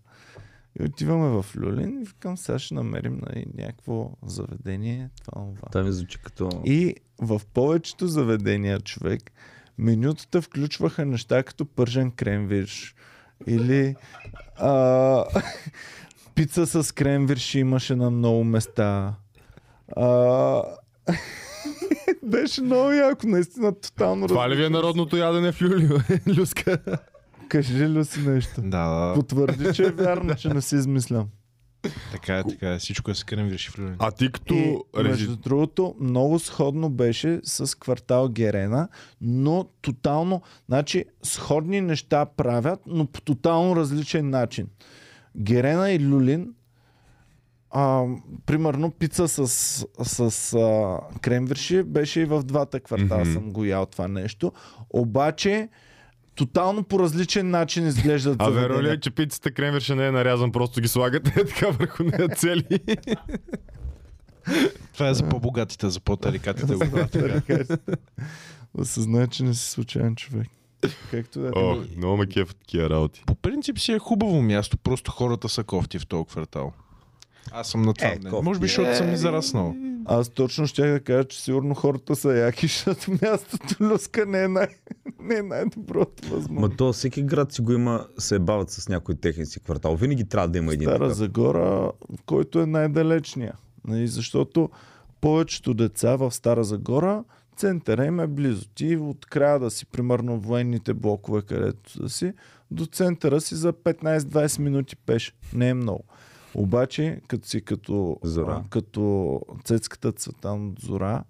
И 0.80 0.82
отиваме 0.84 1.42
в 1.42 1.46
Люлин 1.56 2.00
и 2.00 2.04
викам, 2.04 2.36
сега 2.36 2.58
ще 2.58 2.74
намерим 2.74 3.20
нали, 3.26 3.46
някакво 3.54 4.10
заведение, 4.26 5.10
това, 5.24 5.32
това. 5.56 5.68
Това 5.72 5.84
ми 5.84 5.92
звучи 5.92 6.18
като... 6.18 6.62
И 6.64 6.94
в 7.18 7.40
повечето 7.54 8.06
заведения, 8.06 8.80
човек, 8.80 9.30
менютата 9.78 10.42
включваха 10.42 11.06
неща 11.06 11.42
като 11.42 11.66
пържен 11.66 12.10
кремвирш 12.10 12.94
или 13.46 13.96
а, 14.56 15.24
пица 16.35 16.66
с 16.66 16.94
кремвирши 16.94 17.59
имаше 17.59 17.94
на 17.97 18.11
много 18.11 18.44
места. 18.44 19.15
А, 19.97 20.62
беше 22.23 22.62
много 22.62 22.90
яко, 22.93 23.27
наистина 23.27 23.81
тотално 23.81 24.28
Това 24.28 24.51
ли 24.51 24.57
ви 24.57 24.65
е 24.65 24.70
народното 24.70 25.16
ядене 25.16 25.52
в 25.52 25.62
Люли, 25.62 25.89
Люска? 26.39 26.78
Кажи 27.48 27.89
Люси 27.89 28.20
нещо. 28.20 28.61
Да, 28.61 28.89
да. 28.89 29.15
Потвърди, 29.15 29.74
че 29.74 29.82
е 29.82 29.90
вярно, 29.90 30.35
че 30.35 30.48
не 30.48 30.62
си 30.62 30.77
измислям. 30.77 31.27
Така 32.12 32.39
е, 32.39 32.44
така 32.44 32.73
е. 32.73 32.78
Всичко 32.78 33.11
е 33.11 33.15
с 33.15 33.24
крем 33.24 33.48
вирши 33.48 33.70
в 33.70 33.78
Люлин. 33.78 33.97
А 33.98 34.11
ти 34.11 34.32
като 34.32 34.55
И, 34.55 34.77
рези... 34.97 35.09
между 35.09 35.36
другото, 35.36 35.94
много 36.01 36.39
сходно 36.39 36.90
беше 36.90 37.40
с 37.44 37.78
квартал 37.78 38.28
Герена, 38.28 38.89
но 39.20 39.69
тотално, 39.82 40.43
значи, 40.69 41.05
сходни 41.23 41.81
неща 41.81 42.27
правят, 42.27 42.81
но 42.86 43.07
по 43.07 43.20
тотално 43.20 43.77
различен 43.77 44.31
начин. 44.31 44.66
Герена 45.36 45.90
и 45.90 46.01
Люлин, 46.01 46.55
а, 47.70 48.05
примерно 48.47 48.90
пица 48.90 49.28
с, 49.28 49.47
с 50.05 50.55
а, 50.55 50.98
кремвирши 51.20 51.82
беше 51.82 52.20
и 52.20 52.24
в 52.24 52.43
двата 52.43 52.81
квартала 52.81 53.20
Мгм. 53.20 53.32
съм 53.32 53.52
го 53.52 53.65
ял 53.65 53.86
това 53.86 54.09
нещо. 54.09 54.52
Обаче, 54.90 55.69
тотално 56.35 56.85
по 56.85 56.98
различен 56.98 57.51
начин 57.51 57.86
изглеждат 57.86 58.36
А 58.39 58.51
верно 58.51 58.82
ли 58.82 58.89
е, 58.89 59.01
че 59.01 59.11
пицата 59.11 59.51
кремвир 59.51 59.81
ще 59.81 59.94
не 59.94 60.07
е 60.07 60.11
нарязан, 60.11 60.52
просто 60.52 60.81
ги 60.81 60.89
слагате 60.89 61.40
е 61.40 61.44
така 61.47 61.70
върху 61.70 62.02
нея 62.02 62.28
цели? 62.28 62.81
Това 64.93 65.09
е 65.09 65.15
за 65.15 65.28
по-богатите, 65.28 65.89
за 65.89 66.01
по-тарикатите. 66.01 66.74
го 66.74 66.81
правят 66.81 67.12
така. 67.12 67.77
Осъзнай, 68.74 69.27
че 69.27 69.44
не 69.44 69.55
си 69.55 69.70
случайен 69.70 70.16
човек. 70.16 70.48
Както 71.11 71.40
да 71.40 71.47
е. 71.47 71.51
О, 71.57 71.77
много 71.97 72.16
ме 72.16 72.27
кеф 72.27 72.55
такива 72.55 72.90
работи. 72.90 73.23
По 73.27 73.35
принцип 73.35 73.78
си 73.78 73.93
е 73.93 73.98
хубаво 73.98 74.43
място, 74.43 74.78
просто 74.78 75.11
хората 75.11 75.48
са 75.48 75.65
кофти 75.65 75.98
в 75.98 76.07
този 76.07 76.24
квартал. 76.24 76.73
Аз 77.52 77.69
съм 77.69 77.82
на 77.82 77.94
това. 77.94 78.09
Е, 78.09 78.19
кофти. 78.20 78.44
Може 78.44 78.61
би, 78.61 78.66
защото 78.66 78.97
съм 78.97 79.12
израснал. 79.12 79.74
Аз 80.05 80.28
точно 80.28 80.66
ще 80.66 80.90
да 80.90 81.01
кажа, 81.01 81.24
че 81.24 81.43
сигурно 81.43 81.74
хората 81.74 82.16
са 82.16 82.32
яки, 82.32 82.66
защото 82.66 83.11
мястото 83.23 83.85
Люска 83.85 84.27
не 84.27 84.43
е, 84.43 84.48
най- 84.48 84.69
не 85.20 85.35
е 85.35 85.43
най-доброто 85.43 86.28
възможно. 86.28 86.61
Ма 86.61 86.77
то 86.77 86.93
всеки 86.93 87.23
град 87.23 87.52
си 87.52 87.62
го 87.62 87.73
има, 87.73 88.07
се 88.19 88.39
бават 88.39 88.70
с 88.70 88.89
някой 88.89 89.15
техен 89.15 89.47
си 89.47 89.61
квартал. 89.61 89.97
Винаги 89.97 90.28
трябва 90.28 90.48
да 90.48 90.59
има 90.59 90.73
един 90.73 90.89
Стара 90.89 90.98
такъв. 90.98 91.16
Загора, 91.16 91.93
който 92.27 92.61
е 92.61 92.66
най-далечния. 92.66 93.55
Нали, 93.86 94.09
защото 94.09 94.70
повечето 95.20 95.74
деца 95.74 96.16
в 96.16 96.31
Стара 96.31 96.65
Загора, 96.65 97.24
центъра 97.60 98.06
им 98.06 98.20
е 98.20 98.26
близо. 98.26 98.68
Ти 98.74 98.96
от 98.96 99.26
края 99.26 99.58
да 99.58 99.70
си, 99.70 99.86
примерно 99.86 100.40
военните 100.40 100.94
блокове, 100.94 101.42
където 101.42 102.02
да 102.02 102.08
си, 102.08 102.32
до 102.70 102.86
центъра 102.86 103.40
си 103.40 103.54
за 103.54 103.72
15-20 103.72 104.58
минути 104.58 104.96
пеш. 104.96 105.34
Не 105.54 105.68
е 105.68 105.74
много. 105.74 106.04
Обаче, 106.54 107.20
като 107.28 107.48
си 107.48 107.60
като, 107.60 108.16
Зора. 108.22 108.62
а, 108.66 108.68
като 108.70 109.40
цецката 109.64 110.12
Цветан 110.12 110.68
от 110.68 110.80
Зора, 110.80 111.24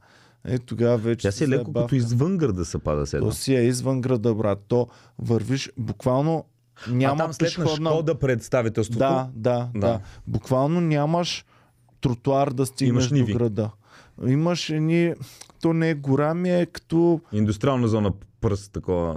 е 0.45 0.59
тогава 0.59 0.97
вече 0.97 1.29
Тя 1.29 1.33
си 1.33 1.45
е 1.45 1.49
леко 1.49 1.65
забавка. 1.65 1.87
като 1.87 1.95
извън 1.95 2.39
града 2.39 2.65
се 2.65 2.79
пада 2.79 3.07
седа. 3.07 3.23
То 3.23 3.33
си 3.33 3.55
е 3.55 3.63
извън 3.63 4.01
града, 4.01 4.35
брат. 4.35 4.59
То 4.69 4.89
вървиш, 5.19 5.71
буквално 5.77 6.45
няма 6.89 7.15
а 7.15 7.17
там 7.17 7.33
след 7.33 7.59
на 7.59 7.65
пешеходна... 7.65 7.91
Шкода 7.91 8.19
представителството. 8.19 8.99
Да, 8.99 9.29
да, 9.35 9.69
да, 9.75 9.81
Да. 9.81 10.01
Буквално 10.27 10.81
нямаш 10.81 11.45
тротуар 12.01 12.51
да 12.51 12.67
стигнеш 12.67 13.09
до 13.09 13.27
града. 13.27 13.71
Имаш 14.27 14.71
едни... 14.71 15.15
То 15.61 15.73
не 15.73 15.91
е 15.91 15.95
гора, 15.95 16.35
ми 16.35 16.51
е 16.51 16.67
като, 16.67 17.21
Индустриална 17.33 17.89
зона 17.89 18.13
пръст 18.41 18.73
такова. 18.73 19.17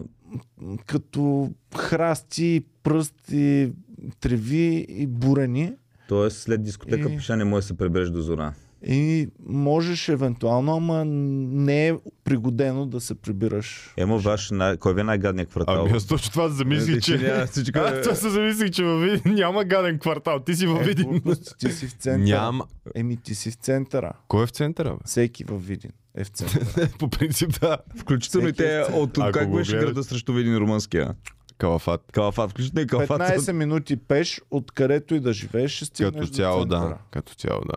като 0.86 1.49
храсти, 1.78 2.64
пръсти, 2.84 3.72
треви 4.20 4.86
и 4.90 5.07
бурени. 5.07 5.74
Тоест 6.07 6.38
след 6.38 6.64
дискотека 6.64 7.10
И- 7.10 7.15
пеша 7.15 7.38
не 7.38 7.44
може 7.44 7.64
да 7.64 7.68
се 7.68 7.78
пребереш 7.78 8.10
до 8.10 8.22
зора. 8.22 8.53
И 8.88 9.28
можеш 9.45 10.10
евентуално, 10.10 10.76
ама 10.76 11.06
не 11.06 11.88
е 11.88 11.94
пригодено 12.24 12.86
да 12.86 12.99
се 12.99 13.15
прибираш. 13.15 13.94
Емо, 13.98 14.20
ваш, 14.20 14.52
най... 14.52 14.78
кой 14.78 14.94
ви 14.94 15.02
е 15.02 15.03
най-гадният 15.03 15.49
квартал? 15.49 15.82
Ами 15.82 15.91
аз 15.91 16.06
точно 16.06 16.32
това 16.32 16.49
се 16.49 16.56
замислих, 16.56 17.02
че... 17.02 17.18
няма 17.18 17.45
всичко. 17.45 17.80
Аз 17.80 18.02
това 18.02 18.15
се 18.15 18.30
замислих, 18.30 18.70
че 18.70 18.84
във 18.84 19.02
Видин 19.02 19.34
няма 19.34 19.64
гаден 19.64 19.99
квартал. 19.99 20.40
Ти 20.40 20.56
си 20.56 20.68
във 20.68 20.82
Е, 20.82 20.84
Видин. 20.84 21.10
глупости, 21.10 21.53
ти 21.60 21.72
си 21.72 21.88
в 21.88 21.91
центъра. 21.91 22.24
Няма. 22.38 22.65
Еми, 22.95 23.18
ти 23.18 23.36
си 23.36 23.52
в 23.52 23.56
центъра. 23.56 24.11
Кой 24.28 24.44
е 24.44 24.48
в 24.48 24.52
центъра, 24.52 24.90
бе? 24.90 24.99
Всеки 25.06 25.44
във 25.44 25.68
Видин 25.68 25.91
е 26.18 26.23
в 26.23 26.27
центъра. 26.27 26.88
По 26.99 27.10
принцип, 27.10 27.60
да. 27.61 27.77
Включително 27.98 28.48
и 28.48 28.53
те 28.53 28.85
от 28.94 29.14
как 29.34 29.56
беше 29.56 29.72
гледаш- 29.72 29.80
града 29.85 30.03
срещу 30.03 30.38
един 30.38 30.57
румънския. 30.57 31.15
Калафат. 31.57 32.02
Калафат, 32.11 32.52
включително 32.52 32.81
и 32.81 32.88
Калафат. 32.88 33.22
15 33.22 33.52
минути 33.52 33.95
пеш, 33.95 34.41
откъдето 34.52 35.15
и 35.15 35.19
да 35.19 35.34
живееш, 35.34 35.72
ще 35.72 35.85
стигнеш 35.85 36.14
Като 36.14 36.27
цяло, 36.27 36.65
да. 36.65 36.98
Като 37.11 37.34
цяло, 37.34 37.61
да. 37.61 37.76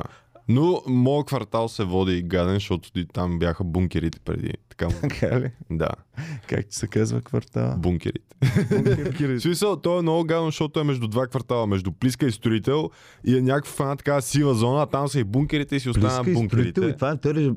Но 0.49 0.83
моят 0.87 1.27
квартал 1.27 1.69
се 1.69 1.85
води 1.85 2.23
гаден, 2.23 2.55
защото 2.55 2.91
там 3.13 3.39
бяха 3.39 3.65
бункерите 3.65 4.21
преди. 4.21 4.53
Така, 4.79 4.87
му- 4.87 5.01
Така 5.03 5.41
ли? 5.41 5.51
да, 5.71 5.89
Как 6.47 6.67
ти 6.67 6.77
се 6.77 6.87
казва 6.89 7.21
квартала? 7.21 7.75
бункерите. 7.77 8.37
В 9.21 9.41
смисъл, 9.41 9.77
то 9.77 9.99
е 9.99 10.03
много 10.03 10.25
гадно, 10.25 10.47
защото 10.47 10.81
е 10.81 10.85
между 10.85 11.09
два 11.09 11.27
квартала, 11.27 11.67
между 11.67 11.93
Плиска 11.93 12.27
и 12.27 12.33
Строител 12.33 12.91
и 13.25 13.39
е 13.39 13.43
някаква 13.43 13.85
една 13.85 13.97
така 13.97 14.21
сива 14.21 14.55
зона, 14.55 14.83
а 14.83 14.87
там 14.87 15.09
са 15.09 15.21
и 15.21 15.25
бункерите 15.25 15.77
и 15.77 15.81
си 15.81 15.89
остана 15.91 16.07
Близка 16.15 16.31
и 16.31 16.35
бункерите. 16.35 16.71
строител, 16.71 16.89
и 16.89 16.97
това, 16.97 17.11
е- 17.11 17.17
той, 17.17 17.55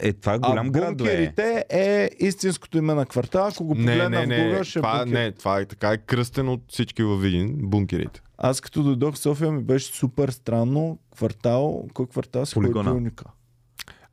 е, 0.00 0.12
това 0.12 0.34
е 0.34 0.38
голям 0.40 0.66
а 0.66 0.70
град, 0.70 0.96
бункерите 0.96 1.64
е 1.70 2.10
истинското 2.18 2.78
име 2.78 2.94
на 2.94 3.06
квартала. 3.06 3.48
Ако 3.48 3.64
го 3.64 3.74
Не, 3.74 3.80
погледна 3.82 4.10
не, 4.10 4.24
в 4.24 4.28
не, 4.28 4.36
Google, 4.36 4.62
ще 4.62 4.78
е 4.78 4.82
това, 4.82 4.98
бункер. 4.98 5.12
не, 5.14 5.32
това 5.32 5.60
е 5.60 5.64
така 5.66 5.88
е 5.88 5.98
кръстен 5.98 6.48
от 6.48 6.62
всички 6.68 7.02
във 7.02 7.22
Видин, 7.22 7.54
бункерите. 7.54 8.22
Аз 8.38 8.60
като 8.60 8.82
дойдох 8.82 9.14
в 9.14 9.18
София 9.18 9.52
ми 9.52 9.62
беше 9.62 9.86
супер 9.88 10.28
странно. 10.28 10.98
Квартал, 11.12 11.88
кой 11.94 12.06
квартал 12.06 12.46
си 12.46 12.54
Полигона. 12.54 12.84
хладилника? 12.84 13.24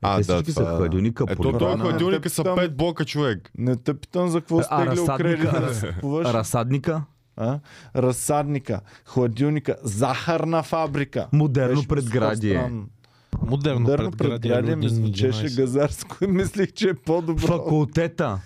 А, 0.02 0.18
Те 0.18 0.24
да, 0.24 0.34
всички 0.34 0.52
са 0.52 0.60
това... 0.60 0.78
хладилника, 0.78 1.26
Ето, 1.30 1.36
полигона. 1.36 1.60
той 1.60 1.78
хладилника 1.80 2.30
са 2.30 2.56
пет 2.56 2.78
блока 2.78 3.06
човек. 3.06 3.52
Не 3.58 3.76
те 3.76 3.94
питам 3.94 4.30
за 4.30 4.40
какво 4.40 4.62
сте 4.64 4.76
теглил 4.78 4.92
разсадника, 4.92 5.52
кредит. 5.52 5.94
Разсадника, 6.26 7.04
А? 7.38 7.60
Разсадника, 7.96 8.82
хладилника, 9.06 9.76
захарна 9.84 10.64
фабрика. 10.64 11.28
модерно 11.34 11.76
Беше 11.76 11.88
предградие. 11.88 12.72
Модерно, 13.42 13.80
Модерно 13.80 14.12
предградие, 14.12 14.40
предградие 14.52 14.76
ми 14.76 14.90
звучеше 14.90 15.46
11. 15.46 15.58
газарско 15.58 16.18
и 16.24 16.28
мислих, 16.30 16.74
че 16.74 16.90
е 16.90 16.94
по-добро. 16.96 17.48
Факултета. 17.48 18.40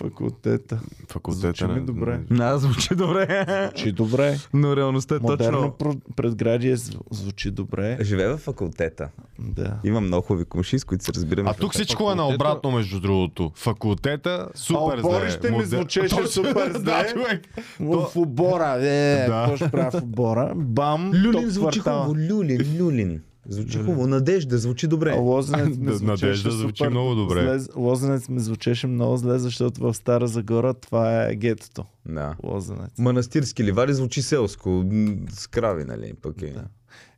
Факултета. 0.00 0.80
Факултета. 1.08 1.46
Звучи 1.46 1.64
ми 1.64 1.74
не- 1.74 1.80
добре. 1.80 2.20
Да, 2.30 2.58
звучи 2.58 2.94
добре. 2.94 3.46
Звучи 3.66 3.92
добре. 3.92 4.38
Но 4.54 4.76
реалността 4.76 5.14
е 5.14 5.18
Модерно 5.20 5.70
точно. 5.72 6.00
предградие 6.16 6.76
зв- 6.76 7.00
звучи 7.10 7.50
добре. 7.50 7.98
Живее 8.00 8.28
в 8.28 8.38
факултета. 8.38 9.08
Да. 9.38 9.78
Има 9.84 10.00
много 10.00 10.22
хубави 10.22 10.44
комши, 10.44 10.78
с 10.78 10.84
които 10.84 11.04
се 11.04 11.12
разбираме. 11.12 11.50
А 11.50 11.54
тук 11.54 11.72
всичко 11.72 12.12
е 12.12 12.14
наобратно, 12.14 12.70
между 12.70 13.00
другото. 13.00 13.52
Факултета, 13.54 14.48
супер 14.54 14.98
А 14.98 15.00
зле. 15.00 15.08
оборище 15.08 15.50
ми 15.50 15.64
звучеше 15.64 16.26
супер 16.26 16.54
Да, 16.72 16.78
зле. 16.78 17.08
човек. 17.12 17.42
В 17.80 18.06
обора, 18.16 18.76
е, 18.76 19.24
Да. 19.28 19.32
какво 19.38 19.56
ще 19.56 19.70
правя 19.70 19.90
в 19.90 20.02
обора? 20.02 20.52
Бам, 20.56 21.12
Люлин 21.16 21.50
звучи 21.50 21.78
хубаво. 21.80 22.14
Люлин, 22.30 22.78
Люлин. 22.78 23.20
Звучи 23.48 23.78
хубаво. 23.78 24.06
Надежда, 24.06 24.58
звучи 24.58 24.86
добре. 24.86 25.10
А 25.10 25.20
Лозенец 25.20 25.76
ми 25.78 25.84
Да, 25.84 25.96
звучеше 25.96 26.26
Надежда 26.26 26.50
звучи 26.50 26.76
супер 26.78 26.90
много 26.90 27.14
добре. 27.14 27.58
Зле. 27.58 27.72
Лозенец 27.76 28.28
ми 28.28 28.40
звучеше 28.40 28.86
много 28.86 29.16
зле, 29.16 29.38
защото 29.38 29.80
в 29.80 29.94
Стара 29.94 30.26
Загора 30.26 30.74
това 30.74 31.24
е 31.24 31.34
гетото. 31.34 31.84
Да. 32.08 32.36
Лозенец. 32.44 32.98
Манастирски 32.98 33.64
ливади 33.64 33.94
звучи 33.94 34.22
селско. 34.22 34.84
С 35.30 35.46
крави, 35.46 35.84
нали? 35.84 36.14
Пък 36.22 36.42
е. 36.42 36.50
Да. 36.50 36.64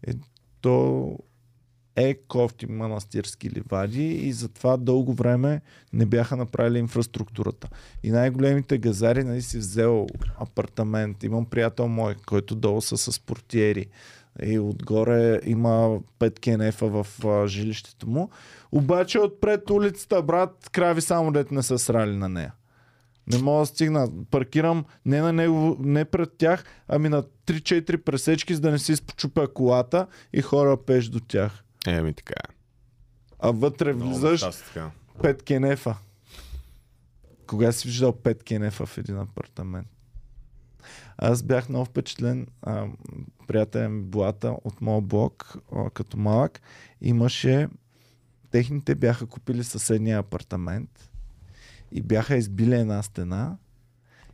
Е, 0.07 0.12
то 0.61 1.19
е 1.97 2.14
кофти 2.14 2.66
манастирски 2.66 3.51
ливади 3.51 4.06
и 4.09 4.32
затова 4.32 4.77
дълго 4.77 5.12
време 5.12 5.60
не 5.93 6.06
бяха 6.06 6.36
направили 6.36 6.78
инфраструктурата. 6.78 7.69
И 8.02 8.10
най-големите 8.10 8.78
газари 8.78 9.24
нали, 9.24 9.43
си 9.43 9.59
взел 9.59 10.06
апартамент. 10.39 11.23
Имам 11.23 11.47
приятел 11.47 11.89
мой, 11.89 12.14
който 12.27 12.55
долу 12.55 12.81
са 12.81 12.97
с 12.97 13.20
портиери. 13.20 13.86
И 14.43 14.59
отгоре 14.59 15.40
има 15.44 16.01
5 16.19 16.40
кенефа 16.40 16.86
в 16.86 17.06
а, 17.24 17.47
жилището 17.47 18.09
му. 18.09 18.31
Обаче 18.73 19.19
отпред 19.19 19.70
улицата, 19.70 20.23
брат, 20.23 20.69
крави 20.73 21.01
само 21.01 21.32
дет 21.32 21.51
не 21.51 21.62
са 21.62 21.78
срали 21.78 22.16
на 22.16 22.28
нея. 22.28 22.52
Не 23.27 23.39
мога 23.39 23.60
да 23.60 23.66
стигна. 23.66 24.09
Паркирам 24.31 24.85
не 25.06 25.20
на 25.20 25.32
него, 25.32 25.77
не 25.81 26.05
пред 26.05 26.31
тях, 26.39 26.64
ами 26.89 27.09
на 27.09 27.23
3-4 27.47 27.97
пресечки, 27.97 28.55
за 28.55 28.60
да 28.60 28.70
не 28.70 28.78
си 28.78 28.93
изпочупя 28.93 29.52
колата 29.55 30.06
и 30.32 30.43
хора 30.43 30.77
пеш 30.77 31.09
до 31.09 31.20
тях. 31.20 31.61
Еми 31.86 32.14
така. 32.14 32.34
е. 32.48 32.52
А 33.38 33.50
вътре 33.50 33.92
влизаш. 33.92 34.40
5 34.40 35.42
кенефа. 35.42 35.96
Кога 37.46 37.72
си 37.72 37.88
виждал 37.88 38.12
5 38.12 38.42
кенефа 38.44 38.86
в 38.86 38.98
един 38.98 39.18
апартамент? 39.18 39.88
Аз 41.18 41.42
бях 41.42 41.68
много 41.68 41.84
впечатлен. 41.84 42.46
А, 42.62 42.86
приятел 43.46 43.90
ми 43.90 44.02
Блата 44.02 44.56
от 44.64 44.80
моя 44.80 45.00
блок, 45.00 45.56
а, 45.76 45.90
като 45.90 46.16
малък, 46.16 46.60
имаше... 47.00 47.68
Техните 48.50 48.94
бяха 48.94 49.26
купили 49.26 49.64
съседния 49.64 50.18
апартамент 50.18 51.10
и 51.92 52.02
бяха 52.02 52.36
избили 52.36 52.74
една 52.74 53.02
стена 53.02 53.56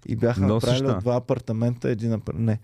и 0.06 0.16
бяха 0.16 0.40
Носеща. 0.40 0.72
направили 0.72 0.96
от 0.96 1.00
два 1.00 1.16
апартамента 1.16 1.90
един 1.90 2.12
апартамент. 2.12 2.46
Не, 2.46 2.58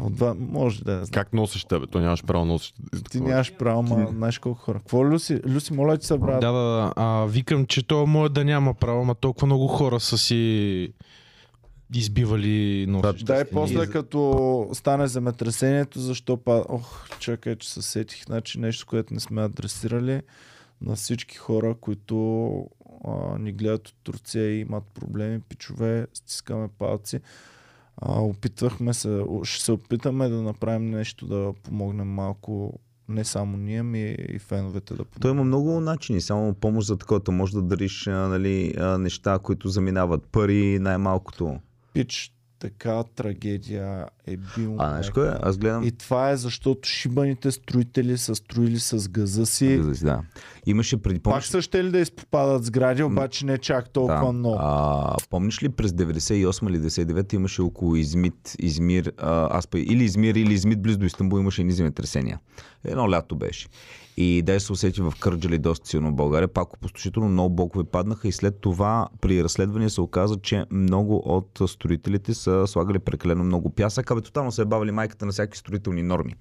от 0.00 0.14
два, 0.14 0.34
може 0.38 0.84
да 0.84 0.92
е. 0.92 1.10
Как 1.12 1.32
носиш 1.32 1.64
тебе? 1.64 1.86
То 1.86 2.00
нямаш 2.00 2.24
право 2.24 2.44
да 2.44 2.52
носиш. 2.52 2.74
Ти 3.10 3.20
нямаш 3.20 3.52
право, 3.58 3.82
ма 3.82 4.06
знаеш 4.10 4.38
колко 4.38 4.60
хора. 4.60 4.78
Какво 4.78 5.10
Люси? 5.10 5.40
Люси, 5.46 5.72
моля 5.72 5.98
ти 5.98 6.06
се, 6.06 6.18
брат. 6.18 6.40
Да, 6.40 6.52
да, 6.52 6.62
да. 6.62 6.92
А, 6.96 7.26
викам, 7.26 7.66
че 7.66 7.86
то 7.86 8.06
може 8.06 8.32
да 8.32 8.44
няма 8.44 8.74
право, 8.74 9.04
ма 9.04 9.14
толкова 9.14 9.46
много 9.46 9.66
хора 9.66 10.00
са 10.00 10.18
си 10.18 10.92
избивали 11.94 12.86
носещи. 12.88 13.24
Да, 13.24 13.34
и 13.34 13.36
стени. 13.36 13.50
после 13.52 13.86
като 13.86 14.68
стане 14.72 15.06
земетресението, 15.06 16.00
защо 16.00 16.36
па... 16.36 16.64
Ох, 16.68 17.18
чакай, 17.18 17.56
че 17.56 17.70
се 17.70 17.82
сетих. 17.82 18.24
Значи 18.24 18.60
нещо, 18.60 18.86
което 18.86 19.14
не 19.14 19.20
сме 19.20 19.42
адресирали 19.42 20.22
на 20.80 20.96
всички 20.96 21.36
хора, 21.36 21.74
които 21.80 22.66
а, 23.04 23.38
ни 23.38 23.52
гледат 23.52 23.88
от 23.88 23.94
Турция 24.02 24.50
и 24.50 24.60
имат 24.60 24.84
проблеми, 24.84 25.40
пичове, 25.40 26.06
стискаме 26.14 26.68
палци. 26.78 27.20
А, 27.96 28.20
опитвахме 28.20 28.94
се, 28.94 29.24
ще 29.42 29.64
се 29.64 29.72
опитаме 29.72 30.28
да 30.28 30.42
направим 30.42 30.90
нещо, 30.90 31.26
да 31.26 31.52
помогнем 31.62 32.08
малко, 32.08 32.80
не 33.08 33.24
само 33.24 33.56
ние, 33.56 33.82
ми 33.82 34.16
и 34.28 34.38
феновете 34.38 34.94
да 34.94 35.04
помогнат. 35.04 35.20
Той 35.20 35.30
има 35.30 35.44
много 35.44 35.80
начини. 35.80 36.20
Само 36.20 36.54
помощ 36.54 36.86
за 36.88 36.96
такова. 36.96 37.32
Може 37.32 37.52
да 37.52 37.62
дариш 37.62 38.06
нали, 38.06 38.74
неща, 38.98 39.38
които 39.38 39.68
заминават. 39.68 40.26
Пари, 40.26 40.78
най-малкото. 40.78 41.58
Пич, 41.94 42.32
така 42.62 43.04
трагедия 43.04 44.06
е 44.26 44.36
бил. 44.36 44.76
А, 44.78 44.88
знаеш 44.88 45.10
кое? 45.10 45.34
Аз 45.42 45.58
гледам... 45.58 45.84
И 45.84 45.90
това 45.90 46.30
е 46.30 46.36
защото 46.36 46.88
шибаните 46.88 47.50
строители 47.50 48.18
са 48.18 48.34
строили 48.34 48.78
с 48.78 49.08
газа 49.08 49.46
си. 49.46 49.80
Да. 50.02 50.22
Имаше 50.66 51.02
преди... 51.02 51.20
Пак 51.20 51.32
Помниш, 51.32 51.44
са 51.44 51.62
ще 51.62 51.84
ли 51.84 51.90
да 51.90 51.98
изпопадат 51.98 52.64
сгради, 52.64 53.02
обаче 53.02 53.46
не 53.46 53.58
чак 53.58 53.90
толкова 53.90 54.26
да. 54.26 54.32
много. 54.32 54.56
А, 54.60 55.16
помниш 55.30 55.62
ли 55.62 55.68
през 55.68 55.90
98 55.90 56.68
или 56.68 56.78
99 56.78 57.34
имаше 57.34 57.62
около 57.62 57.96
Измит, 57.96 58.56
Измир, 58.58 59.12
а, 59.18 59.58
аз 59.58 59.66
па, 59.66 59.78
или 59.78 60.04
Измир, 60.04 60.34
или 60.34 60.54
Измит 60.54 60.82
близо 60.82 60.98
до 60.98 61.06
Истанбул 61.06 61.38
имаше 61.38 61.62
едни 61.62 61.72
земетресения. 61.72 62.40
Едно 62.84 63.10
лято 63.10 63.36
беше. 63.36 63.68
И 64.16 64.42
дай 64.42 64.60
се 64.60 64.72
усети 64.72 65.00
в 65.00 65.12
Кърджали 65.20 65.58
доста 65.58 65.88
силно 65.88 66.10
в 66.10 66.14
България. 66.14 66.48
Пак 66.48 66.74
опустошително 66.74 67.28
много 67.28 67.54
блокове 67.54 67.84
паднаха 67.84 68.28
и 68.28 68.32
след 68.32 68.60
това 68.60 69.08
при 69.20 69.44
разследване 69.44 69.90
се 69.90 70.00
оказа, 70.00 70.36
че 70.42 70.64
много 70.70 71.22
от 71.24 71.60
строителите 71.66 72.34
са 72.34 72.66
слагали 72.66 72.98
прекалено 72.98 73.44
много 73.44 73.70
пясък, 73.70 74.10
абе 74.10 74.20
тотално 74.20 74.52
се 74.52 74.62
е 74.62 74.64
бавили 74.64 74.90
майката 74.90 75.26
на 75.26 75.32
всякакви 75.32 75.58
строителни 75.58 76.02
норми. 76.02 76.34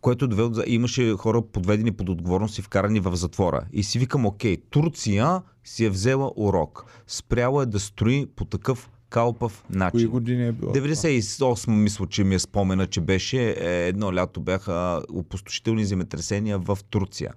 Което 0.00 0.24
е 0.24 0.28
довело, 0.28 0.48
до- 0.48 0.62
имаше 0.66 1.12
хора 1.12 1.42
подведени 1.42 1.92
под 1.92 2.08
отговорност 2.08 2.58
и 2.58 2.62
вкарани 2.62 3.00
в 3.00 3.16
затвора. 3.16 3.60
И 3.72 3.82
си 3.82 3.98
викам, 3.98 4.26
окей, 4.26 4.56
Турция 4.70 5.42
си 5.64 5.84
е 5.84 5.90
взела 5.90 6.32
урок. 6.36 6.84
Спряла 7.06 7.62
е 7.62 7.66
да 7.66 7.80
строи 7.80 8.26
по 8.36 8.44
такъв 8.44 8.90
калпав 9.10 9.62
Кои 9.62 9.76
начин. 9.76 10.08
години 10.08 10.46
е 10.46 10.52
било? 10.52 10.72
това? 10.72 10.86
98 10.86 11.68
мисля, 11.68 12.06
че 12.06 12.24
ми 12.24 12.34
е 12.34 12.38
спомена, 12.38 12.86
че 12.86 13.00
беше 13.00 13.50
е, 13.50 13.54
едно 13.88 14.14
лято 14.14 14.40
бяха 14.40 15.02
опустошителни 15.10 15.84
земетресения 15.84 16.58
в 16.58 16.78
Турция. 16.82 17.32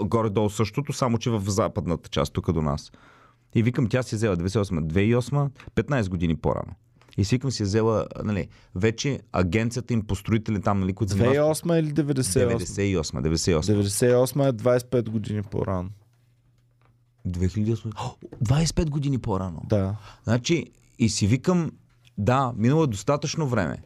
Горе-долу 0.00 0.50
същото, 0.50 0.92
само 0.92 1.18
че 1.18 1.30
в 1.30 1.42
западната 1.42 2.08
част, 2.08 2.32
тук 2.32 2.52
до 2.52 2.62
нас. 2.62 2.92
И 3.54 3.62
викам, 3.62 3.86
тя 3.86 4.02
си 4.02 4.14
е 4.14 4.18
взела 4.18 4.36
98, 4.36 4.80
2008, 4.82 5.50
15 5.74 6.08
години 6.08 6.36
по-рано. 6.36 6.72
И 7.16 7.24
си 7.24 7.34
викам 7.34 7.50
си 7.50 7.62
е 7.62 7.66
взела, 7.66 8.06
нали, 8.24 8.48
вече 8.74 9.20
агенцията 9.32 9.94
им 9.94 10.02
построители 10.02 10.60
там, 10.60 10.80
нали, 10.80 10.92
които 10.92 11.12
занимават- 11.12 11.36
2008 11.56 11.80
или 11.80 11.92
98? 11.92 12.48
98, 12.48 13.20
98. 13.20 13.60
98 13.62 14.48
е 14.48 14.52
25 14.52 15.08
години 15.08 15.42
по-рано. 15.42 15.88
2008. 17.28 17.92
О, 17.96 18.14
25 18.44 18.90
години 18.90 19.18
по-рано. 19.18 19.62
Да. 19.64 19.96
Значи, 20.24 20.66
и 20.98 21.08
си 21.08 21.26
викам, 21.26 21.70
да, 22.18 22.52
минало 22.56 22.84
е 22.84 22.86
достатъчно 22.86 23.46
време. 23.46 23.76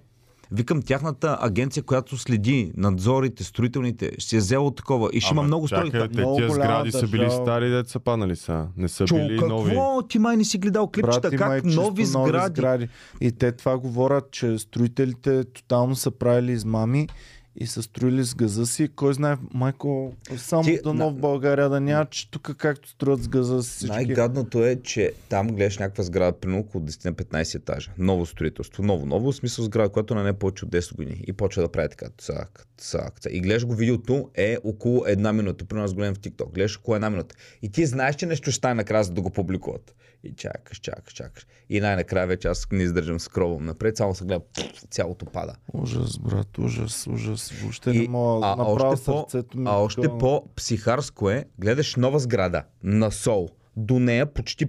Викам 0.55 0.83
тяхната 0.83 1.39
агенция, 1.41 1.83
която 1.83 2.19
следи 2.19 2.73
надзорите, 2.77 3.45
строителните, 3.45 4.13
ще 4.19 4.37
е 4.37 4.39
взело 4.39 4.71
такова 4.71 5.11
и 5.13 5.21
ще 5.21 5.35
има 5.35 5.41
Ама 5.41 5.47
много 5.47 5.69
строги. 5.69 5.91
Те 5.91 6.09
тия 6.09 6.51
сгради 6.51 6.93
са 6.93 7.07
били 7.07 7.21
държава. 7.21 7.45
стари, 7.45 7.71
деца 7.71 7.99
паднали 7.99 8.37
са. 8.37 8.67
Не 8.77 8.89
са 8.89 9.05
Чо, 9.05 9.15
били 9.15 9.39
нови. 9.39 9.71
какво? 9.71 10.03
Ти 10.03 10.19
май 10.19 10.37
не 10.37 10.45
си 10.45 10.59
гледал 10.59 10.87
клипчета, 10.87 11.21
Брат, 11.21 11.33
има 11.33 11.57
и 11.57 11.61
как 11.61 11.65
чисто 11.65 11.81
нови 11.81 12.05
сгради. 12.05 12.89
И 13.21 13.33
те 13.33 13.53
това 13.53 13.79
говорят, 13.79 14.31
че 14.31 14.59
строителите 14.59 15.45
тотално 15.45 15.97
са 15.97 16.11
правили 16.11 16.53
измами 16.53 17.09
и 17.57 17.67
са 17.67 17.83
строили 17.83 18.25
с 18.25 18.35
газа 18.35 18.67
си. 18.67 18.89
Кой 18.89 19.15
знае, 19.15 19.37
майко, 19.55 20.15
само 20.37 20.63
Ти- 20.65 20.81
дано 20.85 21.11
в 21.11 21.15
България 21.15 21.69
да 21.69 21.81
няма, 21.81 22.07
че 22.07 22.31
тук 22.31 22.55
както 22.59 22.89
строят 22.89 23.23
с 23.23 23.29
газа 23.29 23.63
си 23.63 23.71
всички. 23.77 23.95
Най-гадното 23.95 24.65
е, 24.65 24.81
че 24.83 25.13
там 25.29 25.47
гледаш 25.47 25.79
някаква 25.79 26.05
сграда, 26.05 26.41
примерно 26.41 26.61
около 26.61 26.85
10-15 26.85 27.55
етажа. 27.55 27.91
Ново 27.99 28.27
строителство. 28.27 28.83
Ново, 28.83 29.07
ново, 29.07 29.33
в 29.33 29.37
смисъл 29.37 29.65
сграда, 29.65 29.89
която 29.89 30.15
на 30.15 30.23
не 30.23 30.29
е 30.29 30.33
повече 30.33 30.65
от 30.65 30.71
10 30.71 30.97
години. 30.97 31.25
И 31.27 31.33
почва 31.33 31.63
да 31.63 31.69
прави 31.69 31.89
така. 31.89 32.07
Цак, 32.19 32.67
цак, 32.79 33.21
цак. 33.21 33.33
И 33.33 33.41
гледаш 33.41 33.67
го 33.67 33.75
видеото 33.75 34.31
е 34.35 34.57
около 34.65 35.05
една 35.07 35.33
минута. 35.33 35.65
Примерно 35.65 35.85
аз 35.85 35.95
гледам 35.95 36.15
в 36.15 36.19
TikTok. 36.19 36.55
Гледаш 36.55 36.79
около 36.79 36.95
една 36.95 37.11
минута. 37.11 37.35
И 37.63 37.69
ти 37.69 37.87
знаеш, 37.87 38.17
че 38.17 38.27
нещо 38.27 38.51
ще 38.51 38.59
стане 38.59 38.75
накрая, 38.75 39.05
за 39.05 39.13
да 39.13 39.21
го 39.21 39.31
публикуват. 39.31 39.95
И 40.25 40.33
чакаш, 40.33 40.79
чакаш, 40.79 41.15
чакаш. 41.15 41.47
И 41.69 41.81
най-накрая 41.81 42.27
вече 42.27 42.49
аз 42.49 42.67
не 42.73 42.83
издържам, 42.83 43.21
скровам 43.21 43.65
напред, 43.65 43.97
само 43.97 44.15
се 44.15 44.25
гледа, 44.25 44.45
цялото 44.91 45.27
пада. 45.27 45.55
Ужас, 45.75 46.19
брат, 46.19 46.59
ужас, 46.59 47.07
ужас. 47.07 47.51
Въобще 47.53 47.91
И- 47.91 47.99
не 47.99 48.09
мога. 48.09 48.47
а, 48.47 48.57
Направо 48.57 48.73
още 48.91 49.05
по, 49.05 49.13
сърцето 49.21 49.59
ми. 49.59 49.65
а 49.69 49.73
още 49.73 50.09
по-психарско 50.11 51.31
е, 51.31 51.45
гледаш 51.59 51.97
нова 51.97 52.19
сграда 52.19 52.63
на 52.83 53.11
Сол. 53.11 53.49
До 53.77 53.99
нея 53.99 54.27
почти 54.27 54.67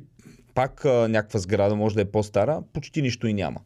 пак 0.53 0.85
а, 0.85 1.07
някаква 1.07 1.39
сграда, 1.39 1.75
може 1.75 1.95
да 1.95 2.01
е 2.01 2.05
по-стара, 2.05 2.61
почти 2.73 3.01
нищо 3.01 3.27
и 3.27 3.33
няма. 3.33 3.59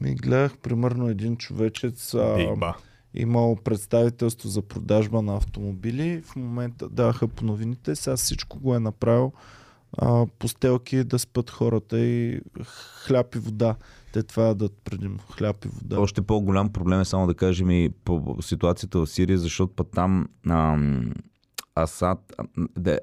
Ми 0.00 0.14
гледах 0.14 0.58
примерно 0.58 1.08
един 1.08 1.36
човечец. 1.36 2.14
А, 2.14 2.34
Бигба. 2.36 2.76
имал 3.14 3.56
представителство 3.56 4.48
за 4.48 4.62
продажба 4.62 5.22
на 5.22 5.36
автомобили. 5.36 6.22
В 6.22 6.36
момента 6.36 6.88
даваха 6.88 7.28
по 7.28 7.44
новините. 7.44 7.96
Сега 7.96 8.16
всичко 8.16 8.58
го 8.58 8.74
е 8.74 8.80
направил 8.80 9.32
а, 9.98 10.26
постелки 10.38 11.04
да 11.04 11.18
спят 11.18 11.50
хората 11.50 12.00
и 12.00 12.40
хляб 13.06 13.34
и 13.34 13.38
вода. 13.38 13.76
Те 14.12 14.22
това 14.22 14.42
ядат 14.42 14.72
предимно. 14.84 15.18
Хляб 15.30 15.64
и 15.64 15.68
вода. 15.68 16.00
Още 16.00 16.22
по-голям 16.22 16.72
проблем 16.72 17.00
е 17.00 17.04
само 17.04 17.26
да 17.26 17.34
кажем 17.34 17.70
и 17.70 17.90
по 18.04 18.36
ситуацията 18.40 18.98
в 18.98 19.06
Сирия, 19.06 19.38
защото 19.38 19.74
път 19.74 19.88
там 19.94 20.28
ам, 20.48 21.12
Асад, 21.82 22.32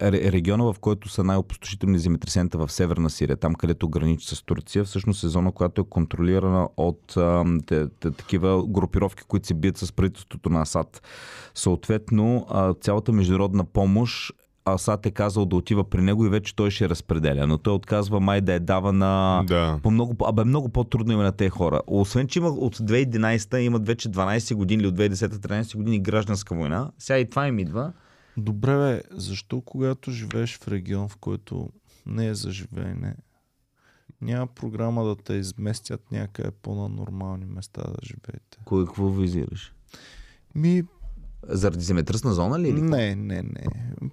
региона, 0.02 0.74
в 0.74 0.76
който 0.80 1.10
са 1.10 1.24
най-опустошителни 1.24 2.00
земетресенията 2.00 2.58
в 2.58 2.72
Северна 2.72 3.10
Сирия, 3.10 3.38
там 3.38 3.56
където 3.56 3.90
граничи 3.90 4.36
с 4.36 4.44
Турция, 4.44 4.84
всъщност 4.84 5.24
е 5.24 5.28
зона, 5.28 5.52
която 5.52 5.82
е 5.82 5.90
контролирана 5.90 6.70
от 6.78 7.18
те, 7.66 7.88
те, 8.00 8.12
такива 8.12 8.68
групировки, 8.68 9.24
които 9.28 9.48
се 9.48 9.54
бият 9.54 9.78
с 9.78 9.92
правителството 9.92 10.50
на 10.50 10.62
Асад. 10.62 11.02
Съответно, 11.56 12.48
цялата 12.82 13.12
международна 13.12 13.66
помощ 13.66 14.34
Асад 14.66 15.06
е 15.06 15.12
казал 15.12 15.46
да 15.46 15.56
отива 15.56 15.90
при 15.90 16.02
него 16.02 16.26
и 16.26 16.30
вече 16.30 16.56
той 16.56 16.72
ще 16.72 16.90
разпределя, 16.90 17.48
но 17.48 17.58
той 17.58 17.74
отказва 17.74 18.20
май 18.20 18.42
да 18.42 18.54
е 18.54 18.60
дава 18.60 18.94
на... 18.94 19.44
Да. 19.48 19.80
По 19.84 19.92
много, 19.92 20.16
абе, 20.26 20.44
много 20.44 20.70
по-трудно 20.70 21.14
има 21.14 21.24
на 21.24 21.32
тези 21.32 21.50
хора. 21.50 21.82
Освен, 21.88 22.28
че 22.28 22.40
има 22.40 22.50
от 22.50 22.78
2011 22.78 23.58
имат 23.58 23.88
вече 23.88 24.10
12 24.10 24.56
години 24.56 24.82
или 24.82 24.88
от 24.88 24.96
2010-13 24.96 25.78
години 25.78 26.00
гражданска 26.00 26.56
война. 26.56 26.92
Сега 27.00 27.20
и 27.20 27.30
това 27.30 27.48
им 27.48 27.60
идва. 27.60 27.94
Добре, 28.38 28.78
бе, 28.78 29.02
защо 29.12 29.62
когато 29.62 30.12
живееш 30.12 30.58
в 30.58 30.68
регион, 30.68 31.08
в 31.10 31.18
който 31.18 31.70
не 32.06 32.28
е 32.28 32.36
за 32.36 32.52
живеене, 32.52 33.16
няма 34.22 34.48
програма 34.48 35.04
да 35.04 35.16
те 35.16 35.34
изместят 35.34 36.12
някъде 36.12 36.52
по-на 36.52 36.90
нормални 36.90 37.46
места 37.46 37.82
да 37.82 37.98
живеете? 38.04 38.58
Кой 38.66 38.86
какво 38.86 39.10
визираш? 39.10 39.74
Ми, 40.56 40.84
Заради 41.48 41.84
земетръсна 41.84 42.34
зона 42.34 42.60
ли? 42.60 42.70
Или? 42.70 42.82
не, 42.82 43.16
не, 43.16 43.42
не. 43.42 43.66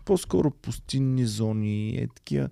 По-скоро 0.04 0.50
пустинни 0.50 1.26
зони, 1.26 1.96
е 1.96 2.08
такива. 2.08 2.48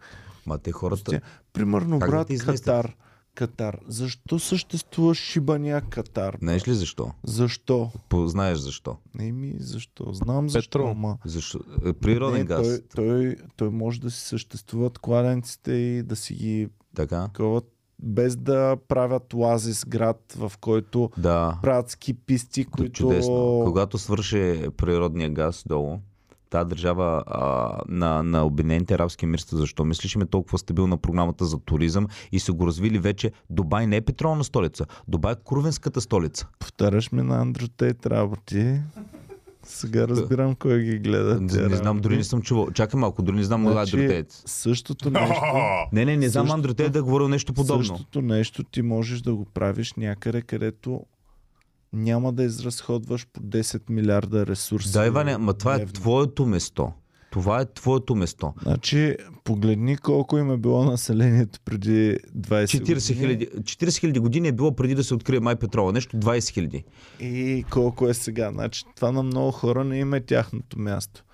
Ма 0.47 0.59
те 0.59 0.73
хората... 0.73 1.05
Пустя... 1.05 1.21
Примерно, 1.53 1.99
Как 1.99 2.11
да 2.11 2.17
брат, 2.17 2.27
те 2.27 2.35
изместят? 2.35 2.65
Катар. 2.67 2.97
Катар. 3.35 3.79
Защо 3.87 4.39
съществува 4.39 5.15
шибания 5.15 5.81
Катар? 5.81 6.37
Знаеш 6.41 6.69
ли 6.69 6.75
защо? 6.75 7.13
Защо? 7.25 7.91
По, 8.09 8.27
знаеш 8.29 8.59
защо? 8.59 8.97
Не 9.15 9.33
ми, 9.33 9.55
защо? 9.59 10.13
Знам 10.13 10.49
защо, 10.51 10.79
Петрол. 10.79 10.91
ама... 10.91 11.19
защо? 11.25 11.59
Е, 11.85 11.93
Природен 11.93 12.39
не, 12.39 12.45
газ. 12.45 12.67
той, 12.67 12.81
той, 12.95 13.37
той 13.57 13.71
може 13.71 14.01
да 14.01 14.11
си 14.11 14.21
съществуват 14.21 14.99
кладенците 14.99 15.73
и 15.73 16.03
да 16.03 16.17
си 16.17 16.35
ги 16.35 16.69
Така? 16.95 17.25
такова, 17.27 17.63
без 18.03 18.37
да 18.37 18.77
правят 18.89 19.35
оазис 19.35 19.85
град, 19.89 20.35
в 20.39 20.53
който 20.61 21.11
Да. 21.19 21.59
правят 21.63 21.91
ски 21.91 22.15
писти, 22.15 22.65
Които... 22.65 22.93
Чудесно. 22.93 23.63
Когато 23.65 23.99
свърши 23.99 24.69
природния 24.77 25.31
газ 25.31 25.65
долу, 25.67 25.99
тази 26.51 26.69
държава 26.69 27.23
а, 27.27 27.71
на, 27.89 28.23
на 28.23 28.45
Обединените 28.45 28.95
арабски 28.95 29.25
емирства, 29.25 29.57
защо 29.57 29.85
мислиш 29.85 30.15
им 30.15 30.23
е 30.23 30.27
толкова 30.27 30.59
стабилна 30.59 30.97
програмата 30.97 31.45
за 31.45 31.59
туризъм 31.59 32.07
и 32.33 32.41
са 32.41 32.53
го 32.53 32.67
развили 32.67 32.99
вече. 32.99 33.33
Дубай 33.51 33.87
не 33.87 33.97
е 33.97 34.01
петролна 34.01 34.45
столица. 34.45 34.87
Дубай 35.09 35.33
е 35.33 35.37
курвенската 35.45 36.01
столица. 36.01 36.49
Повтаряш 36.59 37.13
ми 37.13 37.23
на 37.23 37.41
Андрю 37.41 37.69
Тейт 37.69 38.07
работи. 38.07 38.81
Сега 39.71 40.09
разбирам 40.09 40.55
кой 40.55 40.81
ги 40.81 40.99
гледа. 40.99 41.41
Не, 41.41 41.69
не 41.69 41.77
знам, 41.77 41.99
дори 41.99 42.17
не 42.17 42.25
съм 42.25 42.43
чувал. 42.43 42.71
Чакай 42.71 43.01
малко, 43.01 43.23
дори 43.23 43.37
не 43.37 43.45
знам 43.45 43.63
Значи, 43.63 43.73
значи... 43.73 43.97
Андрю 43.97 44.09
Тейт. 44.09 44.43
Същото 44.47 45.11
нещо, 45.11 45.35
Не, 45.93 46.05
не, 46.05 46.17
не 46.17 46.29
знам 46.29 46.43
същото- 46.43 46.55
Андрю 46.55 46.75
Тейт 46.75 46.93
да 46.93 46.99
е 46.99 47.03
говорил 47.03 47.29
нещо 47.29 47.53
подобно. 47.53 47.85
същото 47.85 48.23
нещо 48.23 48.65
ти 48.65 48.83
можеш 48.83 49.21
да 49.21 49.35
го 49.35 49.45
правиш 49.45 49.95
някъде, 49.95 50.43
където 50.43 51.01
няма 51.93 52.33
да 52.33 52.43
изразходваш 52.45 53.27
по 53.33 53.41
10 53.41 53.83
милиарда 53.91 54.47
ресурси. 54.47 54.93
Да, 54.93 55.07
Иване, 55.07 55.39
ма 55.39 55.55
това 55.55 55.75
е 55.75 55.87
твоето 55.87 56.47
место. 56.47 56.93
Това 57.31 57.61
е 57.61 57.65
твоето 57.65 58.15
место. 58.15 58.55
Значи, 58.63 59.17
погледни 59.45 59.97
колко 59.97 60.39
им 60.39 60.51
е 60.51 60.57
било 60.57 60.85
населението 60.85 61.61
преди 61.65 62.19
20 62.39 62.65
40 62.65 62.85
години 63.09 63.19
хиляди 63.19 63.49
40 63.49 63.99
хиляди 63.99 64.19
години 64.21 64.49
е 64.49 64.53
било 64.53 64.77
преди 64.77 64.95
да 64.95 65.05
се 65.05 65.15
открие 65.15 65.41
май 65.41 65.57
петрола. 65.57 65.93
Нещо 65.93 66.17
20 66.17 66.49
хиляди. 66.49 66.85
и 67.21 67.65
колко 67.71 68.09
е 68.09 68.15
сега. 68.15 68.51
Значи, 68.53 68.85
това 68.97 69.13
на 69.13 69.23
много 69.23 69.51
хора 69.51 69.85
не 69.85 69.99
им 69.99 70.15
е 70.15 70.21
тяхното 70.21 70.79
място. 70.79 71.25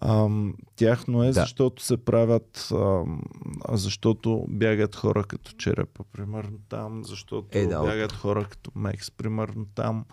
Ам, 0.00 0.54
тяхно 0.76 1.22
е, 1.22 1.26
Да. 1.26 1.32
защото 1.32 1.82
се 1.82 1.96
правят, 1.96 2.68
ам, 2.72 3.22
защото 3.68 4.44
бягат 4.48 4.96
хора 4.96 5.24
като 5.24 5.52
черепа, 5.52 6.04
примерно 6.12 6.58
там, 6.68 7.04
защото 7.04 7.46
Е, 7.52 7.66
да, 7.66 7.82
бягат 7.82 8.12
хора 8.12 8.44
като 8.44 8.70
Мекс, 8.74 9.10
примерно 9.10 9.66
там. 9.74 10.04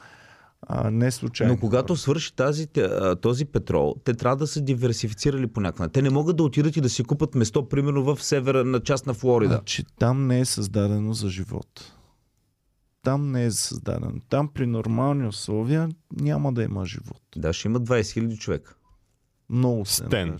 А, 0.62 0.92
не 0.92 1.12
случайно. 1.12 1.54
Но 1.54 1.60
когато 1.60 1.96
свърши 1.96 2.36
тази, 2.36 2.68
този 3.22 3.46
петрол, 3.46 3.96
те 4.04 4.14
трябва 4.14 4.36
да 4.36 4.48
са 4.48 4.62
диверсифицирали 4.62 5.48
по 5.48 5.62
някакъв. 5.62 5.92
Те 5.92 6.02
не 6.02 6.10
могат 6.10 6.38
да 6.38 6.44
отидат 6.44 6.78
и 6.78 6.82
да 6.82 6.90
си 6.90 7.04
купат 7.04 7.36
место, 7.36 7.70
примерно 7.70 8.04
в 8.04 8.24
севера 8.24 8.64
на 8.64 8.80
част 8.80 9.08
на 9.08 9.14
Флорида. 9.14 9.54
Значи 9.54 9.84
там 10.00 10.28
не 10.28 10.40
е 10.40 10.46
създадено 10.46 11.14
за 11.14 11.30
живот. 11.30 11.94
Там 13.04 13.32
не 13.32 13.46
е 13.46 13.52
създадено. 13.52 14.20
Там 14.30 14.48
при 14.48 14.68
нормални 14.68 15.28
условия 15.28 15.90
няма 16.22 16.54
да 16.54 16.64
има 16.64 16.86
живот. 16.86 17.22
Да, 17.36 17.54
ще 17.54 17.68
имат 17.68 17.84
20 17.84 18.14
хиляди 18.14 18.38
човека. 18.38 18.76
Много 19.50 19.86
се. 19.86 20.06
Стен. 20.06 20.38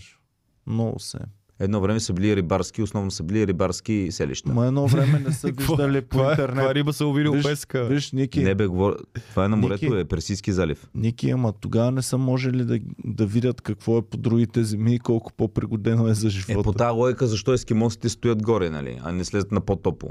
Много 0.66 0.98
се. 0.98 1.18
Едно 1.60 1.80
време 1.80 2.00
са 2.00 2.12
били 2.12 2.36
рибарски, 2.36 2.82
основно 2.82 3.10
са 3.10 3.22
били 3.22 3.46
рибарски 3.46 4.08
селища. 4.10 4.52
Ма 4.52 4.66
едно 4.66 4.86
време 4.86 5.18
не 5.18 5.32
са 5.32 5.46
виждали 5.58 6.00
по 6.00 6.08
Каква- 6.08 6.30
интернет. 6.30 6.54
Каква 6.54 6.74
риба 6.74 6.92
са 6.92 7.06
увили 7.06 7.30
Виж, 7.30 7.44
песка? 7.44 7.84
Виж, 7.84 8.12
Ники, 8.12 8.42
Не 8.42 8.54
бе, 8.54 8.66
говоря... 8.66 8.96
това 9.30 9.44
е 9.44 9.48
на 9.48 9.56
морето, 9.56 9.84
Ники. 9.84 9.96
е 9.96 10.04
Персийски 10.04 10.52
залив. 10.52 10.88
Ники, 10.94 11.30
ама 11.30 11.52
тогава 11.52 11.90
не 11.92 12.02
са 12.02 12.18
можели 12.18 12.64
да, 12.64 12.78
да 13.06 13.26
видят 13.26 13.60
какво 13.60 13.98
е 13.98 14.02
по 14.02 14.16
другите 14.16 14.64
земи 14.64 14.94
и 14.94 14.98
колко 14.98 15.32
по-пригодено 15.32 16.08
е 16.08 16.14
за 16.14 16.26
Е, 16.26 16.30
живота. 16.30 16.62
по 16.62 16.72
тази 16.72 16.90
логика, 16.90 17.26
защо 17.26 17.52
ескимосите 17.52 18.08
стоят 18.08 18.42
горе, 18.42 18.70
нали, 18.70 19.00
а 19.02 19.12
не 19.12 19.24
слезат 19.24 19.52
на 19.52 19.60
по-топло? 19.60 20.10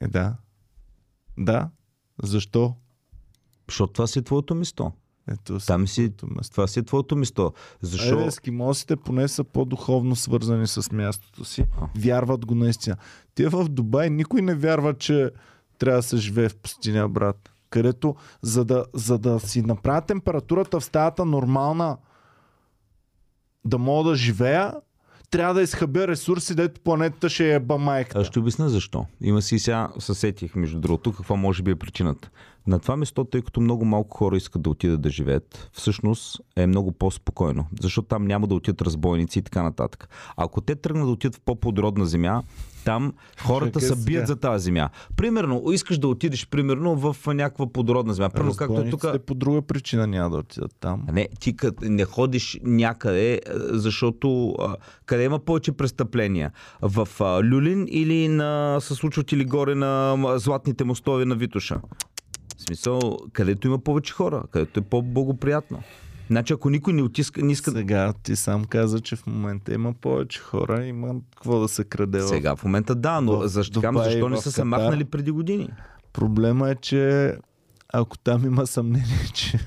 Е, 0.00 0.08
да. 0.08 0.34
Да. 1.38 1.68
Защо? 2.22 2.74
Защото 3.68 3.92
това 3.92 4.06
си 4.06 4.18
е 4.18 4.22
твоето 4.22 4.54
место. 4.54 4.92
Ето 5.32 5.58
Там 5.66 5.88
си, 5.88 6.12
това 6.50 6.66
си 6.66 6.78
е 6.78 6.82
твоето 6.82 7.16
место. 7.16 7.52
Защо? 7.80 8.08
Защо? 8.08 8.26
ескимосите 8.26 8.96
поне 8.96 9.28
са 9.28 9.44
по-духовно 9.44 10.16
свързани 10.16 10.66
с 10.66 10.92
мястото 10.92 11.44
си. 11.44 11.64
Вярват 11.96 12.46
го 12.46 12.54
наистина. 12.54 12.96
Те 13.34 13.48
в 13.48 13.68
Дубай 13.68 14.10
никой 14.10 14.42
не 14.42 14.54
вярва, 14.54 14.94
че 14.94 15.30
трябва 15.78 15.98
да 15.98 16.02
се 16.02 16.16
живее 16.16 16.48
в 16.48 16.56
пустиня, 16.56 17.08
брат. 17.08 17.50
Където, 17.70 18.16
за 18.42 18.64
да, 18.64 18.84
за 18.94 19.18
да 19.18 19.40
си 19.40 19.62
направя 19.62 20.00
температурата 20.00 20.80
в 20.80 20.84
стаята 20.84 21.24
нормална, 21.24 21.96
да 23.64 23.78
мога 23.78 24.10
да 24.10 24.16
живея, 24.16 24.74
трябва 25.30 25.54
да 25.54 25.62
изхъбя 25.62 26.08
ресурси, 26.08 26.54
дето 26.54 26.80
планетата 26.80 27.28
ще 27.28 27.54
е 27.54 27.60
ба 27.60 27.78
майката. 27.78 28.18
Аз 28.18 28.26
ще 28.26 28.38
обясня 28.38 28.68
защо. 28.68 29.06
Има 29.20 29.42
си 29.42 29.58
сега 29.58 29.88
съсетих, 29.98 30.54
между 30.54 30.80
другото, 30.80 31.12
каква 31.12 31.36
може 31.36 31.62
би 31.62 31.70
е 31.70 31.76
причината. 31.76 32.30
На 32.66 32.78
това 32.78 32.96
место, 32.96 33.24
тъй 33.24 33.42
като 33.42 33.60
много 33.60 33.84
малко 33.84 34.16
хора 34.16 34.36
искат 34.36 34.62
да 34.62 34.70
отидат 34.70 35.00
да 35.00 35.10
живеят, 35.10 35.70
всъщност 35.72 36.40
е 36.56 36.66
много 36.66 36.92
по-спокойно, 36.92 37.66
защото 37.80 38.08
там 38.08 38.26
няма 38.26 38.46
да 38.46 38.54
отидат 38.54 38.82
разбойници 38.82 39.38
и 39.38 39.42
така 39.42 39.62
нататък. 39.62 40.08
Ако 40.36 40.60
те 40.60 40.74
тръгнат 40.74 41.06
да 41.06 41.12
отидат 41.12 41.36
в 41.36 41.40
по-плодородна 41.40 42.06
земя, 42.06 42.42
там 42.88 43.12
хората 43.40 43.80
се 43.80 43.96
бият 43.96 44.26
за 44.26 44.36
тази 44.36 44.64
земя. 44.64 44.88
Примерно, 45.16 45.62
искаш 45.72 45.98
да 45.98 46.08
отидеш 46.08 46.46
примерно 46.46 46.96
в 46.96 47.16
някаква 47.26 47.72
плодородна 47.72 48.14
земя. 48.14 48.30
Примерно, 48.30 48.54
както 48.54 48.80
е 48.80 48.90
тук. 48.90 49.26
По 49.26 49.34
друга 49.34 49.62
причина 49.62 50.06
няма 50.06 50.30
да 50.30 50.36
отидат 50.36 50.74
там. 50.80 51.06
Не, 51.12 51.28
ти 51.40 51.54
не 51.82 52.04
ходиш 52.04 52.60
някъде, 52.62 53.40
а, 53.46 53.78
защото 53.78 54.54
къде 55.06 55.24
има 55.24 55.38
повече 55.38 55.72
престъпления? 55.72 56.52
В 56.82 57.08
Люлин 57.44 57.86
или 57.90 58.28
на, 58.28 58.78
се 58.80 58.94
случват 58.94 59.32
или 59.32 59.44
горе 59.44 59.74
на 59.74 60.16
златните 60.38 60.84
мостове 60.84 61.24
на 61.24 61.34
Витуша? 61.34 61.80
В 62.56 62.62
смисъл, 62.62 63.18
където 63.32 63.66
има 63.66 63.78
повече 63.78 64.12
хора, 64.12 64.42
където 64.50 64.80
е 64.80 64.82
по-благоприятно. 64.82 65.82
Значи, 66.30 66.52
ако 66.52 66.70
никой 66.70 66.92
не 66.92 67.02
отиска, 67.02 67.42
не 67.42 67.52
иска... 67.52 67.70
Сега 67.70 68.12
ти 68.22 68.36
сам 68.36 68.64
каза, 68.64 69.00
че 69.00 69.16
в 69.16 69.26
момента 69.26 69.74
има 69.74 69.92
повече 69.92 70.40
хора, 70.40 70.86
има 70.86 71.14
какво 71.36 71.60
да 71.60 71.68
се 71.68 71.84
краде. 71.84 72.20
Сега 72.20 72.56
в 72.56 72.64
момента 72.64 72.94
да, 72.94 73.20
но 73.20 73.38
в 73.38 73.48
защо, 73.48 73.80
Дубай 73.80 74.10
защо 74.10 74.28
не 74.28 74.36
са 74.36 74.52
се 74.52 74.64
махнали 74.64 75.04
преди 75.04 75.30
години? 75.30 75.68
Проблема 76.12 76.70
е, 76.70 76.74
че 76.74 77.34
ако 77.92 78.18
там 78.18 78.44
има 78.44 78.66
съмнение, 78.66 79.24
че 79.34 79.58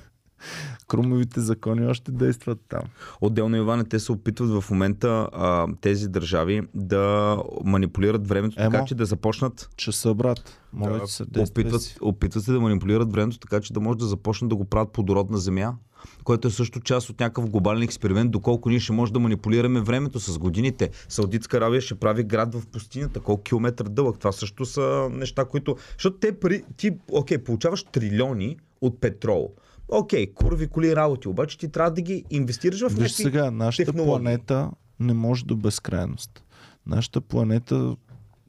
крумовите 0.88 1.40
закони 1.40 1.86
още 1.86 2.12
действат 2.12 2.60
там. 2.70 2.82
Отделно, 3.22 3.58
Иване, 3.58 3.84
те 3.84 4.00
се 4.00 4.12
опитват 4.12 4.62
в 4.62 4.72
момента 4.72 5.30
а, 5.34 5.68
тези 5.82 6.08
държави 6.08 6.62
да 6.74 7.38
манипулират 7.66 8.28
времето, 8.28 8.56
така 8.56 8.78
Емо. 8.78 8.86
че 8.86 8.96
да 8.96 9.06
започнат 9.06 9.70
Часа, 9.78 10.14
брат. 10.14 10.62
Моля 10.74 11.00
Да, 11.00 11.08
се, 11.08 11.24
опитват, 11.40 11.98
опитват 12.02 12.44
се 12.44 12.52
да 12.52 12.60
манипулират 12.60 13.14
времето, 13.14 13.40
така 13.40 13.62
че 13.62 13.74
да 13.74 13.80
може 13.80 13.98
да 13.98 14.06
започнат 14.06 14.50
да 14.50 14.56
го 14.56 14.66
правят 14.66 14.92
плодородна 14.92 15.38
земя, 15.38 15.76
което 16.24 16.48
е 16.48 16.52
също 16.52 16.80
част 16.80 17.10
от 17.10 17.20
някакъв 17.20 17.50
глобален 17.50 17.84
експеримент, 17.84 18.32
доколко 18.32 18.70
ние 18.70 18.80
ще 18.80 18.94
може 18.94 19.14
да 19.14 19.20
манипулираме 19.20 19.82
времето 19.82 20.20
с 20.20 20.40
годините. 20.40 20.90
Саудитска 21.10 21.58
Аравия 21.58 21.82
ще 21.82 21.96
прави 21.96 22.24
град 22.24 22.56
в 22.56 22.68
пустинята, 22.68 23.20
колко 23.20 23.44
километър 23.44 23.86
дълъг. 23.86 24.20
Това 24.20 24.32
също 24.32 24.66
са 24.66 25.10
неща, 25.12 25.46
които... 25.46 25.76
Защото 25.94 26.18
те 26.18 26.40
пари, 26.40 26.64
ти, 26.78 26.92
окей, 27.12 27.38
получаваш 27.38 27.84
трилиони 27.84 28.58
от 28.82 29.02
петрол. 29.02 29.52
Окей, 29.88 30.34
курви 30.34 30.68
коли 30.68 30.96
работи, 30.96 31.28
обаче 31.28 31.58
ти 31.58 31.68
трябва 31.68 31.92
да 31.92 32.02
ги 32.02 32.24
инвестираш 32.30 32.82
в 32.82 32.88
Виж 32.88 32.98
някакви... 32.98 33.10
сега, 33.10 33.52
нашата 33.52 33.86
технологии. 33.86 34.24
планета 34.24 34.72
не 35.00 35.14
може 35.14 35.46
до 35.46 35.56
безкрайност. 35.56 36.44
Нашата 36.88 37.22
планета, 37.22 37.96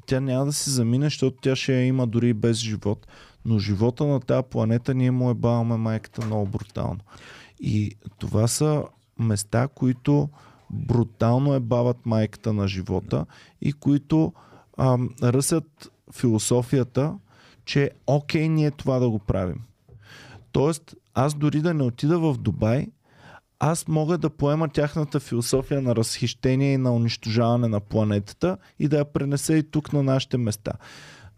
тя 0.06 0.20
няма 0.20 0.44
да 0.44 0.52
си 0.52 0.70
замине, 0.70 1.06
защото 1.06 1.36
тя 1.42 1.56
ще 1.56 1.74
я 1.74 1.86
има 1.86 2.06
дори 2.06 2.34
без 2.34 2.56
живот. 2.56 3.06
Но 3.44 3.58
живота 3.58 4.06
на 4.06 4.20
тази 4.20 4.42
планета 4.50 4.94
ние 4.94 5.10
му 5.10 5.30
ебаваме 5.30 5.76
майката 5.76 6.26
много 6.26 6.46
брутално. 6.46 7.00
И 7.62 7.96
това 8.18 8.48
са 8.48 8.84
места, 9.18 9.68
които 9.68 10.28
брутално 10.70 11.54
ебават 11.54 12.06
майката 12.06 12.52
на 12.52 12.68
живота 12.68 13.26
и 13.60 13.72
които 13.72 14.32
ам, 14.78 15.10
ръсят 15.22 15.92
философията, 16.12 17.14
че 17.64 17.84
е 17.84 17.90
окей 18.06 18.48
ние 18.48 18.70
това 18.70 18.98
да 18.98 19.10
го 19.10 19.18
правим. 19.18 19.60
Тоест, 20.52 20.94
аз 21.14 21.34
дори 21.34 21.60
да 21.60 21.74
не 21.74 21.82
отида 21.82 22.18
в 22.18 22.36
Дубай, 22.38 22.86
аз 23.58 23.88
мога 23.88 24.18
да 24.18 24.30
поема 24.30 24.68
тяхната 24.68 25.20
философия 25.20 25.82
на 25.82 25.96
разхищение 25.96 26.72
и 26.72 26.78
на 26.78 26.94
унищожаване 26.94 27.68
на 27.68 27.80
планетата 27.80 28.58
и 28.78 28.88
да 28.88 28.98
я 28.98 29.04
пренеса 29.04 29.54
и 29.54 29.62
тук 29.62 29.92
на 29.92 30.02
нашите 30.02 30.36
места. 30.38 30.72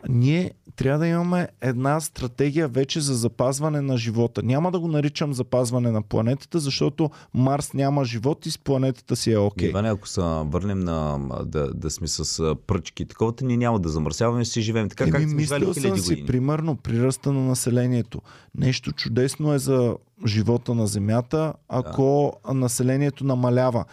Ние 0.08 0.50
трябва 0.76 0.98
да 0.98 1.06
имаме 1.06 1.48
една 1.60 2.00
стратегия 2.00 2.68
вече 2.68 3.00
за 3.00 3.14
запазване 3.14 3.80
на 3.80 3.96
живота. 3.96 4.42
Няма 4.42 4.70
да 4.70 4.80
го 4.80 4.88
наричам 4.88 5.34
запазване 5.34 5.90
на 5.90 6.02
планетата, 6.02 6.58
защото 6.58 7.10
Марс 7.34 7.72
няма 7.72 8.04
живот 8.04 8.46
и 8.46 8.50
с 8.50 8.58
планетата 8.58 9.16
си 9.16 9.32
е 9.32 9.38
окей. 9.38 9.68
Okay. 9.68 9.70
Иване, 9.70 9.90
ако 9.90 10.08
се 10.08 10.20
върнем 10.44 10.80
на 10.80 11.18
да, 11.44 11.74
да 11.74 11.90
сме 11.90 12.08
с 12.08 12.54
пръчки 12.66 13.02
и 13.02 13.06
такова, 13.06 13.32
ние 13.42 13.56
няма 13.56 13.80
да 13.80 13.88
замърсяваме, 13.88 14.44
си 14.44 14.62
живеем 14.62 14.88
така, 14.88 15.10
както 15.10 15.28
сме 15.28 15.34
мислил 15.34 15.74
съм 15.74 15.98
си, 15.98 16.10
години. 16.10 16.26
примерно, 16.26 16.76
приръста 16.76 17.32
на 17.32 17.40
населението. 17.40 18.22
Нещо 18.54 18.92
чудесно 18.92 19.52
е 19.52 19.58
за 19.58 19.96
живота 20.26 20.74
на 20.74 20.86
Земята, 20.86 21.54
ако 21.68 22.32
населението 22.54 23.24
намалява. 23.24 23.84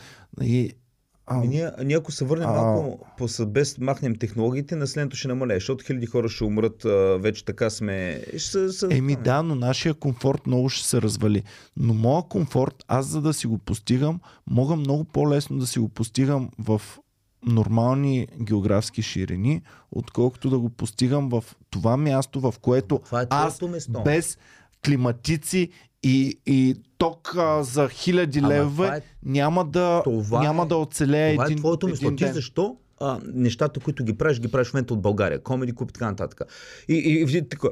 И, 0.41 0.73
а, 1.33 1.37
ние, 1.39 1.71
ние 1.83 1.97
ако 1.97 2.11
се 2.11 2.25
върнем 2.25 2.49
А. 2.49 2.53
малко, 2.53 3.05
по, 3.17 3.27
без 3.45 3.77
махнем 3.77 4.15
технологиите, 4.15 4.75
населението 4.75 5.15
ще 5.15 5.27
намалее, 5.27 5.57
защото 5.57 5.85
хиляди 5.85 6.05
хора 6.05 6.29
ще 6.29 6.43
умрат, 6.43 6.83
вече 7.19 7.45
така 7.45 7.69
сме... 7.69 8.21
Ще, 8.37 8.69
се- 8.69 8.87
Еми 8.91 9.15
да, 9.15 9.43
но 9.43 9.55
нашия 9.55 9.93
комфорт 9.93 10.47
много 10.47 10.69
ще 10.69 10.87
се 10.87 11.01
развали. 11.01 11.43
Но 11.77 11.93
моя 11.93 12.23
комфорт, 12.23 12.83
аз 12.87 13.05
за 13.05 13.21
да 13.21 13.33
си 13.33 13.47
го 13.47 13.57
постигам, 13.57 14.19
мога 14.47 14.75
много 14.75 15.03
по-лесно 15.03 15.57
да 15.57 15.67
си 15.67 15.79
го 15.79 15.89
постигам 15.89 16.49
в 16.59 16.81
нормални 17.45 18.27
географски 18.41 19.01
ширини, 19.01 19.61
отколкото 19.91 20.49
да 20.49 20.59
го 20.59 20.69
постигам 20.69 21.29
в 21.29 21.43
това 21.69 21.97
място, 21.97 22.39
в 22.41 22.53
което 22.61 22.99
Това 23.05 23.21
е 23.21 23.25
аз 23.29 23.61
место. 23.61 24.01
без 24.05 24.37
климатици 24.85 25.69
и, 26.03 26.39
и 26.45 26.75
ток 26.97 27.35
а, 27.37 27.63
за 27.63 27.89
хиляди 27.89 28.39
Ама 28.39 28.47
левове 28.49 28.85
това 28.85 28.95
е- 28.95 29.01
няма 29.23 29.65
да, 29.65 30.01
това 30.03 30.41
няма 30.41 30.63
е- 30.63 30.65
да 30.65 30.75
оцелее 30.75 31.33
Това 31.33 31.45
един, 31.45 31.57
е 31.57 31.59
твоето 31.59 31.87
един 31.87 32.15
Ти 32.15 32.27
защо 32.27 32.77
а, 32.99 33.19
нещата, 33.33 33.79
които 33.79 34.03
ги 34.03 34.13
правиш, 34.13 34.39
ги 34.39 34.47
правиш 34.47 34.67
в 34.67 34.73
момента 34.73 34.93
от 34.93 35.01
България? 35.01 35.43
Комеди 35.43 35.75
клуб 35.75 35.89
и 35.89 35.93
така 35.93 36.05
нататък. 36.05 36.41
И, 36.87 36.93
и, 36.93 37.37
и, 37.37 37.49
така, 37.49 37.67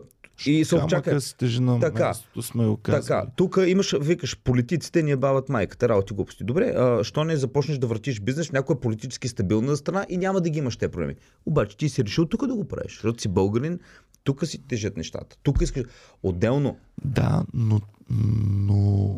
и 0.46 0.66
се 0.66 0.76
очаква. 0.76 1.02
Камъка 1.02 1.22
си 1.22 1.38
тежи 1.38 1.62
на 1.62 1.80
Така. 1.80 2.14
сме. 2.42 2.76
Така, 2.84 3.26
тук 3.36 3.60
имаш, 3.68 3.96
викаш, 4.02 4.38
политиците 4.38 5.04
ни 5.04 5.16
бават 5.16 5.50
майката, 5.50 5.90
работи 5.90 6.14
глупости. 6.14 6.44
Добре, 6.44 6.66
а, 6.66 7.04
що 7.04 7.24
не 7.24 7.38
започнеш 7.38 7.78
да 7.78 7.88
въртиш 7.88 8.20
бизнес 8.20 8.50
в 8.50 8.52
някоя 8.52 8.80
политически 8.80 9.28
стабилна 9.28 9.78
страна 9.78 10.06
и 10.10 10.18
няма 10.18 10.42
да 10.42 10.50
ги 10.50 10.60
имаш 10.60 10.78
те 10.78 10.88
проблеми. 10.88 11.16
Обаче 11.46 11.78
ти 11.78 11.90
си 11.90 12.04
решил 12.04 12.26
тук 12.26 12.48
да 12.48 12.56
го 12.56 12.68
правиш, 12.68 12.92
защото 12.94 13.22
си 13.22 13.28
българин, 13.28 13.80
тук 14.24 14.46
си 14.46 14.68
тежат 14.68 14.98
нещата. 14.98 15.38
Тук 15.44 15.62
искаш. 15.62 15.84
Отделно, 16.24 16.78
Да, 17.06 17.44
но, 17.54 17.82
но 18.10 19.16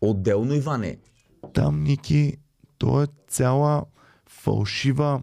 отделно, 0.00 0.54
Иване, 0.54 0.98
там, 1.52 1.82
Ники, 1.82 2.36
то 2.78 3.02
е 3.02 3.06
цяла 3.28 3.84
фалшива, 4.28 5.22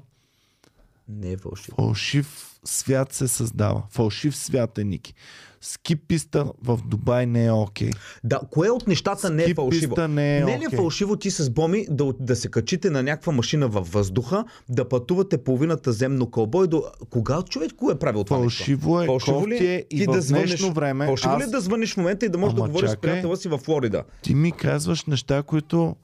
не 1.08 1.32
е 1.32 1.38
фалшиво. 1.38 1.76
фалшив 1.76 2.60
свят 2.64 3.14
се 3.14 3.28
създава. 3.28 3.84
Фалшив 3.90 4.36
свят 4.36 4.78
е, 4.78 4.84
Ники. 4.84 5.14
Ски 5.62 5.96
писта 5.96 6.52
в 6.64 6.80
Дубай 6.86 7.26
не 7.26 7.46
е 7.46 7.52
окей. 7.52 7.90
Да, 8.24 8.40
кое 8.52 8.70
от 8.70 8.88
нещата 8.88 9.30
не 9.30 9.44
е 9.44 9.54
фалшиво? 9.54 9.96
не 10.08 10.38
е 10.38 10.40
не 10.40 10.60
ли 10.60 10.64
е 10.64 10.68
окей. 10.68 10.78
фалшиво 10.78 11.16
ти 11.16 11.32
с 11.32 11.50
Боми 11.50 11.86
да, 11.90 12.14
да 12.20 12.36
се 12.36 12.52
качите 12.52 12.90
на 12.90 13.04
някаква 13.04 13.34
машина 13.34 13.68
във 13.68 13.92
въздуха, 13.92 14.46
да 14.70 14.90
пътувате 14.90 15.38
половината 15.38 15.92
земно 15.92 16.32
кълбой 16.32 16.68
до... 16.68 16.84
Кога 17.10 17.42
човек 17.42 17.74
го 17.76 17.92
е 17.92 18.00
правил 18.00 18.24
това? 18.24 18.38
Фалшиво 18.38 19.02
е, 19.02 19.08
кофти 19.08 19.66
е 19.66 19.86
и 19.92 20.06
в 20.06 20.28
днешно 20.28 20.74
време 20.74 21.06
Фалшиво 21.06 21.40
ли 21.40 21.44
аз- 21.44 21.48
е 21.48 21.52
да 21.52 21.62
звъниш 21.62 21.94
в 21.94 21.98
момента 21.98 22.26
и 22.26 22.30
да 22.30 22.38
можеш 22.38 22.54
да 22.56 22.62
Ама 22.62 22.68
говориш 22.68 22.90
с 22.90 22.94
чакай. 22.94 23.12
приятела 23.12 23.38
си 23.38 23.50
във 23.50 23.62
Флорида? 23.62 24.04
Ти 24.22 24.36
ми 24.36 24.52
казваш 24.52 25.06
неща, 25.06 25.44
които 25.44 25.96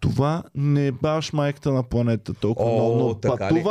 това 0.00 0.42
не 0.54 0.92
баш 0.92 1.32
майката 1.32 1.72
на 1.72 1.82
планета 1.82 2.34
толкова 2.34 2.70
О, 2.70 2.74
много. 2.74 2.98
Но 2.98 3.14
така 3.14 3.54
ли? 3.54 3.64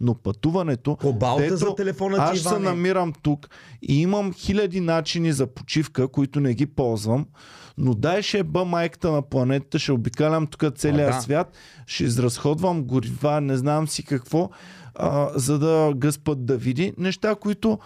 Но 0.00 0.14
пътуването, 0.14 0.96
Кобалта 0.96 1.42
дето 1.42 1.56
за 1.56 1.74
телефона 1.74 2.16
ти, 2.16 2.22
аз 2.22 2.40
се 2.40 2.58
намирам 2.58 3.12
тук 3.22 3.48
и 3.82 4.00
имам 4.00 4.32
хиляди 4.32 4.80
начини 4.80 5.32
за 5.32 5.46
почивка, 5.46 6.08
които 6.08 6.40
не 6.40 6.54
ги 6.54 6.66
ползвам, 6.66 7.26
но 7.78 7.94
дай 7.94 8.22
ще 8.22 8.42
бъ 8.44 8.64
майката 8.64 9.12
на 9.12 9.22
планетата, 9.22 9.78
ще 9.78 9.92
обикалям 9.92 10.46
тук 10.46 10.76
целия 10.76 11.08
А, 11.08 11.12
да. 11.12 11.20
свят, 11.20 11.52
ще 11.86 12.04
изразходвам 12.04 12.82
горива, 12.82 13.40
не 13.40 13.56
знам 13.56 13.88
си 13.88 14.04
какво, 14.04 14.50
а, 14.94 15.30
за 15.34 15.58
да 15.58 15.92
гъспът 15.96 16.46
да 16.46 16.56
види 16.56 16.92
неща, 16.98 17.34
които 17.34 17.78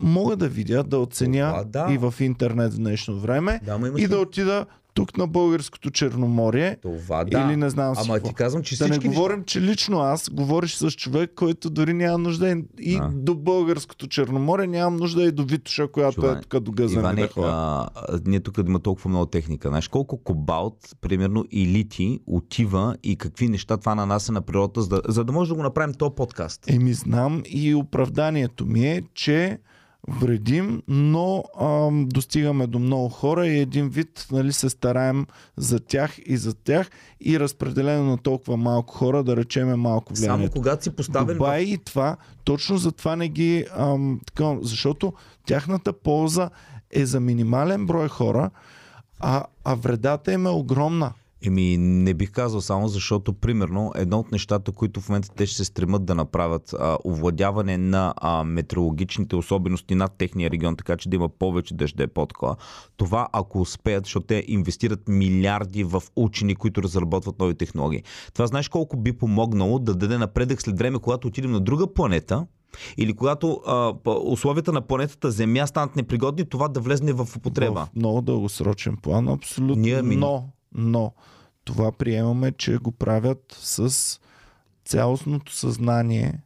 мога 0.00 0.36
да 0.36 0.48
видя, 0.48 0.82
да 0.82 0.98
оценя 0.98 1.48
Това 1.48 1.64
да. 1.64 1.92
и 1.92 1.98
в 1.98 2.14
интернет 2.20 2.72
в 2.72 2.76
днешно 2.76 3.20
време 3.20 3.60
Да, 3.64 3.92
и 3.98 4.08
да 4.08 4.18
отида 4.18 4.66
тук 4.98 5.18
на 5.18 5.26
българското 5.26 5.90
Черноморие 5.90 6.76
Това 6.82 7.24
да. 7.24 7.40
или 7.40 7.56
не 7.56 7.70
знам 7.70 7.94
си 7.94 8.02
Ама 8.04 8.14
какво. 8.14 8.28
ти 8.28 8.34
казвам, 8.34 8.62
че 8.62 8.78
Да 8.78 8.88
не 8.88 8.98
говорим, 8.98 9.44
че 9.44 9.60
лично 9.60 9.98
аз 9.98 10.30
говориш 10.30 10.74
с 10.74 10.90
човек, 10.90 11.32
който 11.36 11.70
дори 11.70 11.92
няма 11.92 12.18
нужда 12.18 12.56
и, 12.80 12.98
А. 13.00 13.10
до 13.14 13.34
българското 13.34 14.06
Черноморе, 14.06 14.66
нямам 14.66 14.96
нужда 14.96 15.24
и 15.24 15.32
до 15.32 15.44
Витоша, 15.44 15.88
която 15.88 16.20
Чувай, 16.20 16.38
е 16.38 16.40
тук 16.40 16.60
до 16.60 16.72
Гъзани 16.72 17.00
Иване, 17.00 17.28
да 17.36 17.42
а, 17.42 17.88
ние 18.26 18.40
тук 18.40 18.58
има 18.66 18.80
толкова 18.80 19.10
много 19.10 19.26
техника. 19.26 19.68
Знаеш 19.68 19.88
колко 19.88 20.22
кобалт, 20.22 20.96
примерно, 21.00 21.44
и 21.50 21.66
лити 21.66 22.20
отива 22.26 22.96
и 23.02 23.16
какви 23.16 23.48
неща 23.48 23.76
това 23.76 23.94
нанася 23.94 24.32
на 24.32 24.40
природата, 24.40 24.82
за 24.82 24.88
да, 24.88 25.02
за 25.08 25.24
да 25.24 25.32
може 25.32 25.48
да 25.48 25.54
го 25.54 25.62
направим 25.62 25.94
този 25.94 26.14
подкаст. 26.16 26.70
Еми 26.70 26.94
знам 26.94 27.42
и 27.46 27.74
оправданието 27.74 28.66
ми 28.66 28.86
е, 28.86 29.02
че 29.14 29.58
вредим, 30.08 30.82
но 30.88 31.44
ам, 31.60 32.06
достигаме 32.08 32.66
до 32.66 32.78
много 32.78 33.08
хора 33.08 33.46
и 33.46 33.58
един 33.58 33.88
вид 33.88 34.26
нали, 34.32 34.52
се 34.52 34.70
стараем 34.70 35.26
за 35.56 35.80
тях 35.80 36.18
и 36.26 36.36
за 36.36 36.54
тях 36.54 36.90
и 37.20 37.40
разпределено 37.40 38.04
на 38.04 38.18
толкова 38.18 38.56
малко 38.56 38.94
хора 38.94 39.24
да 39.24 39.36
речеме 39.36 39.76
малко 39.76 40.14
влияние. 40.14 40.46
Само 40.46 40.52
когато 40.52 40.84
си 40.84 40.96
поставен 40.96 41.36
Дубай 41.36 41.60
и 41.60 41.78
това, 41.78 42.16
точно 42.44 42.76
за 42.76 42.92
това 42.92 43.16
не 43.16 43.28
ги... 43.28 43.64
Ам, 43.76 44.20
така, 44.26 44.56
защото 44.62 45.12
тяхната 45.46 45.92
полза 45.92 46.50
е 46.90 47.06
за 47.06 47.20
минимален 47.20 47.86
брой 47.86 48.08
хора, 48.08 48.50
а, 49.20 49.44
а 49.64 49.74
вредата 49.74 50.32
им 50.32 50.46
е 50.46 50.50
огромна. 50.50 51.12
Еми, 51.42 51.76
не 51.78 52.14
бих 52.14 52.30
казал 52.30 52.60
само, 52.60 52.88
защото, 52.88 53.32
примерно, 53.32 53.92
едно 53.94 54.18
от 54.18 54.32
нещата, 54.32 54.72
които 54.72 55.00
в 55.00 55.08
момента 55.08 55.28
те 55.28 55.46
ще 55.46 55.56
се 55.56 55.64
стремат 55.64 56.04
да 56.04 56.14
направят, 56.14 56.74
а, 56.74 56.98
овладяване 57.04 57.78
на 57.78 58.14
а, 58.16 58.44
метеорологичните 58.44 59.36
особености 59.36 59.94
над 59.94 60.12
техния 60.12 60.50
регион, 60.50 60.76
така 60.76 60.96
че 60.96 61.08
да 61.08 61.16
има 61.16 61.28
повече 61.28 61.74
дъжде 61.74 62.06
по 62.06 62.26
такова. 62.26 62.56
Това, 62.96 63.28
ако 63.32 63.60
успеят, 63.60 64.04
защото 64.04 64.26
те 64.26 64.44
инвестират 64.48 65.08
милиарди 65.08 65.84
в 65.84 66.02
учени, 66.16 66.54
които 66.54 66.82
разработват 66.82 67.38
нови 67.38 67.54
технологии. 67.54 68.02
Това 68.34 68.46
знаеш 68.46 68.68
колко 68.68 68.96
би 68.96 69.12
помогнало 69.12 69.78
да 69.78 69.94
даде 69.94 70.18
напредък 70.18 70.62
след 70.62 70.78
време, 70.78 70.98
когато 70.98 71.28
отидем 71.28 71.50
на 71.50 71.60
друга 71.60 71.94
планета, 71.94 72.46
или 72.96 73.12
когато 73.12 73.60
а, 73.66 73.92
условията 74.22 74.72
на 74.72 74.80
планетата 74.80 75.30
Земя 75.30 75.66
станат 75.66 75.96
непригодни, 75.96 76.44
това 76.44 76.68
да 76.68 76.80
влезне 76.80 77.12
в 77.12 77.28
употреба. 77.36 77.86
В 77.86 77.96
много 77.96 78.20
дългосрочен 78.20 78.96
план, 78.96 79.28
абсолютно. 79.28 79.82
Ние 79.82 80.02
ми- 80.02 80.16
Но, 80.16 80.48
но, 80.78 81.12
това 81.64 81.92
приемаме, 81.92 82.52
че 82.52 82.76
го 82.76 82.92
правят 82.92 83.56
с 83.60 84.20
цялостното 84.84 85.52
съзнание 85.52 86.40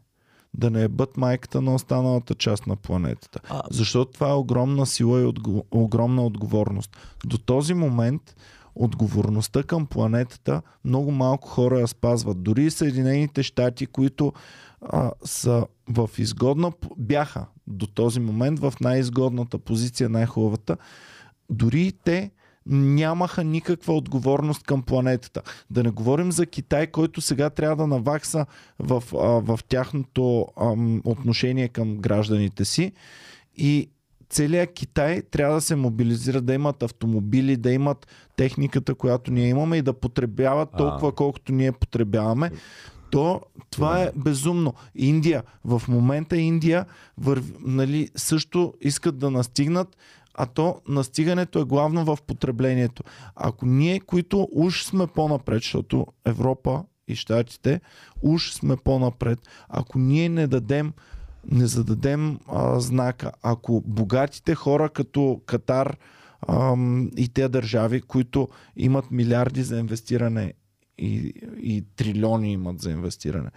да 0.55 0.71
не 0.71 0.83
е 0.83 0.89
бъд 0.89 1.17
майката 1.17 1.61
на 1.61 1.75
останалата 1.75 2.35
част 2.35 2.67
на 2.67 2.77
планетата. 2.77 3.41
А- 3.49 3.63
Защото 3.71 4.13
това 4.13 4.31
е 4.31 4.35
огромна 4.35 4.87
сила 4.87 5.21
и 5.21 5.25
отго... 5.25 5.65
огромна 5.71 6.23
отговорност. 6.23 6.97
До 7.27 7.39
този 7.39 7.75
момент 7.75 8.37
отговорността 8.75 9.63
към 9.63 9.87
планетата 9.87 10.63
много 10.85 11.11
малко 11.11 11.49
хора 11.49 11.81
я 11.81 11.89
спазват. 11.89 12.43
Дори 12.43 12.65
и 12.65 12.71
Съединените 12.71 13.43
щати, 13.43 13.87
които 13.87 14.33
а, 14.81 15.11
са 15.25 15.67
в 15.89 16.11
изгодна, 16.19 16.73
бяха 16.97 17.47
до 17.67 17.87
този 17.87 18.21
момент 18.21 18.59
в 18.59 18.75
най-изгодната 18.81 19.59
позиция, 19.59 20.09
най-хубавата, 20.09 20.77
дори 21.51 21.81
и 21.81 21.93
те 21.93 22.31
нямаха 22.67 23.45
никаква 23.45 23.95
отговорност 23.95 24.63
към 24.63 24.83
планетата. 24.83 25.43
Да 25.71 25.83
не 25.83 25.91
говорим 25.91 26.33
за 26.33 26.47
Китай, 26.47 26.87
който 26.87 27.21
сега 27.21 27.51
трябва 27.51 27.77
да 27.77 27.87
навакса 27.87 28.47
в, 28.79 29.03
а, 29.15 29.17
в 29.17 29.61
тяхното 29.69 30.47
ам, 30.61 31.03
отношение 31.05 31.69
към 31.69 31.97
гражданите 31.97 32.65
си. 32.65 32.93
И 33.57 33.91
целият 34.31 34.73
Китай 34.73 35.23
трябва 35.23 35.55
да 35.55 35.61
се 35.61 35.77
мобилизира, 35.77 36.41
да 36.41 36.55
имат 36.55 36.83
автомобили, 36.83 37.57
да 37.57 37.73
имат 37.73 38.07
техниката, 38.37 38.95
която 38.95 39.33
ние 39.33 39.49
имаме 39.49 39.77
и 39.77 39.83
да 39.83 39.93
потребяват 39.93 40.69
толкова, 40.79 41.13
колкото 41.13 41.53
ние 41.53 41.73
потребяваме. 41.73 42.51
То, 43.11 43.41
това 43.71 44.03
е 44.03 44.11
безумно. 44.17 44.75
Индия, 44.95 45.43
в 45.65 45.83
момента 45.89 46.37
Индия 46.37 46.87
върви, 47.19 47.53
нали, 47.61 48.09
също 48.17 48.75
искат 48.81 49.19
да 49.19 49.31
настигнат, 49.31 49.97
а 50.35 50.47
то 50.47 50.81
настигането 50.89 51.59
е 51.59 51.65
главно 51.65 52.05
в 52.05 52.19
потреблението. 52.27 53.03
Ако 53.37 53.67
ние, 53.67 54.01
които 54.01 54.49
уж 54.53 54.85
сме 54.85 55.07
по-напред, 55.07 55.63
защото 55.63 56.07
Европа 56.25 56.85
и 57.09 57.17
Штатите 57.17 57.81
уж 58.23 58.53
сме 58.53 58.77
по-напред, 58.77 59.39
ако 59.69 59.99
ние 59.99 60.29
не 60.29 60.47
дадем 60.47 60.93
не 61.51 61.67
зададем 61.67 62.39
а, 62.47 62.81
знака, 62.81 63.33
ако 63.43 63.83
богатите 63.87 64.55
хора 64.55 64.89
като 64.89 65.41
Катар 65.47 65.97
ам, 66.49 67.11
и 67.17 67.29
те 67.29 67.49
държави, 67.49 68.01
които 68.01 68.49
имат 68.77 69.11
милиарди 69.11 69.63
за 69.63 69.79
инвестиране 69.79 70.53
и, 70.99 71.33
и 71.63 71.85
трилиони 71.97 72.53
имат 72.53 72.81
за 72.81 72.91
инвестиране, 72.91 73.51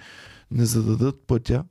не 0.51 0.65
зададат 0.65 1.23
пътя, 1.27 1.63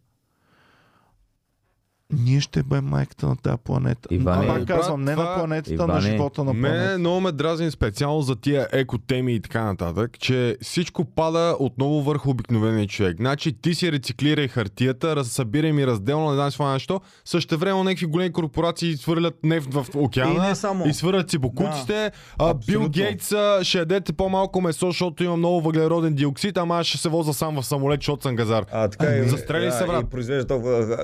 ние 2.17 2.41
ще 2.41 2.63
бъдем 2.63 2.85
майката 2.85 3.27
на 3.27 3.37
тази 3.37 3.57
планета. 3.59 4.09
Иване, 4.11 4.47
Пак 4.47 4.67
казвам, 4.67 5.01
не 5.01 5.11
на 5.11 5.17
това- 5.17 5.35
планетата, 5.37 5.75
на 5.77 5.85
Иване, 5.85 6.01
живота 6.03 6.45
на 6.45 6.53
Мене 6.53 6.69
планета. 6.69 6.99
много 6.99 7.21
ме 7.21 7.33
дразни 7.33 7.71
специално 7.71 8.23
за 8.23 8.37
тия 8.37 8.69
екотеми 8.73 9.35
и 9.35 9.41
така 9.41 9.65
нататък, 9.65 10.19
че 10.19 10.57
всичко 10.63 11.05
пада 11.07 11.57
отново 11.59 12.03
върху 12.03 12.31
обикновения 12.31 12.87
човек. 12.87 13.17
Значи 13.17 13.53
ти 13.53 13.75
си 13.75 13.93
рециклирай 13.93 14.49
хартията, 14.49 15.17
разсъбирай 15.17 15.73
ми 15.73 15.87
разделно, 15.87 16.29
не 16.29 16.35
знам 16.35 16.51
това 16.51 16.73
нещо. 16.73 17.01
Също 17.25 17.59
време 17.59 17.83
някакви 17.85 18.07
големи 18.07 18.33
корпорации 18.33 18.97
свърлят 18.97 19.35
нефт 19.43 19.69
в 19.71 19.87
И 19.95 19.99
океана 19.99 20.49
не 20.49 20.55
само. 20.55 20.87
и 20.87 20.95
свърлят 20.95 21.31
си 21.31 21.39
бокуците. 21.39 22.11
а, 22.39 22.55
Бил. 22.57 22.89
Гейтс 22.89 23.33
ще 23.63 23.79
ядете 23.79 24.13
по-малко 24.13 24.61
месо, 24.61 24.87
защото 24.87 25.25
има 25.25 25.37
много 25.37 25.61
въглероден 25.61 26.15
диоксид, 26.15 26.57
ама 26.57 26.79
аз 26.79 26.87
ще 26.87 26.99
се 26.99 27.09
воза 27.09 27.35
сам 27.35 27.55
в 27.55 27.63
самолет, 27.65 28.01
защото 28.01 28.23
съм 28.23 28.37
газар. 28.37 28.65
А, 28.73 28.89
така 28.89 29.07
и, 29.07 29.29
Застрели 29.29 29.73
се, 29.73 29.79
да, 29.79 29.87
брат. 29.87 30.03
И 30.03 30.07
произвежда 30.07 30.47
толкова. 30.47 30.99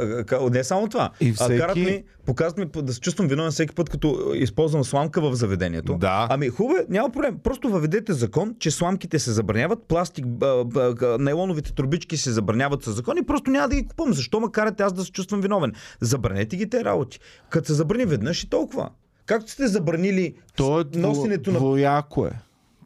Не 0.51 0.65
само 0.65 0.89
това. 0.89 1.00
И 1.21 1.29
А, 1.31 1.33
всеки- 1.35 1.59
карат 1.61 1.77
ми, 1.77 2.03
показват 2.27 2.59
ми 2.59 2.83
да 2.83 2.93
се 2.93 3.01
чувствам 3.01 3.29
виновен 3.29 3.53
всеки 3.53 3.75
път, 3.75 3.91
като 3.91 4.33
използвам 4.35 4.85
сламка 4.85 5.21
в 5.21 5.35
заведението. 5.35 5.95
Да. 5.99 6.27
Ами 6.31 6.49
хубаво, 6.49 6.77
е, 6.77 6.87
няма 6.89 7.11
проблем. 7.11 7.39
Просто 7.43 7.69
въведете 7.69 8.13
закон, 8.13 8.55
че 8.59 8.71
сламките 8.71 9.19
се 9.19 9.33
забраняват, 9.33 9.79
пластик, 9.89 10.27
а, 10.43 10.47
а, 10.47 10.95
а, 11.03 11.19
нейлоновите 11.19 11.75
трубички 11.75 12.17
се 12.17 12.31
забраняват 12.31 12.85
със 12.85 12.95
закон 12.95 13.19
и 13.19 13.27
просто 13.27 13.51
няма 13.51 13.69
да 13.69 13.77
ги 13.77 13.87
купувам. 13.87 14.13
Защо 14.13 14.41
ме 14.41 14.47
карате 14.53 14.83
аз 14.83 14.93
да 14.93 15.05
се 15.05 15.13
чувствам 15.13 15.41
виновен? 15.41 15.73
Забранете 16.01 16.57
ги 16.57 16.71
те 16.71 16.85
работи. 16.85 17.21
Като 17.51 17.67
се 17.67 17.75
забрани 17.75 18.05
веднъж 18.05 18.45
и 18.45 18.51
толкова. 18.51 18.91
Както 19.27 19.51
сте 19.51 19.67
забранили 19.67 20.35
То 20.57 20.81
е 20.81 20.85
дво, 20.85 21.01
носенето 21.09 21.53
на 21.53 21.59
двояко 21.59 22.27
е. 22.27 22.31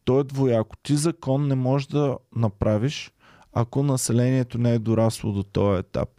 То 0.05 0.21
е 0.21 0.25
двояко. 0.25 0.77
Ти 0.83 0.97
закон 0.97 1.49
не 1.49 1.55
можеш 1.55 1.87
да 1.89 2.17
направиш, 2.37 3.11
ако 3.53 3.83
населението 3.83 4.59
не 4.59 4.75
е 4.75 4.79
дорасло 4.79 5.33
до 5.33 5.43
този 5.43 5.81
етап. 5.81 6.14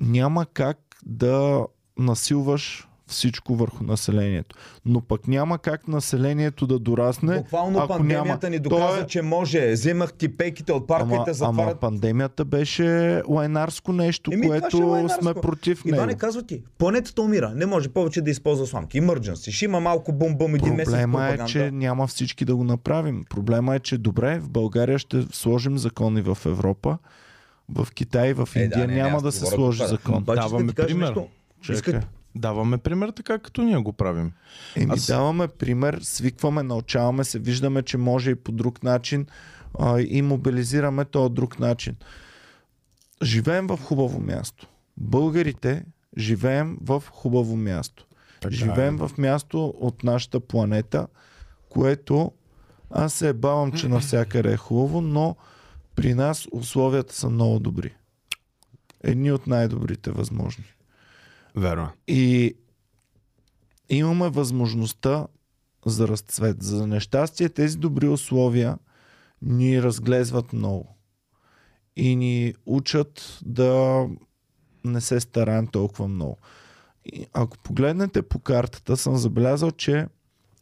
Няма 0.00 0.46
как 0.46 0.78
да 1.06 1.66
насилваш 1.98 2.86
всичко 3.06 3.54
върху 3.54 3.84
населението. 3.84 4.56
Но 4.84 5.00
пък 5.00 5.28
няма 5.28 5.58
как 5.58 5.88
населението 5.88 6.66
да 6.66 6.78
дорасне, 6.78 7.36
Буквално 7.36 7.78
ако 7.78 7.88
пандемията 7.88 8.46
няма. 8.46 8.56
ни 8.56 8.62
То 8.62 8.68
доказа, 8.68 9.00
е- 9.00 9.06
че 9.06 9.22
може. 9.22 9.72
Вземах 9.72 10.12
ти 10.12 10.36
пейките 10.36 10.72
от 10.72 10.86
парка 10.86 11.02
Ама, 11.02 11.14
и 11.14 11.24
те 11.24 11.30
ама 11.30 11.34
затварят. 11.34 11.80
пандемията 11.80 12.44
беше 12.44 12.82
лайнарско 13.28 13.92
нещо, 13.92 14.30
Еми, 14.32 14.46
е 14.46 14.48
което 14.48 14.78
лайнарско. 14.78 15.22
сме 15.22 15.34
против 15.34 15.84
него. 15.84 15.96
Иване, 15.96 16.14
казва 16.14 16.42
ти, 16.42 16.62
планетата 16.78 17.22
умира. 17.22 17.52
Не 17.54 17.66
може 17.66 17.88
повече 17.88 18.22
да 18.22 18.30
използва 18.30 18.66
сламки. 18.66 19.02
Emergency. 19.02 19.50
Ще 19.50 19.64
има 19.64 19.80
малко 19.80 20.12
бум-бум 20.12 20.54
един 20.54 20.74
месец 20.74 20.92
Проблема 20.92 21.26
е, 21.26 21.46
че 21.46 21.70
няма 21.70 22.06
всички 22.06 22.44
да 22.44 22.56
го 22.56 22.64
направим. 22.64 23.24
Проблема 23.30 23.74
е, 23.74 23.78
че 23.78 23.98
добре, 23.98 24.38
в 24.38 24.50
България 24.50 24.98
ще 24.98 25.22
сложим 25.32 25.78
закони 25.78 26.22
в 26.22 26.38
Европа, 26.46 26.98
в 27.74 27.88
Китай, 27.94 28.32
в 28.32 28.48
Е, 28.54 28.60
Индия 28.60 28.78
не, 28.78 28.86
не, 28.86 29.02
няма 29.02 29.16
аз 29.16 29.22
да 29.22 29.28
не 29.28 29.32
се 29.32 29.46
сложи 29.46 29.86
закон. 29.86 30.14
Обаче 30.14 30.40
Даваме 30.40 30.72
кажа 30.72 30.88
пример. 30.88 31.06
нещо. 31.06 31.28
Чакай. 31.60 31.74
Искат... 31.74 32.06
Даваме 32.34 32.78
пример 32.78 33.08
така, 33.10 33.38
като 33.38 33.62
ние 33.62 33.76
го 33.76 33.92
правим. 33.92 34.32
Еми 34.76 34.92
Аз- 34.92 35.06
даваме 35.06 35.48
пример, 35.48 36.00
свикваме, 36.02 36.62
научаваме 36.62 37.24
се, 37.24 37.38
виждаме, 37.38 37.82
че 37.82 37.98
може 37.98 38.30
и 38.30 38.34
по 38.34 38.52
друг 38.52 38.82
начин 38.82 39.26
а, 39.78 40.00
и 40.00 40.22
мобилизираме 40.22 41.04
този 41.04 41.34
друг 41.34 41.58
начин. 41.58 41.96
Живеем 43.22 43.66
в 43.66 43.78
хубаво 43.82 44.20
място. 44.20 44.66
Българите 44.96 45.84
живеем 46.18 46.78
в 46.82 47.02
хубаво 47.10 47.56
място. 47.56 48.06
Така 48.40 48.54
е. 48.54 48.56
живеем 48.56 48.96
в 48.96 49.10
място 49.18 49.74
от 49.80 50.04
нашата 50.04 50.40
планета, 50.40 51.06
което 51.68 52.32
аз 52.90 53.12
се 53.14 53.32
бавам, 53.32 53.72
че 53.72 53.88
навсякъде 53.88 54.52
е 54.52 54.56
хубаво, 54.56 55.00
но 55.00 55.36
при 56.00 56.14
нас 56.14 56.46
условията 56.52 57.14
са 57.14 57.30
много 57.30 57.58
добри. 57.58 57.94
Едни 59.04 59.32
от 59.32 59.46
най-добрите 59.46 60.10
възможни. 60.10 60.64
Верно. 61.56 61.88
И 62.08 62.54
имаме 63.88 64.28
възможността 64.28 65.26
за 65.86 66.08
разцвет. 66.08 66.62
За 66.62 66.86
нещастие 66.86 67.48
тези 67.48 67.78
добри 67.78 68.08
условия 68.08 68.78
ни 69.42 69.82
разглезват 69.82 70.52
много. 70.52 70.96
И 71.96 72.16
ни 72.16 72.54
учат 72.66 73.38
да 73.44 74.06
не 74.84 75.00
се 75.00 75.20
стараем 75.20 75.66
толкова 75.66 76.08
много. 76.08 76.38
И 77.04 77.26
ако 77.32 77.58
погледнете 77.58 78.22
по 78.22 78.38
картата, 78.38 78.96
съм 78.96 79.16
забелязал, 79.16 79.70
че 79.70 80.06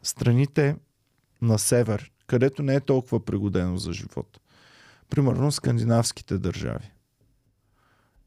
страните 0.03 0.75
на 1.41 1.59
север, 1.59 2.11
където 2.27 2.63
не 2.63 2.75
е 2.75 2.79
толкова 2.79 3.25
пригодено 3.25 3.77
за 3.77 3.93
живот, 3.93 4.39
примерно 5.09 5.51
скандинавските 5.51 6.37
държави, 6.37 6.91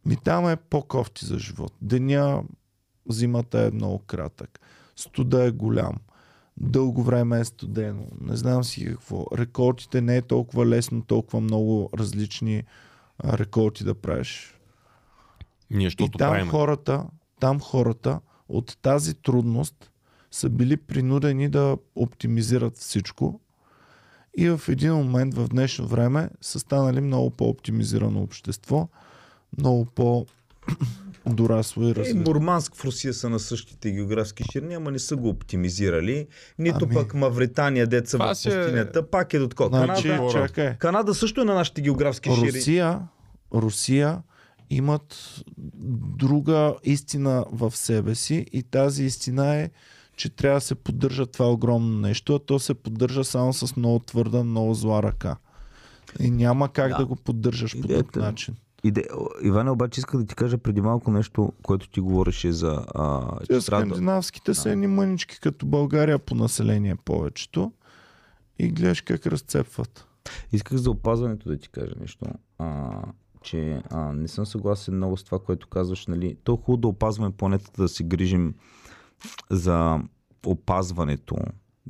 ми 0.07 0.17
там 0.17 0.49
е 0.49 0.57
по-кофти 0.57 1.27
за 1.27 1.39
живот. 1.39 1.73
Деня 1.83 2.43
зимата 3.09 3.61
е 3.61 3.71
много 3.71 3.99
кратък. 3.99 4.61
Студа 4.97 5.45
е 5.45 5.51
голям. 5.51 5.95
Дълго 6.57 7.03
време 7.03 7.41
е 7.41 7.45
студено. 7.45 8.07
Не 8.21 8.37
знам 8.37 8.65
си 8.65 8.85
какво. 8.87 9.27
Рекордите 9.39 10.01
не 10.01 10.17
е 10.17 10.23
толкова 10.23 10.67
лесно, 10.67 11.03
толкова 11.03 11.41
много 11.41 11.91
различни 11.99 12.65
рекорди 13.25 13.85
да 13.85 13.95
правиш. 13.95 14.59
Ние, 15.71 15.87
И 15.87 15.97
там 15.97 16.11
правим. 16.19 16.49
хората, 16.49 17.07
там 17.41 17.61
хората 17.61 18.21
от 18.49 18.79
тази 18.83 19.15
трудност 19.15 19.91
са 20.31 20.49
били 20.51 20.77
принудени 20.77 21.49
да 21.49 21.77
оптимизират 21.95 22.77
всичко 22.77 23.41
и 24.35 24.49
в 24.49 24.61
един 24.69 24.95
момент 24.95 25.35
в 25.35 25.49
днешно 25.49 25.87
време 25.87 26.31
са 26.41 26.61
станали 26.61 27.01
много 27.01 27.31
по-оптимизирано 27.31 28.23
общество, 28.23 28.89
много 29.59 29.85
по 29.85 30.27
дорасло 31.27 31.83
и 31.83 31.91
Е, 31.91 31.95
развито. 31.95 32.19
Мурманск 32.21 32.75
в 32.75 32.85
Русия 32.85 33.15
са 33.15 33.29
на 33.29 33.39
същите 33.39 33.91
географски 33.91 34.45
ширини, 34.53 34.75
ама 34.75 34.91
не 34.91 34.99
са 34.99 35.17
го 35.17 35.29
оптимизирали. 35.29 36.27
Нито 36.59 36.79
Ами- 36.83 36.95
пък 36.95 37.15
Мавритания, 37.15 37.87
деца 37.87 38.19
в 38.19 38.23
е- 38.23 38.29
пустинята, 38.29 39.11
пак 39.11 39.35
е 39.35 39.39
до 39.39 39.49
такова. 39.49 39.69
Значи, 39.79 40.09
Канада, 40.09 40.33
чакай. 40.33 40.77
Канада 40.79 41.15
също 41.15 41.41
е 41.41 41.45
на 41.45 41.55
нашите 41.55 41.81
географски 41.81 42.31
ширини. 42.31 42.53
Русия, 42.53 43.01
Русия 43.55 44.23
имат 44.71 45.35
друга 46.17 46.75
истина 46.85 47.45
в 47.53 47.71
себе 47.71 48.15
си 48.15 48.47
и 48.53 48.63
тази 48.63 49.05
истина 49.05 49.55
е, 49.55 49.71
че 50.17 50.31
трябва 50.31 50.57
да 50.57 50.61
се 50.61 50.75
поддържа 50.75 51.27
това 51.27 51.47
огромно 51.47 51.99
нещо, 51.99 52.35
а 52.35 52.39
то 52.39 52.59
се 52.59 52.75
поддържа 52.75 53.25
само 53.25 53.53
с 53.53 53.77
много 53.77 53.99
твърда, 53.99 54.45
много 54.45 54.75
зла 54.75 55.03
ръка. 55.03 55.37
И 56.21 56.31
няма 56.31 56.69
как 56.69 56.91
Да. 56.91 56.97
да, 56.97 57.07
го 57.07 57.17
поддържаш 57.17 57.73
по 57.73 57.79
друг 57.79 57.91
Идеята- 57.91 58.21
начин. 58.21 58.55
Иде... 58.85 59.05
Иване, 59.43 59.71
обаче 59.71 60.01
иска 60.01 60.19
да 60.19 60.27
ти 60.27 60.35
кажа 60.35 60.59
преди 60.59 60.81
малко 60.81 61.11
нещо, 61.11 61.53
което 61.63 61.89
ти 61.89 62.01
говореше 62.01 62.53
за... 62.53 62.85
А, 62.95 63.21
че 63.41 63.47
трябва 63.47 63.57
да- 63.57 63.63
скандинавските 63.63 64.55
са 64.55 64.71
едни 64.71 64.87
мънички 64.87 65.41
като 65.41 65.67
България 65.67 66.19
по 66.19 66.35
население 66.35 66.97
повечето 66.97 67.73
и 68.59 68.69
гледаш 68.69 69.01
как 69.01 69.27
разцепват. 69.27 70.07
Исках 70.53 70.79
за 70.79 70.91
опазването 70.91 71.49
да 71.49 71.57
ти 71.57 71.69
кажа 71.69 71.93
нещо. 72.01 72.25
А, 72.59 72.91
че 73.43 73.83
а, 73.91 74.13
не 74.13 74.29
съм 74.29 74.47
съгласен 74.47 74.97
много 74.97 75.17
с 75.17 75.25
това, 75.25 75.39
което 75.39 75.69
казваш. 75.69 76.07
Нали? 76.07 76.37
То 76.45 76.53
е 76.53 76.57
хубаво 76.57 76.77
да 76.77 76.89
опазваме 76.89 77.31
планетата, 77.31 77.83
да 77.83 77.89
се 77.89 78.05
грижим 78.05 78.55
за 79.51 80.01
опазването. 80.47 81.37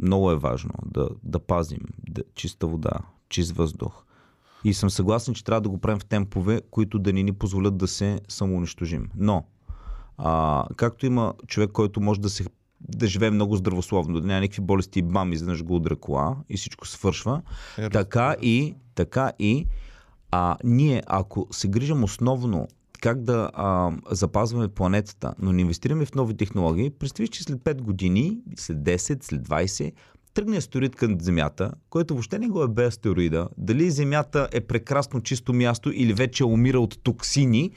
Много 0.02 0.30
е 0.30 0.36
важно 0.36 0.72
да, 0.86 1.09
да 1.22 1.38
пазим 1.38 1.80
да, 2.09 2.22
чиста 2.34 2.66
вода, 2.66 2.92
чист 3.28 3.52
въздух. 3.52 4.04
И 4.64 4.74
съм 4.74 4.90
съгласен, 4.90 5.34
че 5.34 5.44
трябва 5.44 5.60
да 5.60 5.68
го 5.68 5.78
правим 5.78 6.00
в 6.00 6.04
темпове, 6.04 6.60
които 6.70 6.98
да 6.98 7.12
ни 7.12 7.22
ни 7.22 7.32
позволят 7.32 7.76
да 7.76 7.88
се 7.88 8.20
самоунищожим. 8.28 9.10
Но, 9.16 9.44
а, 10.18 10.64
както 10.76 11.06
има 11.06 11.34
човек, 11.46 11.70
който 11.70 12.00
може 12.00 12.20
да 12.20 12.30
се 12.30 12.44
да 12.88 13.06
живее 13.06 13.30
много 13.30 13.56
здравословно, 13.56 14.20
да 14.20 14.26
няма 14.26 14.40
никакви 14.40 14.62
болести 14.62 14.98
и 14.98 15.02
бам, 15.02 15.32
изведнъж 15.32 15.64
го 15.64 15.76
удра 15.76 15.96
кола 15.96 16.36
и 16.48 16.56
всичко 16.56 16.86
свършва. 16.86 17.42
Е, 17.78 17.90
така 17.90 18.36
и, 18.42 18.74
така 18.94 19.32
и 19.38 19.66
а, 20.30 20.56
ние, 20.64 21.02
ако 21.06 21.46
се 21.50 21.68
грижим 21.68 22.04
основно 22.04 22.68
как 23.03 23.23
да 23.23 23.51
а, 23.55 23.93
запазваме 24.11 24.69
планетата, 24.69 25.35
но 25.39 25.53
не 25.53 25.61
инвестираме 25.61 26.07
в 26.07 26.15
нови 26.15 26.37
технологии, 26.37 26.91
представи, 26.91 27.29
че 27.29 27.43
след 27.43 27.59
5 27.59 27.81
години, 27.81 28.39
след 28.57 28.79
10, 28.79 29.24
след 29.24 29.49
20, 29.49 29.93
тръгне 30.35 30.57
астероид 30.57 30.97
към 30.97 31.20
Земята, 31.20 31.73
който 31.91 32.15
въобще 32.15 32.39
не 32.39 32.49
го 32.49 32.62
е 32.62 32.69
без 32.69 32.89
астероида, 32.89 33.49
дали 33.59 33.91
Земята 33.91 34.49
е 34.53 34.61
прекрасно 34.61 35.20
чисто 35.20 35.53
място 35.53 35.91
или 35.95 36.12
вече 36.12 36.45
умира 36.45 36.81
от 36.81 37.03
токсини, 37.03 37.70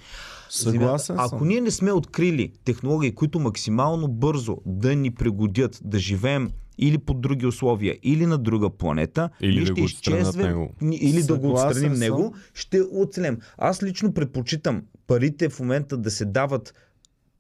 Съгласен 0.50 0.80
Земята, 0.80 1.04
съм. 1.04 1.18
ако 1.20 1.46
ние 1.46 1.62
не 1.62 1.72
сме 1.72 1.92
открили 1.92 2.52
технологии, 2.66 3.16
които 3.16 3.40
максимално 3.40 4.08
бързо 4.08 4.58
да 4.66 4.96
ни 4.96 5.12
пригодят 5.12 5.80
да 5.84 6.00
живеем 6.00 6.52
или 6.78 6.98
под 6.98 7.22
други 7.22 7.46
условия, 7.46 7.98
или 8.04 8.26
на 8.26 8.38
друга 8.38 8.70
планета, 8.70 9.30
Или 9.42 9.60
да 9.60 9.66
ще 9.66 9.82
изчезвем, 9.82 10.68
или 10.82 11.24
да 11.24 11.38
го 11.38 11.46
Съгласен 11.46 11.68
отстраним 11.70 11.92
съм. 11.92 12.00
него, 12.00 12.34
ще 12.54 12.82
оцелем. 12.92 13.38
Аз 13.58 13.84
лично 13.84 14.14
предпочитам 14.14 14.84
парите 15.08 15.50
в 15.50 15.60
момента 15.60 15.98
да 15.98 16.12
се 16.12 16.26
дават 16.26 16.74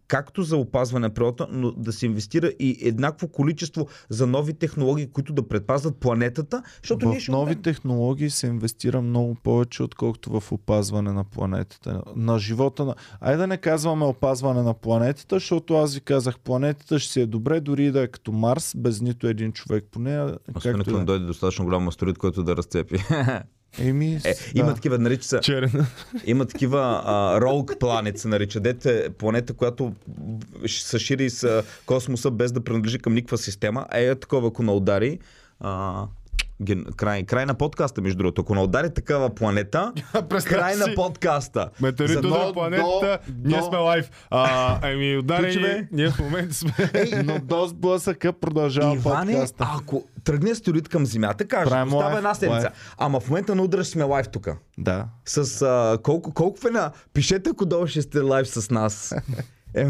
както 0.07 0.43
за 0.43 0.57
опазване 0.57 1.07
на 1.07 1.13
природата, 1.13 1.47
но 1.51 1.71
да 1.71 1.93
се 1.93 2.05
инвестира 2.05 2.47
и 2.59 2.77
еднакво 2.81 3.27
количество 3.27 3.87
за 4.09 4.27
нови 4.27 4.53
технологии, 4.53 5.07
които 5.07 5.33
да 5.33 5.47
предпазват 5.47 5.97
планетата, 5.97 6.63
защото 6.83 7.09
ние 7.09 7.19
В 7.19 7.21
ще 7.21 7.31
нови 7.31 7.51
умрем. 7.51 7.61
технологии 7.61 8.29
се 8.29 8.47
инвестира 8.47 9.01
много 9.01 9.35
повече, 9.35 9.83
отколкото 9.83 10.39
в 10.39 10.51
опазване 10.51 11.11
на 11.11 11.23
планетата. 11.23 12.01
На 12.15 12.39
живота 12.39 12.85
на... 12.85 12.95
Айде 13.21 13.37
да 13.37 13.47
не 13.47 13.57
казваме 13.57 14.05
опазване 14.05 14.61
на 14.61 14.73
планетата, 14.73 15.35
защото 15.35 15.75
аз 15.75 15.95
ви 15.95 16.01
казах, 16.01 16.39
планетата 16.39 16.99
ще 16.99 17.13
си 17.13 17.21
е 17.21 17.25
добре, 17.25 17.59
дори 17.59 17.85
и 17.85 17.91
да 17.91 18.01
е 18.01 18.07
като 18.07 18.31
Марс, 18.31 18.73
без 18.77 19.01
нито 19.01 19.27
един 19.27 19.51
човек 19.51 19.85
по 19.91 19.99
нея. 19.99 20.37
Освен 20.55 20.73
Както 20.73 20.93
да. 20.93 21.01
е. 21.01 21.03
дойде 21.03 21.25
достатъчно 21.25 21.65
голям 21.65 21.87
астероид, 21.87 22.17
който 22.17 22.43
да 22.43 22.55
разцепи. 22.55 22.97
Еми, 23.79 24.19
Е, 24.25 24.33
да. 24.33 24.59
има 24.59 24.73
такива, 24.75 24.97
нарича 24.99 25.23
се, 25.27 25.39
Черен. 25.39 25.85
има 26.25 26.45
такива 26.45 27.03
Rogue 27.41 27.79
Planet 27.79 28.15
се 28.15 28.27
нарича, 28.27 28.59
дете 28.59 29.09
планета, 29.17 29.53
която 29.53 29.93
се 30.67 30.99
шири 30.99 31.29
с 31.29 31.63
космоса 31.85 32.31
без 32.31 32.51
да 32.51 32.63
принадлежи 32.63 32.99
към 32.99 33.13
никаква 33.13 33.37
система. 33.37 33.85
Е, 33.91 34.05
е 34.05 34.15
такова, 34.15 34.47
ако 34.47 34.63
на 34.63 34.73
удари, 34.73 35.19
а, 35.59 36.03
ген, 36.61 36.85
край, 36.97 37.23
край 37.23 37.45
на 37.45 37.53
подкаста, 37.53 38.01
между 38.01 38.17
другото. 38.17 38.41
Ако 38.41 38.55
на 38.55 38.63
удари 38.63 38.93
такава 38.93 39.29
планета, 39.29 39.93
край 40.45 40.75
на 40.75 40.95
подкаста. 40.95 41.69
Метеорит 41.81 42.23
на 42.23 42.29
но- 42.29 42.53
планетата, 42.53 43.19
но- 43.27 43.49
ние 43.49 43.61
сме 43.61 43.77
лайв. 43.77 44.09
А, 44.29 44.79
ами, 44.83 45.17
ударени, 45.17 45.47
Ключове. 45.47 45.87
ние 45.91 46.09
в 46.09 46.19
момента 46.19 46.53
сме... 46.53 46.71
Но 47.23 47.39
до 47.39 47.67
сблъсъка 47.67 48.33
продължава 48.33 48.95
Иване, 48.95 49.31
подкаста. 49.33 49.71
ако 49.77 50.03
тръгне 50.23 50.51
астероид 50.51 50.89
към 50.89 51.05
Земята, 51.05 51.47
кажа, 51.47 51.69
Правим 51.69 51.87
остава 51.87 52.05
лайв, 52.05 52.17
една 52.17 52.33
седмица. 52.33 52.69
Ама 52.97 53.19
в 53.19 53.29
момента 53.29 53.55
на 53.55 53.63
удръж 53.63 53.87
сме 53.87 54.03
лайв 54.03 54.29
тук. 54.29 54.47
Да. 54.77 55.05
С 55.25 55.61
а, 55.61 55.97
колко, 56.03 56.33
колко 56.33 56.59
фена? 56.59 56.91
Пишете, 57.13 57.49
ако 57.49 57.65
долу 57.65 57.87
ще 57.87 58.01
сте 58.01 58.19
лайв 58.19 58.47
с 58.47 58.69
нас. 58.71 59.15
Е, 59.75 59.87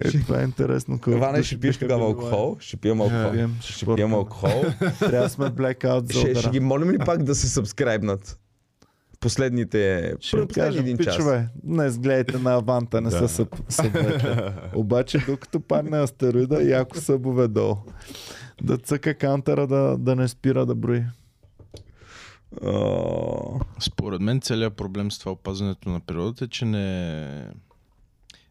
Е, 0.00 0.10
това 0.10 0.40
е 0.40 0.44
интересно. 0.44 0.98
души 0.98 1.44
ще 1.44 1.60
пиеш 1.60 1.78
тогава 1.78 2.04
алкохол. 2.04 2.56
Ще 2.60 2.76
пием 2.76 3.00
алкохол. 3.00 3.32
пием, 3.32 3.56
Ще 3.60 3.72
ще 3.72 3.94
пием 3.94 4.14
алкохол. 4.14 4.64
Трябва 4.98 5.18
да 5.18 5.28
сме 5.28 5.50
блекаут 5.50 6.08
за 6.08 6.20
ще, 6.20 6.34
ще 6.34 6.50
ги 6.50 6.60
молим 6.60 6.90
ли 6.90 6.98
пак 6.98 7.22
да 7.22 7.34
се 7.34 7.48
сабскрайбнат? 7.48 8.40
Последните... 9.20 10.14
Ще 10.20 10.46
кажем, 10.46 10.80
един 10.80 10.98
час. 10.98 11.16
пичове, 11.16 11.48
днес 11.64 11.98
гледайте 11.98 12.38
на 12.38 12.54
Аванта, 12.54 13.00
не 13.00 13.10
Да. 13.10 13.18
са 13.18 13.28
съб, 13.28 13.56
събовете. 13.68 14.36
Обаче, 14.74 15.18
докато 15.18 15.60
падне 15.60 15.98
астероида, 15.98 16.62
яко 16.62 16.98
събове 16.98 17.48
долу. 17.48 17.76
Да 18.62 18.76
цъка 18.78 19.14
кантера 19.14 19.66
да, 19.66 19.96
да 19.98 20.16
не 20.16 20.28
спира 20.28 20.66
да 20.66 20.74
брои. 20.74 21.02
Според 23.80 24.20
мен 24.20 24.40
целият 24.40 24.76
проблем 24.76 25.10
с 25.10 25.18
това 25.18 25.32
опазването 25.32 25.88
на 25.88 26.00
природата 26.00 26.44
е, 26.44 26.48
че 26.48 26.64
не, 26.64 27.46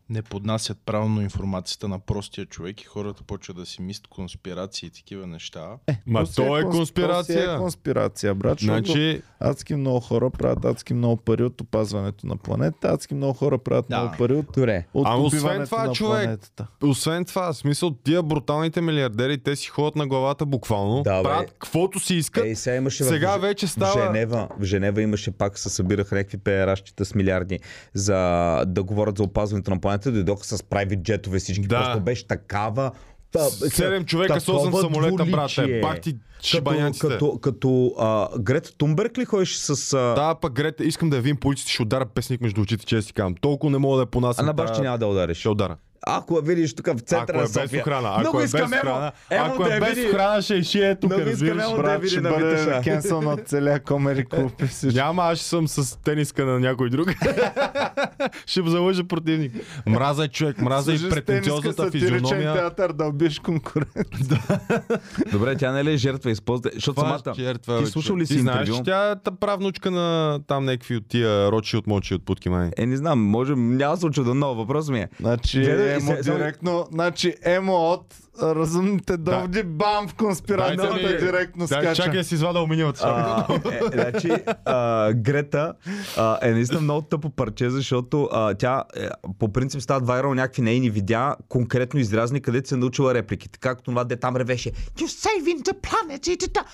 не 0.09 0.21
поднасят 0.21 0.77
правилно 0.85 1.21
информацията 1.21 1.87
на 1.87 1.99
простия 1.99 2.45
човек 2.45 2.81
и 2.81 2.85
хората 2.85 3.23
почват 3.23 3.57
да 3.57 3.65
си 3.65 3.81
мислят 3.81 4.07
конспирации 4.07 4.87
и 4.87 4.91
такива 4.91 5.27
неща. 5.27 5.69
Ма 6.07 6.25
си 6.25 6.35
то 6.35 6.57
е 6.57 6.61
То 6.61 6.71
си 6.71 6.77
конспирация. 6.77 7.53
е 7.53 7.57
конспирация, 7.57 8.35
брат. 8.35 8.59
Значи... 8.59 8.91
Значи, 8.91 9.21
Адски 9.41 9.75
много 9.75 9.99
хора 9.99 10.29
правят 10.29 10.65
адски 10.65 10.93
много 10.93 11.17
пари 11.17 11.43
от 11.43 11.61
опазването 11.61 12.27
на 12.27 12.37
планетата. 12.37 12.87
Адски 12.87 13.13
много 13.13 13.33
хора 13.33 13.57
правят 13.57 13.85
Да. 13.89 13.99
много 13.99 14.17
пари 14.17 14.33
от, 14.33 14.45
Добре. 14.47 14.85
от 14.93 15.07
Ама 15.07 15.23
освен 15.23 15.65
това, 15.65 15.83
на 15.83 15.93
човек, 15.93 16.23
планетата. 16.23 16.67
освен 16.83 17.25
това, 17.25 17.53
в 17.53 17.57
смисъл, 17.57 17.91
тия 17.93 18.23
бруталните 18.23 18.81
милиардери, 18.81 19.37
те 19.37 19.55
си 19.55 19.67
ходят 19.67 19.95
на 19.95 20.07
главата 20.07 20.45
буквално, 20.45 21.01
Да, 21.03 21.23
правят 21.23 21.47
каквото 21.49 21.99
си 21.99 22.15
искат. 22.15 22.45
Ей, 22.45 22.55
сега 22.55 22.75
имаше 22.75 23.03
в 23.03 23.07
Сега 23.07 23.33
Ж- 23.33 23.41
вече 23.41 23.67
В 23.67 23.69
става... 23.69 24.05
Женева, 24.05 24.47
в 24.59 24.63
Женева 24.63 25.01
имаше 25.01 25.31
пак 25.31 25.59
се 25.59 25.69
събираха 25.69 26.15
някакви 26.15 26.37
пееращите 26.37 27.05
с 27.05 27.15
милиарди 27.15 27.59
за 27.93 28.17
да 28.65 28.83
говорят 28.83 29.17
за 29.17 29.23
опазването 29.23 29.71
на 29.71 29.79
планетата. 29.79 29.98
Дойдоха 30.03 30.43
с 30.43 30.57
private 30.57 31.01
джетове 31.01 31.39
всички. 31.39 31.61
Да. 31.61 31.77
Просто 31.77 31.99
беше 31.99 32.27
такава. 32.27 32.91
та- 33.31 33.39
Седем 33.49 34.05
човека 34.05 34.41
с 34.41 34.45
такова 34.45 34.71
8 34.71 34.81
самолета, 34.81 35.25
брате. 35.25 35.81
Пак 35.81 36.01
ти 36.01 36.13
Като, 36.13 36.23
шибаняците. 36.41 37.07
като, 37.07 37.39
като 37.39 37.93
а, 37.99 38.39
Грета 38.39 38.71
Тумберг 38.73 39.17
ли 39.17 39.25
ходиш 39.25 39.55
с... 39.55 39.93
А... 39.93 39.97
Да, 39.97 40.35
пък 40.35 40.53
Грета, 40.53 40.83
искам 40.83 41.09
да 41.09 41.15
я 41.15 41.21
видим 41.21 41.37
по 41.37 41.47
улиците, 41.47 41.71
ще 41.71 41.81
удара 41.81 42.05
песник 42.05 42.41
между 42.41 42.61
очите, 42.61 42.85
че 42.85 43.01
си 43.01 43.13
казвам. 43.13 43.35
Толкова 43.35 43.71
не 43.71 43.77
мога 43.77 43.95
да 43.95 44.01
я 44.01 44.05
А 44.05 44.05
понасям. 44.05 44.45
на 44.45 44.53
баща 44.53 44.81
няма 44.81 44.97
да 44.97 45.07
удариш. 45.07 45.37
Ще 45.37 45.49
удара. 45.49 45.75
Ако 46.03 46.35
я 46.35 46.41
видиш 46.41 46.75
тук 46.75 46.87
в 46.87 46.99
центъра 46.99 47.23
Ако 47.27 47.31
е 47.31 47.35
на 47.37 47.43
без 47.43 47.51
София. 47.53 47.81
охрана. 47.81 48.09
Много 48.09 48.27
Ако 48.29 48.39
е 48.39 48.43
без 48.43 48.53
охрана. 48.53 49.11
Ако 49.31 49.65
е 49.65 49.79
без 49.79 50.05
охрана, 50.05 50.41
ще 50.41 50.55
изшие 50.55 50.95
тук, 50.95 51.11
Много 51.11 51.29
искам 51.29 51.47
разбираш. 51.47 51.65
Емо 51.65 51.83
да 51.83 51.95
види 51.95 52.09
ще 52.09 52.21
на 52.21 52.29
бъде 52.29 52.79
кенсъл 52.83 53.19
от 53.19 53.39
целия 53.41 53.79
комери 53.79 54.25
клуб 54.25 54.51
и. 54.83 54.87
Няма, 54.87 55.23
аз 55.23 55.37
ще 55.37 55.47
съм 55.47 55.67
с 55.67 55.97
тениска 55.97 56.45
на 56.45 56.59
някой 56.59 56.89
друг. 56.89 57.09
ще 58.45 58.61
залъжа 58.61 59.03
противник. 59.03 59.53
Мраза 59.87 60.23
е 60.23 60.27
човек, 60.27 60.57
мраза 60.59 60.93
и 60.93 60.97
с 60.97 61.01
тениска 61.01 61.15
претенциозната 61.15 61.91
физиономия. 61.91 62.53
театър 62.53 62.93
да 62.93 63.05
убиеш 63.05 63.39
конкурент. 63.39 63.89
Добре, 65.31 65.55
тя 65.55 65.71
не 65.71 65.83
ли 65.83 65.93
е 65.93 65.97
жертва? 65.97 66.31
Използва... 66.31 66.69
Защото 66.73 66.95
Това 66.95 67.17
самата... 67.17 67.31
е 67.31 67.41
жертва, 67.41 67.79
Ти 67.79 67.85
слушал 67.85 68.17
ли 68.17 68.25
си 68.25 68.39
знаеш, 68.39 68.59
интервю? 68.59 68.77
че 68.77 68.83
тя 68.83 69.11
е 69.11 69.15
та 69.15 69.31
правнучка 69.31 69.91
на 69.91 70.39
там 70.47 70.65
някакви 70.65 70.95
от 70.95 71.07
тия 71.07 71.51
рочи 71.51 71.77
от 71.77 71.87
мочи 71.87 72.13
от 72.13 72.25
путки 72.25 72.49
май. 72.49 72.69
Е, 72.77 72.85
не 72.85 72.97
знам, 72.97 73.19
може, 73.21 73.55
няма 73.55 73.93
да 73.93 73.99
се 73.99 74.05
очуда, 74.05 74.33
но 74.33 74.55
въпрос 74.55 74.89
ми 74.89 74.99
е. 74.99 75.09
Значи, 75.19 75.61
Е, 75.61 75.88
емо 75.93 76.15
се- 76.15 76.21
директно, 76.31 76.87
значи 76.91 77.35
емо 77.43 77.73
от 77.73 78.15
разумните 78.41 79.17
доводи, 79.17 79.63
бам 79.63 80.07
в 80.07 80.13
конспирацията 80.13 80.93
ми- 80.93 81.01
директно 81.01 81.67
Дай, 81.67 81.81
скача. 81.81 82.03
чакай 82.03 82.17
да 82.17 82.23
си 82.23 82.33
извада 82.35 82.59
шапка. 82.59 82.93
А, 83.03 83.45
е, 83.71 83.79
значи, 83.93 84.31
а, 84.65 85.13
Грета 85.13 85.73
а, 86.17 86.39
е 86.41 86.51
наистина 86.51 86.81
много 86.81 87.01
тъпо 87.01 87.29
парче, 87.29 87.69
защото 87.69 88.29
а, 88.31 88.53
тя 88.53 88.83
е, 88.95 89.09
по 89.39 89.53
принцип 89.53 89.81
стават 89.81 90.07
вайрал 90.07 90.33
някакви 90.33 90.61
нейни 90.61 90.89
видеа, 90.89 91.35
конкретно 91.49 91.99
изрязани, 91.99 92.41
където 92.41 92.69
се 92.69 92.75
е 92.75 92.77
научила 92.77 93.13
репликите. 93.13 93.59
Както 93.59 93.83
това, 93.83 94.03
де 94.03 94.15
там 94.15 94.35
ревеше 94.35 94.71
You're 94.71 95.27
saving 95.27 95.61
the 95.63 95.73
planet! 95.73 96.29
и 96.29 96.37
та-та». 96.37 96.65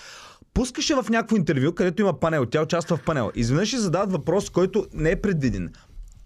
Пускаше 0.53 0.95
в 0.95 1.05
някакво 1.09 1.35
интервю, 1.35 1.71
където 1.71 2.01
има 2.01 2.19
панел. 2.19 2.45
Тя 2.45 2.61
участва 2.61 2.97
в 2.97 3.03
панел. 3.03 3.31
Изведнъж 3.35 3.67
ще 3.67 3.77
задават 3.77 4.11
въпрос, 4.11 4.49
който 4.49 4.85
не 4.93 5.11
е 5.11 5.21
предвиден. 5.21 5.73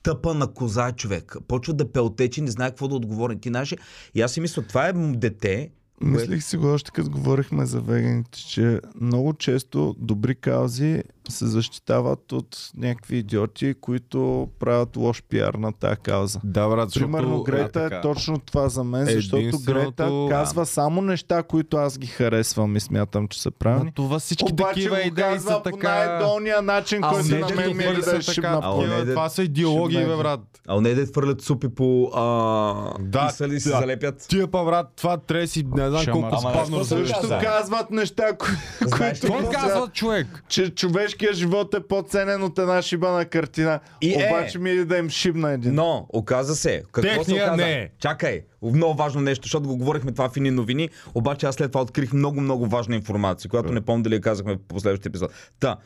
Тъпа 0.09 0.33
на 0.33 0.47
коза 0.47 0.91
човек. 0.91 1.37
Почва 1.47 1.73
да 1.73 1.91
пелтечи, 1.91 2.41
не 2.41 2.51
знае 2.51 2.69
какво 2.69 2.87
да 2.87 2.95
отговори. 2.95 3.39
Ти 3.39 3.49
наше. 3.49 3.77
И 4.15 4.21
аз 4.21 4.31
си 4.31 4.41
мисля, 4.41 4.61
това 4.61 4.87
е 4.87 4.93
дете, 4.93 5.69
Мислих 6.01 6.43
си 6.43 6.57
го 6.57 6.67
още 6.67 6.91
като 6.91 7.09
говорихме 7.09 7.65
за 7.65 7.81
веганите, 7.81 8.39
че 8.39 8.79
много 9.01 9.33
често 9.33 9.95
добри 9.99 10.35
каузи 10.35 11.03
се 11.29 11.45
защитават 11.47 12.31
от 12.31 12.71
някакви 12.77 13.17
идиоти, 13.17 13.73
които 13.73 14.19
правят 14.59 14.97
лош 14.97 15.23
пиар 15.23 15.53
на 15.53 15.71
тази 15.71 15.95
кауза. 15.97 16.39
Да, 16.43 16.67
брат, 16.69 16.89
защото... 16.89 17.05
Примерно 17.05 17.43
Грета 17.43 17.79
е 17.79 17.83
така. 17.83 18.01
точно 18.01 18.39
това 18.39 18.69
за 18.69 18.83
мен, 18.83 19.05
защото 19.05 19.37
Единственото- 19.37 19.85
Грета 19.85 20.27
казва 20.29 20.65
само 20.65 21.01
неща, 21.01 21.43
които 21.43 21.77
аз 21.77 21.97
ги 21.97 22.07
харесвам 22.07 22.75
и 22.75 22.79
смятам, 22.79 23.27
че 23.27 23.41
са 23.41 23.51
правилни. 23.51 23.85
Ма 23.85 23.91
това 23.93 24.19
всички 24.19 24.51
Обаче 24.51 24.73
такива 24.73 24.95
го 24.95 25.01
идеи 25.01 25.39
са 25.39 25.53
по 25.53 25.61
така... 25.61 25.89
най-долния 25.89 26.61
начин, 26.61 26.99
А, 27.03 27.09
който 27.09 27.29
на 27.29 27.55
мен 27.55 27.77
ми 27.77 27.83
е 27.83 27.93
да 27.93 28.21
шибна 28.21 28.61
по- 28.61 28.83
това 29.05 29.29
са 29.29 29.43
идеологии, 29.43 30.05
бе, 30.05 30.15
брат. 30.17 30.39
а 30.67 30.81
не 30.81 30.93
да 30.93 31.05
хвърлят 31.05 31.41
супи 31.41 31.69
по 31.69 32.11
а... 32.15 32.93
Да, 32.99 33.27
и 33.29 33.35
са 33.35 33.47
ли 33.47 33.59
се 33.59 33.69
да. 33.69 33.79
залепят. 33.79 34.25
Тия 34.29 34.47
па, 34.47 34.63
брат, 34.65 34.87
това 34.95 35.17
трябва 35.17 35.41
да 35.41 35.47
си, 35.47 35.63
не 35.65 35.89
знам 35.89 36.05
колко 36.11 36.35
разсъждаш. 36.45 37.07
Също 37.09 37.29
казват 37.41 37.91
неща, 37.91 38.23
които 38.37 38.57
Какво 38.91 39.33
мисля, 39.33 39.51
казва 39.51 39.87
човек? 39.93 40.43
че 40.47 40.75
човешкият 41.19 41.35
живот 41.35 41.73
е 41.73 41.79
по-ценен 41.79 42.43
от 42.43 42.59
една 42.59 42.81
шибана 42.81 43.25
картина. 43.25 43.79
И 44.01 44.13
е. 44.13 44.27
Обаче 44.27 44.59
ми 44.59 44.69
е 44.69 44.85
да 44.85 44.97
им 44.97 45.09
шибна 45.09 45.51
един. 45.51 45.75
Но, 45.75 46.07
оказа 46.09 46.55
се. 46.55 46.83
Какво 46.91 47.11
се 47.11 47.17
Техния 47.17 47.43
оказа? 47.43 47.57
не 47.57 47.71
е. 47.73 47.89
Чакай, 47.99 48.41
много 48.61 48.93
важно 48.93 49.21
нещо, 49.21 49.45
защото 49.45 49.67
го 49.67 49.77
говорихме 49.77 50.11
това 50.11 50.29
в 50.29 50.37
едни 50.37 50.51
новини, 50.51 50.89
обаче 51.15 51.45
аз 51.45 51.55
след 51.55 51.71
това 51.71 51.81
открих 51.81 52.13
много, 52.13 52.41
много 52.41 52.65
важна 52.65 52.95
информация, 52.95 53.49
която 53.49 53.73
не 53.73 53.81
помня 53.81 54.03
дали 54.03 54.15
я 54.15 54.21
казахме 54.21 54.53
в 54.53 54.59
последващия 54.67 55.09
епизод. 55.09 55.31
Та, 55.59 55.77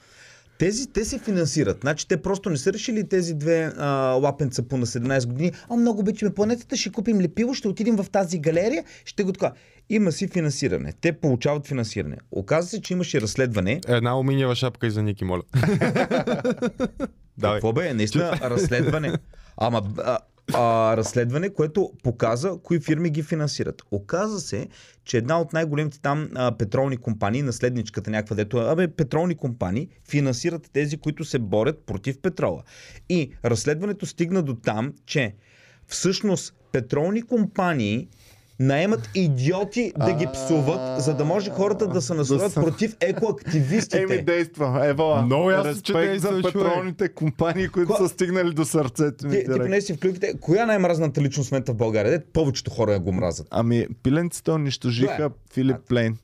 тези, 0.58 0.88
те 0.88 1.06
се 1.06 1.20
финансират. 1.20 1.78
Значи 1.82 2.08
те 2.08 2.22
просто 2.22 2.50
не 2.50 2.58
са 2.58 2.74
решили 2.74 3.08
тези 3.08 3.34
две 3.34 3.74
а, 3.78 3.88
лапенца 4.12 4.64
по 4.64 4.78
на 4.78 4.86
17 4.86 5.28
години. 5.28 5.52
А 5.70 5.76
много 5.76 6.00
обичаме 6.00 6.34
планетата, 6.34 6.78
ще 6.78 6.92
купим 6.92 7.22
лепило, 7.22 7.54
ще 7.54 7.68
отидем 7.68 7.96
в 7.96 8.06
тази 8.12 8.40
галерия, 8.40 8.84
ще 9.06 9.24
го 9.24 9.34
така. 9.34 9.52
Има 9.90 10.12
си 10.12 10.28
финансиране. 10.28 10.94
Те 11.02 11.14
получават 11.14 11.68
финансиране. 11.68 12.18
Оказва 12.32 12.70
се, 12.70 12.82
че 12.82 12.94
имаше 12.94 13.22
разследване. 13.22 13.82
Една 13.88 14.10
алуминиева 14.10 14.56
шапка 14.56 14.88
и 14.88 14.92
за 14.92 15.04
Ники, 15.04 15.26
моля. 15.26 15.42
Давай. 17.38 17.56
Какво 17.56 17.74
бе? 17.74 17.94
Наистина 17.94 18.32
разследване. 18.42 19.14
Ама 19.58 19.82
а, 19.98 20.18
а, 20.54 20.98
разследване, 20.98 21.50
което 21.50 21.92
показа 22.04 22.52
кои 22.64 22.80
фирми 22.80 23.10
ги 23.10 23.24
финансират. 23.24 23.82
Оказа 23.92 24.40
се, 24.40 24.68
че 25.06 25.18
една 25.18 25.40
от 25.42 25.54
най-големите 25.54 26.02
там 26.02 26.30
а, 26.36 26.58
петролни 26.58 26.98
компании, 26.98 27.42
наследничката 27.42 28.12
някаква, 28.12 28.36
дето, 28.36 28.58
абе, 28.58 28.88
петролни 28.88 29.36
компании 29.36 29.90
финансират 30.10 30.70
тези, 30.74 30.98
които 30.98 31.26
се 31.26 31.40
борят 31.40 31.86
против 31.86 32.22
петрола. 32.22 32.64
И 33.10 33.32
разследването 33.46 34.06
стигна 34.06 34.44
до 34.44 34.56
там, 34.56 34.94
че 35.06 35.36
всъщност 35.88 36.56
петролни 36.72 37.22
компании 37.22 38.08
наемат 38.64 39.10
идиоти 39.16 39.94
да 39.98 40.14
ги 40.14 40.28
псуват, 40.34 41.04
за 41.04 41.14
да 41.14 41.26
може 41.26 41.50
хората 41.50 41.88
да 41.88 42.02
се 42.02 42.14
настроят 42.14 42.52
са- 42.52 42.62
против 42.62 42.96
екоактивистите. 43.02 44.02
Еми 44.04 44.22
действа, 44.22 44.82
ево. 44.84 45.22
Много 45.22 45.52
ясно, 45.52 45.82
че 45.82 45.94
действа, 45.94 46.36
за 46.36 46.42
петролните 46.44 47.10
компании, 47.10 47.68
които 47.68 47.92
Ко- 47.92 47.98
са 47.98 48.10
стигнали 48.10 48.54
до 48.54 48.66
сърцето 48.66 49.28
ми 49.28 49.32
Ти, 49.32 49.44
ти 49.44 49.60
поне 49.60 49.82
си 49.82 49.94
в 49.94 50.00
клюките. 50.00 50.34
Коя 50.42 50.64
е 50.64 50.66
най-мразната 50.66 51.22
личност 51.22 51.50
в 51.50 51.52
момента 51.52 51.72
в 51.72 51.76
България? 51.76 52.12
Де, 52.12 52.26
повечето 52.34 52.72
хора 52.72 52.94
я 52.94 53.00
го 53.00 53.12
мразят. 53.12 53.48
Ами, 53.52 53.88
пиленците 54.04 54.52
унищожиха 54.52 55.24
Добре. 55.24 55.36
Филип 55.54 55.78
Плейн. 55.90 56.18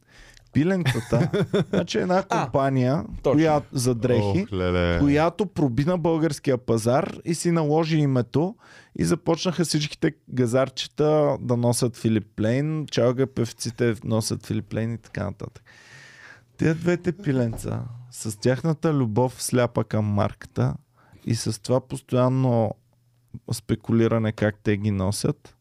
Пиленцата, 0.54 1.30
значи 1.70 1.98
една 1.98 2.24
компания, 2.24 3.06
точно. 3.24 3.38
която 3.38 3.68
за 3.72 3.96
дрехи, 3.96 4.46
Ох, 4.48 4.54
леле. 4.54 5.00
която 5.00 5.46
проби 5.46 5.86
на 5.86 5.98
българския 5.98 6.58
пазар 6.58 7.14
и 7.26 7.36
си 7.36 7.52
наложи 7.52 7.98
името 7.98 8.56
и 9.00 9.06
започнаха 9.06 9.66
всичките 9.66 10.14
газарчета 10.30 11.38
да 11.42 11.58
носят 11.58 11.98
Филип 11.98 12.28
Плейн, 12.36 12.86
чалга 12.92 13.28
певците 13.28 13.96
носят 14.04 14.46
Филип 14.46 14.66
Плейн 14.66 14.94
и 14.94 14.98
така 14.98 15.24
нататък. 15.24 15.64
Те 16.58 16.74
двете 16.74 17.12
пиленца 17.12 17.84
с 18.12 18.40
тяхната 18.40 18.94
любов 18.94 19.44
сляпа 19.44 19.84
към 19.84 20.06
марката 20.06 20.74
и 21.26 21.36
с 21.36 21.62
това 21.62 21.88
постоянно 21.88 22.76
спекулиране 23.52 24.32
как 24.32 24.56
те 24.64 24.78
ги 24.78 24.92
носят, 24.92 25.56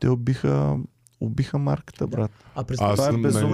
те 0.00 0.08
убиха, 0.08 0.76
убиха 1.20 1.58
марката, 1.58 2.06
брат. 2.06 2.30
А 2.54 2.64
през 2.64 2.80
Аз 2.80 2.96
това 2.96 3.08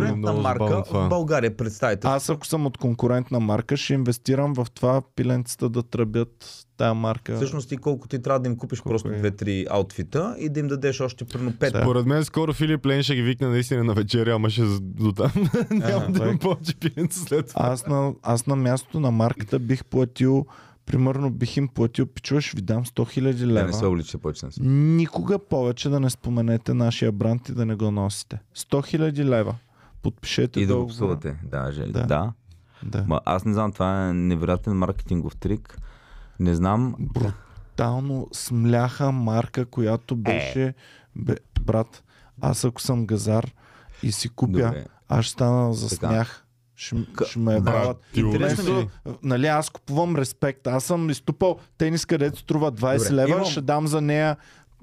е 0.08 0.12
много 0.12 0.40
марка 0.40 0.84
в 0.90 1.08
България, 1.08 1.56
представете. 1.56 2.06
Аз 2.06 2.30
ако 2.30 2.46
съм 2.46 2.66
от 2.66 2.78
конкурентна 2.78 3.40
марка, 3.40 3.76
ще 3.76 3.94
инвестирам 3.94 4.54
в 4.54 4.66
това 4.74 5.02
пиленцата 5.16 5.68
да 5.68 5.82
тръбят 5.82 6.66
тая 6.76 6.94
марка. 6.94 7.36
Всъщност 7.36 7.68
ти 7.68 7.76
колко 7.76 8.08
ти 8.08 8.22
трябва 8.22 8.40
да 8.40 8.48
им 8.48 8.56
купиш 8.56 8.82
просто 8.82 9.08
е? 9.08 9.18
две-три 9.18 9.66
аутфита 9.70 10.36
и 10.38 10.48
да 10.48 10.60
им 10.60 10.68
дадеш 10.68 11.00
още 11.00 11.24
примерно 11.24 11.52
пет. 11.58 11.72
Да. 11.72 11.80
Според 11.80 12.06
мен 12.06 12.24
скоро 12.24 12.52
Филип 12.52 12.86
Лейн 12.86 13.02
ще 13.02 13.14
ги 13.14 13.22
викне 13.22 13.48
наистина 13.48 13.84
на 13.84 13.94
вечеря, 13.94 14.34
ама 14.34 14.50
ще 14.50 14.62
до 14.80 15.12
там. 15.12 15.32
Няма 15.70 16.06
да 16.08 16.18
так. 16.18 16.40
повече 16.40 16.74
пиенца 16.74 17.20
след 17.20 17.48
това. 17.48 17.60
Аз 17.64 17.86
на, 17.86 18.12
аз 18.22 18.46
на 18.46 18.56
мястото 18.56 19.00
на 19.00 19.10
марката 19.10 19.58
бих 19.58 19.84
платил, 19.84 20.46
примерно 20.86 21.30
бих 21.30 21.56
им 21.56 21.68
платил, 21.68 22.06
пичува, 22.06 22.40
ще 22.40 22.56
ви 22.56 22.62
дам 22.62 22.84
100 22.84 23.20
000 23.20 23.22
Не, 23.44 23.62
не 23.62 23.72
се 23.72 23.78
лева. 23.78 23.88
увлича 23.88 24.18
повече. 24.18 24.46
Никога 24.60 25.38
повече 25.40 25.88
да 25.88 26.00
не 26.00 26.10
споменете 26.10 26.74
нашия 26.74 27.12
бранд 27.12 27.48
и 27.48 27.52
да 27.52 27.66
не 27.66 27.74
го 27.74 27.90
носите. 27.90 28.38
100 28.56 28.98
000 28.98 29.24
лева. 29.24 29.54
Подпишете 30.02 30.60
И 30.60 30.66
да 30.66 30.76
го 30.76 30.86
псувате. 30.86 31.36
Да, 31.44 31.72
же, 31.72 31.86
Да. 31.86 32.02
да. 32.02 32.32
Да. 32.84 33.04
Ма, 33.08 33.20
аз 33.24 33.44
не 33.44 33.52
знам, 33.52 33.72
това 33.72 34.08
е 34.08 34.12
невероятен 34.12 34.72
маркетингов 34.72 35.36
трик. 35.36 35.78
Не 36.40 36.54
знам. 36.54 36.94
Брутално 36.98 38.28
смляха 38.32 39.12
марка, 39.12 39.66
която 39.66 40.16
беше... 40.16 40.74
Бе, 41.16 41.34
брат, 41.60 42.02
аз 42.40 42.64
ако 42.64 42.80
съм 42.80 43.06
газар 43.06 43.52
и 44.02 44.12
си 44.12 44.28
купя, 44.28 44.52
Добре. 44.52 44.86
аз 45.08 45.24
ще 45.24 45.32
стана 45.32 45.72
за 45.74 45.88
Така. 45.90 46.08
смях. 46.08 46.41
Ще, 46.82 46.96
ще 47.26 47.38
ме 47.38 47.60
ти 48.12 48.20
Интересно 48.20 48.78
е. 48.80 48.86
Нали, 49.22 49.46
аз 49.46 49.70
купувам 49.70 50.16
респект. 50.16 50.66
Аз 50.66 50.84
съм 50.84 51.10
изтупал 51.10 51.58
тенис, 51.78 52.06
където 52.06 52.38
струва 52.38 52.72
20 52.72 52.98
Добре, 52.98 53.14
лева, 53.14 53.28
имам- 53.30 53.44
ще 53.44 53.60
дам 53.60 53.86
за 53.86 54.00
нея 54.00 54.36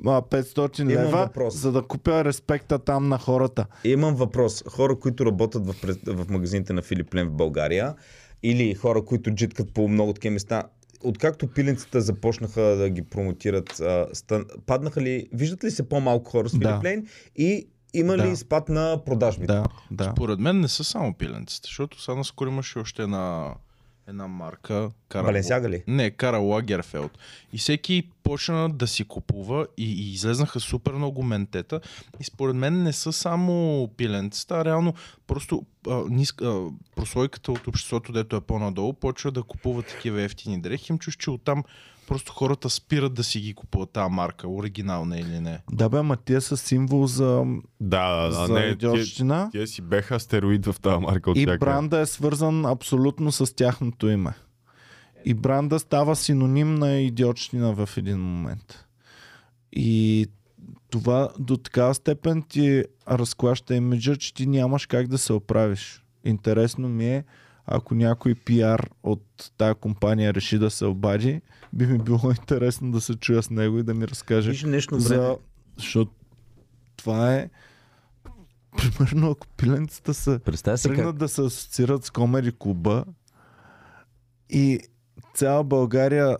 а, 0.05 0.21
500 0.21 0.80
Имам 0.81 0.93
лева, 0.93 1.17
въпрос. 1.17 1.55
за 1.55 1.71
да 1.71 1.81
купя 1.81 2.26
респекта 2.26 2.80
там 2.80 3.09
на 3.09 3.17
хората. 3.17 3.65
Имам 3.84 4.15
въпрос. 4.15 4.63
Хора, 4.67 4.99
които 4.99 5.26
работят 5.26 5.67
в, 5.67 5.76
в 6.05 6.30
магазините 6.30 6.73
на 6.73 6.81
Филип 6.81 7.15
Лен 7.15 7.27
в 7.27 7.34
България 7.34 7.95
или 8.43 8.73
хора, 8.76 9.05
които 9.05 9.31
джиткат 9.31 9.73
по 9.73 9.88
много 9.88 10.13
такива 10.13 10.34
места, 10.34 10.63
откакто 11.03 11.47
пиленцата 11.47 12.01
започнаха 12.01 12.61
да 12.61 12.89
ги 12.89 13.01
промотират, 13.01 13.80
а, 13.80 14.07
стан... 14.13 14.45
паднаха 14.65 15.01
ли, 15.01 15.27
виждат 15.34 15.63
ли 15.63 15.71
се 15.71 15.89
по-малко 15.89 16.31
хора 16.31 16.49
с 16.49 16.51
Филип 16.51 16.63
Да. 16.63 16.81
Лейн 16.84 17.07
и 17.35 17.67
има 17.94 18.18
ли 18.18 18.30
Да. 18.30 18.36
спад 18.38 18.70
на 18.70 19.02
продажбите? 19.06 19.53
Да, 19.53 19.66
да. 19.91 20.11
Според 20.16 20.40
мен 20.40 20.60
не 20.60 20.68
са 20.68 20.84
само 20.84 21.14
пиленците, 21.14 21.68
защото 21.68 22.02
сега 22.02 22.16
наскоро 22.16 22.49
имаше 22.49 22.80
още 22.80 23.03
една, 23.03 23.53
една 24.07 24.28
марка. 24.28 24.90
Кара... 25.10 25.24
Баленсяга 25.24 25.70
ли? 25.70 25.84
Не, 25.88 26.11
Кара 26.11 26.38
Лагерфелд. 26.38 27.18
И 27.53 27.57
всеки 27.57 28.10
почна 28.24 28.70
да 28.70 28.88
си 28.88 29.03
купува 29.03 29.68
и, 29.78 29.84
и 29.91 30.14
излезнаха 30.14 30.60
супер 30.60 30.91
много 30.94 31.24
ментета. 31.24 31.82
И 32.20 32.24
според 32.24 32.56
мен 32.56 32.84
не 32.84 32.94
са 32.94 33.14
само 33.14 33.88
пиленцата, 33.98 34.56
а 34.60 34.66
реално 34.66 34.94
просто 35.28 35.66
а, 35.88 36.03
ниска, 36.10 36.45
а, 36.45 36.68
прослойката 36.95 37.52
от 37.52 37.68
обществото, 37.68 38.11
дето 38.11 38.36
е 38.36 38.41
по-надолу, 38.41 38.94
почва 38.94 39.32
да 39.32 39.44
купува 39.44 39.84
такива 39.84 40.22
ефтини 40.22 40.61
дрехи. 40.61 40.91
Им 40.91 40.99
чуш, 40.99 41.18
че 41.18 41.30
оттам 41.30 41.64
просто 42.10 42.31
хората 42.31 42.69
спират 42.69 43.14
да 43.14 43.23
си 43.23 43.40
ги 43.40 43.53
купуват 43.53 43.90
тази 43.90 44.11
марка, 44.11 44.48
оригинална 44.48 45.19
или 45.19 45.40
не. 45.40 45.60
Да, 45.72 45.90
бе, 45.90 45.98
ама 45.98 46.18
тия 46.18 46.41
са 46.41 46.57
символ 46.57 47.07
за, 47.07 47.45
Да, 47.80 48.22
да, 48.22 48.31
за 48.31 48.53
Не, 48.53 48.60
тия, 48.60 48.69
идиотщина. 48.69 49.49
тия 49.52 49.68
си 49.68 49.81
беха 49.81 50.15
астероид 50.15 50.65
в 50.65 50.76
тази 50.81 50.98
марка 50.98 51.31
от 51.31 51.38
И 51.38 51.40
всякъде. 51.40 51.57
бранда 51.57 51.99
е 51.99 52.06
свързан 52.06 52.65
абсолютно 52.65 53.31
с 53.31 53.56
тяхното 53.56 54.10
име. 54.10 54.34
И 55.26 55.34
бранда 55.34 55.80
става 55.80 56.15
синоним 56.15 56.76
на 56.76 56.91
идиотщина 56.94 57.72
в 57.72 57.90
един 57.98 58.19
момент. 58.19 58.86
И 59.73 60.27
това 60.90 61.30
до 61.40 61.57
такава 61.57 61.95
степен 61.95 62.44
ти 62.44 62.84
разклаща 63.10 63.76
имиджа, 63.76 64.15
че 64.15 64.34
ти 64.34 64.45
нямаш 64.48 64.86
как 64.86 65.07
да 65.07 65.18
се 65.18 65.34
оправиш. 65.34 66.03
Интересно 66.26 66.90
ми 66.90 67.07
е, 67.07 67.23
ако 67.72 67.96
някой 67.96 68.36
пиар 68.36 68.90
от 69.04 69.52
тая 69.58 69.76
компания 69.76 70.34
реши 70.34 70.60
да 70.60 70.70
се 70.70 70.86
обади, 70.86 71.41
би 71.74 71.86
ми 71.86 71.98
било 71.98 72.20
интересно 72.40 72.91
да 72.91 73.02
се 73.02 73.16
чуя 73.16 73.44
с 73.44 73.50
него 73.50 73.78
и 73.78 73.84
да 73.84 73.94
ми 73.94 74.08
разкаже 74.08 74.52
Виж 74.52 74.64
нещо 74.64 75.00
за 75.00 75.18
време. 75.18 75.36
Защото 75.78 76.12
това 76.98 77.36
е 77.36 77.50
примерно 78.78 79.32
ако 79.32 79.48
пиленцата 79.48 80.14
са 80.14 80.40
тръгнат 80.40 80.96
как... 80.96 81.16
да 81.16 81.28
се 81.28 81.41
асоциират 81.41 82.06
с 82.06 82.10
комери 82.10 82.52
клуба 82.60 83.06
и 84.50 84.80
цяла 85.34 85.64
България 85.64 86.38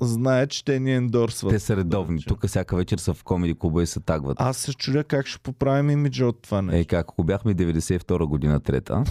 знае, 0.00 0.46
че 0.46 0.64
те 0.64 0.80
ни 0.80 0.94
ендорсват. 0.94 1.52
Те 1.52 1.58
са 1.58 1.76
редовни. 1.76 2.18
Значи. 2.18 2.26
Тук 2.26 2.46
всяка 2.46 2.76
вечер 2.76 2.98
са 2.98 3.14
в 3.14 3.24
комеди 3.24 3.54
клуба 3.58 3.82
и 3.82 3.86
се 3.86 4.00
тагват. 4.00 4.36
Аз 4.40 4.56
се 4.56 4.74
чудя 4.74 5.04
как 5.04 5.26
ще 5.26 5.38
поправим 5.38 5.90
имиджа 5.90 6.26
от 6.26 6.42
това 6.42 6.62
нещо. 6.62 6.76
Ей, 6.76 6.84
как, 6.84 7.00
ако 7.00 7.24
бяхме 7.24 7.54
92 7.54 8.24
година 8.26 8.60
трета. 8.60 9.04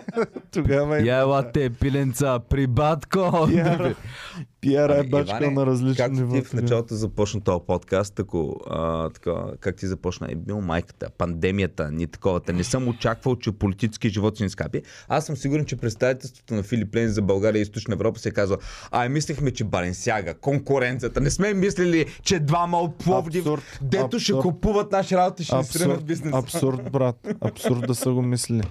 Тогава 0.52 1.00
и 1.00 1.06
Я 1.06 1.18
ела 1.18 1.52
те, 1.52 1.70
пиленца, 1.70 2.40
при 2.48 2.66
батко! 2.66 3.46
пиара, 3.48 3.94
пиара 4.62 4.96
е 4.96 5.00
Ами, 5.00 5.08
бачка 5.08 5.36
Иване, 5.36 5.54
на 5.54 5.66
различни 5.66 5.96
Както 5.96 6.12
нива. 6.14 6.32
ти 6.32 6.44
в 6.44 6.52
началото 6.52 6.94
започна 6.94 7.40
този 7.40 7.58
подкаст, 7.66 8.18
ако, 8.18 8.56
а, 8.66 9.08
така, 9.10 9.32
как 9.60 9.76
ти 9.76 9.86
започна, 9.86 10.28
е 10.30 10.34
бил 10.34 10.60
майката, 10.60 11.10
пандемията, 11.10 11.90
ни 11.92 12.06
таковата. 12.06 12.52
Не 12.52 12.64
съм 12.64 12.88
очаквал, 12.88 13.36
че 13.36 13.52
политически 13.52 14.08
живот 14.08 14.36
си 14.36 14.42
ни 14.42 14.50
скапи. 14.50 14.82
Аз 15.08 15.26
съм 15.26 15.36
сигурен, 15.36 15.64
че 15.64 15.76
представителството 15.76 16.54
на 16.54 16.62
Филип 16.62 16.94
Лен 16.94 17.08
за 17.08 17.22
България 17.22 17.58
и 17.58 17.62
Източна 17.62 17.94
Европа 17.94 18.18
се 18.20 18.30
казва, 18.30 18.56
ай, 18.90 19.08
мислехме, 19.08 19.50
че 19.50 19.64
Баленсяга, 19.64 20.34
конкуренцията. 20.34 21.20
Не 21.20 21.30
сме 21.30 21.54
мислили, 21.54 22.06
че 22.22 22.38
двама 22.38 22.78
от 22.78 22.98
Пловдив, 22.98 23.40
Абсурд, 23.40 23.62
дето 23.82 24.18
ще 24.18 24.32
абсурд. 24.32 24.42
купуват 24.42 24.92
наши 24.92 25.16
работи, 25.16 25.44
ще 25.44 25.54
ни 25.54 25.60
Абсурд, 25.60 26.04
бизнеса. 26.04 26.38
абсурд, 26.38 26.92
брат. 26.92 27.28
Абсурд 27.40 27.86
да 27.86 27.94
са 27.94 28.10
го 28.10 28.22
мислили. 28.22 28.62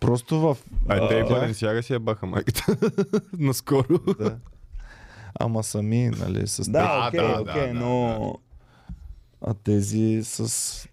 Просто 0.00 0.40
в... 0.40 0.56
Ай, 0.88 1.08
те 1.08 1.14
и 1.14 1.22
Баленсиага 1.22 1.82
си 1.82 1.92
я 1.92 2.00
баха 2.00 2.26
майката. 2.26 2.76
Наскоро. 3.38 3.98
Да. 4.18 4.36
Ама 5.38 5.62
сами, 5.62 6.10
нали, 6.10 6.46
с 6.46 6.70
Да, 6.70 6.70
Да, 6.70 7.08
окей, 7.08 7.20
да, 7.20 7.40
окей, 7.42 7.66
да, 7.66 7.74
но... 7.74 8.34
А 9.40 9.54
тези 9.54 10.20
с 10.24 10.38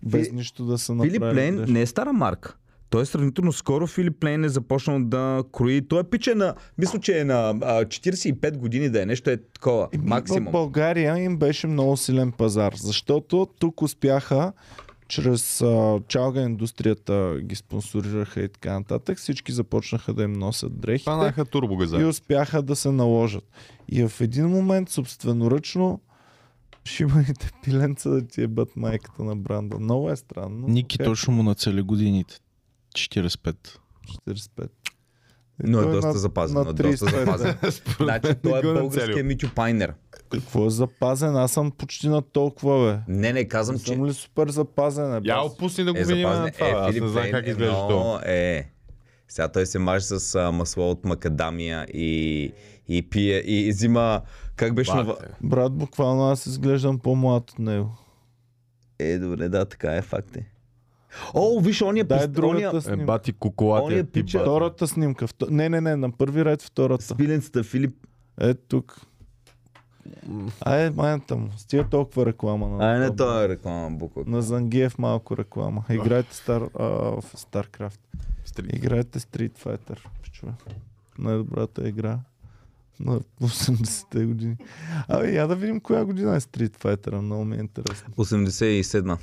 без 0.03 0.27
Фи- 0.27 0.34
нищо 0.34 0.65
да 0.65 0.77
са 0.77 0.95
направили. 0.95 1.11
Филип 1.13 1.35
Лейн 1.35 1.65
не 1.67 1.81
е 1.81 1.85
стара 1.85 2.13
марка. 2.13 2.55
Той 2.89 3.01
е 3.01 3.05
сравнително 3.05 3.51
скоро 3.53 3.88
Филип 3.88 4.23
Лейн 4.23 4.43
е 4.43 4.49
започнал 4.49 4.99
да 4.99 5.43
крои. 5.51 5.88
Той 5.88 5.99
е 5.99 6.03
пиче 6.03 6.35
на, 6.35 6.53
мисля, 6.77 6.99
че 6.99 7.19
е 7.19 7.23
на 7.23 7.49
а, 7.49 7.85
45 7.85 8.57
години 8.57 8.89
да 8.89 9.01
е 9.01 9.05
нещо 9.05 9.30
е 9.30 9.38
такова. 9.38 9.88
Еми, 9.93 10.03
В 10.03 10.07
максимум. 10.07 10.51
България 10.51 11.17
им 11.17 11.38
беше 11.38 11.67
много 11.67 11.97
силен 11.97 12.31
пазар, 12.31 12.73
защото 12.76 13.47
тук 13.59 13.81
успяха 13.81 14.53
чрез 15.07 15.61
а, 15.61 15.99
чалга 16.07 16.41
индустрията 16.41 17.38
ги 17.41 17.56
спонсорираха 17.56 18.41
и 18.41 18.49
така 18.49 18.73
нататък. 18.73 19.18
Всички 19.18 19.52
започнаха 19.52 20.14
да 20.14 20.23
им 20.23 20.34
носят 20.34 20.80
Станаха 21.02 21.45
и 22.02 22.06
успяха 22.06 22.61
да 22.61 22.76
се 22.76 22.91
наложат. 22.91 23.44
И 23.90 24.07
в 24.07 24.22
един 24.22 24.48
момент 24.48 24.90
собственоръчно 24.90 26.02
шибаните 26.86 27.52
пиленца 27.64 28.10
да 28.10 28.27
ти 28.27 28.41
ебат 28.41 28.76
майката 28.76 29.23
на 29.23 29.36
бранда. 29.36 29.80
Много 29.80 30.10
е 30.10 30.15
странно. 30.15 30.68
Ники 30.68 30.95
Окей, 30.95 31.06
точно 31.06 31.34
му 31.34 31.44
нацели 31.44 31.82
годините. 31.82 32.40
45. 32.94 33.56
45. 34.27 34.69
Но 35.60 35.80
е 35.80 35.86
доста 35.86 36.07
на- 36.07 36.14
запазен. 36.14 36.53
на 36.56 36.64
но 36.64 36.69
е 36.69 36.73
доста 36.73 37.06
35. 37.06 37.19
запазен. 37.19 37.56
значи 37.99 38.36
той 38.36 38.60
е 38.60 38.64
българския. 38.64 39.23
Мичо 39.23 39.49
Пайнер. 39.56 39.94
Какво 40.32 40.65
е 40.65 40.69
запазен? 40.69 41.36
Аз 41.36 41.52
съм 41.52 41.72
почти 41.72 42.10
на 42.10 42.22
толкова, 42.22 42.94
бе. 43.07 43.14
Не, 43.14 43.34
не, 43.34 43.45
казвам, 43.45 43.80
че 43.80 43.86
Съм 43.86 44.06
ли 44.06 44.14
супер 44.14 44.49
запазен, 44.49 45.14
е, 45.14 45.22
Я 45.23 45.41
опусни 45.41 45.84
да 45.84 45.94
го 45.94 45.99
е 45.99 46.03
видим 46.03 46.22
на 46.22 46.52
това. 46.52 46.68
Е, 46.68 46.72
Аз 46.72 46.88
Филип 46.88 47.03
не 47.03 47.10
знам 47.10 47.32
как 47.32 47.48
е 47.48 47.49
изглежда 47.49 47.73
много- 47.73 47.90
то. 47.90 48.19
Е, 48.26 48.69
сега 49.27 49.48
той 49.48 49.65
се 49.65 49.80
маже 49.80 50.06
с 50.06 50.36
а, 50.38 50.52
масло 50.52 50.91
от 50.91 51.06
макадамия 51.06 51.86
и, 51.86 52.52
и 52.88 53.10
пие 53.10 53.38
и, 53.38 53.60
и 53.60 53.72
взима... 53.72 54.22
Как 54.56 54.73
беше? 54.73 54.94
на- 54.94 55.03
Бате. 55.03 55.26
Брат, 55.44 55.73
буквално 55.73 56.23
аз 56.23 56.45
изглеждам 56.45 56.99
по-млад 56.99 57.52
от 57.52 57.60
него. 57.60 57.98
Е, 58.99 59.18
добре, 59.18 59.49
да, 59.49 59.65
така 59.65 59.91
е 59.91 60.02
факт 60.02 60.38
е. 60.38 60.45
О, 61.33 61.59
виж, 61.59 61.81
ония 61.81 62.05
Дай 62.05 62.19
пист- 62.19 62.27
другата 62.27 62.55
ония 62.57 62.77
Е, 62.77 62.81
снимка. 62.81 63.05
бати 63.05 63.33
куколата. 63.33 63.85
Ония 63.85 63.99
е 63.99 64.03
пича-. 64.03 64.41
Втората 64.41 64.87
снимка. 64.87 65.27
Вто... 65.27 65.47
Не, 65.49 65.69
не, 65.69 65.81
не, 65.81 65.95
на 65.95 66.11
първи 66.11 66.45
ред 66.45 66.61
втората. 66.61 67.05
спиленцата 67.05 67.63
Филип. 67.63 67.95
Е, 68.39 68.53
тук. 68.53 69.01
Ай, 70.61 70.89
майната 70.89 71.35
му. 71.35 71.49
Стига 71.57 71.83
толкова 71.83 72.25
реклама. 72.25 72.67
На, 72.69 72.85
Ай, 72.85 72.99
не 72.99 73.05
това. 73.05 73.15
това 73.17 73.43
е 73.43 73.49
реклама 73.49 73.89
буклук. 73.91 74.27
На 74.27 74.41
Зангиев 74.41 74.97
малко 74.97 75.37
реклама. 75.37 75.83
Играйте 75.89 76.33
Star, 76.33 76.69
а, 76.75 76.83
в 77.21 77.33
StarCraft. 77.33 77.99
Стрит. 78.45 78.73
Играйте 78.75 79.19
Street 79.19 79.59
Fighter. 79.59 79.97
Пичове. 80.23 80.51
Най-добрата 81.19 81.87
игра 81.87 82.19
на 82.99 83.19
80-те 83.41 84.25
години. 84.25 84.57
Абе, 85.07 85.31
я 85.31 85.47
да 85.47 85.55
видим 85.55 85.79
коя 85.79 86.05
година 86.05 86.35
е 86.35 86.39
Street 86.39 86.77
Fighter. 86.77 87.11
Много 87.13 87.45
ми 87.45 87.55
е 87.55 87.59
интересно. 87.59 88.13
87 88.15 89.17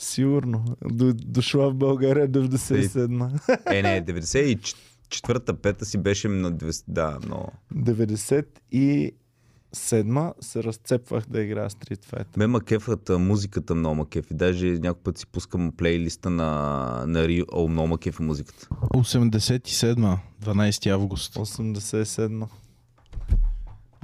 Сигурно. 0.00 0.64
До, 0.84 1.12
дошла 1.14 1.70
в 1.70 1.74
България 1.74 2.28
97-ма. 2.28 3.40
Е, 3.70 3.82
не, 3.82 4.04
94-та, 4.04 5.52
5-та 5.52 5.84
си 5.84 5.98
беше 5.98 6.28
на 6.28 6.52
200, 6.52 6.84
да, 6.88 7.18
но... 7.28 7.46
97-ма 7.74 10.34
се 10.40 10.62
разцепвах 10.62 11.24
да 11.28 11.42
играя 11.42 11.70
Street 11.70 12.04
Fighter. 12.04 12.36
Ме 12.36 12.46
ма 12.46 12.60
кефът, 12.60 13.10
а, 13.10 13.18
музиката 13.18 13.74
много 13.74 13.94
ма 13.94 14.08
кефи. 14.08 14.34
Даже 14.34 14.66
някой 14.66 15.02
път 15.02 15.18
си 15.18 15.26
пускам 15.26 15.72
плейлиста 15.76 16.30
на, 16.30 17.04
на 17.06 17.28
Рио. 17.28 17.44
О, 17.52 17.68
много 17.68 17.88
ма 17.88 17.98
кефи 17.98 18.22
музиката. 18.22 18.68
87. 18.70 20.18
12 20.42 20.90
август. 20.90 21.34
87-ма. 21.34 22.48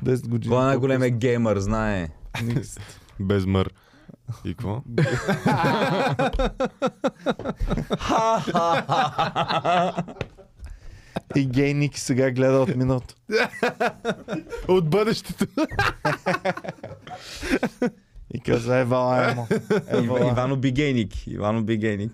10 0.03 0.29
години. 0.29 0.45
Това 0.45 0.63
е 0.63 0.67
най-големия 0.67 1.11
геймър, 1.11 1.59
знае. 1.59 2.09
Без 3.21 3.47
мър. 3.47 3.71
И 4.45 4.55
какво? 4.55 4.83
И 11.37 11.47
гей 11.47 11.75
Ники 11.75 12.01
сега 12.01 12.31
гледа 12.31 12.59
от 12.59 12.77
миналото. 12.77 13.15
От 14.69 14.91
бъдещето. 14.91 15.47
И 18.35 18.41
каза, 18.41 18.77
евала, 18.77 19.31
емо. 19.31 19.47
Евала. 19.89 20.31
Ивано 20.31 20.57
Бигейник. 20.57 21.27
Ивано 21.27 21.63
Бигейник. 21.63 22.13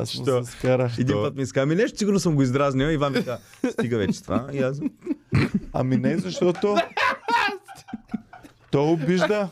Аз 0.00 0.14
му 0.14 0.24
Що? 0.24 0.44
се 0.44 0.50
скарах. 0.50 0.98
Един 0.98 1.16
път 1.16 1.36
ми 1.36 1.46
ска, 1.46 1.66
ми 1.66 1.74
нещо 1.74 1.98
сигурно 1.98 2.20
съм 2.20 2.34
го 2.34 2.42
издразнил. 2.42 2.86
Иван 2.86 3.12
ми 3.12 3.24
каза, 3.24 3.38
стига 3.70 3.98
вече 3.98 4.22
това. 4.22 4.48
И 4.52 4.58
аз... 4.58 4.80
Ами 5.72 5.96
не, 5.96 6.18
защото 6.18 6.76
той 8.74 8.92
обижда. 8.92 9.48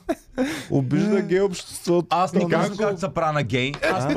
Обижда 0.70 1.22
гей 1.22 1.40
обществото. 1.40 2.06
Аз 2.10 2.34
никога 2.34 2.58
не 2.58 2.64
съм 2.64 2.76
казал, 2.76 2.94
че 2.94 3.00
се 3.00 3.14
правя 3.14 3.32
на 3.32 3.42
гей. 3.42 3.72
Аз, 3.92 4.14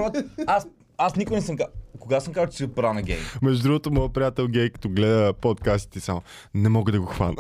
аз, 0.48 0.68
аз 0.98 1.16
никога 1.16 1.36
не 1.36 1.42
съм 1.42 1.58
казал. 1.58 1.74
Кога 2.00 2.20
съм 2.20 2.34
казал, 2.34 2.50
че 2.50 2.58
се 2.58 2.74
правя 2.76 2.94
на 2.94 3.02
гей? 3.02 3.18
Между 3.42 3.64
другото, 3.64 3.92
моят 3.92 4.14
приятел 4.14 4.48
гей, 4.48 4.70
като 4.70 4.90
гледа 4.90 5.34
подкастите 5.34 6.00
само, 6.00 6.22
не 6.54 6.70
мога 6.70 6.92
да 6.92 7.00
го 7.00 7.06
хвана. 7.06 7.36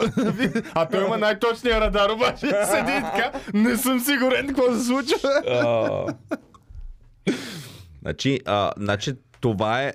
а 0.73 0.85
той 0.85 1.05
има 1.05 1.17
най-точния 1.17 1.81
радар, 1.81 2.09
обаче 2.09 2.47
седи 2.47 2.91
така, 2.91 3.31
не 3.53 3.77
съм 3.77 3.99
сигурен 3.99 4.47
какво 4.47 4.73
се 4.73 4.83
случва. 4.83 6.15
Значи, 8.01 8.39
а, 8.45 8.71
значи, 8.77 9.13
това 9.41 9.83
е... 9.83 9.93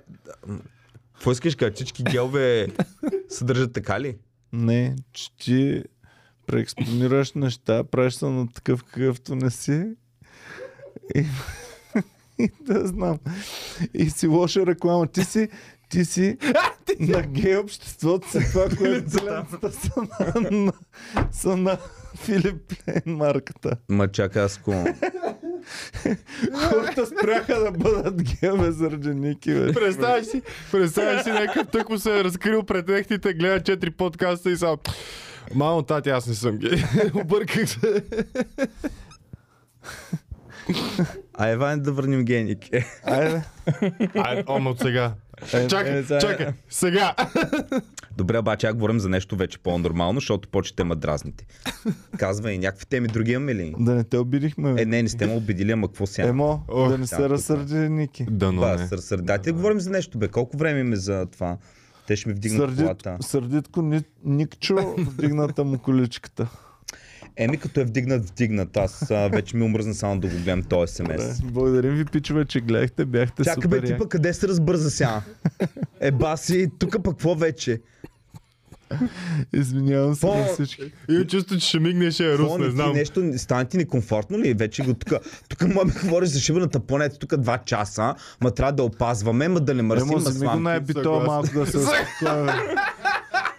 Какво 1.15 1.33
искаш, 1.33 1.55
кажа, 1.55 1.73
всички 1.75 2.03
гелове 2.03 2.67
съдържат 3.29 3.73
така 3.73 4.01
ли? 4.01 4.17
Не, 4.53 4.97
че 5.13 5.37
ти 5.37 5.83
преекспонираш 6.51 7.33
неща, 7.33 7.85
правиш 7.85 8.15
се 8.15 8.27
на 8.27 8.53
такъв 8.53 8.85
какъвто 8.85 9.35
не 9.35 9.51
си. 9.51 9.85
И, 11.15 11.25
и 12.39 12.51
да 12.61 12.87
знам. 12.87 13.19
И 13.95 14.11
си 14.11 14.27
лоша 14.27 14.67
реклама. 14.67 15.07
Ти 15.07 15.25
си, 15.25 15.49
ти 15.89 16.05
си 16.05 16.39
на 17.01 17.23
гей 17.23 17.57
обществото 17.57 18.31
си 18.31 18.39
това, 18.53 18.69
което 18.79 19.19
пиленцата 19.19 19.73
са 19.73 19.91
на, 20.01 20.51
на, 20.51 20.73
са 21.33 21.57
на 21.57 21.79
Филип 22.17 22.73
Лейн 22.89 23.17
марката. 23.17 23.77
Ма 23.89 24.09
чакай, 24.09 24.43
аз. 24.43 24.61
Хората 26.55 27.07
спряха 27.07 27.61
да 27.61 27.71
бъдат 27.71 28.23
геове 28.23 28.73
заради 28.73 29.15
Ники, 29.15 29.55
бе. 29.55 29.73
Представяш 29.73 30.27
си, 30.27 30.43
представяш 30.73 31.23
си, 31.23 31.31
някакъв 31.31 31.69
тък 31.69 31.89
му 31.89 31.99
се 31.99 32.21
е 32.21 32.25
разкрил 32.25 32.63
пред 32.63 32.87
техните, 32.87 33.35
гледа 33.35 33.63
четири 33.63 33.91
подкаста 33.91 34.51
и 34.51 34.57
само... 34.57 34.79
Мамо, 35.55 35.83
тати, 35.83 36.11
аз 36.11 36.27
не 36.27 36.35
съм 36.35 36.57
гей. 36.57 36.83
Обърках 37.15 37.69
се. 37.71 38.05
А 41.35 41.49
Еван 41.49 41.81
да 41.81 41.93
върнем 41.93 42.25
гейник. 42.25 42.59
Айде. 43.05 43.43
Ай, 44.15 44.45
ома 44.49 44.71
от 44.71 44.79
сега. 44.79 45.15
Е, 45.55 45.69
Чакай, 45.69 45.99
е, 45.99 46.03
сега- 46.03 46.21
чакай, 46.21 46.47
сега. 46.71 47.15
Добре, 48.17 48.39
обаче 48.39 48.67
аз 48.67 48.75
говорим 48.75 49.01
за 49.01 49.09
нещо 49.09 49.37
вече 49.37 49.59
по-нормално, 49.59 50.21
защото 50.21 50.49
почете 50.49 50.85
ма 50.85 50.97
дразните. 50.97 51.47
Казва 52.19 52.53
и 52.53 52.59
някакви 52.59 52.87
теми 52.87 53.09
други 53.09 53.33
имаме 53.33 53.55
ли? 53.55 53.75
Да 53.79 53.95
не 53.95 54.05
те 54.05 54.19
обидихме. 54.19 54.83
Е, 54.83 54.85
не, 54.85 55.03
не 55.03 55.09
сте 55.09 55.27
ме 55.27 55.33
обидили, 55.33 55.73
ама 55.73 55.89
какво 55.89 56.07
сега? 56.07 56.29
Емо, 56.29 56.65
да 56.89 56.99
не 56.99 57.07
се 57.07 57.29
разсърди 57.29 57.75
Ники. 57.75 58.27
Да, 58.31 58.53
но 58.53 58.61
Ба, 58.61 58.89
не. 59.17 59.39
да 59.39 59.53
говорим 59.53 59.81
за 59.81 59.91
нещо, 59.91 60.19
бе. 60.19 60.29
Колко 60.29 60.57
време 60.57 60.81
имаме 60.81 60.97
за 60.97 61.27
това? 61.27 61.57
Те 62.11 62.17
ще 62.17 62.29
ми 62.29 62.35
вдигнат 62.35 62.61
Сърдит, 62.61 62.79
колата. 62.79 63.17
сърдитко 63.21 63.83
ни, 63.83 64.03
Никчо 64.25 64.95
вдигната 64.99 65.65
му 65.65 65.79
количката. 65.79 66.49
Еми 67.37 67.59
като 67.59 67.81
е 67.81 67.85
вдигнат, 67.85 68.31
вдигнат. 68.31 68.77
Аз 68.77 69.11
а, 69.11 69.29
вече 69.29 69.57
ми 69.57 69.63
омръзна 69.63 69.95
само 69.95 70.21
да 70.21 70.29
го 70.29 70.35
гледам 70.35 70.63
този 70.63 70.95
смс. 70.95 71.43
Благодарим 71.43 71.95
ви, 71.95 72.05
пичове, 72.05 72.45
че 72.45 72.61
гледахте. 72.61 73.05
Бяхте 73.05 73.45
Чакай 73.45 73.55
супер 73.55 73.69
бе, 73.69 73.87
ти 73.87 73.93
яки. 73.93 73.99
пък 73.99 74.09
къде 74.09 74.35
се 74.35 74.49
разбърза 74.49 74.91
сега? 74.91 75.23
Е, 76.01 76.11
баси, 76.11 76.71
тук 76.79 76.93
пък 76.93 77.03
какво 77.05 77.35
вече? 77.35 77.81
Извинявам 79.53 80.15
се 80.15 80.27
на 80.27 80.45
всички. 80.47 80.83
И 81.11 81.27
чувство, 81.27 81.57
че 81.57 81.69
ще 81.69 81.79
мигне 81.79 82.05
и 82.05 82.13
ще 82.13 82.25
е 82.25 82.39
рус, 82.39 82.59
не 82.59 82.71
знам. 82.71 82.93
нещо, 82.93 83.33
стане 83.37 83.65
ти 83.65 83.77
некомфортно 83.77 84.39
ли? 84.39 84.55
Вече 84.55 84.83
го 84.83 84.95
тук. 84.95 85.13
Тук 85.49 85.63
му 85.65 85.85
ми 85.85 85.93
говориш 86.03 86.29
за 86.29 86.41
шибаната 86.41 86.81
планета, 86.81 87.19
тук 87.19 87.37
два 87.37 87.59
часа, 87.59 88.15
ма 88.41 88.51
трябва 88.51 88.73
да 88.73 88.83
опазваме, 88.83 89.49
ма 89.49 89.61
да 89.61 89.75
не 89.75 89.83
мърсим, 89.83 90.09
ма 90.09 90.17
вземи 90.17 90.47
го 90.47 90.61
на 90.61 90.81
съгласен. 90.87 91.25
малко 91.27 91.55
да 91.55 91.67
се 91.67 91.79
успокои. 91.79 92.45
бе. 92.45 92.53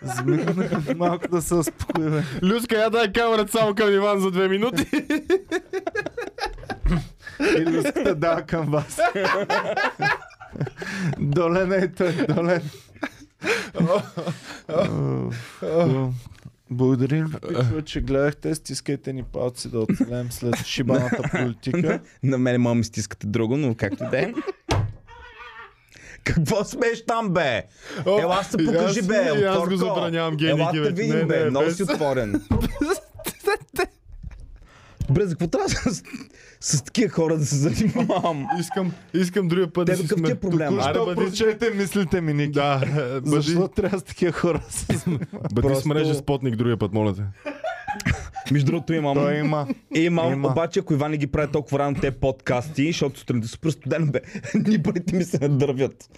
Вземи 0.04 0.38
го 0.38 0.54
на- 0.54 0.96
малко 0.98 1.28
да 1.28 1.42
се 1.42 1.56
успокои. 1.56 2.10
бе. 2.10 2.24
Люска, 2.44 2.76
я 2.76 2.90
дай 2.90 3.12
камерата 3.14 3.52
само 3.52 3.76
към 3.76 3.94
Иван 3.94 4.20
за 4.20 4.32
две 4.32 4.48
минути. 4.48 4.86
И 7.58 7.66
люската 7.68 8.16
дава 8.16 8.42
към 8.42 8.66
вас. 8.66 9.00
Долен 11.20 11.72
е 11.74 11.88
той, 11.88 12.12
долен. 12.28 12.62
Благодарим 16.70 17.34
ви, 17.76 17.84
че 17.86 18.02
гледахте. 18.02 18.56
Стискайте 18.56 19.14
ни 19.14 19.24
палци 19.24 19.70
да 19.70 19.80
оцелем 19.80 20.32
след 20.32 20.66
шибаната 20.66 21.24
политика. 21.32 22.00
На 22.24 22.38
мен 22.38 22.62
мама 22.62 22.76
ми 22.76 22.84
стискате 22.84 23.28
друго, 23.28 23.58
но 23.58 23.76
както 23.76 24.04
да 24.12 24.20
е. 24.20 24.34
Какво 26.24 26.64
смееш 26.64 27.06
там, 27.06 27.30
бе? 27.30 27.64
Ела 28.06 28.44
се 28.44 28.66
покажи, 28.66 29.02
бе, 29.02 29.46
аз 29.48 29.70
го 29.70 29.76
забранявам, 29.76 30.36
гейники 30.36 30.62
Ела 30.62 30.72
те 30.72 30.80
вече. 30.80 30.94
видим, 30.94 31.28
бе, 31.28 31.50
много 31.50 31.72
си 31.72 31.84
отворен. 31.84 32.42
Бре, 35.12 35.24
за 35.24 35.30
какво 35.30 35.48
трябва 35.48 35.70
с, 35.70 36.04
с 36.62 36.84
такива 36.84 37.10
хора 37.10 37.38
да 37.38 37.46
се 37.46 37.56
занимавам? 37.58 38.48
Искам, 38.60 38.92
искам 39.14 39.48
другия 39.48 39.68
път 39.70 39.86
Те 39.86 39.92
да 39.92 39.98
си 39.98 40.04
какъв 40.04 40.16
ти 40.16 40.22
сме. 40.22 40.32
е 40.32 40.36
проблема? 40.38 40.78
Аре, 40.80 40.94
Що 40.94 41.06
бъди, 41.06 41.16
прочете 41.18 41.70
мислите 41.72 42.22
ми, 42.22 42.34
Ники? 42.34 42.52
да, 42.52 42.82
бъди, 43.16 43.30
Защо 43.32 43.68
трябва 43.68 44.00
с 44.00 44.04
такива 44.04 44.32
хора 44.32 44.62
да 44.68 44.74
се 44.74 44.98
занимават? 44.98 45.30
бъди 45.54 45.62
Просто- 45.62 45.82
с 45.82 45.86
мрежа 45.86 46.14
спотник 46.16 46.56
другия 46.56 46.78
път, 46.78 46.94
моля 46.94 47.16
те. 47.16 47.22
Между 48.52 48.66
другото 48.66 48.94
имам. 48.94 49.14
Той 49.16 49.36
има. 49.36 49.68
Имам, 49.96 50.34
Има. 50.34 50.48
обаче 50.48 50.80
ако 50.80 50.94
Иван 50.94 51.12
не 51.12 51.18
ги 51.18 51.28
прави 51.28 51.52
толкова 51.52 51.80
рано 51.80 51.96
те 51.96 52.12
подкасти, 52.12 52.88
защото 52.88 53.20
сутринта 53.20 53.48
супер 53.48 53.70
студено 53.70 54.06
бе, 54.08 54.20
нибарите 54.58 55.16
ми 55.16 55.24
се 55.24 55.40
надървят. 55.40 56.10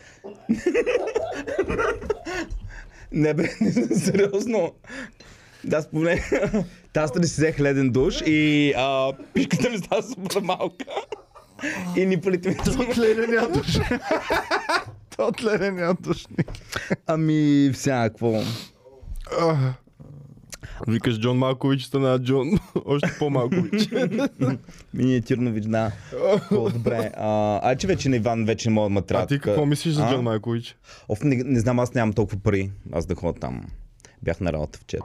не 3.11 3.33
бе, 3.33 3.47
сериозно. 3.95 4.71
Да, 5.65 5.81
спомне. 5.81 6.23
Тази 6.93 7.13
да 7.13 7.27
си 7.27 7.33
взех 7.33 7.59
леден 7.59 7.89
душ 7.89 8.21
и 8.25 8.73
а, 8.77 9.13
пишката 9.33 9.69
ми 9.69 9.77
става 9.77 10.03
супер 10.03 10.41
малка. 10.41 10.85
И 11.97 12.05
ни 12.05 12.21
парите 12.21 12.49
ми 12.49 12.55
са... 12.55 12.87
Тления 12.93 13.49
душ. 13.49 13.79
То 15.17 15.31
тления 15.31 15.93
душ. 15.93 16.27
Ники. 16.37 16.61
Ами, 17.07 17.71
всякакво. 17.73 18.41
Викаш 20.87 21.19
Джон 21.19 21.37
Малкович, 21.37 21.83
стана 21.83 22.19
Джон 22.19 22.59
още 22.85 23.11
по-малкович. 23.19 23.89
Миниатюрно 24.93 25.53
да. 25.53 25.91
По-добре. 26.49 27.11
А, 27.17 27.59
а 27.63 27.75
че 27.75 27.87
вече 27.87 28.09
на 28.09 28.15
Иван 28.15 28.45
вече 28.45 28.69
не 28.69 28.75
мога 28.75 28.89
да 28.89 28.93
ме 28.93 29.01
трябва. 29.01 29.23
А 29.23 29.27
ти 29.27 29.39
какво 29.39 29.65
мислиш 29.65 29.93
за 29.93 30.03
А? 30.03 30.11
Джон 30.11 30.23
Малкович? 30.23 30.75
Оф, 31.09 31.23
не, 31.23 31.35
не 31.35 31.59
знам, 31.59 31.79
аз 31.79 31.93
нямам 31.93 32.13
толкова 32.13 32.39
пари. 32.39 32.71
Аз 32.91 33.05
да 33.05 33.15
ходя 33.15 33.39
там. 33.39 33.65
Бях 34.21 34.39
на 34.39 34.53
работа 34.53 34.79
вчера. 34.79 35.03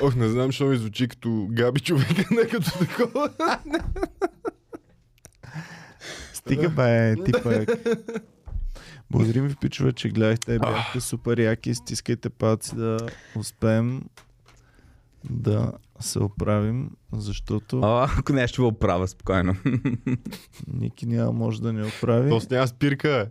Ох, 0.00 0.14
не 0.14 0.28
знам, 0.28 0.46
защо 0.46 0.66
ми 0.66 0.76
звучи 0.76 1.08
като 1.08 1.46
Габи 1.50 1.80
човека, 1.80 2.24
не 2.34 2.46
като 2.48 2.78
такова. 2.78 3.30
Стига 6.32 6.70
бе, 6.70 7.16
ти 7.24 7.32
пък. 7.42 7.68
Благодарим 9.10 9.46
ви, 9.46 9.54
пичове, 9.54 9.92
че 9.92 10.08
гледахте. 10.08 10.58
Бяхте 10.58 11.00
супер 11.00 11.38
яки. 11.38 11.74
Стискайте 11.74 12.30
палци 12.30 12.74
да 12.76 12.98
успеем 13.36 14.02
да 15.30 15.72
се 16.00 16.18
оправим, 16.18 16.90
защото 17.12 17.80
А, 17.80 18.08
ако 18.18 18.32
не, 18.32 18.48
ще 18.48 18.62
ви 18.62 18.66
оправя 18.66 19.08
спокойно. 19.08 19.56
Ники 20.66 21.06
няма 21.06 21.32
може 21.32 21.62
да 21.62 21.72
ни 21.72 21.82
оправи, 21.82 22.30
То 22.30 22.40
няма 22.50 22.66
спирка, 22.66 23.30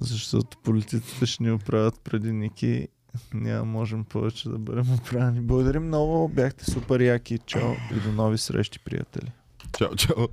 защото 0.00 0.58
политиците 0.58 1.26
ще 1.26 1.42
ни 1.42 1.50
оправят 1.50 2.00
преди 2.04 2.32
Ники. 2.32 2.88
Няма 3.34 3.64
можем 3.64 4.04
повече 4.04 4.48
да 4.48 4.58
бъдем 4.58 4.94
оправени. 4.94 5.40
Благодарим 5.40 5.86
много, 5.86 6.28
бяхте 6.28 6.64
супер 6.64 7.00
яки. 7.00 7.38
Чао 7.46 7.72
и 7.96 8.00
до 8.00 8.12
нови 8.12 8.38
срещи, 8.38 8.78
приятели. 8.78 9.32
Чао, 9.78 9.96
чао. 9.96 10.28